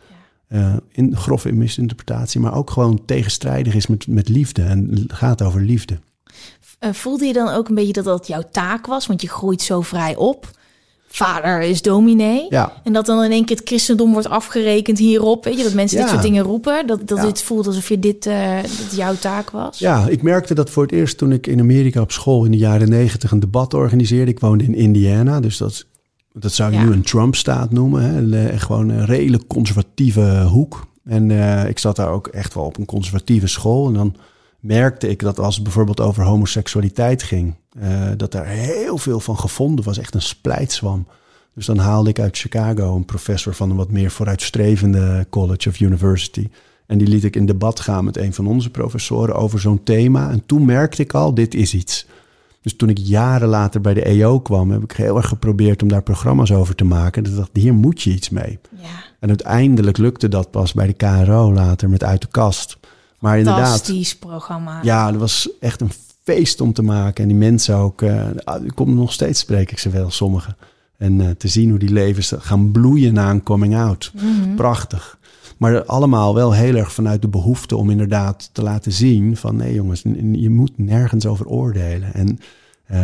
Eh, 0.49 0.77
in 0.93 1.17
grove 1.17 1.53
misinterpretatie, 1.53 2.41
maar 2.41 2.55
ook 2.55 2.71
gewoon 2.71 3.05
tegenstrijdig 3.05 3.75
is 3.75 3.87
met, 3.87 4.07
met 4.07 4.29
liefde 4.29 4.63
en 4.63 5.05
gaat 5.07 5.43
over 5.43 5.61
liefde. 5.61 5.99
Eh, 6.79 6.93
voelde 6.93 7.25
je 7.25 7.33
dan 7.33 7.49
ook 7.49 7.69
een 7.69 7.75
beetje 7.75 7.93
dat 7.93 8.05
dat 8.05 8.27
jouw 8.27 8.43
taak 8.51 8.87
was? 8.87 9.07
Want 9.07 9.23
je 9.23 9.29
groeit 9.29 9.63
zo 9.63 9.81
vrij 9.81 10.17
op. 10.17 10.51
Vader 11.17 11.61
is 11.61 11.83
dominee. 11.83 12.47
Ja, 12.49 12.73
En 12.85 12.93
dat 12.93 13.07
dan 13.07 13.25
in 13.25 13.31
één 13.31 13.45
keer 13.45 13.57
het 13.57 13.69
christendom 13.69 14.13
wordt 14.13 14.29
afgerekend 14.29 14.99
hierop. 14.99 15.45
Weet 15.45 15.57
je, 15.57 15.63
dat 15.63 15.75
mensen 15.75 15.99
dit 15.99 16.09
soort 16.09 16.23
dingen 16.23 16.43
roepen. 16.45 16.87
Dat, 16.87 17.09
dat 17.09 17.19
Ja. 17.19 17.27
het 17.27 17.43
voelt 17.43 17.67
alsof 17.67 17.89
je 17.89 17.99
dit, 17.99 18.27
eh, 18.27 18.63
dat 18.63 18.97
jouw 18.97 19.15
taak 19.15 19.51
was. 19.51 19.79
Ja, 19.79 20.07
ik 20.09 20.23
merkte 20.23 20.55
dat 20.55 20.71
voor 20.71 20.83
het 20.83 20.93
eerst 20.93 21.19
toen 21.19 21.33
ik 21.33 21.47
in 21.47 21.61
Amerika 21.61 22.01
op 22.01 22.13
school 22.13 22.45
in 22.45 22.51
de 22.51 22.57
jaren 22.57 22.89
negentig 22.89 23.31
een 23.31 23.41
debat 23.41 23.75
organiseerde. 23.75 24.31
Ik 24.31 24.41
woonde 24.41 24.65
in 24.65 24.75
Indiana, 24.75 25.41
dus 25.41 25.57
dat, 25.57 25.87
dat 26.33 26.53
zou 26.53 26.73
je 26.73 26.79
Ja. 26.79 26.85
nu 26.85 26.93
een 26.93 27.03
Trump-staat 27.03 27.71
noemen. 27.71 28.03
Hè? 28.03 28.47
Eh, 28.49 28.61
Gewoon 28.61 28.89
een 28.89 29.05
redelijk 29.07 29.47
conservatieve 29.47 30.43
hoek. 30.51 30.87
En 31.05 31.31
eh, 31.31 31.69
ik 31.69 31.79
zat 31.79 31.97
daar 31.97 32.11
ook 32.11 32.27
echt 32.27 32.55
wel 32.55 32.65
op 32.65 32.79
een 32.79 32.85
conservatieve 32.87 33.47
school. 33.47 33.87
En 33.87 33.95
dan 33.95 34.15
merkte 34.61 35.09
ik 35.09 35.21
dat 35.21 35.39
als 35.39 35.55
het 35.55 35.65
bijvoorbeeld 35.65 36.01
over 36.01 36.25
homoseksualiteit 36.25 37.23
ging, 37.23 37.55
eh, 37.81 38.09
dat 38.17 38.33
daar 38.33 38.47
heel 38.47 38.99
veel 38.99 39.21
van 39.21 39.39
gevonden 39.39 39.85
was. 39.85 39.99
Echt 39.99 40.15
een 40.15 40.23
splijtswam. 40.23 41.07
Dus 41.55 41.67
dan 41.67 41.79
haalde 41.79 42.11
ik 42.11 42.21
uit 42.21 42.39
Chicago 42.39 42.97
een 42.97 43.05
professor 43.05 43.55
van 43.55 43.71
een 43.71 43.77
wat 43.77 43.91
meer 43.91 44.11
vooruitstrevende 44.11 45.27
college 45.31 45.69
of 45.69 45.81
university. 45.81 46.49
En 46.87 46.99
die 46.99 47.09
liet 47.09 47.25
ik 47.25 47.37
in 47.37 47.47
debat 47.47 47.81
gaan 47.81 48.05
met 48.05 48.17
een 48.17 48.35
van 48.35 48.47
onze 48.47 48.71
professoren 48.71 49.35
over 49.35 49.61
zo'n 49.61 49.83
thema. 49.83 50.31
En 50.31 50.47
toen 50.47 50.65
merkte 50.65 51.03
ik 51.03 51.15
al, 51.15 51.35
dit 51.35 51.55
is 51.55 51.75
iets. 51.75 52.07
Dus 52.63 52.77
toen 52.77 52.89
ik 52.89 52.99
jaren 52.99 53.49
later 53.49 53.81
bij 53.81 53.95
de 53.95 54.03
EO 54.03 54.41
kwam, 54.41 54.71
heb 54.71 54.83
ik 54.83 54.93
heel 54.93 55.17
erg 55.17 55.29
geprobeerd 55.29 55.83
om 55.83 55.89
daar 55.89 56.03
programma's 56.03 56.53
over 56.53 56.75
te 56.75 56.85
maken. 56.85 57.25
Ik 57.25 57.37
dacht, 57.37 57.51
hier 57.53 57.75
moet 57.75 58.03
je 58.03 58.11
iets 58.11 58.31
mee. 58.31 58.59
Ja, 58.71 58.87
En 59.21 59.29
uiteindelijk 59.29 59.97
lukte 59.97 60.29
dat 60.29 60.51
pas 60.51 60.73
bij 60.73 60.87
de 60.87 60.93
KRO 60.93 61.53
later 61.53 61.89
met 61.89 62.05
Uit 62.05 62.21
de 62.21 62.29
Kast. 62.31 62.79
Maar 63.19 63.39
inderdaad, 63.39 63.67
fantastisch 63.67 64.17
programma. 64.17 64.81
ja, 64.83 65.11
dat 65.11 65.21
was 65.21 65.49
echt 65.61 65.81
een 65.81 65.91
feest 66.27 66.61
om 66.61 66.73
te 66.73 66.83
maken. 66.83 67.23
En 67.23 67.29
die 67.29 67.39
mensen 67.39 67.77
ook, 67.77 68.03
eh 68.03 68.27
ik 68.65 68.75
kom 68.75 68.95
nog 68.95 69.13
steeds, 69.13 69.41
spreek 69.41 69.71
ik 69.71 69.79
ze 69.79 69.91
wel, 69.91 70.11
sommigen. 70.11 70.57
En 70.97 71.21
eh, 71.21 71.31
te 71.31 71.49
zien 71.49 71.71
hoe 71.71 71.79
die 71.79 71.93
levens 71.93 72.33
gaan 72.39 72.71
bloeien 72.71 73.15
na 73.15 73.31
een 73.31 73.43
coming 73.43 73.77
out. 73.77 74.13
Mhm. 74.15 74.55
Prachtig. 74.55 75.19
Maar 75.57 75.85
allemaal 75.85 76.35
wel 76.35 76.53
heel 76.53 76.75
erg 76.75 76.93
vanuit 76.93 77.23
de 77.23 77.29
behoefte 77.29 77.77
om 77.77 77.91
inderdaad 77.91 78.51
te 78.53 78.63
laten 78.63 78.93
zien 78.93 79.37
van 79.37 79.57
nee 79.57 79.75
jongens, 79.75 80.03
je 80.33 80.51
moet 80.51 80.79
nergens 80.79 81.27
over 81.27 81.47
oordelen. 81.47 82.15
En 82.15 82.39
eh, 82.87 82.99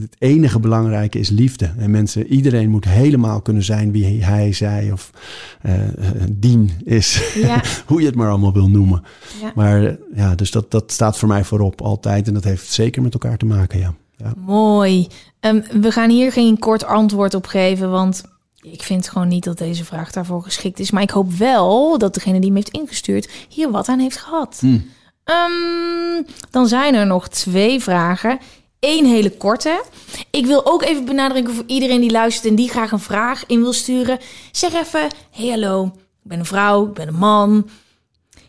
het 0.00 0.16
enige 0.18 0.60
belangrijke 0.60 1.18
is 1.18 1.28
liefde. 1.28 1.72
En 1.78 1.90
mensen, 1.90 2.26
iedereen 2.26 2.70
moet 2.70 2.84
helemaal 2.84 3.40
kunnen 3.40 3.62
zijn 3.62 3.92
wie 3.92 4.24
hij, 4.24 4.52
zij 4.52 4.92
of 4.92 5.10
eh, 5.60 5.88
eh, 5.88 5.92
dien 6.30 6.70
is. 6.84 7.32
Ja. 7.34 7.62
Hoe 7.86 8.00
je 8.00 8.06
het 8.06 8.14
maar 8.14 8.28
allemaal 8.28 8.52
wil 8.52 8.68
noemen. 8.68 9.02
Ja. 9.40 9.52
Maar 9.54 9.96
ja, 10.14 10.34
dus 10.34 10.50
dat, 10.50 10.70
dat 10.70 10.92
staat 10.92 11.18
voor 11.18 11.28
mij 11.28 11.44
voorop 11.44 11.80
altijd. 11.80 12.26
En 12.26 12.34
dat 12.34 12.44
heeft 12.44 12.72
zeker 12.72 13.02
met 13.02 13.12
elkaar 13.12 13.36
te 13.36 13.46
maken, 13.46 13.78
ja. 13.78 13.94
ja. 14.16 14.32
Mooi. 14.36 15.06
Ehm, 15.40 15.60
we 15.80 15.92
gaan 15.92 16.10
hier 16.10 16.32
geen 16.32 16.58
kort 16.58 16.84
antwoord 16.84 17.34
op 17.34 17.46
geven, 17.46 17.90
want 17.90 18.22
ik 18.60 18.82
vind 18.82 19.08
gewoon 19.08 19.28
niet 19.28 19.44
dat 19.44 19.58
deze 19.58 19.84
vraag 19.84 20.12
daarvoor 20.12 20.42
geschikt 20.42 20.78
is. 20.78 20.90
Maar 20.90 21.02
ik 21.02 21.10
hoop 21.10 21.32
wel 21.32 21.98
dat 21.98 22.14
degene 22.14 22.38
die 22.38 22.46
hem 22.46 22.56
heeft 22.56 22.68
ingestuurd 22.68 23.30
hier 23.48 23.70
wat 23.70 23.88
aan 23.88 23.98
heeft 23.98 24.18
gehad. 24.18 24.56
Hmm. 24.60 24.84
Ehm, 25.24 26.22
dan 26.50 26.68
zijn 26.68 26.94
er 26.94 27.06
nog 27.06 27.28
twee 27.28 27.80
vragen. 27.80 28.38
Eén 28.86 29.06
hele 29.06 29.30
korte. 29.30 29.82
Ik 30.30 30.46
wil 30.46 30.66
ook 30.66 30.82
even 30.82 31.04
benadrukken 31.04 31.54
voor 31.54 31.64
iedereen 31.66 32.00
die 32.00 32.10
luistert 32.10 32.46
en 32.46 32.54
die 32.54 32.68
graag 32.68 32.92
een 32.92 32.98
vraag 32.98 33.46
in 33.46 33.60
wil 33.60 33.72
sturen. 33.72 34.18
Zeg 34.52 34.72
even, 34.72 35.08
hey 35.30 35.48
hallo, 35.48 35.84
ik 35.84 35.92
ben 36.22 36.38
een 36.38 36.44
vrouw, 36.44 36.86
ik 36.86 36.92
ben 36.92 37.08
een 37.08 37.14
man. 37.14 37.68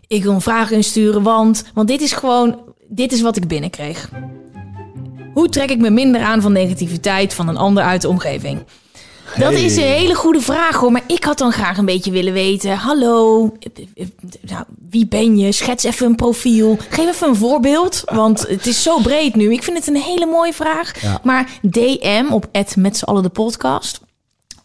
Ik 0.07 0.23
wil 0.23 0.33
een 0.33 0.41
vraag 0.41 0.71
insturen, 0.71 1.23
want, 1.23 1.63
want 1.73 1.87
dit 1.87 2.01
is 2.01 2.11
gewoon, 2.11 2.59
dit 2.87 3.11
is 3.11 3.21
wat 3.21 3.35
ik 3.35 3.47
binnenkreeg. 3.47 4.09
Hoe 5.33 5.49
trek 5.49 5.69
ik 5.69 5.79
me 5.79 5.89
minder 5.89 6.21
aan 6.21 6.41
van 6.41 6.51
negativiteit 6.51 7.33
van 7.33 7.47
een 7.47 7.57
ander 7.57 7.83
uit 7.83 8.01
de 8.01 8.09
omgeving? 8.09 8.63
Dat 9.37 9.53
Hey. 9.53 9.63
is 9.63 9.75
een 9.75 9.83
hele 9.83 10.15
goede 10.15 10.41
vraag 10.41 10.75
hoor, 10.75 10.91
maar 10.91 11.03
ik 11.07 11.23
had 11.23 11.37
dan 11.37 11.51
graag 11.51 11.77
een 11.77 11.85
beetje 11.85 12.11
willen 12.11 12.33
weten. 12.33 12.75
Hallo, 12.77 13.41
nou, 14.41 14.63
wie 14.89 15.07
ben 15.07 15.37
je? 15.37 15.51
Schets 15.51 15.83
even 15.83 16.05
een 16.05 16.15
profiel. 16.15 16.77
Geef 16.89 17.07
even 17.09 17.27
een 17.27 17.35
voorbeeld, 17.35 18.01
want 18.05 18.47
het 18.47 18.65
is 18.65 18.83
zo 18.83 18.99
breed 19.01 19.35
nu. 19.35 19.51
Ik 19.51 19.63
vind 19.63 19.77
het 19.77 19.87
een 19.87 19.95
hele 20.01 20.25
mooie 20.25 20.53
vraag. 20.53 21.01
Ja. 21.01 21.19
Maar 21.23 21.49
DM 21.61 22.25
op 22.29 22.45
met 22.75 22.97
z'n 22.97 23.03
allen 23.05 23.23
de 23.23 23.29
podcast. 23.29 23.99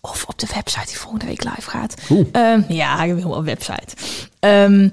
Of 0.00 0.24
op 0.28 0.38
de 0.38 0.46
website 0.54 0.86
die 0.86 0.98
volgende 0.98 1.26
week 1.26 1.44
live 1.44 1.70
gaat. 1.70 1.94
Ehm, 2.32 2.62
ja, 2.68 3.02
ik 3.02 3.14
helemaal 3.14 3.38
een 3.38 3.44
website. 3.44 3.94
Ehm, 4.40 4.88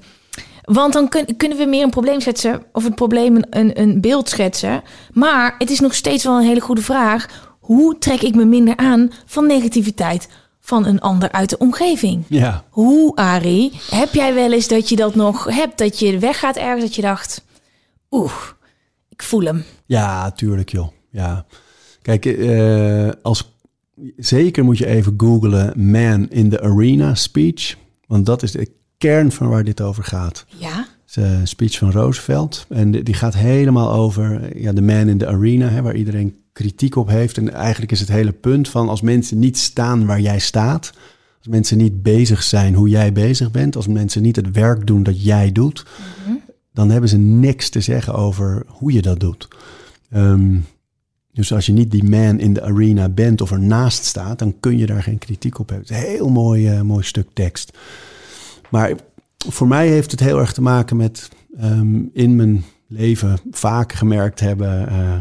want 0.64 0.94
dan 0.94 1.10
kun- 1.10 1.36
kunnen 1.38 1.58
we 1.58 1.66
meer 1.66 1.84
een 1.84 1.90
probleem 1.90 2.20
schetsen 2.22 2.64
of 2.74 2.86
een 2.86 2.94
probleem 2.94 3.38
een, 3.50 3.80
een 3.82 4.02
beeld 4.02 4.30
schetsen. 4.30 4.84
Maar 5.14 5.56
het 5.58 5.70
is 5.70 5.80
nog 5.80 5.94
steeds 5.94 6.24
wel 6.24 6.38
een 6.38 6.46
hele 6.48 6.60
goede 6.62 6.82
vraag. 6.82 7.45
Hoe 7.66 7.98
trek 7.98 8.22
ik 8.22 8.36
me 8.36 8.46
minder 8.46 8.78
aan 8.78 9.12
van 9.26 9.48
negativiteit 9.48 10.28
van 10.60 10.86
een 10.86 11.00
ander 11.00 11.32
uit 11.32 11.50
de 11.50 11.58
omgeving. 11.58 12.24
Ja. 12.28 12.64
Hoe, 12.70 13.16
Arie, 13.16 13.72
heb 13.90 14.14
jij 14.14 14.34
wel 14.34 14.54
eens 14.54 14.68
dat 14.68 14.90
je 14.90 14.96
dat 14.96 15.16
nog 15.16 15.44
hebt? 15.44 15.78
Dat 15.78 16.00
je 16.00 16.20
weggaat 16.20 16.56
ergens 16.56 16.82
dat 16.82 16.96
je 16.96 17.02
dacht... 17.02 17.44
Oeh, 18.12 18.34
ik 19.10 19.24
voel 19.24 19.42
hem. 19.42 19.64
Ja, 19.86 20.32
tuurlijk 20.32 20.70
joh. 20.70 20.88
Ja. 21.10 21.46
Kijk, 22.02 22.26
eh, 22.26 23.10
als, 23.22 23.52
zeker 24.18 24.64
moet 24.64 24.78
je 24.78 24.86
even 24.86 25.14
googlen 25.18 25.92
Man 25.92 26.30
in 26.30 26.50
the 26.50 26.62
Arena 26.62 27.16
speech. 27.16 27.76
Want 28.08 28.26
dat 28.26 28.44
is 28.44 28.52
de 28.52 28.72
kern 28.98 29.32
van 29.32 29.50
waar 29.50 29.64
dit 29.64 29.82
over 29.82 30.04
gaat. 30.04 30.46
Ja? 30.58 30.86
is 31.08 31.16
een 31.16 31.48
speech 31.48 31.78
van 31.78 31.92
Roosevelt. 31.92 32.66
En 32.70 32.92
die 32.92 33.14
gaat 33.14 33.36
helemaal 33.36 33.92
over 33.92 34.58
ja, 34.62 34.74
de 34.74 34.82
man 34.82 35.08
in 35.08 35.18
the 35.18 35.28
arena, 35.28 35.68
hè, 35.68 35.82
waar 35.82 35.96
iedereen 35.96 36.36
kritiek 36.56 36.96
op 36.96 37.08
heeft. 37.08 37.38
En 37.38 37.54
eigenlijk 37.54 37.92
is 37.92 38.00
het 38.00 38.10
hele 38.10 38.32
punt 38.32 38.70
van 38.70 38.90
als 38.90 39.02
mensen 39.02 39.40
niet 39.40 39.58
staan 39.58 40.06
waar 40.06 40.22
jij 40.22 40.40
staat, 40.40 40.94
als 41.38 41.48
mensen 41.48 41.78
niet 41.78 42.04
bezig 42.04 42.44
zijn 42.44 42.74
hoe 42.74 42.90
jij 42.90 43.12
bezig 43.12 43.52
bent, 43.52 43.76
als 43.76 43.88
mensen 43.88 44.22
niet 44.22 44.36
het 44.36 44.52
werk 44.52 44.88
doen 44.88 45.04
dat 45.04 45.24
jij 45.24 45.52
doet, 45.52 45.86
dan 46.74 46.90
hebben 46.90 47.10
ze 47.10 47.18
niks 47.18 47.70
te 47.70 47.82
zeggen 47.82 48.14
over 48.14 48.66
hoe 48.68 48.92
je 48.92 49.02
dat 49.02 49.20
doet. 49.20 49.48
Ehm, 50.10 50.58
dus 51.34 51.54
als 51.54 51.66
je 51.66 51.72
niet 51.72 51.92
die 51.92 52.04
man 52.04 52.40
in 52.40 52.54
de 52.54 52.62
arena 52.62 53.10
bent 53.10 53.42
of 53.42 53.52
ernaast 53.52 54.06
staat, 54.06 54.40
dan 54.40 54.60
kun 54.60 54.78
je 54.78 54.86
daar 54.86 55.04
geen 55.04 55.18
kritiek 55.18 55.60
op 55.60 55.70
hebben. 55.70 55.88
Het 55.88 55.98
is 55.98 56.04
een 56.04 56.12
heel 56.12 56.30
mooi, 56.30 56.68
eh, 56.68 56.82
mooi 56.82 57.04
stuk 57.04 57.28
tekst. 57.34 57.78
Maar 58.70 58.94
voor 59.50 59.68
mij 59.68 59.88
heeft 59.88 60.12
het 60.12 60.20
heel 60.20 60.40
erg 60.40 60.54
te 60.54 60.62
maken 60.62 60.98
met 60.98 61.30
ehm, 61.60 62.02
in 62.14 62.36
mijn 62.36 62.64
leven 62.88 63.40
vaak 63.52 63.94
gemerkt 63.94 64.40
hebben 64.40 64.88
eh, 64.88 65.18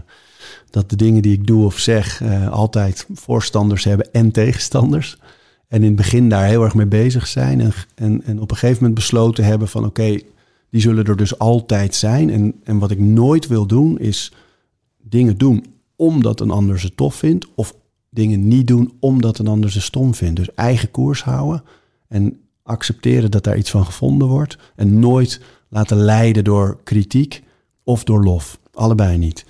dat 0.71 0.91
de 0.91 0.97
dingen 0.97 1.23
die 1.23 1.33
ik 1.33 1.47
doe 1.47 1.65
of 1.65 1.79
zeg 1.79 2.23
eh, 2.23 2.49
altijd 2.49 3.07
voorstanders 3.13 3.85
hebben 3.85 4.13
en 4.13 4.31
tegenstanders. 4.31 5.19
En 5.69 5.81
in 5.81 5.87
het 5.87 5.97
begin 5.97 6.29
daar 6.29 6.47
heel 6.47 6.63
erg 6.63 6.75
mee 6.75 6.87
bezig 6.87 7.27
zijn 7.27 7.61
en, 7.61 7.73
en, 8.25 8.41
op 8.41 8.51
een 8.51 8.57
gegeven 8.57 8.77
moment 8.77 8.95
besloten 8.95 9.45
hebben 9.45 9.69
van 9.69 9.85
oké, 9.85 10.19
die 10.71 10.81
zullen 10.81 11.05
er 11.05 11.17
dus 11.17 11.39
altijd 11.39 11.95
zijn. 11.95 12.31
En, 12.31 12.55
en 12.65 12.79
wat 12.79 12.91
ik 12.91 12.99
nooit 12.99 13.47
wil 13.47 13.67
doen 13.67 13.99
is 13.99 14.33
dingen 15.03 15.39
doen 15.39 15.65
omdat 15.97 16.41
een 16.41 16.51
ander 16.51 16.81
ze 16.81 16.95
tof 16.95 17.15
vindt 17.15 17.47
of 17.55 17.75
dingen 18.11 18.49
niet 18.49 18.67
doen 18.67 18.93
omdat 19.01 19.39
een 19.39 19.47
ander 19.47 19.71
ze 19.71 19.81
stom 19.81 20.15
vindt. 20.15 20.37
Dus 20.37 20.55
eigen 20.55 20.91
koers 20.91 21.23
houden 21.23 21.63
en 22.09 22.41
accepteren 22.63 23.31
dat 23.31 23.45
daar 23.45 23.57
iets 23.57 23.71
van 23.71 23.85
gevonden 23.85 24.29
wordt. 24.29 24.59
En 24.77 24.99
nooit 24.99 25.41
laten 25.69 25.97
leiden 25.97 26.45
door 26.45 26.79
kritiek 26.85 27.43
of 27.83 28.05
door 28.05 28.25
lof. 28.25 28.59
Allebei 28.73 29.19
niet. 29.19 29.45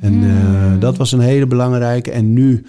En 0.00 0.22
uh, 0.22 0.80
dat 0.80 0.96
was 0.96 1.12
een 1.12 1.20
hele 1.20 1.46
belangrijke. 1.46 2.10
En 2.10 2.32
nu. 2.32 2.66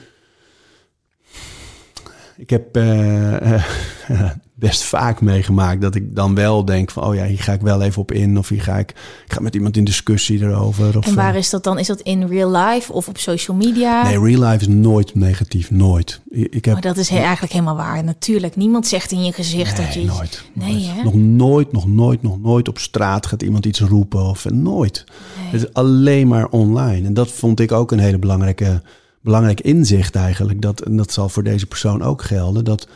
Ik 2.38 2.50
heb 2.50 2.78
uh, 2.78 3.64
best 4.60 4.84
vaak 4.84 5.22
meegemaakt 5.22 5.82
dat 5.82 5.96
ik 5.96 6.16
dan 6.16 6.36
wel 6.36 6.66
denk 6.66 6.92
van... 6.92 7.04
oh 7.04 7.16
ja, 7.16 7.26
hier 7.26 7.40
ga 7.40 7.54
ik 7.54 7.62
wel 7.62 7.82
even 7.82 8.02
op 8.02 8.12
in. 8.12 8.38
Of 8.38 8.50
hier 8.50 8.62
ga 8.62 8.78
ik, 8.78 8.90
ik 9.26 9.34
ga 9.34 9.40
met 9.40 9.56
iemand 9.56 9.78
in 9.78 9.84
discussie 9.84 10.42
erover. 10.42 10.98
Of, 10.98 11.08
en 11.08 11.16
waar 11.16 11.36
is 11.36 11.50
dat 11.50 11.64
dan? 11.64 11.80
Is 11.80 11.88
dat 11.88 12.02
in 12.02 12.28
real 12.28 12.52
life 12.52 12.94
of 12.94 13.08
op 13.08 13.18
social 13.18 13.58
media? 13.58 14.04
Nee, 14.04 14.20
real 14.20 14.50
life 14.50 14.62
is 14.62 14.68
nooit 14.68 15.16
negatief. 15.16 15.72
Nooit. 15.72 16.22
Ik 16.30 16.66
heb, 16.66 16.74
maar 16.74 16.82
dat 16.82 16.98
is 16.98 17.10
he 17.10 17.18
eigenlijk 17.18 17.54
helemaal 17.54 17.76
waar. 17.76 18.04
Natuurlijk, 18.04 18.56
niemand 18.56 18.88
zegt 18.88 19.12
in 19.12 19.24
je 19.24 19.32
gezicht 19.32 19.78
nee, 19.78 19.86
dat 19.86 19.94
je... 19.94 20.06
nooit. 20.06 20.44
Nee, 20.54 20.74
nooit. 20.74 20.86
hè? 20.86 21.04
Nog 21.04 21.14
nooit, 21.14 21.72
nog 21.72 21.88
nooit, 21.88 22.22
nog 22.22 22.40
nooit 22.40 22.68
op 22.68 22.78
straat 22.78 23.26
gaat 23.26 23.44
iemand 23.44 23.66
iets 23.66 23.80
roepen. 23.80 24.24
Of 24.26 24.50
nooit. 24.50 25.04
Nee. 25.08 25.50
Het 25.52 25.62
is 25.62 25.74
alleen 25.74 26.28
maar 26.28 26.48
online. 26.48 27.08
En 27.08 27.14
dat 27.14 27.32
vond 27.32 27.60
ik 27.60 27.72
ook 27.72 27.92
een 27.92 28.00
hele 28.00 28.20
belangrijke, 28.20 28.82
belangrijk 29.22 29.62
inzicht 29.62 30.16
eigenlijk. 30.16 30.62
Dat, 30.62 30.82
en 30.82 30.98
dat 30.98 31.12
zal 31.12 31.30
voor 31.30 31.44
deze 31.44 31.66
persoon 31.66 32.02
ook 32.02 32.22
gelden. 32.22 32.66
Dat 32.66 32.88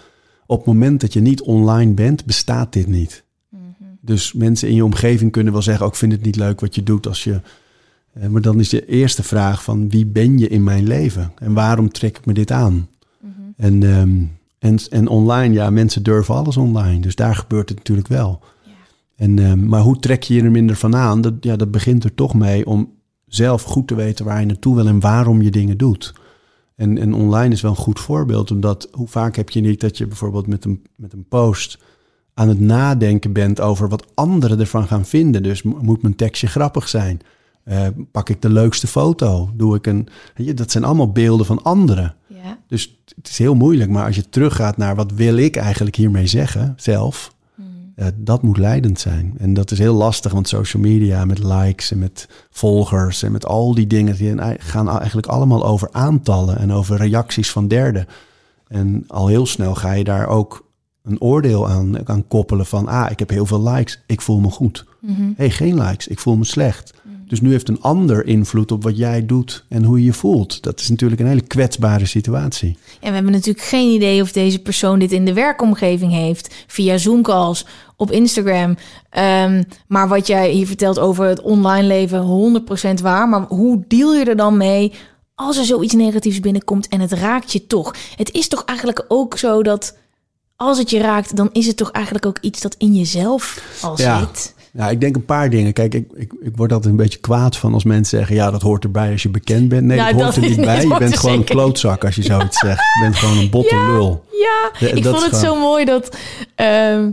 op 0.51 0.57
het 0.57 0.65
moment 0.67 1.01
dat 1.01 1.13
je 1.13 1.21
niet 1.21 1.41
online 1.41 1.93
bent, 1.93 2.25
bestaat 2.25 2.73
dit 2.73 2.87
niet. 2.87 3.23
Dus 4.01 4.33
mensen 4.33 4.67
in 4.67 4.75
je 4.75 4.85
omgeving 4.85 5.31
kunnen 5.31 5.53
wel 5.53 5.61
zeggen, 5.61 5.85
ook 5.85 5.95
vind 5.95 6.11
het 6.11 6.21
niet 6.23 6.35
leuk 6.35 6.59
wat 6.59 6.75
je 6.75 6.83
doet 6.83 7.07
als 7.07 7.23
je. 7.23 7.41
eh, 8.13 8.27
Maar 8.27 8.41
dan 8.41 8.59
is 8.59 8.69
de 8.69 8.85
eerste 8.85 9.23
vraag 9.23 9.63
van 9.63 9.89
wie 9.89 10.05
ben 10.05 10.37
je 10.37 10.47
in 10.47 10.63
mijn 10.63 10.87
leven 10.87 11.31
en 11.35 11.53
waarom 11.53 11.89
trek 11.89 12.17
ik 12.17 12.25
me 12.25 12.33
dit 12.33 12.51
aan? 12.51 12.87
En, 13.57 13.83
ehm, 13.83 14.23
en, 14.59 14.77
en 14.89 15.07
online, 15.07 15.53
ja, 15.53 15.69
mensen 15.69 16.03
durven 16.03 16.35
alles 16.35 16.57
online, 16.57 16.99
dus 16.99 17.15
daar 17.15 17.35
gebeurt 17.35 17.69
het 17.69 17.77
natuurlijk 17.77 18.07
wel. 18.07 18.39
En, 19.15 19.39
ehm, 19.39 19.65
maar 19.65 19.81
hoe 19.81 19.99
trek 19.99 20.23
je 20.23 20.33
je 20.33 20.41
er 20.43 20.51
minder 20.51 20.75
van 20.75 20.95
aan? 20.95 21.21
Dat, 21.21 21.33
ja, 21.41 21.55
dat 21.55 21.71
begint 21.71 22.03
er 22.03 22.15
toch 22.15 22.33
mee 22.33 22.65
om 22.65 22.89
zelf 23.27 23.63
goed 23.63 23.87
te 23.87 23.95
weten 23.95 24.25
waar 24.25 24.39
je 24.39 24.45
naartoe 24.45 24.75
wil 24.75 24.87
en 24.87 24.99
waarom 24.99 25.41
je 25.41 25.51
dingen 25.51 25.77
doet. 25.77 26.13
En, 26.81 26.97
en 26.97 27.13
online 27.13 27.53
is 27.53 27.61
wel 27.61 27.71
een 27.71 27.77
goed 27.77 27.99
voorbeeld, 27.99 28.51
omdat 28.51 28.87
hoe 28.91 29.07
vaak 29.07 29.35
heb 29.35 29.49
je 29.49 29.61
niet 29.61 29.81
dat 29.81 29.97
je 29.97 30.07
bijvoorbeeld 30.07 30.47
met 30.47 30.65
een, 30.65 30.81
met 30.95 31.13
een 31.13 31.25
post 31.29 31.77
aan 32.33 32.47
het 32.47 32.59
nadenken 32.59 33.33
bent 33.33 33.59
over 33.59 33.89
wat 33.89 34.05
anderen 34.13 34.59
ervan 34.59 34.87
gaan 34.87 35.05
vinden. 35.05 35.43
Dus 35.43 35.61
mo- 35.63 35.77
moet 35.81 36.01
mijn 36.01 36.15
tekstje 36.15 36.47
grappig 36.47 36.87
zijn? 36.87 37.19
Eh, 37.63 37.87
pak 38.11 38.29
ik 38.29 38.41
de 38.41 38.49
leukste 38.49 38.87
foto? 38.87 39.49
Doe 39.53 39.75
ik 39.75 39.87
een. 39.87 40.07
je, 40.35 40.53
Dat 40.53 40.71
zijn 40.71 40.83
allemaal 40.83 41.11
beelden 41.11 41.45
van 41.45 41.63
anderen. 41.63 42.15
Ja. 42.27 42.57
Dus 42.67 42.99
het 43.15 43.27
is 43.27 43.37
heel 43.37 43.55
moeilijk. 43.55 43.89
Maar 43.89 44.05
als 44.05 44.15
je 44.15 44.29
teruggaat 44.29 44.77
naar 44.77 44.95
wat 44.95 45.11
wil 45.11 45.37
ik 45.37 45.55
eigenlijk 45.55 45.95
hiermee 45.95 46.27
zeggen 46.27 46.73
zelf, 46.77 47.33
dat 48.15 48.41
moet 48.41 48.57
leidend 48.57 48.99
zijn. 48.99 49.33
En 49.37 49.53
dat 49.53 49.71
is 49.71 49.79
heel 49.79 49.93
lastig, 49.93 50.31
want 50.31 50.47
social 50.47 50.81
media 50.81 51.25
met 51.25 51.43
likes 51.43 51.91
en 51.91 51.99
met 51.99 52.27
volgers 52.49 53.23
en 53.23 53.31
met 53.31 53.45
al 53.45 53.75
die 53.75 53.87
dingen 53.87 54.15
die 54.15 54.35
gaan 54.59 54.89
eigenlijk 54.89 55.27
allemaal 55.27 55.65
over 55.65 55.89
aantallen 55.91 56.57
en 56.57 56.71
over 56.71 56.97
reacties 56.97 57.51
van 57.51 57.67
derden. 57.67 58.07
En 58.67 59.03
al 59.07 59.27
heel 59.27 59.45
snel 59.45 59.75
ga 59.75 59.91
je 59.91 60.03
daar 60.03 60.27
ook 60.27 60.69
een 61.03 61.21
oordeel 61.21 61.69
aan, 61.69 62.09
aan 62.09 62.27
koppelen 62.27 62.65
van, 62.65 62.87
ah, 62.87 63.11
ik 63.11 63.19
heb 63.19 63.29
heel 63.29 63.45
veel 63.45 63.69
likes, 63.69 64.03
ik 64.05 64.21
voel 64.21 64.39
me 64.39 64.49
goed. 64.49 64.85
hey, 65.35 65.49
geen 65.49 65.81
likes, 65.81 66.07
ik 66.07 66.19
voel 66.19 66.35
me 66.35 66.45
slecht. 66.45 66.93
Dus 67.31 67.41
nu 67.41 67.51
heeft 67.51 67.69
een 67.69 67.81
ander 67.81 68.25
invloed 68.25 68.71
op 68.71 68.83
wat 68.83 68.97
jij 68.97 69.25
doet 69.25 69.65
en 69.69 69.83
hoe 69.83 69.99
je 69.99 70.05
je 70.05 70.13
voelt. 70.13 70.63
Dat 70.63 70.79
is 70.79 70.89
natuurlijk 70.89 71.21
een 71.21 71.27
hele 71.27 71.41
kwetsbare 71.41 72.05
situatie. 72.05 72.77
En 72.99 73.07
we 73.07 73.13
hebben 73.13 73.31
natuurlijk 73.31 73.65
geen 73.65 73.89
idee 73.89 74.21
of 74.21 74.31
deze 74.31 74.59
persoon 74.59 74.99
dit 74.99 75.11
in 75.11 75.25
de 75.25 75.33
werkomgeving 75.33 76.11
heeft. 76.11 76.55
Via 76.67 76.97
Zoom-calls, 76.97 77.65
op 77.95 78.11
Instagram. 78.11 78.77
Ehm, 79.09 79.63
maar 79.87 80.07
wat 80.07 80.27
jij 80.27 80.49
hier 80.49 80.67
vertelt 80.67 80.99
over 80.99 81.25
het 81.25 81.41
online 81.41 81.87
leven, 81.87 82.19
100% 82.19 83.01
waar. 83.01 83.29
Maar 83.29 83.45
hoe 83.47 83.83
deal 83.87 84.13
je 84.13 84.25
er 84.25 84.35
dan 84.35 84.57
mee 84.57 84.93
als 85.35 85.57
er 85.57 85.65
zoiets 85.65 85.93
negatiefs 85.93 86.39
binnenkomt 86.39 86.87
en 86.87 86.99
het 86.99 87.11
raakt 87.11 87.51
je 87.51 87.67
toch? 87.67 87.95
Het 88.15 88.31
is 88.31 88.47
toch 88.47 88.63
eigenlijk 88.65 89.05
ook 89.07 89.37
zo 89.37 89.63
dat 89.63 89.97
als 90.55 90.77
het 90.77 90.89
je 90.89 90.99
raakt, 90.99 91.35
dan 91.35 91.49
is 91.51 91.67
het 91.67 91.77
toch 91.77 91.91
eigenlijk 91.91 92.25
ook 92.25 92.37
iets 92.41 92.61
dat 92.61 92.75
in 92.77 92.95
jezelf 92.95 93.63
al 93.81 93.97
zit. 93.97 94.05
Ja, 94.05 94.60
ik 94.73 95.01
denk 95.01 95.15
een 95.15 95.25
paar 95.25 95.49
dingen. 95.49 95.73
Kijk, 95.73 95.93
ik, 95.93 96.05
ik, 96.13 96.31
ik 96.41 96.51
word 96.55 96.71
altijd 96.71 96.91
een 96.91 96.97
beetje 96.99 97.19
kwaad 97.19 97.57
van 97.57 97.73
als 97.73 97.83
mensen 97.83 98.17
zeggen... 98.17 98.35
ja, 98.35 98.51
dat 98.51 98.61
hoort 98.61 98.83
erbij 98.83 99.11
als 99.11 99.23
je 99.23 99.29
bekend 99.29 99.69
bent. 99.69 99.83
Nee, 99.85 99.97
Ja, 99.97 100.05
dat 100.11 100.13
hoort 100.21 100.25
dat 100.35 100.43
er 100.43 100.49
niet 100.49 100.61
bij. 100.65 100.73
het 100.75 100.83
Je 100.87 100.95
bent 100.97 101.17
gewoon 101.17 101.35
een 101.37 101.43
klootzak 101.43 102.05
als 102.05 102.15
je 102.15 102.23
zoiets 102.23 102.59
zegt. 102.59 102.79
Je 102.79 102.99
bent 103.01 103.15
gewoon 103.15 103.37
een 103.37 103.49
botte 103.49 103.75
lul. 103.91 104.23
Ja, 104.31 104.87
Ja, 104.87 104.93
ik 104.95 105.03
vond 105.03 105.15
het 105.23 105.35
gewoon- 105.35 105.39
zo 105.39 105.55
mooi 105.59 105.85
dat. 105.85 106.17
ehm, 106.55 107.09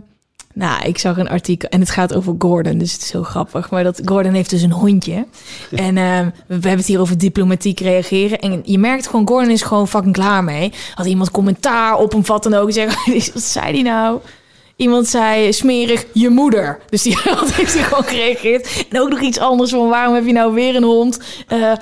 nou, 0.55 0.85
ik 0.87 0.99
zag 0.99 1.17
een 1.19 1.29
artikel 1.29 1.69
en 1.69 1.81
het 1.81 1.91
gaat 1.91 2.15
over 2.15 2.35
Gordon, 2.39 2.79
dus 2.79 2.93
het 2.93 3.03
is 3.03 3.13
heel 3.13 3.23
grappig. 3.23 3.71
Maar 3.71 3.85
dat 3.85 4.01
Gordon 4.05 4.33
heeft 4.33 4.51
dus 4.51 4.63
een 4.63 4.73
hondje. 4.73 5.27
En 5.71 5.97
ehm, 5.97 6.29
we 6.47 6.53
hebben 6.55 6.71
het 6.77 6.87
hier 6.87 7.01
over 7.01 7.19
diplomatiek 7.19 7.81
reageren. 7.81 8.39
En 8.39 8.61
je 8.65 8.79
merkt 8.79 9.07
gewoon, 9.07 9.29
Gordon 9.29 9.51
is 9.51 9.63
gewoon 9.63 9.89
fucking 9.89 10.13
klaar 10.15 10.45
mee. 10.45 10.73
Had 10.95 11.07
iemand 11.07 11.31
commentaar 11.31 11.97
op 11.97 12.13
hem 12.13 12.25
vat 12.25 12.47
en 12.47 12.55
ook 12.55 12.73
zeggen, 12.73 13.13
wat 13.35 13.43
zei 13.43 13.73
die 13.73 13.83
nou? 13.83 14.19
Iemand 14.79 15.07
zei 15.09 15.53
smerig 15.53 16.07
je 16.13 16.29
moeder. 16.29 16.79
Dus 16.91 17.03
die 17.03 17.15
had- 17.25 17.53
heeft 17.53 17.75
hij 17.75 17.83
gewoon 17.83 18.05
gereageerd. 18.05 18.87
En 18.91 19.01
ook 19.01 19.09
nog 19.11 19.21
iets 19.21 19.39
anders 19.39 19.71
van 19.71 19.89
waarom 19.89 20.15
heb 20.15 20.27
je 20.27 20.33
nou 20.33 20.55
weer 20.55 20.77
een 20.77 20.83
hond 20.83 21.19
eh, 21.49 21.73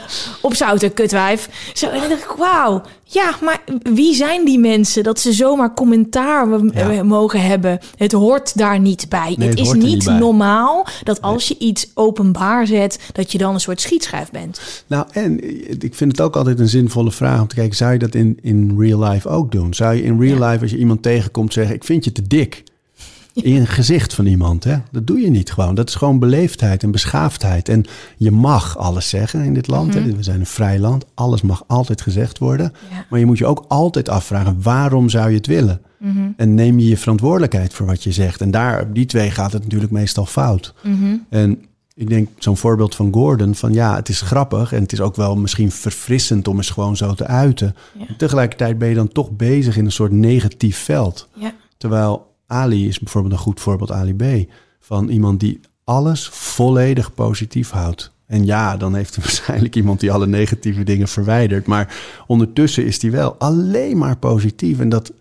op 0.41 0.55
zouten, 0.55 0.95
kutwijf. 0.95 1.49
Zo, 1.75 1.87
en 1.89 2.01
dan 2.01 2.09
dacht 2.09 2.23
ik, 2.23 2.35
wauw. 2.39 2.83
Ja, 3.05 3.35
maar 3.43 3.63
wie 3.83 4.15
zijn 4.15 4.45
die 4.45 4.59
mensen 4.59 5.03
dat 5.03 5.21
ze 5.21 5.33
zomaar 5.33 5.75
commentaar 5.75 6.49
Ja. 6.75 7.03
mogen 7.03 7.41
hebben? 7.41 7.79
Het 7.97 8.13
hoort 8.13 8.59
daar 8.59 8.81
niet 8.81 9.07
bij. 9.09 9.35
Nee, 9.39 9.49
het 9.49 9.59
het 9.59 9.67
is 9.69 9.73
niet 9.73 10.05
normaal 10.05 10.87
dat 11.03 11.23
als 11.23 11.49
je 11.49 11.59
iets 11.59 11.91
openbaar 11.95 12.67
zet, 12.67 12.99
dat 13.13 13.33
je 13.33 13.39
dan 13.39 13.55
een 13.55 13.61
soort 13.61 13.81
schietschijf 13.81 14.31
bent. 14.31 14.61
Nou, 14.87 15.07
en 15.13 15.41
ik 15.85 15.95
vind 15.95 16.13
het 16.13 16.21
ook 16.21 16.37
altijd 16.37 16.59
een 16.61 16.69
zinvolle 16.69 17.13
vraag 17.13 17.41
om 17.41 17.47
te 17.47 17.55
kijken... 17.55 17.77
zou 17.77 17.93
je 17.93 17.99
dat 17.99 18.15
in, 18.15 18.39
in 18.43 18.75
real 18.79 19.03
life 19.03 19.29
ook 19.29 19.53
doen? 19.53 19.75
Zou 19.75 19.95
je 19.95 20.03
in 20.03 20.21
real 20.21 20.39
Ja. 20.39 20.49
life, 20.51 20.63
als 20.63 20.71
je 20.71 20.79
iemand 20.79 21.03
tegenkomt, 21.03 21.53
zeggen... 21.53 21.75
ik 21.75 21.85
vind 21.85 22.05
je 22.05 22.13
te 22.13 22.27
dik? 22.27 22.63
In 23.45 23.57
een 23.57 23.67
gezicht 23.67 24.15
van 24.15 24.27
iemand, 24.27 24.65
hè? 24.65 24.77
Dat 24.91 25.07
doe 25.07 25.21
je 25.21 25.31
niet 25.31 25.53
gewoon. 25.53 25.75
Dat 25.75 25.89
is 25.89 25.95
gewoon 25.95 26.19
beleefdheid 26.19 26.83
en 26.83 26.91
beschaafdheid. 26.91 27.69
En 27.69 27.85
je 28.17 28.31
mag 28.31 28.79
alles 28.79 29.09
zeggen 29.09 29.45
in 29.45 29.55
dit 29.55 29.67
land. 29.67 29.95
hè. 29.95 30.03
We 30.17 30.23
zijn 30.23 30.41
een 30.41 30.47
vrij 30.47 30.79
land. 30.79 31.05
Alles 31.15 31.43
mag 31.43 31.65
altijd 31.67 32.01
gezegd 32.01 32.39
worden. 32.39 32.73
Ja. 32.91 33.05
Maar 33.11 33.19
je 33.19 33.27
moet 33.27 33.39
je 33.39 33.47
ook 33.47 33.65
altijd 33.69 34.09
afvragen... 34.09 34.63
waarom 34.63 35.09
zou 35.09 35.31
je 35.31 35.37
het 35.37 35.47
willen? 35.47 35.81
En 36.37 36.55
neem 36.55 36.79
je 36.79 36.89
je 36.89 36.97
verantwoordelijkheid 36.97 37.75
voor 37.75 37.87
wat 37.87 38.03
je 38.03 38.13
zegt. 38.13 38.41
En 38.41 38.51
daar, 38.51 38.83
op 38.83 38.95
die 38.95 39.07
twee 39.07 39.31
gaat 39.31 39.53
het 39.53 39.63
natuurlijk 39.63 39.93
meestal 39.93 40.27
fout. 40.27 40.75
En 41.29 41.65
ik 41.95 42.09
denk 42.09 42.29
zo'n 42.39 42.57
voorbeeld 42.57 42.95
van 42.95 43.13
Gordon, 43.13 43.55
van 43.55 43.73
ja, 43.73 43.95
het 43.97 44.09
is 44.09 44.21
grappig 44.21 44.73
en 44.73 44.83
het 44.83 44.93
is 44.93 45.01
ook 45.01 45.17
wel 45.17 45.37
misschien 45.37 45.71
verfrissend 45.71 46.49
om 46.49 46.57
eens 46.57 46.71
gewoon 46.71 46.97
zo 46.97 47.15
te 47.15 47.27
uiten. 47.27 47.77
Ja. 47.99 48.07
Tegelijkertijd 48.17 48.79
ben 48.79 48.89
je 48.89 48.95
dan 48.95 49.09
toch 49.09 49.31
bezig 49.31 49.77
in 49.77 49.85
een 49.85 49.93
soort 49.93 50.13
negatief 50.13 50.79
veld. 50.79 51.29
Ja. 51.35 51.53
Terwijl 51.77 52.35
Ali 52.47 52.89
is 52.89 52.99
bijvoorbeeld 52.99 53.33
een 53.35 53.39
goed 53.41 53.61
voorbeeld, 53.61 53.91
Ali 53.91 54.15
B. 54.15 54.51
Van 54.81 55.09
iemand 55.09 55.41
die 55.41 55.61
alles 55.85 56.29
volledig 56.29 57.15
positief 57.15 57.71
houdt. 57.71 58.13
En 58.27 58.45
ja, 58.45 58.77
dan 58.77 58.95
heeft 58.95 59.15
hij 59.15 59.25
waarschijnlijk 59.27 59.77
iemand 59.77 60.01
die 60.01 60.13
alle 60.13 60.27
negatieve 60.27 60.83
dingen 60.85 61.09
verwijdert. 61.09 61.67
Maar 61.67 61.95
ondertussen 62.27 62.87
is 62.87 63.03
hij 63.03 63.11
wel 63.11 63.35
alleen 63.39 63.99
maar 63.99 64.17
positief. 64.17 64.81
En 64.81 64.89
dat, 64.89 65.13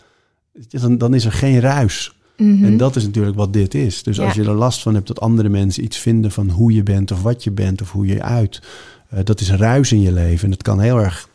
dan, 0.70 0.98
dan 0.98 1.14
is 1.14 1.26
er 1.26 1.32
geen 1.32 1.60
ruis. 1.60 2.14
En 2.38 2.78
dat 2.78 2.96
is 2.96 3.04
natuurlijk 3.04 3.36
wat 3.36 3.54
dit 3.54 3.74
is. 3.74 4.04
Dus 4.04 4.20
als 4.20 4.34
Mhm. 4.34 4.42
Je 4.42 4.48
er 4.50 4.56
last 4.56 4.82
van 4.82 4.94
hebt 4.94 5.08
dat 5.08 5.20
andere 5.22 5.50
mensen 5.50 5.84
iets 5.84 5.98
vinden 5.98 6.32
van 6.32 6.50
hoe 6.50 6.74
je 6.74 6.84
bent 6.84 7.12
of 7.12 7.22
wat 7.22 7.44
je 7.44 7.52
bent 7.52 7.82
of 7.82 7.92
hoe 7.92 8.06
je 8.06 8.22
uit. 8.24 8.62
eh, 9.10 9.20
dat 9.24 9.40
is 9.40 9.52
ruis 9.52 9.92
in 9.92 10.02
je 10.02 10.12
leven. 10.12 10.44
En 10.44 10.50
dat 10.50 10.62
kan 10.62 10.80
heel 10.80 10.98
erg 11.00 11.30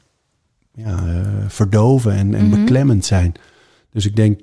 ja, 0.74 1.06
eh, 1.06 1.26
verdoven 1.48 2.12
en, 2.12 2.34
en 2.34 2.46
Mhm. 2.48 2.60
beklemmend 2.60 3.04
zijn. 3.04 3.32
Dus 3.92 4.06
ik 4.06 4.16
denk, 4.16 4.40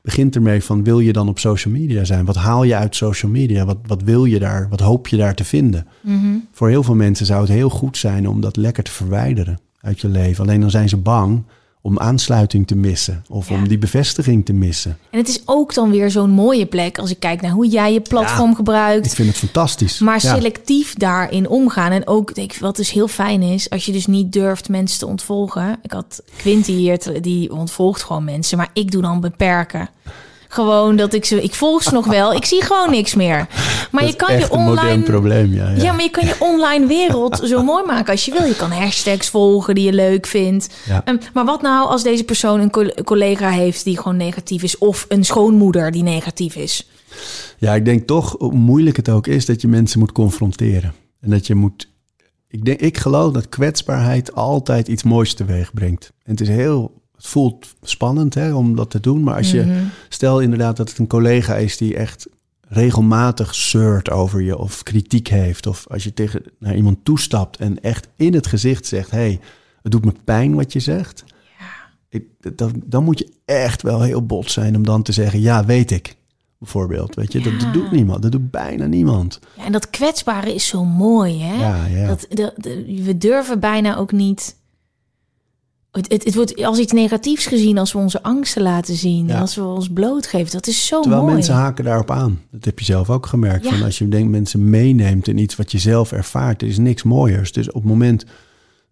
begint 0.00 0.34
ermee 0.34 0.62
van 0.62 0.84
wil 0.84 1.00
je 1.00 1.12
dan 1.12 1.28
op 1.28 1.38
social 1.38 1.74
media 1.74 2.04
zijn? 2.04 2.24
Wat 2.24 2.36
haal 2.36 2.64
je 2.64 2.76
uit 2.76 2.96
social 2.96 3.30
media? 3.30 3.64
Wat, 3.64 3.78
wat 3.86 4.02
wil 4.02 4.24
je 4.24 4.38
daar? 4.38 4.68
Wat 4.68 4.80
hoop 4.80 5.08
je 5.08 5.16
daar 5.16 5.34
te 5.34 5.44
vinden? 5.44 5.86
Mhm. 6.00 6.36
Voor 6.52 6.68
heel 6.68 6.82
veel 6.82 6.94
mensen 6.94 7.26
zou 7.26 7.40
het 7.40 7.50
heel 7.50 7.70
goed 7.70 7.96
zijn 7.96 8.28
om 8.28 8.40
dat 8.40 8.56
lekker 8.56 8.82
te 8.82 8.90
verwijderen 8.90 9.58
uit 9.80 10.00
je 10.00 10.08
leven. 10.08 10.44
Alleen 10.44 10.60
dan 10.60 10.70
zijn 10.70 10.88
ze 10.88 10.96
bang 10.96 11.44
om 11.88 11.98
aansluiting 11.98 12.66
te 12.66 12.76
missen 12.76 13.24
of 13.28 13.48
Ja. 13.48 13.54
om 13.54 13.68
die 13.68 13.78
bevestiging 13.78 14.44
te 14.44 14.52
missen. 14.52 14.98
En 15.10 15.18
het 15.18 15.28
is 15.28 15.40
ook 15.44 15.74
dan 15.74 15.90
weer 15.90 16.10
zo'n 16.10 16.30
mooie 16.30 16.66
plek 16.66 16.98
als 16.98 17.10
ik 17.10 17.20
kijk 17.20 17.40
naar 17.40 17.50
hoe 17.50 17.66
jij 17.68 17.92
je 17.92 18.00
platform 18.00 18.50
Ik 18.50 18.56
gebruikt. 18.56 19.14
vind 19.14 19.28
het 19.28 19.36
fantastisch. 19.38 19.98
Maar 19.98 20.18
Ja. 20.22 20.34
selectief 20.34 20.94
daarin 20.94 21.48
omgaan. 21.48 21.92
En 21.92 22.06
ook, 22.06 22.34
denk 22.34 22.52
ik, 22.52 22.58
wat 22.60 22.76
dus 22.76 22.90
heel 22.90 23.08
fijn 23.08 23.42
is, 23.42 23.70
als 23.70 23.86
je 23.86 23.92
dus 23.92 24.06
niet 24.06 24.32
durft 24.32 24.68
mensen 24.68 24.98
te 24.98 25.06
ontvolgen. 25.06 25.78
Ik 25.82 25.92
had 25.92 26.22
Quinty 26.36 26.72
hier, 26.72 27.20
die 27.22 27.52
ontvolgt 27.52 28.02
gewoon 28.02 28.24
mensen. 28.24 28.58
Maar 28.58 28.70
ik 28.72 28.90
doe 28.90 29.02
dan 29.02 29.20
beperken. 29.20 29.88
Gewoon 30.48 30.96
dat 30.96 31.12
ik 31.12 31.24
ze, 31.24 31.42
ik 31.42 31.54
volg 31.54 31.82
ze 31.82 31.92
nog 31.92 32.06
wel. 32.06 32.32
Ik 32.32 32.44
zie 32.44 32.62
gewoon 32.62 32.90
niks 32.90 33.14
meer. 33.14 33.46
Maar 33.90 34.02
Dat 34.02 34.10
je 34.10 34.16
kan 34.16 34.38
je 34.38 34.50
online. 34.50 35.02
probleem, 35.02 35.52
ja. 35.54 35.70
ja. 35.70 35.82
Ja, 35.82 35.92
maar 35.92 36.02
je 36.02 36.10
kan 36.10 36.26
je 36.26 36.36
online 36.38 36.86
wereld 36.86 37.40
zo 37.44 37.62
mooi 37.62 37.84
maken 37.86 38.12
als 38.12 38.24
je 38.24 38.32
wil. 38.32 38.44
Je 38.44 38.56
kan 38.56 38.70
hashtags 38.70 39.28
volgen 39.28 39.74
die 39.74 39.84
je 39.84 39.92
leuk 39.92 40.26
vindt. 40.26 40.68
Ja. 40.86 41.04
Ehm, 41.04 41.16
maar 41.34 41.44
wat 41.44 41.62
nou 41.62 41.88
als 41.88 42.02
deze 42.02 42.24
persoon 42.24 42.60
een 42.60 42.70
co- 42.70 43.02
collega 43.04 43.50
heeft 43.50 43.84
die 43.84 43.96
gewoon 43.96 44.16
negatief 44.16 44.62
is? 44.62 44.78
Of 44.78 45.06
een 45.08 45.24
schoonmoeder 45.24 45.90
die 45.90 46.02
negatief 46.02 46.54
is? 46.56 46.90
Ja, 47.58 47.74
ik 47.74 47.84
denk 47.84 48.06
toch, 48.06 48.34
hoe 48.38 48.52
moeilijk 48.52 48.96
het 48.96 49.08
ook 49.08 49.26
is, 49.26 49.46
dat 49.46 49.60
je 49.60 49.68
mensen 49.68 49.98
moet 49.98 50.12
confronteren. 50.12 50.94
En 51.20 51.30
dat 51.30 51.46
je 51.46 51.54
moet. 51.54 51.88
Ik, 52.48 52.64
denk, 52.64 52.80
ik 52.80 52.98
geloof 52.98 53.32
dat 53.32 53.48
kwetsbaarheid 53.48 54.34
altijd 54.34 54.88
iets 54.88 55.02
moois 55.02 55.34
teweeg 55.34 55.72
brengt. 55.74 56.12
En 56.22 56.30
het 56.30 56.40
is 56.40 56.48
heel. 56.48 56.92
Het 57.18 57.26
voelt 57.26 57.66
spannend 57.82 58.34
hè, 58.34 58.54
om 58.54 58.76
dat 58.76 58.90
te 58.90 59.00
doen. 59.00 59.22
Maar 59.22 59.36
als 59.36 59.50
je. 59.50 59.86
Stel 60.08 60.40
inderdaad 60.40 60.76
dat 60.76 60.88
het 60.88 60.98
een 60.98 61.06
collega 61.06 61.54
is 61.56 61.76
die 61.76 61.96
echt 61.96 62.26
regelmatig 62.68 63.54
zeurt 63.54 64.10
over 64.10 64.42
je 64.42 64.58
of 64.58 64.82
kritiek 64.82 65.28
heeft. 65.28 65.66
Of 65.66 65.86
als 65.90 66.04
je 66.04 66.14
tegen 66.14 66.42
naar 66.58 66.76
iemand 66.76 66.98
toestapt 67.04 67.56
en 67.56 67.82
echt 67.82 68.08
in 68.16 68.34
het 68.34 68.46
gezicht 68.46 68.86
zegt: 68.86 69.10
hey, 69.10 69.40
het 69.82 69.92
doet 69.92 70.04
me 70.04 70.12
pijn 70.24 70.54
wat 70.54 70.72
je 70.72 70.80
zegt. 70.80 71.24
Ik, 72.08 72.24
dan, 72.56 72.82
dan 72.86 73.04
moet 73.04 73.18
je 73.18 73.32
echt 73.44 73.82
wel 73.82 74.00
heel 74.02 74.26
bot 74.26 74.50
zijn 74.50 74.76
om 74.76 74.84
dan 74.84 75.02
te 75.02 75.12
zeggen: 75.12 75.40
ja, 75.40 75.64
weet 75.64 75.90
ik. 75.90 76.16
Bijvoorbeeld, 76.58 77.14
weet 77.14 77.32
je, 77.32 77.40
dat, 77.40 77.52
Ja. 77.52 77.58
dat 77.58 77.72
doet 77.72 77.90
niemand. 77.90 78.22
Dat 78.22 78.32
doet 78.32 78.50
bijna 78.50 78.86
niemand. 78.86 79.38
Ja, 79.56 79.64
en 79.64 79.72
dat 79.72 79.90
kwetsbare 79.90 80.54
is 80.54 80.66
zo 80.66 80.84
mooi, 80.84 81.40
hè? 81.42 81.60
Ja, 81.60 81.86
ja. 81.86 82.06
Dat, 82.06 82.26
de- 82.28 83.02
we 83.04 83.18
durven 83.18 83.60
bijna 83.60 83.96
ook 83.96 84.12
niet. 84.12 84.56
Het, 85.98 86.12
het, 86.12 86.24
het 86.24 86.34
wordt 86.34 86.64
als 86.64 86.78
iets 86.78 86.92
negatiefs 86.92 87.46
gezien 87.46 87.78
als 87.78 87.92
we 87.92 87.98
onze 87.98 88.22
angsten 88.22 88.62
laten 88.62 88.94
zien. 88.94 89.26
Ja. 89.26 89.40
Als 89.40 89.54
we 89.54 89.64
ons 89.64 89.88
blootgeven. 89.88 90.52
Dat 90.52 90.66
is 90.66 90.86
zo 90.86 91.00
Terwijl 91.00 91.22
mooi. 91.22 91.34
mensen 91.34 91.54
haken 91.54 91.84
daarop 91.84 92.10
aan. 92.10 92.40
Dat 92.50 92.64
heb 92.64 92.78
je 92.78 92.84
zelf 92.84 93.10
ook 93.10 93.26
gemerkt. 93.26 93.64
Ja. 93.64 93.70
Van 93.70 93.82
als 93.82 93.98
je 93.98 94.08
denkt 94.08 94.30
mensen 94.30 94.70
meeneemt 94.70 95.28
in 95.28 95.38
iets 95.38 95.56
wat 95.56 95.72
je 95.72 95.78
zelf 95.78 96.12
ervaart, 96.12 96.62
er 96.62 96.68
is 96.68 96.78
niks 96.78 97.02
mooiers. 97.02 97.52
Dus 97.52 97.68
op 97.68 97.74
het 97.74 97.84
moment, 97.84 98.24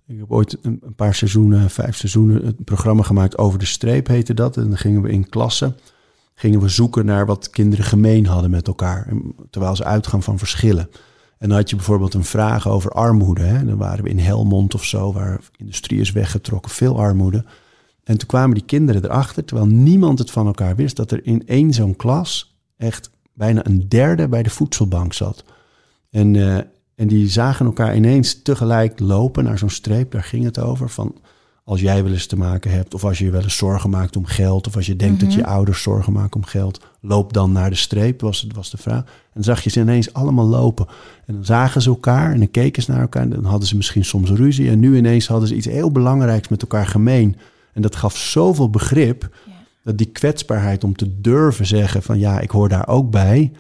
ik 0.07 0.19
heb 0.19 0.33
ooit 0.33 0.57
een, 0.63 0.79
een 0.87 0.95
paar 0.95 1.15
seizoenen, 1.15 1.71
vijf 1.71 1.97
seizoenen, 1.97 2.47
een 2.47 2.65
programma 2.65 3.03
gemaakt 3.03 3.39
over 3.39 3.59
de 3.59 3.67
streep 3.67 4.07
heette 4.07 4.35
dat. 4.35 4.57
En 4.57 4.69
dan 4.69 4.79
gingen 4.79 5.03
we 5.03 5.09
in 5.11 5.29
klassen, 5.29 5.77
gingen 6.35 6.61
we 6.61 6.69
zoeken 6.69 7.07
naar 7.07 7.27
wat 7.27 7.51
kinderen 7.51 7.85
gemeen 7.85 8.27
hadden 8.27 8.51
met 8.51 8.67
elkaar. 8.67 9.13
Terwijl 9.51 9.77
ze 9.77 9.85
uitgaan 9.85 10.23
van 10.23 10.39
verschillen. 10.39 10.89
En 11.39 11.49
dan 11.49 11.59
had 11.59 11.70
je 11.70 11.76
bijvoorbeeld 11.76 12.14
een 12.14 12.24
vraag 12.24 12.68
over 12.68 12.91
armoede. 12.91 13.43
Hè? 13.43 13.64
Dan 13.64 13.76
waren 13.76 14.05
we 14.05 14.11
in 14.11 14.18
Helmond 14.18 14.74
of 14.74 14.84
zo, 14.84 15.12
waar 15.12 15.41
industrie 15.57 16.01
is 16.01 16.12
weggetrokken, 16.12 16.70
veel 16.70 16.99
armoede. 16.99 17.45
En 18.05 18.18
toen 18.18 18.28
kwamen 18.28 18.55
die 18.55 18.64
kinderen 18.64 19.05
erachter, 19.05 19.45
terwijl 19.45 19.68
niemand 19.68 20.18
het 20.18 20.30
van 20.30 20.47
elkaar 20.47 20.76
wist, 20.76 20.97
dat 20.97 21.11
er 21.11 21.26
in 21.26 21.47
één 21.47 21.72
zo'n 21.72 21.97
klas 21.97 22.57
echt 22.76 23.11
bijna 23.32 23.66
een 23.66 23.89
derde 23.89 24.28
bij 24.28 24.43
de 24.43 24.51
voedselbank 24.51 25.12
zat. 25.12 25.45
En, 26.11 26.37
eh, 26.37 26.57
en 26.95 27.07
die 27.09 27.28
zagen 27.28 27.66
elkaar 27.66 27.97
ineens 27.97 28.43
tegelijk 28.43 29.01
lopen 29.01 29.45
naar 29.45 29.59
zo'n 29.59 29.70
streep, 29.70 30.11
daar 30.11 30.24
ging 30.24 30.45
het 30.45 30.59
over. 30.59 30.91
Van 30.91 31.14
als 31.67 31.81
jij 31.81 32.03
wel 32.03 32.12
eens 32.12 32.27
te 32.27 32.37
maken 32.37 32.71
hebt, 32.71 32.95
of 32.95 33.05
als 33.05 33.19
je 33.19 33.25
je 33.25 33.31
wel 33.31 33.43
eens 33.43 33.57
zorgen 33.57 33.91
maakt 33.91 34.17
om 34.17 34.25
geld, 34.25 34.67
of 34.67 34.77
als 34.77 34.87
je 34.87 34.97
denkt 34.97 35.21
dat 35.21 35.35
je 35.35 35.47
ouders 35.47 35.83
zorgen 35.83 36.12
maken 36.12 36.37
om 36.37 36.45
geld, 36.45 36.81
loop 37.01 37.33
dan 37.33 37.53
naar 37.53 37.71
de 37.71 37.77
streep, 37.77 38.21
was, 38.21 38.41
het, 38.41 38.55
was 38.55 38.71
de 38.71 38.77
vraag. 38.77 39.03
En 39.03 39.31
dan 39.33 39.43
zag 39.43 39.64
je 39.64 39.71
ze 39.71 39.81
ineens 39.81 40.12
allemaal 40.12 40.47
lopen. 40.47 40.87
En 41.27 41.35
dan 41.35 41.45
zagen 41.45 41.83
ze 41.83 41.89
elkaar 41.89 42.33
en 42.33 42.39
dan 42.39 42.51
keken 42.51 42.83
ze 42.83 42.91
naar 42.91 43.01
elkaar. 43.01 43.23
En 43.23 43.31
dan 43.31 43.45
hadden 43.45 43.69
ze 43.69 43.77
misschien 43.77 44.05
soms 44.05 44.31
ruzie. 44.31 44.71
En 44.71 44.79
nu 44.79 44.97
ineens 44.97 45.27
hadden 45.27 45.49
ze 45.49 45.55
iets 45.55 45.67
heel 45.67 45.93
belangrijks 45.93 46.49
met 46.49 46.62
elkaar 46.62 46.87
gemeen. 46.87 47.37
En 47.73 47.83
dat 47.83 47.97
gaf 47.97 48.17
zoveel 48.17 48.71
begrip. 48.71 49.37
Dat 49.83 49.99
die 49.99 50.07
kwetsbaarheid 50.07 50.85
om 50.85 50.97
te 50.97 51.21
durven 51.21 51.67
zeggen 51.67 52.03
van 52.03 52.19
ja, 52.19 52.41
ik 52.41 52.51
hoor 52.51 52.69
daar 52.69 52.89
ook 52.89 53.11
bij. 53.11 53.53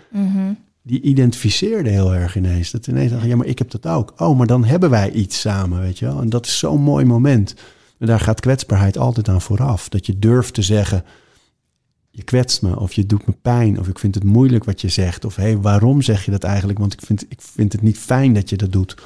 Die 0.82 1.00
identificeerde 1.00 1.90
heel 1.90 2.14
erg 2.14 2.36
ineens. 2.36 2.70
Dat 2.70 2.86
ineens 2.86 3.12
dacht, 3.12 3.24
ja, 3.24 3.36
maar 3.36 3.46
ik 3.46 3.58
heb 3.58 3.70
dat 3.70 3.86
ook. 3.86 4.12
Oh, 4.16 4.38
maar 4.38 4.46
dan 4.46 4.64
hebben 4.64 4.90
wij 4.90 5.10
iets 5.10 5.40
samen, 5.40 5.80
weet 5.80 5.98
je 5.98 6.06
wel. 6.06 6.20
En 6.20 6.28
dat 6.28 6.46
is 6.46 6.58
zo'n 6.58 6.80
mooi 6.80 7.04
moment. 7.04 7.54
Daar 7.98 8.20
gaat 8.20 8.40
kwetsbaarheid 8.40 8.98
altijd 8.98 9.28
aan 9.28 9.42
vooraf. 9.42 9.88
Dat 9.88 10.06
je 10.06 10.18
durft 10.18 10.54
te 10.54 10.62
zeggen, 10.62 11.04
je 12.10 12.22
kwetst 12.22 12.62
me 12.62 12.78
of 12.78 12.92
je 12.92 13.06
doet 13.06 13.26
me 13.26 13.32
pijn 13.42 13.78
of 13.78 13.88
ik 13.88 13.98
vind 13.98 14.14
het 14.14 14.24
moeilijk 14.24 14.64
wat 14.64 14.80
je 14.80 14.88
zegt 14.88 15.24
of 15.24 15.36
hé, 15.36 15.42
hey, 15.42 15.58
waarom 15.58 16.02
zeg 16.02 16.24
je 16.24 16.30
dat 16.30 16.44
eigenlijk? 16.44 16.78
Want 16.78 16.92
ik 16.92 17.00
vind, 17.00 17.24
ik 17.28 17.40
vind 17.40 17.72
het 17.72 17.82
niet 17.82 17.98
fijn 17.98 18.32
dat 18.32 18.50
je 18.50 18.56
dat 18.56 18.72
doet. 18.72 18.96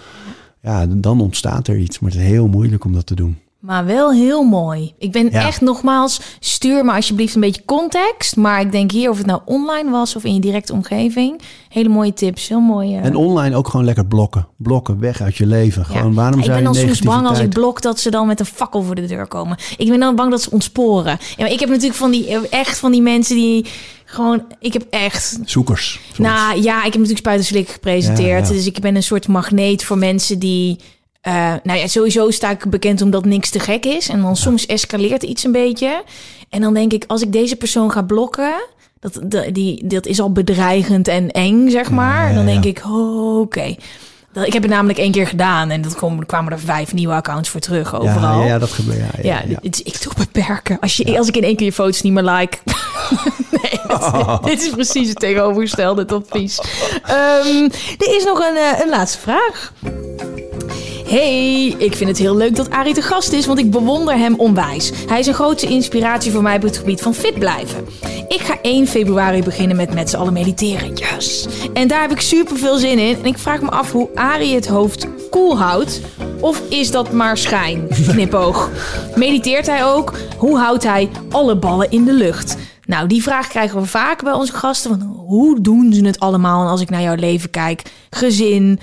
Ja, 0.62 0.86
dan 0.86 1.20
ontstaat 1.20 1.68
er 1.68 1.78
iets, 1.78 1.98
maar 1.98 2.10
het 2.10 2.20
is 2.20 2.26
heel 2.26 2.48
moeilijk 2.48 2.84
om 2.84 2.92
dat 2.92 3.06
te 3.06 3.14
doen. 3.14 3.38
Maar 3.60 3.84
wel 3.86 4.12
heel 4.12 4.42
mooi. 4.42 4.94
Ik 4.98 5.12
ben 5.12 5.30
Ja. 5.30 5.46
echt 5.46 5.60
nogmaals, 5.60 6.20
stuur 6.40 6.84
me 6.84 6.92
alsjeblieft 6.92 7.34
een 7.34 7.40
beetje 7.40 7.64
context. 7.64 8.36
Maar 8.36 8.60
ik 8.60 8.72
denk 8.72 8.90
hier, 8.90 9.10
of 9.10 9.16
het 9.16 9.26
nou 9.26 9.40
online 9.44 9.90
was 9.90 10.16
of 10.16 10.24
in 10.24 10.34
je 10.34 10.40
directe 10.40 10.72
omgeving. 10.72 11.40
Hele 11.68 11.88
mooie 11.88 12.12
tips, 12.12 12.48
heel 12.48 12.60
mooi. 12.60 12.96
eh. 12.96 13.04
En 13.04 13.14
online 13.14 13.56
ook 13.56 13.68
gewoon 13.68 13.86
lekker 13.86 14.06
blokken. 14.06 14.48
Blokken 14.56 15.00
weg 15.00 15.20
uit 15.20 15.36
je 15.36 15.46
leven. 15.46 15.84
Ja. 15.88 15.96
Gewoon, 15.98 16.14
waarom 16.14 16.38
ik 16.38 16.44
zou 16.44 16.56
ben 16.56 16.64
dan 16.64 16.74
soms 16.74 17.00
bang 17.00 17.26
als 17.26 17.38
ik 17.38 17.48
blok 17.48 17.82
dat 17.82 18.00
ze 18.00 18.10
dan 18.10 18.26
met 18.26 18.40
een 18.40 18.46
fakkel 18.46 18.82
voor 18.82 18.94
de 18.94 19.06
deur 19.06 19.26
komen. 19.26 19.56
Ik 19.76 19.88
ben 19.88 20.00
dan 20.00 20.16
bang 20.16 20.30
dat 20.30 20.42
ze 20.42 20.50
ontsporen. 20.50 21.18
Ja, 21.20 21.34
maar 21.44 21.52
ik 21.52 21.60
heb 21.60 21.68
natuurlijk 21.68 21.96
van 21.98 22.10
die, 22.10 22.48
echt 22.48 22.78
van 22.78 22.92
die 22.92 23.02
mensen 23.02 23.36
die 23.36 23.66
gewoon... 24.04 24.44
Ik 24.60 24.72
heb 24.72 24.86
echt 24.90 25.38
Zoekers. 25.44 26.00
soms. 26.12 26.28
Nou 26.28 26.62
ja, 26.62 26.76
ik 26.76 26.82
heb 26.84 26.92
natuurlijk 26.92 27.18
Spuitenslik 27.18 27.68
gepresenteerd. 27.68 28.48
Dus 28.48 28.66
ik 28.66 28.80
ben 28.80 28.96
een 28.96 29.02
soort 29.02 29.28
magneet 29.28 29.84
voor 29.84 29.98
mensen 29.98 30.38
die... 30.38 30.78
eh, 31.20 31.54
nou 31.62 31.78
ja, 31.78 31.86
sowieso 31.86 32.30
sta 32.30 32.50
ik 32.50 32.70
bekend 32.70 33.02
omdat 33.02 33.24
niks 33.24 33.50
te 33.50 33.58
gek 33.58 33.86
is. 33.86 34.08
En 34.08 34.22
dan 34.22 34.36
soms 34.36 34.66
escaleert 34.66 35.22
iets 35.22 35.44
een 35.44 35.52
beetje. 35.52 36.02
En 36.48 36.60
dan 36.60 36.74
denk 36.74 36.92
ik, 36.92 37.04
als 37.06 37.22
ik 37.22 37.32
deze 37.32 37.56
persoon 37.56 37.90
ga 37.92 38.02
blokken... 38.02 38.54
Dat, 39.00 39.20
dat, 39.24 39.54
die, 39.54 39.86
dat 39.86 40.06
is 40.06 40.20
al 40.20 40.32
bedreigend 40.32 41.08
en 41.08 41.30
eng, 41.30 41.70
zeg 41.70 41.90
maar. 41.90 42.34
Dan 42.34 42.46
denk 42.46 42.64
ik, 42.64 42.82
oh, 42.84 43.40
oké. 43.40 43.74
Ik 44.32 44.52
heb 44.52 44.62
het 44.62 44.70
namelijk 44.70 44.98
één 44.98 45.12
keer 45.12 45.26
gedaan. 45.26 45.70
En 45.70 45.82
dat 45.82 45.94
kwam, 45.94 46.26
kwamen 46.26 46.52
er 46.52 46.60
vijf 46.60 46.92
nieuwe 46.92 47.14
accounts 47.14 47.48
voor 47.48 47.60
terug 47.60 47.94
overal. 48.00 48.40
ja, 48.40 48.46
ja, 48.46 48.58
dat 48.58 48.70
gebeurt. 48.70 48.98
Ja, 49.22 49.42
ja, 49.46 49.58
het 49.62 49.80
ik 49.84 50.02
doe 50.02 50.12
beperken. 50.16 50.78
Als, 50.80 50.96
je, 50.96 51.18
als 51.18 51.28
ik 51.28 51.36
in 51.36 51.42
één 51.42 51.56
keer 51.56 51.66
je 51.66 51.72
foto's 51.72 52.02
niet 52.02 52.12
meer 52.12 52.22
like. 52.22 52.58
nee, 53.62 53.98
dit, 53.98 54.44
dit 54.44 54.62
is 54.62 54.70
precies 54.70 55.08
het 55.08 55.18
tegenovergestelde 55.18 56.06
advies. 56.06 56.58
Ehm, 57.02 57.68
er 57.98 58.16
is 58.16 58.24
nog 58.24 58.38
een, 58.38 58.56
eh, 58.56 58.80
een 58.80 58.88
laatste 58.88 59.18
vraag. 59.18 59.72
Hey, 61.10 61.74
ik 61.78 61.94
vind 61.96 62.10
het 62.10 62.18
heel 62.18 62.36
leuk 62.36 62.56
dat 62.56 62.70
Arie 62.70 62.94
te 62.94 63.02
gast 63.02 63.32
is, 63.32 63.46
want 63.46 63.58
ik 63.58 63.70
bewonder 63.70 64.18
hem 64.18 64.34
onwijs. 64.34 64.92
Hij 65.06 65.18
is 65.18 65.26
een 65.26 65.34
grote 65.34 65.66
inspiratie 65.66 66.32
voor 66.32 66.42
mij 66.42 66.56
op 66.56 66.62
het 66.62 66.76
gebied 66.76 67.00
van 67.00 67.14
fit 67.14 67.38
blijven. 67.38 67.86
Ik 68.28 68.40
ga 68.40 68.58
1 68.62 68.86
februari 68.86 69.42
beginnen 69.42 69.76
met 69.76 69.94
met 69.94 70.10
z'n 70.10 70.16
allen 70.16 70.32
mediteren. 70.32 70.94
Yes! 70.94 71.46
En 71.72 71.88
daar 71.88 72.00
heb 72.00 72.10
ik 72.10 72.20
super 72.20 72.56
veel 72.56 72.76
zin 72.76 72.98
in. 72.98 73.16
En 73.16 73.24
ik 73.24 73.38
vraag 73.38 73.60
me 73.60 73.70
af 73.70 73.92
hoe 73.92 74.08
Arie 74.14 74.54
het 74.54 74.68
hoofd 74.68 75.06
koel 75.30 75.58
houdt. 75.58 76.00
Of 76.40 76.62
is 76.68 76.90
dat 76.90 77.12
maar 77.12 77.36
schijn? 77.36 77.88
Knipoog. 78.08 78.70
Mediteert 79.14 79.66
hij 79.66 79.84
ook? 79.84 80.12
Hoe 80.36 80.58
houdt 80.58 80.84
hij 80.84 81.10
alle 81.30 81.56
ballen 81.56 81.90
in 81.90 82.04
de 82.04 82.12
lucht? 82.12 82.56
Nou, 82.84 83.06
die 83.06 83.22
vraag 83.22 83.48
krijgen 83.48 83.80
we 83.80 83.86
vaak 83.86 84.22
bij 84.22 84.32
onze 84.32 84.52
gasten. 84.52 84.90
Van, 84.90 85.22
hoe 85.26 85.60
doen 85.60 85.92
ze 85.92 86.04
het 86.04 86.20
allemaal? 86.20 86.62
En 86.62 86.70
als 86.70 86.80
ik 86.80 86.90
naar 86.90 87.02
jouw 87.02 87.14
leven 87.14 87.50
kijk, 87.50 87.82
gezin, 88.10 88.80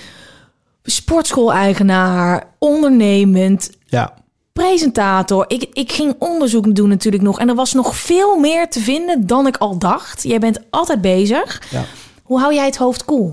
sportschool-eigenaar, 0.91 2.43
ondernemend, 2.59 3.71
Ja, 3.85 4.13
presentator. 4.53 5.45
Ik, 5.47 5.67
ik 5.73 5.91
ging 5.91 6.15
onderzoek 6.19 6.75
doen 6.75 6.89
natuurlijk 6.89 7.23
nog. 7.23 7.39
En 7.39 7.49
er 7.49 7.55
was 7.55 7.73
nog 7.73 7.95
veel 7.95 8.39
meer 8.39 8.69
te 8.69 8.79
vinden 8.79 9.27
dan 9.27 9.47
ik 9.47 9.57
al 9.57 9.77
dacht. 9.77 10.23
Jij 10.23 10.39
bent 10.39 10.59
altijd 10.69 11.01
bezig. 11.01 11.61
ja. 11.71 11.83
Hoe 12.23 12.39
hou 12.39 12.53
jij 12.53 12.65
het 12.65 12.77
hoofd 12.77 13.05
koel? 13.05 13.31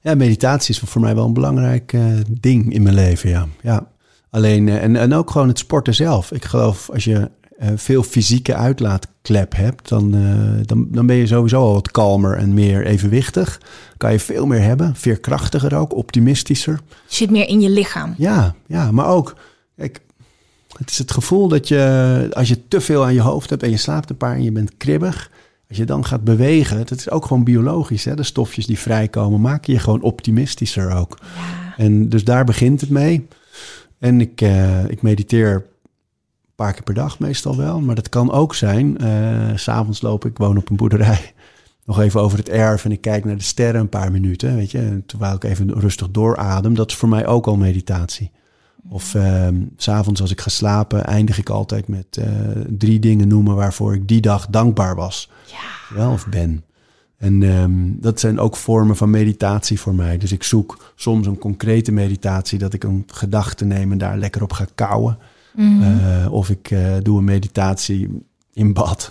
Ja, 0.00 0.14
meditatie 0.14 0.74
is 0.74 0.80
voor 0.84 1.00
mij 1.00 1.14
wel 1.14 1.24
een 1.24 1.32
belangrijk 1.32 1.92
eh, 1.92 2.02
ding 2.40 2.72
in 2.72 2.82
mijn 2.82 2.94
leven, 2.94 3.28
ja. 3.30 3.46
ja. 3.62 3.86
Alleen, 4.30 4.68
eh, 4.68 4.82
en, 4.82 4.96
en 4.96 5.14
ook 5.14 5.30
gewoon 5.30 5.48
het 5.48 5.58
sporten 5.58 5.94
zelf. 5.94 6.32
Ik 6.32 6.44
geloof, 6.44 6.90
als 6.90 7.04
je 7.04 7.30
veel 7.58 8.02
fysieke 8.02 8.54
uitlaatklep 8.54 9.54
hebt, 9.56 9.88
dan, 9.88 10.14
eh, 10.14 10.66
dan, 10.66 10.88
dan 10.90 11.06
ben 11.06 11.16
je 11.16 11.26
sowieso 11.26 11.60
al 11.60 11.72
wat 11.72 11.90
kalmer 11.90 12.36
en 12.36 12.54
meer 12.54 12.86
evenwichtig. 12.86 13.60
Kan 13.96 14.12
je 14.12 14.18
veel 14.18 14.46
meer 14.46 14.62
hebben, 14.62 14.96
veerkrachtiger 14.96 15.76
ook, 15.76 15.94
optimistischer. 15.94 16.80
Zit 17.06 17.30
meer 17.30 17.48
in 17.48 17.60
je 17.60 17.70
lichaam. 17.70 18.14
Ja, 18.16 18.54
ja, 18.66 18.90
maar 18.90 19.06
ook, 19.06 19.36
kijk, 19.76 20.00
het 20.78 20.90
is 20.90 20.98
het 20.98 21.10
gevoel 21.10 21.48
dat 21.48 21.68
je, 21.68 22.28
als 22.32 22.48
je 22.48 22.68
te 22.68 22.80
veel 22.80 23.04
aan 23.04 23.14
je 23.14 23.20
hoofd 23.20 23.50
hebt 23.50 23.62
en 23.62 23.70
je 23.70 23.76
slaapt 23.76 24.10
een 24.10 24.16
paar 24.16 24.34
en 24.34 24.42
je 24.42 24.52
bent 24.52 24.76
kribbig, 24.76 25.30
als 25.68 25.76
je 25.76 25.84
dan 25.84 26.04
gaat 26.04 26.24
bewegen, 26.24 26.76
dat 26.76 26.90
is 26.90 27.10
ook 27.10 27.26
gewoon 27.26 27.44
biologisch, 27.44 28.04
hè? 28.04 28.14
de 28.14 28.22
stofjes 28.22 28.66
die 28.66 28.78
vrijkomen, 28.78 29.40
maken 29.40 29.72
je 29.72 29.78
gewoon 29.78 30.02
optimistischer 30.02 30.90
ook. 30.90 31.18
En 31.76 32.08
dus 32.08 32.24
daar 32.24 32.44
begint 32.44 32.80
het 32.80 32.90
mee. 32.90 33.26
En 33.98 34.20
ik, 34.20 34.40
eh, 34.40 34.84
ik 34.88 35.02
mediteer 35.02 35.66
paar 36.54 36.72
keer 36.72 36.82
per 36.82 36.94
dag 36.94 37.18
meestal 37.18 37.56
wel, 37.56 37.80
maar 37.80 37.94
dat 37.94 38.08
kan 38.08 38.32
ook 38.32 38.54
zijn, 38.54 38.96
s 39.54 39.62
s'avonds 39.62 40.02
loop 40.02 40.24
ik, 40.24 40.38
woon 40.38 40.56
op 40.56 40.70
een 40.70 40.76
boerderij, 40.76 41.32
nog 41.86 42.00
even 42.00 42.20
over 42.20 42.38
het 42.38 42.48
erf 42.48 42.84
en 42.84 42.92
ik 42.92 43.00
kijk 43.00 43.24
naar 43.24 43.36
de 43.36 43.42
sterren 43.42 43.80
een 43.80 43.88
paar 43.88 44.12
minuten, 44.12 44.56
weet 44.56 44.70
je, 44.70 45.02
terwijl 45.06 45.34
ik 45.34 45.44
even 45.44 45.80
rustig 45.80 46.10
dooradem, 46.10 46.74
dat 46.74 46.90
is 46.90 46.96
voor 46.96 47.08
mij 47.08 47.26
ook 47.26 47.46
al 47.46 47.56
meditatie. 47.56 48.30
Of 48.88 49.04
s 49.04 49.14
s'avonds 49.76 50.20
als 50.20 50.30
ik 50.30 50.40
ga 50.40 50.50
slapen, 50.50 51.04
eindig 51.04 51.38
ik 51.38 51.48
altijd 51.48 51.88
met 51.88 52.16
eh, 52.16 52.26
drie 52.68 52.98
dingen 52.98 53.28
noemen 53.28 53.54
waarvoor 53.54 53.94
ik 53.94 54.08
die 54.08 54.20
dag 54.20 54.46
dankbaar 54.46 54.94
was. 54.94 55.30
Ja. 55.46 55.96
Wel, 55.96 56.12
of 56.12 56.26
ben. 56.28 56.64
En 57.16 57.42
ehm, 57.42 57.72
dat 58.00 58.20
zijn 58.20 58.38
ook 58.38 58.56
vormen 58.56 58.96
van 58.96 59.10
meditatie 59.10 59.80
voor 59.80 59.94
mij. 59.94 60.18
Dus 60.18 60.32
ik 60.32 60.42
zoek 60.42 60.92
soms 60.94 61.26
een 61.26 61.38
concrete 61.38 61.92
meditatie, 61.92 62.58
dat 62.58 62.72
ik 62.72 62.84
een 62.84 63.04
gedachte 63.06 63.64
neem 63.64 63.92
en 63.92 63.98
daar 63.98 64.16
lekker 64.16 64.42
op 64.42 64.52
ga 64.52 64.66
kouwen. 64.74 65.18
Eh, 65.56 66.32
of 66.32 66.50
ik 66.50 66.70
eh, 66.70 66.94
doe 67.02 67.18
een 67.18 67.24
meditatie 67.24 68.26
in 68.52 68.72
bad. 68.72 69.10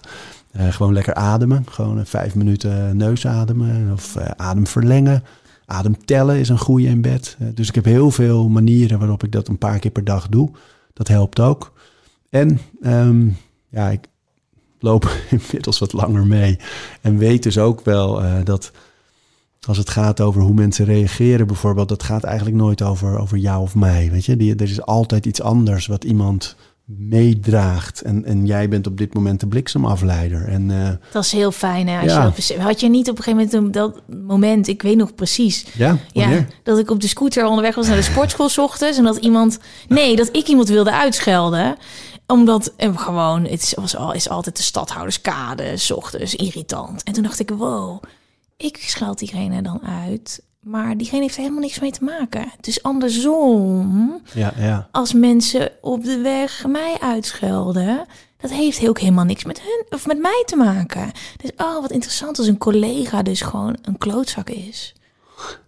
Eh, 0.52 0.68
gewoon 0.68 0.94
lekker 0.94 1.14
ademen. 1.14 1.66
Gewoon 1.70 2.06
vijf 2.06 2.36
minuten 2.36 2.98
neus 2.98 3.28
ademen. 3.28 3.92
Of 3.94 4.18
adem 4.18 4.68
verlengen. 4.68 5.24
Adem 5.66 6.06
tellen 6.06 6.40
is 6.40 6.50
een 6.50 6.60
goede 6.60 6.88
in 6.88 7.02
bed. 7.02 7.38
Dus 7.54 7.68
ik 7.68 7.76
heb 7.76 7.86
heel 7.86 8.12
veel 8.12 8.50
manieren 8.50 9.00
waarop 9.00 9.24
ik 9.24 9.32
dat 9.32 9.48
een 9.48 9.58
paar 9.58 9.80
keer 9.80 9.92
per 9.92 10.04
dag 10.04 10.30
doe. 10.30 10.52
Dat 10.94 11.08
helpt 11.08 11.40
ook. 11.40 11.74
En 12.30 12.60
ehm, 12.82 13.28
ja, 13.70 13.90
ik 13.90 14.08
loop 14.80 15.12
inmiddels 15.30 15.80
wat 15.80 15.94
langer 15.94 16.28
mee. 16.28 16.60
En 17.02 17.18
weet 17.18 17.44
dus 17.44 17.58
ook 17.58 17.82
wel 17.82 18.22
dat 18.44 18.72
als 19.68 19.78
het 19.78 19.90
gaat 19.90 20.22
over 20.22 20.42
hoe 20.42 20.54
mensen 20.54 20.86
reageren 20.86 21.48
bijvoorbeeld... 21.48 21.90
dat 21.90 22.04
gaat 22.04 22.24
eigenlijk 22.24 22.58
nooit 22.58 22.82
over, 22.82 23.20
over 23.20 23.38
jou 23.38 23.62
of 23.62 23.76
mij. 23.76 24.10
Weet 24.12 24.26
je? 24.26 24.38
Die, 24.38 24.56
er 24.56 24.62
is 24.62 24.82
altijd 24.82 25.26
iets 25.26 25.42
anders 25.42 25.88
wat 25.88 26.04
iemand 26.04 26.56
meedraagt. 26.86 28.02
En, 28.02 28.26
en 28.26 28.46
jij 28.46 28.70
bent 28.70 28.88
op 28.88 28.98
dit 28.98 29.14
moment 29.14 29.40
de 29.40 29.48
bliksemafleider. 29.48 30.48
En 30.48 30.72
eh, 30.72 30.90
Dat 31.12 31.24
is 31.24 31.32
heel 31.32 31.52
fijn. 31.52 31.88
Hè, 31.88 32.00
als 32.00 32.12
Ja. 32.12 32.18
je 32.18 32.24
dat 32.24 32.36
beseft. 32.36 32.60
Had 32.60 32.80
je 32.80 32.90
niet 32.90 33.10
op 33.10 33.18
een 33.18 33.24
gegeven 33.24 33.56
moment 33.56 33.74
dat 33.74 34.02
moment, 34.26 34.68
ik 34.68 34.82
weet 34.82 34.98
nog 34.98 35.16
precies. 35.16 35.66
ja, 35.74 35.98
dat 36.64 36.78
ik 36.80 36.90
op 36.90 37.02
de 37.02 37.08
scooter 37.08 37.46
onderweg 37.46 37.76
was 37.76 37.88
naar 37.88 37.96
de 37.96 38.02
sportschool 38.02 38.50
's 38.50 38.58
ochtends 38.58 38.98
en 38.98 39.04
dat 39.04 39.18
iemand, 39.18 39.60
nee, 39.88 40.16
dat 40.16 40.30
ik 40.32 40.48
iemand 40.48 40.68
wilde 40.70 40.92
uitschelden 40.92 41.76
omdat 42.28 42.74
eh, 42.78 42.98
gewoon, 42.98 43.46
het 43.46 43.74
was 43.76 43.96
al, 43.96 44.14
is 44.14 44.30
altijd 44.30 44.58
de 44.58 44.64
stadhouderskade, 44.64 45.78
's 45.78 45.92
ochtends, 45.92 46.36
irritant. 46.36 47.04
En 47.04 47.14
toen 47.14 47.24
dacht 47.24 47.40
ik, 47.40 47.50
wow, 47.50 48.04
ik 48.58 48.78
scheld 48.78 49.20
diegene 49.20 49.62
dan 49.62 49.82
uit, 49.82 50.44
maar 50.60 50.98
diegene 50.98 51.22
heeft 51.22 51.36
er 51.36 51.42
helemaal 51.42 51.62
niks 51.62 51.80
mee 51.80 51.92
te 51.92 52.04
maken. 52.04 52.52
Dus 52.62 52.84
andersom, 52.84 54.22
Ja, 54.34 54.54
ja. 54.58 54.88
als 54.92 55.14
mensen 55.14 55.72
op 55.82 56.04
de 56.04 56.18
weg 56.18 56.66
mij 56.68 56.98
uitschelden, 57.00 58.06
dat 58.38 58.52
heeft 58.52 58.88
ook 58.88 59.00
helemaal 59.00 59.26
niks 59.26 59.44
met 59.44 59.62
hun 59.62 59.86
of 59.90 60.08
met 60.08 60.20
mij 60.20 60.44
te 60.46 60.56
maken. 60.56 61.12
Dus 61.42 61.52
oh, 61.58 61.82
wat 61.82 61.92
interessant 61.92 62.38
als 62.38 62.48
een 62.48 62.58
collega 62.58 63.22
dus 63.22 63.42
gewoon 63.42 63.78
een 63.82 63.98
klootzak 63.98 64.50
is. 64.50 64.94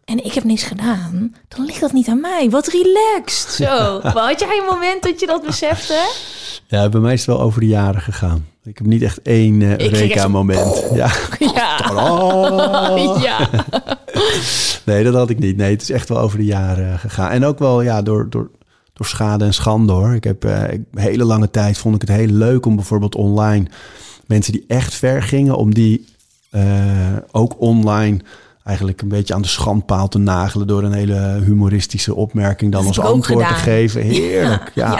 En 0.05 0.25
ik 0.25 0.33
heb 0.33 0.43
niks 0.43 0.63
gedaan, 0.63 1.35
dan 1.47 1.65
ligt 1.65 1.79
dat 1.79 1.93
niet 1.93 2.07
aan 2.07 2.21
mij. 2.21 2.49
Wat 2.49 2.67
relaxed. 2.67 3.51
Zo. 3.51 3.99
Had 4.01 4.39
jij 4.39 4.57
een 4.57 4.73
moment 4.73 5.03
dat 5.03 5.19
je 5.19 5.25
dat 5.25 5.45
besefte? 5.45 6.09
Ja, 6.67 6.89
bij 6.89 6.99
mij 7.01 7.13
is 7.13 7.19
het 7.25 7.27
wel 7.35 7.41
over 7.41 7.59
de 7.59 7.67
jaren 7.67 8.01
gegaan. 8.01 8.45
Ik 8.63 8.77
heb 8.77 8.87
niet 8.87 9.01
echt 9.01 9.21
één 9.21 9.61
eh 9.61 9.67
ging 9.69 9.81
echt 9.81 9.91
Eureka-moment. 10.01 10.83
Ja. 10.93 11.11
Ja. 11.39 11.79
Oh. 11.93 13.21
Ja. 13.21 13.49
Nee, 14.85 15.03
dat 15.03 15.13
had 15.13 15.29
ik 15.29 15.39
niet. 15.39 15.57
Nee, 15.57 15.71
het 15.71 15.81
is 15.81 15.89
echt 15.89 16.09
wel 16.09 16.17
over 16.19 16.37
de 16.37 16.45
jaren 16.45 16.99
gegaan. 16.99 17.29
En 17.31 17.45
ook 17.45 17.59
wel 17.59 17.81
ja, 17.81 18.01
door, 18.01 18.29
door, 18.29 18.49
door 18.93 19.05
schade 19.05 19.45
en 19.45 19.53
schande 19.53 19.93
hoor. 19.93 20.13
Ik 20.13 20.23
heb 20.23 20.45
eh, 20.45 20.63
ik- 20.63 20.81
een 20.91 21.01
hele 21.01 21.23
lange 21.25 21.51
tijd 21.51 21.77
vond 21.77 21.95
ik 21.95 22.01
het 22.01 22.09
heel 22.17 22.27
leuk 22.27 22.65
om 22.65 22.75
bijvoorbeeld 22.75 23.15
online 23.15 23.65
mensen 24.25 24.53
die 24.53 24.63
echt 24.67 24.93
ver 24.93 25.23
gingen, 25.23 25.55
om 25.55 25.73
die 25.73 26.05
eh, 26.49 26.63
ook 27.31 27.55
online 27.61 28.19
eigenlijk 28.65 29.01
een 29.01 29.07
beetje 29.07 29.33
aan 29.33 29.41
de 29.41 29.47
schandpaal 29.47 30.07
te 30.07 30.17
nagelen 30.17 30.67
door 30.67 30.83
een 30.83 30.93
hele 30.93 31.41
humoristische 31.43 32.15
opmerking 32.15 32.71
dan 32.71 32.85
als 32.85 32.99
antwoord 32.99 33.47
te 33.47 33.53
geven. 33.53 34.01
Heerlijk, 34.11 34.71
ja. 34.73 34.99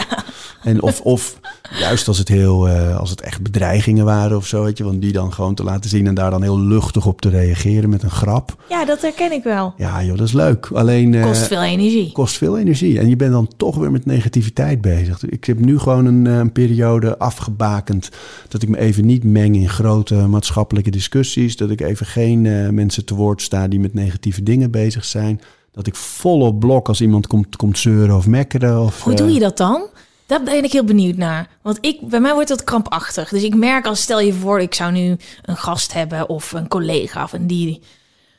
En 0.62 0.82
of, 0.82 1.00
of 1.00 1.40
juist 1.78 2.08
als 2.08 2.18
het 2.18 2.28
heel, 2.28 2.68
eh, 2.68 2.98
als 2.98 3.10
het 3.10 3.20
echt 3.20 3.42
bedreigingen 3.42 4.04
waren 4.04 4.36
of 4.36 4.46
zo, 4.46 4.62
weet 4.62 4.78
je, 4.78 4.84
want 4.84 5.00
die 5.02 5.12
dan 5.12 5.32
gewoon 5.32 5.54
te 5.54 5.62
laten 5.64 5.90
zien 5.90 6.06
en 6.06 6.14
daar 6.14 6.30
dan 6.30 6.42
heel 6.42 6.60
luchtig 6.60 7.06
op 7.06 7.20
te 7.20 7.28
reageren 7.28 7.90
met 7.90 8.02
een 8.02 8.10
grap. 8.10 8.62
ja, 8.68 8.84
dat 8.84 9.02
herken 9.02 9.32
ik 9.32 9.42
wel. 9.42 9.74
Ja, 9.76 10.04
joh, 10.04 10.16
dat 10.16 10.26
is 10.26 10.32
leuk. 10.32 10.70
Alleen 10.72 11.14
eh, 11.14 11.22
Kost 11.22 11.46
veel 11.46 11.62
energie. 11.62 12.12
kost 12.12 12.36
veel 12.36 12.58
energie. 12.58 12.98
En 12.98 13.08
je 13.08 13.16
bent 13.16 13.32
dan 13.32 13.48
toch 13.56 13.76
weer 13.76 13.90
met 13.90 14.06
negativiteit 14.06 14.80
bezig. 14.80 15.24
Ik 15.24 15.44
heb 15.44 15.58
nu 15.58 15.78
gewoon 15.78 16.06
een, 16.06 16.26
eh, 16.26 16.36
een 16.36 16.52
periode 16.52 17.18
afgebakend 17.18 18.10
dat 18.48 18.62
ik 18.62 18.68
me 18.68 18.78
even 18.78 19.06
niet 19.06 19.24
meng 19.24 19.54
in 19.56 19.68
grote 19.68 20.14
maatschappelijke 20.14 20.90
discussies. 20.90 21.56
Dat 21.56 21.70
ik 21.70 21.80
even 21.80 22.06
geen 22.06 22.74
mensen 22.74 23.04
te 23.04 23.14
woord 23.14 23.42
sta 23.42 23.68
die 23.68 23.80
met 23.80 23.94
negatieve 23.94 24.42
dingen 24.42 24.70
bezig 24.70 25.04
zijn. 25.04 25.40
Dat 25.72 25.86
ik 25.86 25.94
volop 25.94 26.60
blok 26.60 26.88
als 26.88 27.00
iemand 27.00 27.26
komt, 27.26 27.56
komt 27.56 27.78
zeuren 27.78 28.16
of 28.16 28.26
mekkeren. 28.26 28.80
Of, 28.80 29.02
Hoe 29.02 29.14
doe 29.14 29.32
je 29.32 29.40
dat 29.40 29.56
dan? 29.56 29.86
Daar 30.26 30.42
ben 30.42 30.64
ik 30.64 30.72
heel 30.72 30.84
benieuwd 30.84 31.16
naar. 31.16 31.48
Want 31.62 31.78
ik, 31.80 32.08
bij 32.08 32.20
mij 32.20 32.32
wordt 32.34 32.48
dat 32.48 32.64
krampachtig. 32.64 33.28
Dus 33.28 33.42
ik 33.42 33.54
merk 33.54 33.86
als 33.86 34.00
stel 34.00 34.20
je 34.20 34.32
voor, 34.32 34.60
ik 34.60 34.74
zou 34.74 34.92
nu 34.92 35.16
een 35.42 35.56
gast 35.56 35.92
hebben 35.92 36.28
of 36.28 36.52
een 36.52 36.68
collega 36.68 37.22
of 37.22 37.32
een 37.32 37.46
die 37.46 37.80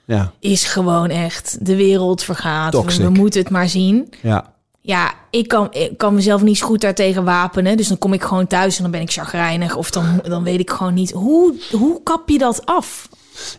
Ja, 0.05 0.31
is 0.39 0.63
gewoon 0.65 1.09
echt 1.09 1.65
de 1.65 1.75
wereld 1.75 2.23
vergaat. 2.23 2.71
Toxic. 2.71 3.01
we 3.03 3.09
moeten 3.09 3.41
het 3.41 3.49
maar 3.49 3.69
zien. 3.69 4.09
ja. 4.21 4.55
Ja, 4.81 5.13
ik 5.29 5.47
kan, 5.47 5.67
ik 5.73 5.97
kan 5.97 6.13
mezelf 6.13 6.41
niet 6.41 6.57
zo 6.57 6.65
goed 6.65 6.81
daartegen 6.81 7.23
wapenen. 7.23 7.77
Dus 7.77 7.87
dan 7.87 7.97
kom 7.97 8.13
ik 8.13 8.23
gewoon 8.23 8.47
thuis 8.47 8.75
en 8.77 8.81
dan 8.81 8.91
ben 8.91 9.01
ik 9.01 9.11
chagrijnig. 9.11 9.75
Of 9.75 9.89
dan, 9.89 10.19
dan 10.23 10.43
weet 10.43 10.59
ik 10.59 10.69
gewoon 10.69 10.93
niet. 10.93 11.11
Hoe, 11.11 11.53
hoe 11.71 12.03
kap 12.03 12.29
je 12.29 12.37
dat 12.37 12.65
af? 12.65 13.09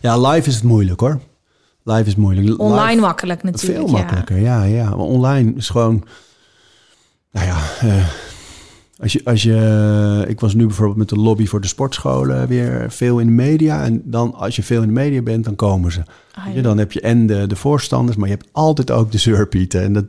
ja, 0.01 0.17
live 0.19 0.47
is 0.47 0.55
het 0.55 0.63
moeilijk 0.63 0.99
hoor. 0.99 1.19
Live 1.83 2.03
is 2.07 2.15
moeilijk. 2.15 2.59
Online 2.59 2.89
Live- 2.89 2.99
makkelijk 3.01 3.43
natuurlijk. 3.43 3.79
Veel 3.79 3.87
ja. 3.87 3.91
makkelijker, 4.01 4.37
ja. 4.39 4.63
ja, 4.63 4.89
Maar 4.89 4.97
online 5.05 5.53
is 5.55 5.69
gewoon... 5.69 6.03
Nou 7.31 7.45
ja, 7.45 7.57
eh, 7.81 8.07
als 8.99 9.13
je, 9.13 9.21
als 9.23 9.43
je... 9.43 10.25
Ik 10.27 10.39
was 10.39 10.53
nu 10.53 10.65
bijvoorbeeld 10.65 10.97
met 10.97 11.09
de 11.09 11.15
lobby 11.15 11.45
voor 11.45 11.61
de 11.61 11.67
sportscholen 11.67 12.47
weer 12.47 12.85
veel 12.89 13.19
in 13.19 13.27
de 13.27 13.33
media. 13.33 13.83
En 13.83 14.01
dan 14.05 14.33
als 14.33 14.55
je 14.55 14.63
veel 14.63 14.81
in 14.81 14.87
de 14.87 14.93
media 14.93 15.21
bent, 15.21 15.45
dan 15.45 15.55
komen 15.55 15.91
ze. 15.91 16.01
Ah, 16.33 16.63
dan 16.63 16.77
heb 16.77 16.91
je 16.91 17.01
en 17.01 17.27
de, 17.27 17.47
de 17.47 17.55
voorstanders, 17.55 18.17
maar 18.17 18.27
je 18.29 18.33
hebt 18.33 18.47
altijd 18.51 18.91
ook 18.91 19.11
de 19.11 19.17
zeurpieten. 19.17 19.81
En 19.81 19.93
dat, 19.93 20.05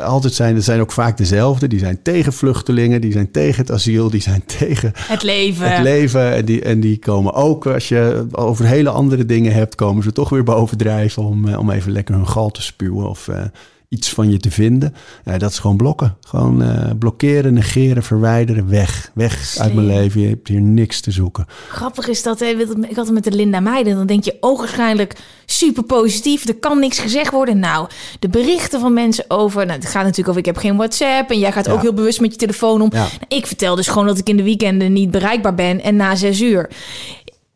altijd 0.00 0.32
zijn, 0.32 0.54
dat 0.54 0.64
zijn 0.64 0.80
ook 0.80 0.92
vaak 0.92 1.16
dezelfde. 1.16 1.68
Die 1.68 1.78
zijn 1.78 2.02
tegen 2.02 2.32
vluchtelingen, 2.32 3.00
die 3.00 3.12
zijn 3.12 3.30
tegen 3.30 3.60
het 3.60 3.70
asiel, 3.70 4.10
die 4.10 4.20
zijn 4.20 4.42
tegen 4.58 4.92
Het 4.94 5.22
leven. 5.22 5.72
het 5.72 5.82
leven. 5.82 6.34
En 6.34 6.44
die, 6.44 6.62
en 6.62 6.80
die 6.80 6.98
komen 6.98 7.34
ook, 7.34 7.66
als 7.66 7.88
je 7.88 8.26
over 8.30 8.64
hele 8.64 8.90
andere 8.90 9.26
dingen 9.26 9.52
hebt, 9.52 9.74
komen 9.74 10.02
ze 10.02 10.12
toch 10.12 10.28
weer 10.28 10.44
bovendrijven 10.44 11.22
om, 11.22 11.48
eh, 11.48 11.58
om 11.58 11.70
even 11.70 11.92
lekker 11.92 12.14
hun 12.14 12.28
gal 12.28 12.50
te 12.50 12.62
spuwen 12.62 13.08
of 13.08 13.28
eh, 13.28 13.42
iets 13.88 14.08
van 14.12 14.30
je 14.30 14.38
te 14.38 14.50
vinden. 14.50 14.94
Ja, 15.24 15.38
dat 15.38 15.50
is 15.50 15.58
gewoon 15.58 15.76
blokken. 15.76 16.16
Gewoon 16.20 16.62
eh, 16.62 16.90
blokkeren, 16.98 17.54
negeren, 17.54 18.02
verwijderen, 18.02 18.68
weg. 18.68 19.10
Weg 19.14 19.56
uit 19.58 19.74
mijn 19.74 19.86
leven. 19.86 20.20
Je 20.20 20.28
hebt 20.28 20.48
hier 20.48 20.60
niks 20.60 21.00
te 21.00 21.10
zoeken. 21.10 21.46
Grappig 21.68 22.08
is 22.08 22.22
dat, 22.22 22.40
hè, 22.40 22.46
ik 22.46 22.96
had 22.96 23.04
het 23.06 23.14
met 23.14 23.24
de 23.24 23.32
Linda 23.32 23.60
Meijden. 23.60 23.96
Dan 23.96 24.06
denk 24.06 24.24
je 24.24 24.36
ogenschijnlijk 24.40 25.16
super 25.46 25.82
positief. 25.82 26.48
Er 26.48 26.54
kan 26.58 26.78
niks 26.78 26.98
gezegd 26.98 27.30
worden. 27.30 27.58
Nou, 27.58 27.88
de 28.18 28.28
berichten 28.28 28.80
van 28.80 28.92
mensen 28.92 29.24
over... 29.28 29.66
Nou, 29.66 29.78
het 29.78 29.88
gaat 29.88 30.02
natuurlijk 30.02 30.28
over 30.28 30.40
ik 30.40 30.46
heb 30.46 30.56
geen 30.56 30.76
WhatsApp. 30.76 31.30
En 31.30 31.38
jij 31.38 31.52
gaat 31.52 31.66
Ja. 31.66 31.72
ook 31.72 31.82
heel 31.82 31.92
bewust 31.94 32.20
met 32.20 32.30
je 32.32 32.38
telefoon 32.38 32.80
om. 32.82 32.88
Ja. 32.92 32.98
Nou, 32.98 33.10
ik 33.28 33.46
vertel 33.46 33.74
dus 33.76 33.88
gewoon 33.88 34.06
dat 34.06 34.18
ik 34.18 34.28
in 34.28 34.36
de 34.36 34.42
weekenden 34.42 34.92
niet 34.92 35.10
bereikbaar 35.10 35.54
ben. 35.54 35.82
En 35.82 35.96
na 35.96 36.14
zes 36.14 36.40
uur. 36.40 36.70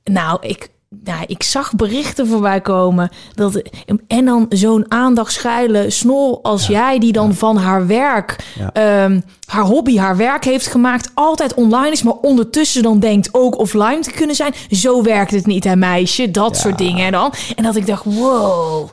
Nou, 0.04 0.38
ik, 0.46 0.68
nou, 1.04 1.24
ik 1.26 1.42
zag 1.42 1.74
berichten 1.74 2.26
voorbij 2.26 2.60
komen. 2.60 3.10
Dat, 3.34 3.62
en 4.06 4.24
dan 4.24 4.46
zo'n 4.48 4.84
aandachtschuile 4.88 5.90
snol 5.90 6.42
als 6.42 6.66
jij, 6.66 6.98
die 6.98 7.12
dan 7.12 7.34
van 7.34 7.56
haar 7.56 7.86
werk, 7.86 8.36
Ja. 8.58 8.70
ehm, 8.72 9.20
haar 9.46 9.64
hobby, 9.64 9.96
haar 9.98 10.16
werk 10.16 10.44
heeft 10.44 10.66
gemaakt, 10.66 11.10
altijd 11.14 11.54
online 11.54 11.90
is, 11.90 12.02
maar 12.02 12.14
ondertussen 12.14 12.82
dan 12.82 12.98
denkt 13.00 13.28
ook 13.32 13.58
offline 13.58 13.98
te 14.00 14.10
kunnen 14.10 14.36
zijn. 14.36 14.54
Zo 14.70 15.02
werkt 15.02 15.30
het 15.30 15.46
niet, 15.46 15.64
hè, 15.64 15.76
meisje? 15.76 16.30
Dat 16.30 16.56
soort 16.56 16.78
dingen 16.78 17.12
dan. 17.12 17.32
En 17.56 17.62
dat 17.62 17.76
ik 17.76 17.86
dacht, 17.86 18.04
wow. 18.04 18.88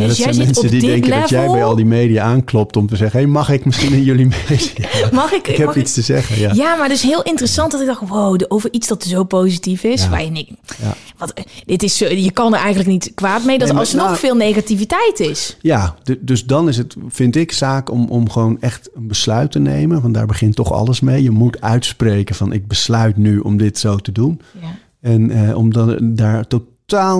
Ja, 0.00 0.06
Dus 0.06 0.16
dat 0.16 0.24
jij 0.24 0.32
zijn 0.34 0.44
mensen 0.46 0.64
op 0.64 0.70
die 0.70 0.80
denken 0.80 1.10
dat 1.20 1.28
jij 1.28 1.46
bij 1.46 1.64
al 1.64 1.76
die 1.76 1.84
media 1.84 2.22
aanklopt 2.24 2.76
om 2.76 2.86
te 2.86 2.96
zeggen... 2.96 3.18
Hey, 3.20 3.28
mag 3.28 3.50
ik 3.50 3.64
misschien 3.64 3.92
in 3.92 4.02
jullie 4.02 4.26
media? 4.26 4.88
Mag 5.12 5.32
ik? 5.32 5.48
ik 5.48 5.56
heb 5.56 5.66
mag 5.66 5.76
ik- 5.76 5.82
iets 5.82 5.92
te 5.94 6.02
zeggen, 6.02 6.38
ja. 6.38 6.52
Ja, 6.54 6.76
maar 6.76 6.88
dus 6.88 7.02
heel 7.02 7.22
interessant 7.22 7.72
dat 7.72 7.80
ik 7.80 7.86
dacht, 7.86 8.08
wow, 8.08 8.40
over 8.48 8.72
iets 8.72 8.88
dat 8.88 9.02
zo 9.04 9.24
positief 9.24 9.84
is. 9.84 10.02
Ja. 10.02 10.08
Waar 10.10 10.24
je, 10.24 10.30
niet- 10.30 10.50
Ja. 10.82 10.94
wat, 11.18 11.32
dit 11.66 11.82
is, 11.82 11.98
je 11.98 12.30
kan 12.32 12.52
er 12.54 12.58
eigenlijk 12.60 12.88
niet 12.88 13.12
kwaad 13.14 13.44
mee 13.44 13.58
dat 13.58 13.66
Nee, 13.66 13.76
er 13.76 13.82
alsnog 13.82 14.04
nou- 14.06 14.16
veel 14.18 14.34
negativiteit 14.34 15.20
is. 15.20 15.56
Ja, 15.60 15.94
dus 16.20 16.46
dan 16.46 16.68
is 16.68 16.76
het, 16.76 16.96
vind 17.08 17.36
ik, 17.36 17.52
zaak 17.52 17.90
om, 17.90 18.08
om 18.08 18.30
gewoon 18.30 18.60
echt 18.60 18.88
een 18.94 19.08
besluit 19.08 19.50
te 19.52 19.58
nemen. 19.58 20.02
Want 20.02 20.14
daar 20.14 20.26
begint 20.26 20.54
toch 20.56 20.72
alles 20.72 21.00
mee. 21.00 21.22
Je 21.22 21.30
moet 21.30 21.60
uitspreken 21.60 22.34
van 22.34 22.52
ik 22.52 22.66
besluit 22.68 23.16
nu 23.16 23.38
om 23.38 23.56
dit 23.56 23.78
zo 23.78 23.96
te 23.96 24.12
doen. 24.12 24.40
Ja. 24.60 24.68
En 25.00 25.30
eh, 25.30 25.56
om 25.56 25.72
dan, 25.72 26.14
daar 26.14 26.46
totaal 26.46 26.68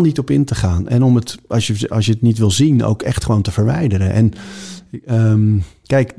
niet 0.02 0.18
op 0.18 0.30
in 0.30 0.44
te 0.44 0.54
gaan. 0.54 0.88
En 0.88 1.02
om 1.02 1.14
het, 1.16 1.36
als 1.48 1.66
je, 1.66 1.88
als 1.88 2.06
je 2.06 2.12
het 2.12 2.22
niet 2.22 2.38
wil 2.38 2.50
zien, 2.50 2.84
ook 2.84 3.02
echt 3.02 3.24
gewoon 3.24 3.42
te 3.42 3.50
verwijderen. 3.50 4.12
En 4.12 4.32
ehm, 5.06 5.58
kijk, 5.86 6.14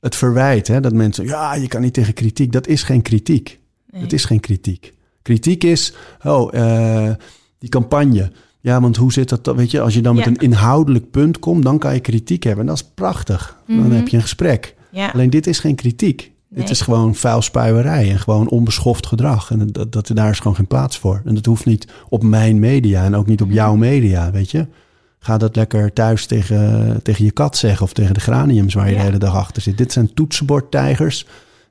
het 0.00 0.16
verwijt, 0.16 0.68
hè, 0.68 0.80
dat 0.80 0.92
mensen, 0.92 1.24
ja, 1.24 1.54
je 1.54 1.68
kan 1.68 1.80
niet 1.80 1.94
tegen 1.94 2.14
kritiek. 2.14 2.52
Dat 2.52 2.66
is 2.66 2.82
geen 2.82 3.02
kritiek. 3.02 3.58
Het 3.90 4.12
is 4.12 4.24
geen 4.24 4.40
kritiek. 4.40 4.94
Kritiek 5.22 5.64
is, 5.64 5.94
oh, 6.24 6.54
eh, 6.54 7.14
die 7.58 7.68
campagne. 7.70 8.32
Ja, 8.60 8.80
want 8.80 8.96
hoe 8.96 9.12
zit 9.12 9.28
dat? 9.28 9.56
Weet 9.56 9.70
je, 9.70 9.80
als 9.80 9.94
je 9.94 10.02
dan 10.02 10.14
met 10.14 10.24
Ja. 10.24 10.30
een 10.30 10.36
inhoudelijk 10.36 11.10
punt 11.10 11.38
komt, 11.38 11.62
dan 11.62 11.78
kan 11.78 11.94
je 11.94 12.00
kritiek 12.00 12.42
hebben. 12.42 12.60
En 12.60 12.66
dat 12.66 12.76
is 12.76 12.90
prachtig. 12.94 13.56
Dan 13.66 13.76
Mhm. 13.76 13.90
heb 13.90 14.08
je 14.08 14.16
een 14.16 14.22
gesprek. 14.22 14.74
Ja. 14.90 15.08
Alleen 15.08 15.30
dit 15.30 15.46
is 15.46 15.58
geen 15.58 15.74
kritiek. 15.74 16.32
Nee. 16.56 16.64
Dit 16.64 16.74
is 16.74 16.80
gewoon 16.80 17.14
vuilspuierij 17.14 18.10
en 18.10 18.18
gewoon 18.18 18.48
onbeschoft 18.48 19.06
gedrag. 19.06 19.50
En 19.50 19.68
dat, 19.72 19.92
dat, 19.92 20.10
daar 20.14 20.30
is 20.30 20.38
gewoon 20.38 20.56
geen 20.56 20.66
plaats 20.66 20.98
voor. 20.98 21.22
En 21.24 21.34
dat 21.34 21.46
hoeft 21.46 21.64
niet 21.66 21.86
op 22.08 22.22
mijn 22.22 22.58
media 22.58 23.04
en 23.04 23.14
ook 23.16 23.26
niet 23.26 23.42
op 23.42 23.50
jouw 23.50 23.74
media, 23.74 24.30
weet 24.30 24.50
je. 24.50 24.66
Ga 25.18 25.38
dat 25.38 25.56
lekker 25.56 25.92
thuis 25.92 26.26
tegen, 26.26 27.00
tegen 27.02 27.24
je 27.24 27.30
kat 27.30 27.56
zeggen 27.56 27.82
of 27.84 27.92
tegen 27.92 28.14
de 28.14 28.20
graniums 28.20 28.74
waar 28.74 28.86
je 28.86 28.92
Ja. 28.92 28.98
de 28.98 29.04
hele 29.04 29.18
dag 29.18 29.34
achter 29.34 29.62
zit. 29.62 29.78
Dit 29.78 29.92
zijn 29.92 30.14
toetsenbordtijgers 30.14 31.26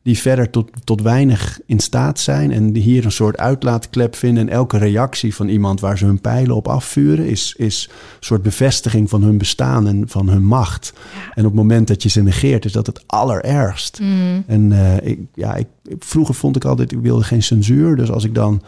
die 0.05 0.19
verder 0.19 0.49
tot, 0.49 0.69
tot 0.83 1.01
weinig 1.01 1.59
in 1.65 1.79
staat 1.79 2.19
zijn 2.19 2.51
en 2.51 2.73
die 2.73 2.83
hier 2.83 3.05
een 3.05 3.11
soort 3.11 3.37
uitlaatklep 3.37 4.15
vinden. 4.15 4.47
En 4.47 4.53
elke 4.53 4.77
reactie 4.77 5.35
van 5.35 5.47
iemand 5.47 5.79
waar 5.79 5.97
ze 5.97 6.05
hun 6.05 6.21
pijlen 6.21 6.55
op 6.55 6.67
afvuren 6.67 7.27
is, 7.27 7.53
is 7.57 7.89
een 7.91 8.17
soort 8.19 8.41
bevestiging 8.41 9.09
van 9.09 9.23
hun 9.23 9.37
bestaan 9.37 9.87
en 9.87 10.03
van 10.07 10.29
hun 10.29 10.45
macht. 10.45 10.93
En 11.33 11.45
op 11.45 11.51
het 11.51 11.61
moment 11.61 11.87
dat 11.87 12.03
je 12.03 12.09
ze 12.09 12.21
negeert, 12.21 12.65
is 12.65 12.71
dat 12.71 12.87
het 12.87 13.03
allerergst. 13.07 13.99
En 14.47 14.71
eh, 14.71 15.09
ik, 15.09 15.19
ja, 15.33 15.55
ik, 15.55 15.67
vroeger 15.99 16.35
vond 16.35 16.55
ik 16.55 16.65
altijd, 16.65 16.91
ik 16.91 16.99
wilde 16.99 17.23
geen 17.23 17.43
censuur. 17.43 17.95
Dus 17.95 18.11
als 18.11 18.23
ik 18.23 18.35
dan 18.35 18.61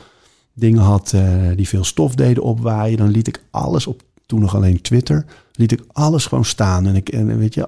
dingen 0.54 0.82
had 0.82 1.12
eh, 1.14 1.24
die 1.56 1.68
veel 1.68 1.84
stof 1.84 2.16
deden 2.16 2.44
opwaaien, 2.44 2.98
dan 2.98 3.10
liet 3.10 3.28
ik 3.28 3.44
alles 3.52 3.88
op, 3.88 4.02
toen 4.26 4.40
nog 4.40 4.56
alleen 4.56 4.82
Twitter, 4.82 5.26
liet 5.52 5.72
ik 5.72 5.82
alles 5.92 6.26
gewoon 6.26 6.46
staan. 6.46 6.88
En 6.88 6.96
ik, 6.96 7.10
en 7.10 7.38
weet 7.38 7.54
je, 7.54 7.68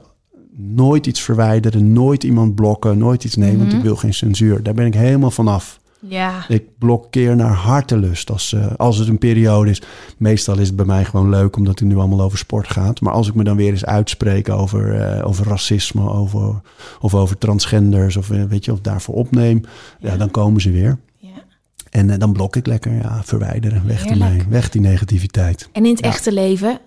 nooit 0.62 1.08
iets 1.08 1.22
verwijderen, 1.22 1.94
nooit 1.94 2.24
iemand 2.24 2.56
blokken, 2.56 2.98
nooit 2.98 3.24
iets 3.24 3.36
nemen, 3.36 3.58
want 3.60 3.74
ik 3.74 3.82
wil 3.82 3.96
geen 3.96 4.14
censuur. 4.14 4.64
Daar 4.64 4.74
ben 4.74 4.86
ik 4.86 4.94
helemaal 4.94 5.32
vanaf. 5.32 5.80
Ja. 6.02 6.46
Ik 6.48 6.64
blokkeer 6.78 7.36
naar 7.36 7.54
hartelust 7.54 8.32
als, 8.32 8.54
eh, 8.54 8.66
als 8.78 8.98
het 8.98 9.08
een 9.08 9.18
periode 9.18 9.70
is. 9.70 9.82
Meestal 10.18 10.58
is 10.60 10.68
het 10.68 10.76
bij 10.76 10.86
mij 10.86 11.06
gewoon 11.06 11.30
leuk 11.30 11.56
omdat 11.56 11.80
het 11.80 11.88
nu 11.88 11.96
allemaal 11.98 12.22
over 12.22 12.38
sport 12.38 12.68
gaat. 12.68 13.02
Maar 13.02 13.14
als 13.14 13.28
ik 13.28 13.34
me 13.36 13.44
dan 13.44 13.56
weer 13.56 13.72
eens 13.72 13.86
uitspreek 13.86 14.50
over, 14.50 15.02
eh, 15.02 15.28
over 15.28 15.48
racisme 15.48 16.10
over, 16.10 16.62
of 17.00 17.16
over 17.16 17.38
transgenders 17.38 18.18
of 18.18 18.30
eh, 18.32 18.44
weet 18.44 18.66
je, 18.66 18.72
of 18.72 18.80
daarvoor 18.82 19.16
opneem, 19.16 19.62
ja. 20.00 20.18
dan 20.18 20.32
komen 20.32 20.62
ze 20.62 20.72
weer. 20.72 20.98
ja. 21.18 21.30
En 21.90 22.20
dan 22.20 22.34
blok 22.34 22.56
ik 22.56 22.68
lekker, 22.68 22.94
ja, 22.94 23.22
verwijderen, 23.24 23.88
weg 23.88 24.04
Heerlijk. 24.04 24.32
ermee, 24.32 24.46
weg 24.50 24.70
die 24.70 24.82
negativiteit. 24.82 25.70
En 25.72 25.86
in 25.86 25.92
het 25.92 26.00
Ja. 26.04 26.08
echte 26.08 26.32
leven, 26.34 26.80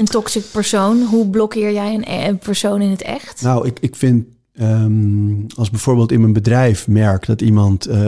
een 0.00 0.06
toxic 0.06 0.44
persoon, 0.52 1.02
hoe 1.02 1.28
blokkeer 1.28 1.72
jij 1.72 1.94
een, 1.94 2.28
een 2.28 2.38
persoon 2.38 2.80
in 2.80 2.90
het 2.90 3.02
echt? 3.02 3.42
Nou, 3.42 3.66
ik, 3.66 3.78
ik 3.80 3.96
vind 3.96 4.24
ehm, 4.54 5.32
als 5.56 5.70
bijvoorbeeld 5.70 6.12
in 6.12 6.20
mijn 6.20 6.32
bedrijf 6.32 6.88
merk 6.88 7.26
dat 7.26 7.40
iemand 7.40 7.86
eh, 7.86 8.00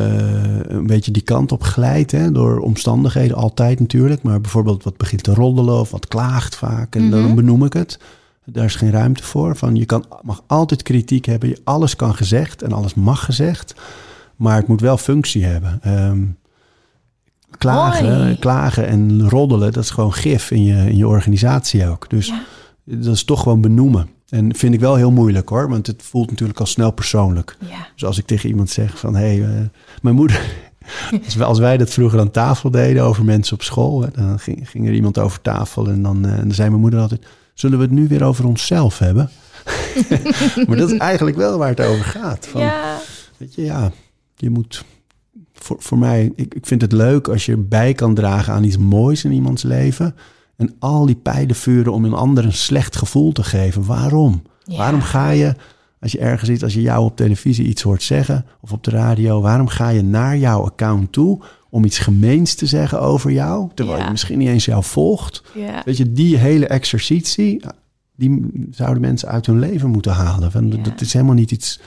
een 0.63 0.87
beetje 0.87 1.11
die 1.11 1.23
kant 1.23 1.53
op 1.53 1.63
glijdt, 1.63 2.11
hè, 2.11 2.33
door 2.33 2.59
omstandigheden 2.59 3.37
altijd 3.37 3.81
natuurlijk, 3.81 4.23
maar 4.23 4.41
bijvoorbeeld 4.41 4.85
wat 4.85 4.97
begint 4.97 5.23
te 5.23 5.35
roddelen 5.35 5.81
of 5.81 5.91
wat 5.91 6.09
klaagt 6.09 6.57
vaak, 6.57 6.95
en 6.97 7.11
dan 7.11 7.35
benoem 7.35 7.65
ik 7.65 7.73
het. 7.73 7.99
Daar 8.45 8.65
is 8.65 8.75
geen 8.75 8.91
ruimte 8.91 9.23
voor. 9.23 9.57
Van 9.57 9.75
je 9.77 9.85
kan, 9.85 10.05
mag 10.23 10.43
altijd 10.47 10.83
kritiek 10.83 11.25
hebben, 11.25 11.49
je- 11.49 11.61
alles 11.65 11.97
kan 11.97 12.15
gezegd 12.15 12.63
en 12.63 12.73
alles 12.73 12.95
mag 12.95 13.25
gezegd, 13.25 13.75
maar 14.37 14.57
het 14.57 14.67
moet 14.67 14.81
wel 14.81 14.97
functie 14.97 15.45
hebben. 15.45 15.79
Ehm, 15.83 16.21
klagen, 17.63 18.39
klagen 18.39 18.87
en 18.87 19.29
roddelen, 19.29 19.73
dat 19.73 19.83
is 19.83 19.91
gewoon 19.91 20.13
gif 20.13 20.51
in 20.51 20.65
je, 20.65 20.75
in 20.91 20.97
je 20.97 21.07
organisatie 21.09 21.89
ook. 21.89 22.11
Dus 22.11 22.27
Ja. 22.27 22.43
dat 22.85 23.15
is 23.15 23.25
toch 23.25 23.43
gewoon 23.43 23.61
benoemen. 23.61 24.09
En 24.29 24.55
vind 24.55 24.75
ik 24.75 24.81
wel 24.81 24.95
heel 24.95 25.11
moeilijk 25.11 25.49
hoor, 25.49 25.69
want 25.69 25.87
het 25.87 26.03
voelt 26.03 26.31
natuurlijk 26.31 26.61
al 26.61 26.67
snel 26.67 26.91
persoonlijk. 26.91 27.57
Ja. 27.59 27.87
Dus 27.95 28.05
als 28.05 28.19
ik 28.19 28.27
tegen 28.27 28.49
iemand 28.49 28.71
zeg 28.71 28.99
van, 28.99 29.15
hé, 29.15 29.37
hey, 29.37 29.43
eh, 29.43 29.69
mijn 30.03 30.15
moeder... 30.15 30.41
als, 31.25 31.35
wij, 31.35 31.47
als 31.47 31.59
wij 31.59 31.77
dat 31.77 31.91
vroeger 31.91 32.21
aan 32.21 32.31
tafel 32.31 32.71
deden 32.71 33.03
over 33.05 33.25
mensen 33.25 33.55
op 33.55 33.63
school, 33.63 34.03
hè, 34.03 34.09
dan 34.15 34.39
ging, 34.39 34.71
ging 34.71 34.87
er 34.87 34.93
iemand 34.95 35.19
over 35.19 35.41
tafel 35.41 35.89
en 35.89 36.03
dan, 36.03 36.25
eh, 36.27 36.33
en 36.33 36.41
dan 36.43 36.55
zei 36.55 36.69
mijn 36.69 36.81
moeder 36.81 37.01
altijd, 37.01 37.27
zullen 37.55 37.79
we 37.79 37.85
het 37.85 37.93
nu 37.93 38.09
weer 38.09 38.25
over 38.25 38.47
onszelf 38.47 38.99
hebben? 38.99 39.31
maar 40.67 40.77
dat 40.77 40.91
is 40.91 40.99
eigenlijk 40.99 41.37
wel 41.37 41.59
waar 41.59 41.69
het 41.69 41.81
over 41.81 42.05
gaat. 42.05 42.47
Van, 42.47 42.61
ja. 42.61 42.99
Weet 43.37 43.55
je, 43.55 43.63
ja, 43.63 43.91
je 44.37 44.51
moet... 44.51 44.85
Voor, 45.63 45.77
voor 45.79 45.99
mij, 45.99 46.33
ik, 46.37 46.55
ik 46.55 46.67
vind 46.67 46.81
het 46.83 46.93
leuk 46.93 47.29
als 47.29 47.47
je 47.47 47.57
bij 47.57 47.93
kan 47.93 48.15
dragen 48.15 48.53
aan 48.55 48.65
iets 48.65 48.79
moois 48.79 49.25
in 49.25 49.33
iemands 49.33 49.63
leven. 49.63 50.15
En 50.57 50.75
al 50.79 51.07
die 51.07 51.15
pijlen 51.17 51.55
vuren 51.57 51.93
om 51.93 52.05
een 52.05 52.13
ander 52.13 52.45
een 52.45 52.53
slecht 52.53 52.97
gevoel 52.97 53.33
te 53.33 53.43
geven. 53.43 53.85
Waarom? 53.87 54.43
Ja. 54.65 54.77
Waarom 54.77 55.01
ga 55.01 55.31
je, 55.31 55.55
als 56.01 56.13
je 56.13 56.19
ergens 56.19 56.51
ziet, 56.51 56.63
als 56.63 56.75
je 56.75 56.81
jou 56.83 57.05
op 57.05 57.17
televisie 57.17 57.67
iets 57.67 57.83
hoort 57.83 58.03
zeggen 58.03 58.45
of 58.61 58.73
op 58.73 58.85
de 58.85 58.91
radio, 58.91 59.41
waarom 59.41 59.69
ga 59.69 59.89
je 59.89 60.03
naar 60.03 60.39
jouw 60.39 60.63
account 60.65 61.13
toe 61.13 61.41
om 61.71 61.85
iets 61.85 61.99
gemeens 61.99 62.55
te 62.55 62.67
zeggen 62.67 63.01
over 63.01 63.31
jou, 63.31 63.69
terwijl 63.75 63.99
Ja. 63.99 64.05
je 64.05 64.11
misschien 64.11 64.39
niet 64.39 64.49
eens 64.49 64.65
jou 64.65 64.85
volgt? 64.85 65.43
Ja. 65.55 65.83
Weet 65.85 65.97
je, 65.97 66.13
die 66.13 66.37
hele 66.37 66.67
exercitie, 66.67 67.61
die 68.17 68.51
zouden 68.71 69.01
mensen 69.01 69.29
uit 69.29 69.47
hun 69.47 69.59
leven 69.59 69.91
moeten 69.91 70.13
halen. 70.13 70.51
Van. 70.51 70.71
Dat 70.83 71.01
is 71.01 71.13
helemaal 71.13 71.35
niet 71.35 71.51
iets, 71.51 71.81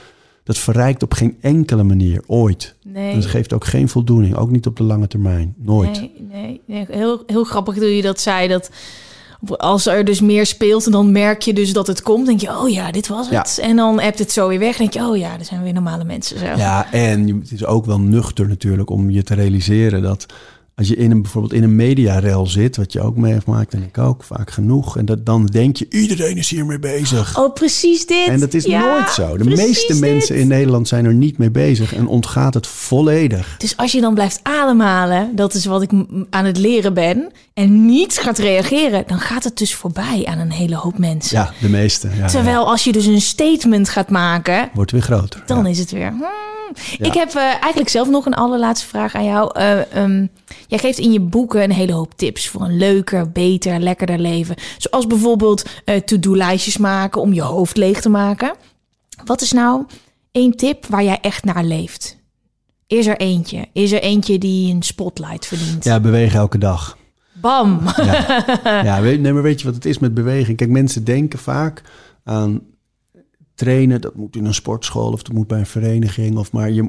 dat 0.46 0.58
verrijkt 0.58 1.02
op 1.02 1.12
geen 1.12 1.36
enkele 1.40 1.82
manier, 1.82 2.22
ooit. 2.26 2.74
Nee. 2.84 3.14
Dat 3.14 3.26
geeft 3.26 3.52
ook 3.52 3.64
geen 3.64 3.88
voldoening, 3.88 4.36
ook 4.36 4.50
niet 4.50 4.66
op 4.66 4.76
de 4.76 4.82
lange 4.82 5.06
termijn, 5.06 5.54
nooit. 5.58 6.00
Nee, 6.00 6.12
nee, 6.30 6.60
nee. 6.66 6.86
Heel, 6.90 7.22
heel 7.26 7.44
grappig 7.44 7.74
dat 7.74 7.88
je 7.88 8.02
dat 8.02 8.20
zei. 8.20 8.48
Dat 8.48 8.70
als 9.56 9.86
er 9.86 10.04
dus 10.04 10.20
meer 10.20 10.46
speelt, 10.46 10.92
dan 10.92 11.12
merk 11.12 11.42
je 11.42 11.52
dus 11.52 11.72
dat 11.72 11.86
het 11.86 12.02
komt. 12.02 12.26
denk 12.26 12.40
je, 12.40 12.58
oh 12.58 12.68
ja, 12.68 12.90
dit 12.90 13.08
was 13.08 13.30
het. 13.30 13.58
En 13.62 13.76
dan 13.76 14.00
hebt 14.00 14.18
het 14.18 14.32
zo 14.32 14.48
weer 14.48 14.58
weg. 14.58 14.76
denk 14.76 14.92
je, 14.92 15.00
oh 15.00 15.16
ja, 15.16 15.38
er 15.38 15.44
zijn 15.44 15.62
weer 15.62 15.72
normale 15.72 16.04
mensen. 16.04 16.38
Zo. 16.38 16.44
Ja, 16.44 16.92
en 16.92 17.28
het 17.28 17.52
is 17.52 17.64
ook 17.64 17.84
wel 17.84 18.00
nuchter 18.00 18.48
natuurlijk 18.48 18.90
om 18.90 19.10
je 19.10 19.22
te 19.22 19.34
realiseren 19.34 20.02
dat 20.02 20.26
als 20.78 20.88
je 20.88 20.96
in 20.96 21.10
een, 21.10 21.22
bijvoorbeeld 21.22 21.52
in 21.52 21.62
een 21.62 21.76
mediarel 21.76 22.46
zit, 22.46 22.76
wat 22.76 22.92
je 22.92 23.00
ook 23.00 23.16
meemaakt 23.16 23.74
en 23.74 23.82
ik 23.82 23.98
ook 23.98 24.22
vaak 24.24 24.50
genoeg, 24.50 24.96
en 24.98 25.04
dat, 25.04 25.26
dan 25.26 25.46
denk 25.46 25.76
je 25.76 25.86
iedereen 25.90 26.36
is 26.36 26.50
hiermee 26.50 26.78
bezig. 26.78 27.38
Oh, 27.38 27.52
precies 27.52 28.06
dit. 28.06 28.28
En 28.28 28.40
dat 28.40 28.54
is 28.54 28.64
Ja, 28.64 28.80
nooit 28.80 29.10
zo. 29.10 29.36
De 29.36 29.44
meeste 29.44 29.92
dit. 29.92 30.00
mensen 30.00 30.36
in 30.36 30.48
Nederland 30.48 30.88
zijn 30.88 31.04
er 31.04 31.14
niet 31.14 31.38
mee 31.38 31.50
bezig 31.50 31.94
en 31.94 32.06
ontgaat 32.06 32.54
het 32.54 32.66
volledig. 32.66 33.54
Dus 33.58 33.76
als 33.76 33.92
je 33.92 34.00
dan 34.00 34.14
blijft 34.14 34.40
ademhalen, 34.42 35.36
dat 35.36 35.54
is 35.54 35.64
wat 35.64 35.82
ik 35.82 35.90
aan 36.30 36.44
het 36.44 36.58
leren 36.58 36.94
ben, 36.94 37.32
en 37.54 37.86
niet 37.86 38.18
gaat 38.18 38.38
reageren, 38.38 39.04
dan 39.06 39.18
gaat 39.20 39.44
het 39.44 39.58
dus 39.58 39.74
voorbij 39.74 40.24
aan 40.24 40.38
een 40.38 40.52
hele 40.52 40.76
hoop 40.76 40.98
mensen. 40.98 41.36
Ja, 41.38 41.52
de 41.60 41.68
meeste. 41.68 42.08
Ja, 42.18 42.26
Terwijl 42.26 42.60
ja. 42.60 42.66
als 42.70 42.84
je 42.84 42.92
dus 42.92 43.06
een 43.06 43.20
statement 43.20 43.88
gaat 43.88 44.10
maken, 44.10 44.70
Wordt 44.74 44.90
weer 44.90 45.02
groter. 45.02 45.42
dan 45.46 45.66
is 45.66 45.78
het 45.78 45.90
weer. 45.90 46.08
hmm. 46.10 46.65
Ik 46.98 47.14
heb 47.14 47.28
eh, 47.28 47.42
eigenlijk 47.42 47.88
zelf 47.88 48.08
nog 48.08 48.26
een 48.26 48.34
allerlaatste 48.34 48.86
vraag 48.86 49.14
aan 49.14 49.24
jou. 49.24 49.50
Eh, 49.54 49.94
ehm, 49.96 50.26
jij 50.66 50.78
geeft 50.78 50.98
in 50.98 51.12
je 51.12 51.20
boeken 51.20 51.62
een 51.62 51.72
hele 51.72 51.92
hoop 51.92 52.14
tips 52.16 52.48
voor 52.48 52.62
een 52.62 52.76
leuker, 52.76 53.30
beter, 53.30 53.80
lekkerder 53.80 54.18
leven. 54.18 54.56
Zoals 54.78 55.06
bijvoorbeeld 55.06 55.64
eh, 55.84 55.96
to-do-lijstjes 55.96 56.76
maken 56.76 57.20
om 57.20 57.32
je 57.32 57.42
hoofd 57.42 57.76
leeg 57.76 58.00
te 58.00 58.08
maken. 58.08 58.54
Wat 59.24 59.40
is 59.40 59.52
nou 59.52 59.84
één 60.32 60.56
tip 60.56 60.86
waar 60.86 61.04
jij 61.04 61.18
echt 61.20 61.44
naar 61.44 61.64
leeft? 61.64 62.16
Is 62.86 63.06
er 63.06 63.16
eentje? 63.16 63.66
Is 63.72 63.92
er 63.92 64.02
eentje 64.02 64.38
die 64.38 64.74
een 64.74 64.82
spotlight 64.82 65.46
verdient? 65.46 65.84
Ja, 65.84 66.00
bewegen 66.00 66.38
elke 66.38 66.58
dag. 66.58 66.96
Bam! 67.32 67.80
Ja, 68.62 69.00
weet, 69.06 69.20
nee, 69.20 69.32
maar 69.32 69.42
weet 69.42 69.60
je 69.60 69.66
wat 69.66 69.74
het 69.74 69.84
is 69.84 69.98
met 69.98 70.14
beweging? 70.14 70.56
Kijk, 70.56 70.70
mensen 70.70 71.04
denken 71.04 71.38
vaak 71.38 71.82
aan 72.24 72.60
trainen. 73.56 74.00
Dat 74.00 74.14
moet 74.14 74.36
in 74.36 74.44
een 74.44 74.54
sportschool 74.54 75.12
of 75.12 75.22
dat 75.22 75.34
moet 75.34 75.46
bij 75.46 75.58
een 75.58 75.66
vereniging. 75.66 76.36
Of 76.36 76.52
maar 76.52 76.70
je, 76.70 76.82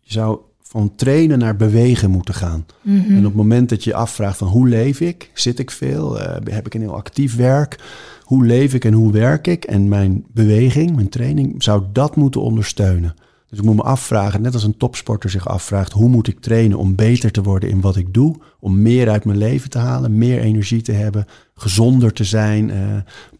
je 0.00 0.12
zou 0.12 0.38
van 0.72 0.94
trainen 0.94 1.38
naar 1.38 1.56
bewegen 1.56 2.10
moeten 2.10 2.34
gaan. 2.34 2.66
Mhm. 2.82 3.10
En 3.10 3.18
op 3.18 3.24
het 3.24 3.34
moment 3.34 3.68
dat 3.68 3.84
je 3.84 3.90
je 3.90 3.96
afvraagt 3.96 4.38
van 4.38 4.48
hoe 4.48 4.68
leef 4.68 5.00
ik? 5.00 5.30
Zit 5.34 5.58
ik 5.58 5.70
veel? 5.70 6.20
Eh, 6.20 6.54
heb 6.54 6.66
ik 6.66 6.74
een 6.74 6.80
heel 6.80 6.94
actief 6.94 7.36
werk? 7.36 7.78
Hoe 8.22 8.46
leef 8.46 8.74
ik 8.74 8.84
en 8.84 8.92
hoe 8.92 9.12
werk 9.12 9.46
ik? 9.46 9.64
En 9.64 9.88
mijn 9.88 10.24
beweging, 10.32 10.94
mijn 10.94 11.08
training, 11.08 11.62
zou 11.62 11.82
dat 11.92 12.16
moeten 12.16 12.40
ondersteunen. 12.40 13.14
Dus 13.48 13.60
ik 13.60 13.64
moet 13.64 13.76
me 13.76 13.82
afvragen, 13.82 14.42
net 14.42 14.54
als 14.54 14.64
een 14.64 14.76
topsporter 14.76 15.30
zich 15.30 15.48
afvraagt, 15.48 15.92
hoe 15.92 16.08
moet 16.08 16.28
ik 16.28 16.40
trainen 16.40 16.78
om 16.78 16.94
beter 16.94 17.30
te 17.30 17.42
worden 17.42 17.68
in 17.68 17.80
wat 17.80 17.96
ik 17.96 18.14
doe? 18.14 18.36
Om 18.60 18.82
meer 18.82 19.10
uit 19.10 19.24
mijn 19.24 19.38
leven 19.38 19.70
te 19.70 19.78
halen, 19.78 20.18
meer 20.18 20.40
energie 20.40 20.82
te 20.82 20.92
hebben, 20.92 21.26
gezonder 21.62 22.12
te 22.12 22.24
zijn, 22.24 22.70
eh, 22.70 22.78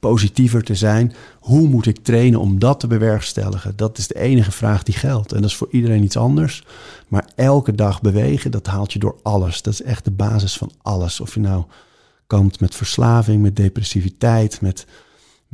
positiever 0.00 0.62
te 0.62 0.74
zijn. 0.74 1.12
Hoe 1.40 1.68
moet 1.68 1.86
ik 1.86 1.98
trainen 2.02 2.40
om 2.40 2.58
dat 2.58 2.80
te 2.80 2.86
bewerkstelligen? 2.86 3.72
Dat 3.76 3.98
is 3.98 4.06
de 4.06 4.18
enige 4.18 4.52
vraag 4.52 4.82
die 4.82 4.94
geldt. 4.94 5.32
En 5.32 5.40
dat 5.40 5.50
is 5.50 5.56
voor 5.56 5.68
iedereen 5.70 6.02
iets 6.02 6.16
anders. 6.16 6.64
Maar 7.08 7.28
elke 7.34 7.74
dag 7.74 8.00
bewegen, 8.00 8.50
dat 8.50 8.66
haalt 8.66 8.92
je 8.92 8.98
door 8.98 9.16
alles. 9.22 9.62
Dat 9.62 9.72
is 9.72 9.82
echt 9.82 10.04
de 10.04 10.10
basis 10.10 10.56
van 10.56 10.70
alles. 10.82 11.20
Of 11.20 11.34
je 11.34 11.40
nou 11.40 11.64
kampt 12.26 12.60
met 12.60 12.74
verslaving, 12.74 13.42
met 13.42 13.56
depressiviteit, 13.56 14.60
met 14.60 14.86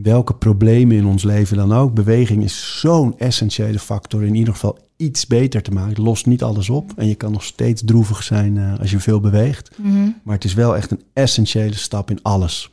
welke 0.03 0.35
problemen 0.35 0.97
in 0.97 1.07
ons 1.07 1.23
leven 1.23 1.57
dan 1.57 1.73
ook. 1.73 1.95
Beweging 1.95 2.45
is 2.45 2.81
zo'n 2.81 3.19
essentiële 3.19 3.79
factor 3.79 4.25
in 4.25 4.35
ieder 4.35 4.53
geval 4.53 4.79
iets 4.97 5.27
beter 5.27 5.63
te 5.63 5.71
maken. 5.71 5.89
Het 5.89 5.99
lost 5.99 6.27
niet 6.27 6.43
alles 6.43 6.71
op 6.71 6.93
en 6.97 7.09
je 7.09 7.15
kan 7.15 7.33
nog 7.33 7.45
steeds 7.45 7.83
droevig 7.85 8.23
zijn 8.23 8.59
eh, 8.59 8.79
als 8.79 8.91
je 8.91 9.01
veel 9.01 9.21
beweegt. 9.21 9.71
Mhm. 9.77 10.09
Maar 10.23 10.35
het 10.35 10.45
is 10.45 10.55
wel 10.55 10.77
echt 10.77 10.91
een 10.91 11.03
essentiële 11.13 11.75
stap 11.75 12.11
in 12.11 12.23
alles. 12.23 12.71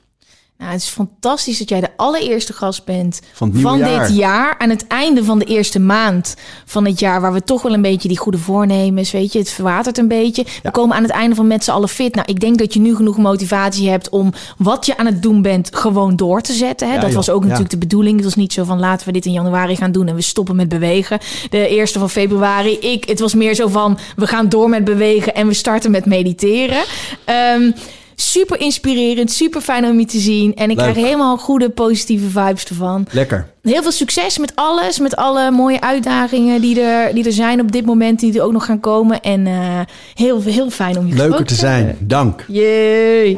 Nou, 0.58 0.72
het 0.72 0.82
is 0.82 0.88
fantastisch 0.88 1.58
dat 1.58 1.70
jij 1.70 1.80
de 1.80 1.90
allereerste 1.96 2.54
gast 2.54 2.86
bent 2.86 3.22
Van 3.34 3.78
jaar. 3.78 4.08
dit 4.08 4.18
jaar. 4.18 4.56
Aan 4.58 4.70
het 4.70 4.88
einde 4.88 5.24
van 5.24 5.40
de 5.40 5.46
eerste 5.46 5.80
maand 5.80 6.36
van 6.66 6.86
het 6.86 7.00
jaar, 7.00 7.22
waar 7.22 7.34
we 7.34 7.44
toch 7.44 7.62
wel 7.62 7.74
een 7.74 7.82
beetje 7.82 8.08
die 8.08 8.18
goede 8.18 8.38
voornemens, 8.38 9.12
weet 9.12 9.32
je, 9.34 9.40
het 9.40 9.50
verwatert 9.50 9.98
een 9.98 10.08
beetje. 10.08 10.46
We 10.64 10.72
komen 10.72 10.96
aan 10.96 11.02
het 11.04 11.12
einde 11.12 11.36
van 11.36 11.48
met 11.48 11.64
z'n 11.64 11.72
allen 11.72 11.90
fit. 11.90 12.16
Nou, 12.16 12.28
ik 12.32 12.40
denk 12.40 12.58
dat 12.58 12.74
je 12.74 12.80
nu 12.80 12.96
genoeg 12.96 13.18
motivatie 13.18 13.90
hebt 13.90 14.10
om 14.10 14.34
wat 14.58 14.86
je 14.86 14.98
aan 14.98 15.06
het 15.06 15.22
doen 15.22 15.42
bent 15.42 15.76
gewoon 15.76 16.16
door 16.16 16.42
te 16.42 16.54
zetten. 16.54 16.88
Hè? 16.88 16.94
Ja, 16.94 17.00
dat 17.00 17.08
joh. 17.10 17.18
was 17.18 17.30
ook 17.30 17.42
Ja. 17.42 17.44
natuurlijk 17.48 17.74
de 17.74 17.78
bedoeling. 17.88 18.16
Het 18.16 18.26
was 18.26 18.36
niet 18.36 18.54
zo 18.54 18.64
van 18.64 18.80
laten 18.80 19.08
we 19.08 19.14
dit 19.14 19.26
in 19.26 19.32
januari 19.32 19.76
gaan 19.76 19.92
doen 19.92 20.08
en 20.08 20.16
we 20.16 20.22
stoppen 20.22 20.56
met 20.56 20.70
bewegen. 20.70 21.20
De 21.50 21.68
eerste 21.68 22.00
van 22.00 22.10
februari, 22.10 22.78
ik, 22.80 23.06
het 23.06 23.20
was 23.20 23.34
meer 23.34 23.56
zo 23.56 23.68
van 23.68 23.98
we 24.16 24.28
gaan 24.28 24.50
door 24.50 24.70
met 24.70 24.84
bewegen 24.84 25.36
en 25.36 25.48
we 25.48 25.54
starten 25.54 25.92
met 25.92 26.06
mediteren. 26.06 26.84
Ehm, 27.26 27.72
Super 28.16 28.60
inspirerend, 28.60 29.32
super 29.32 29.62
fijn 29.62 29.86
om 29.86 30.00
je 30.00 30.06
te 30.06 30.20
zien. 30.20 30.56
En 30.56 30.70
ik 30.70 30.78
Leuk. 30.78 30.92
krijg 30.92 31.06
helemaal 31.06 31.38
goede, 31.38 31.70
positieve 31.70 32.26
vibes 32.30 32.66
ervan. 32.66 33.08
Lekker. 33.12 33.48
Heel 33.62 33.82
veel 33.82 33.92
succes 33.92 34.38
met 34.38 34.52
alles, 34.56 35.00
met 35.00 35.16
alle 35.16 35.52
mooie 35.52 35.82
uitdagingen 35.82 36.62
die 36.62 36.82
er, 36.82 37.14
die 37.14 37.26
er 37.26 37.32
zijn 37.32 37.62
op 37.62 37.72
dit 37.72 37.86
moment, 37.86 38.20
die 38.20 38.34
er 38.38 38.44
ook 38.44 38.52
nog 38.52 38.66
gaan 38.66 38.80
komen. 38.80 39.22
En 39.22 39.48
eh, 39.48 39.80
heel, 40.14 40.42
heel 40.42 40.70
fijn 40.70 40.98
om 40.98 41.08
je 41.08 41.14
Leuker 41.14 41.24
gesproken 41.24 41.46
te 41.46 41.56
zijn. 41.56 41.98
Dank. 42.00 42.46
Jee. 42.48 43.38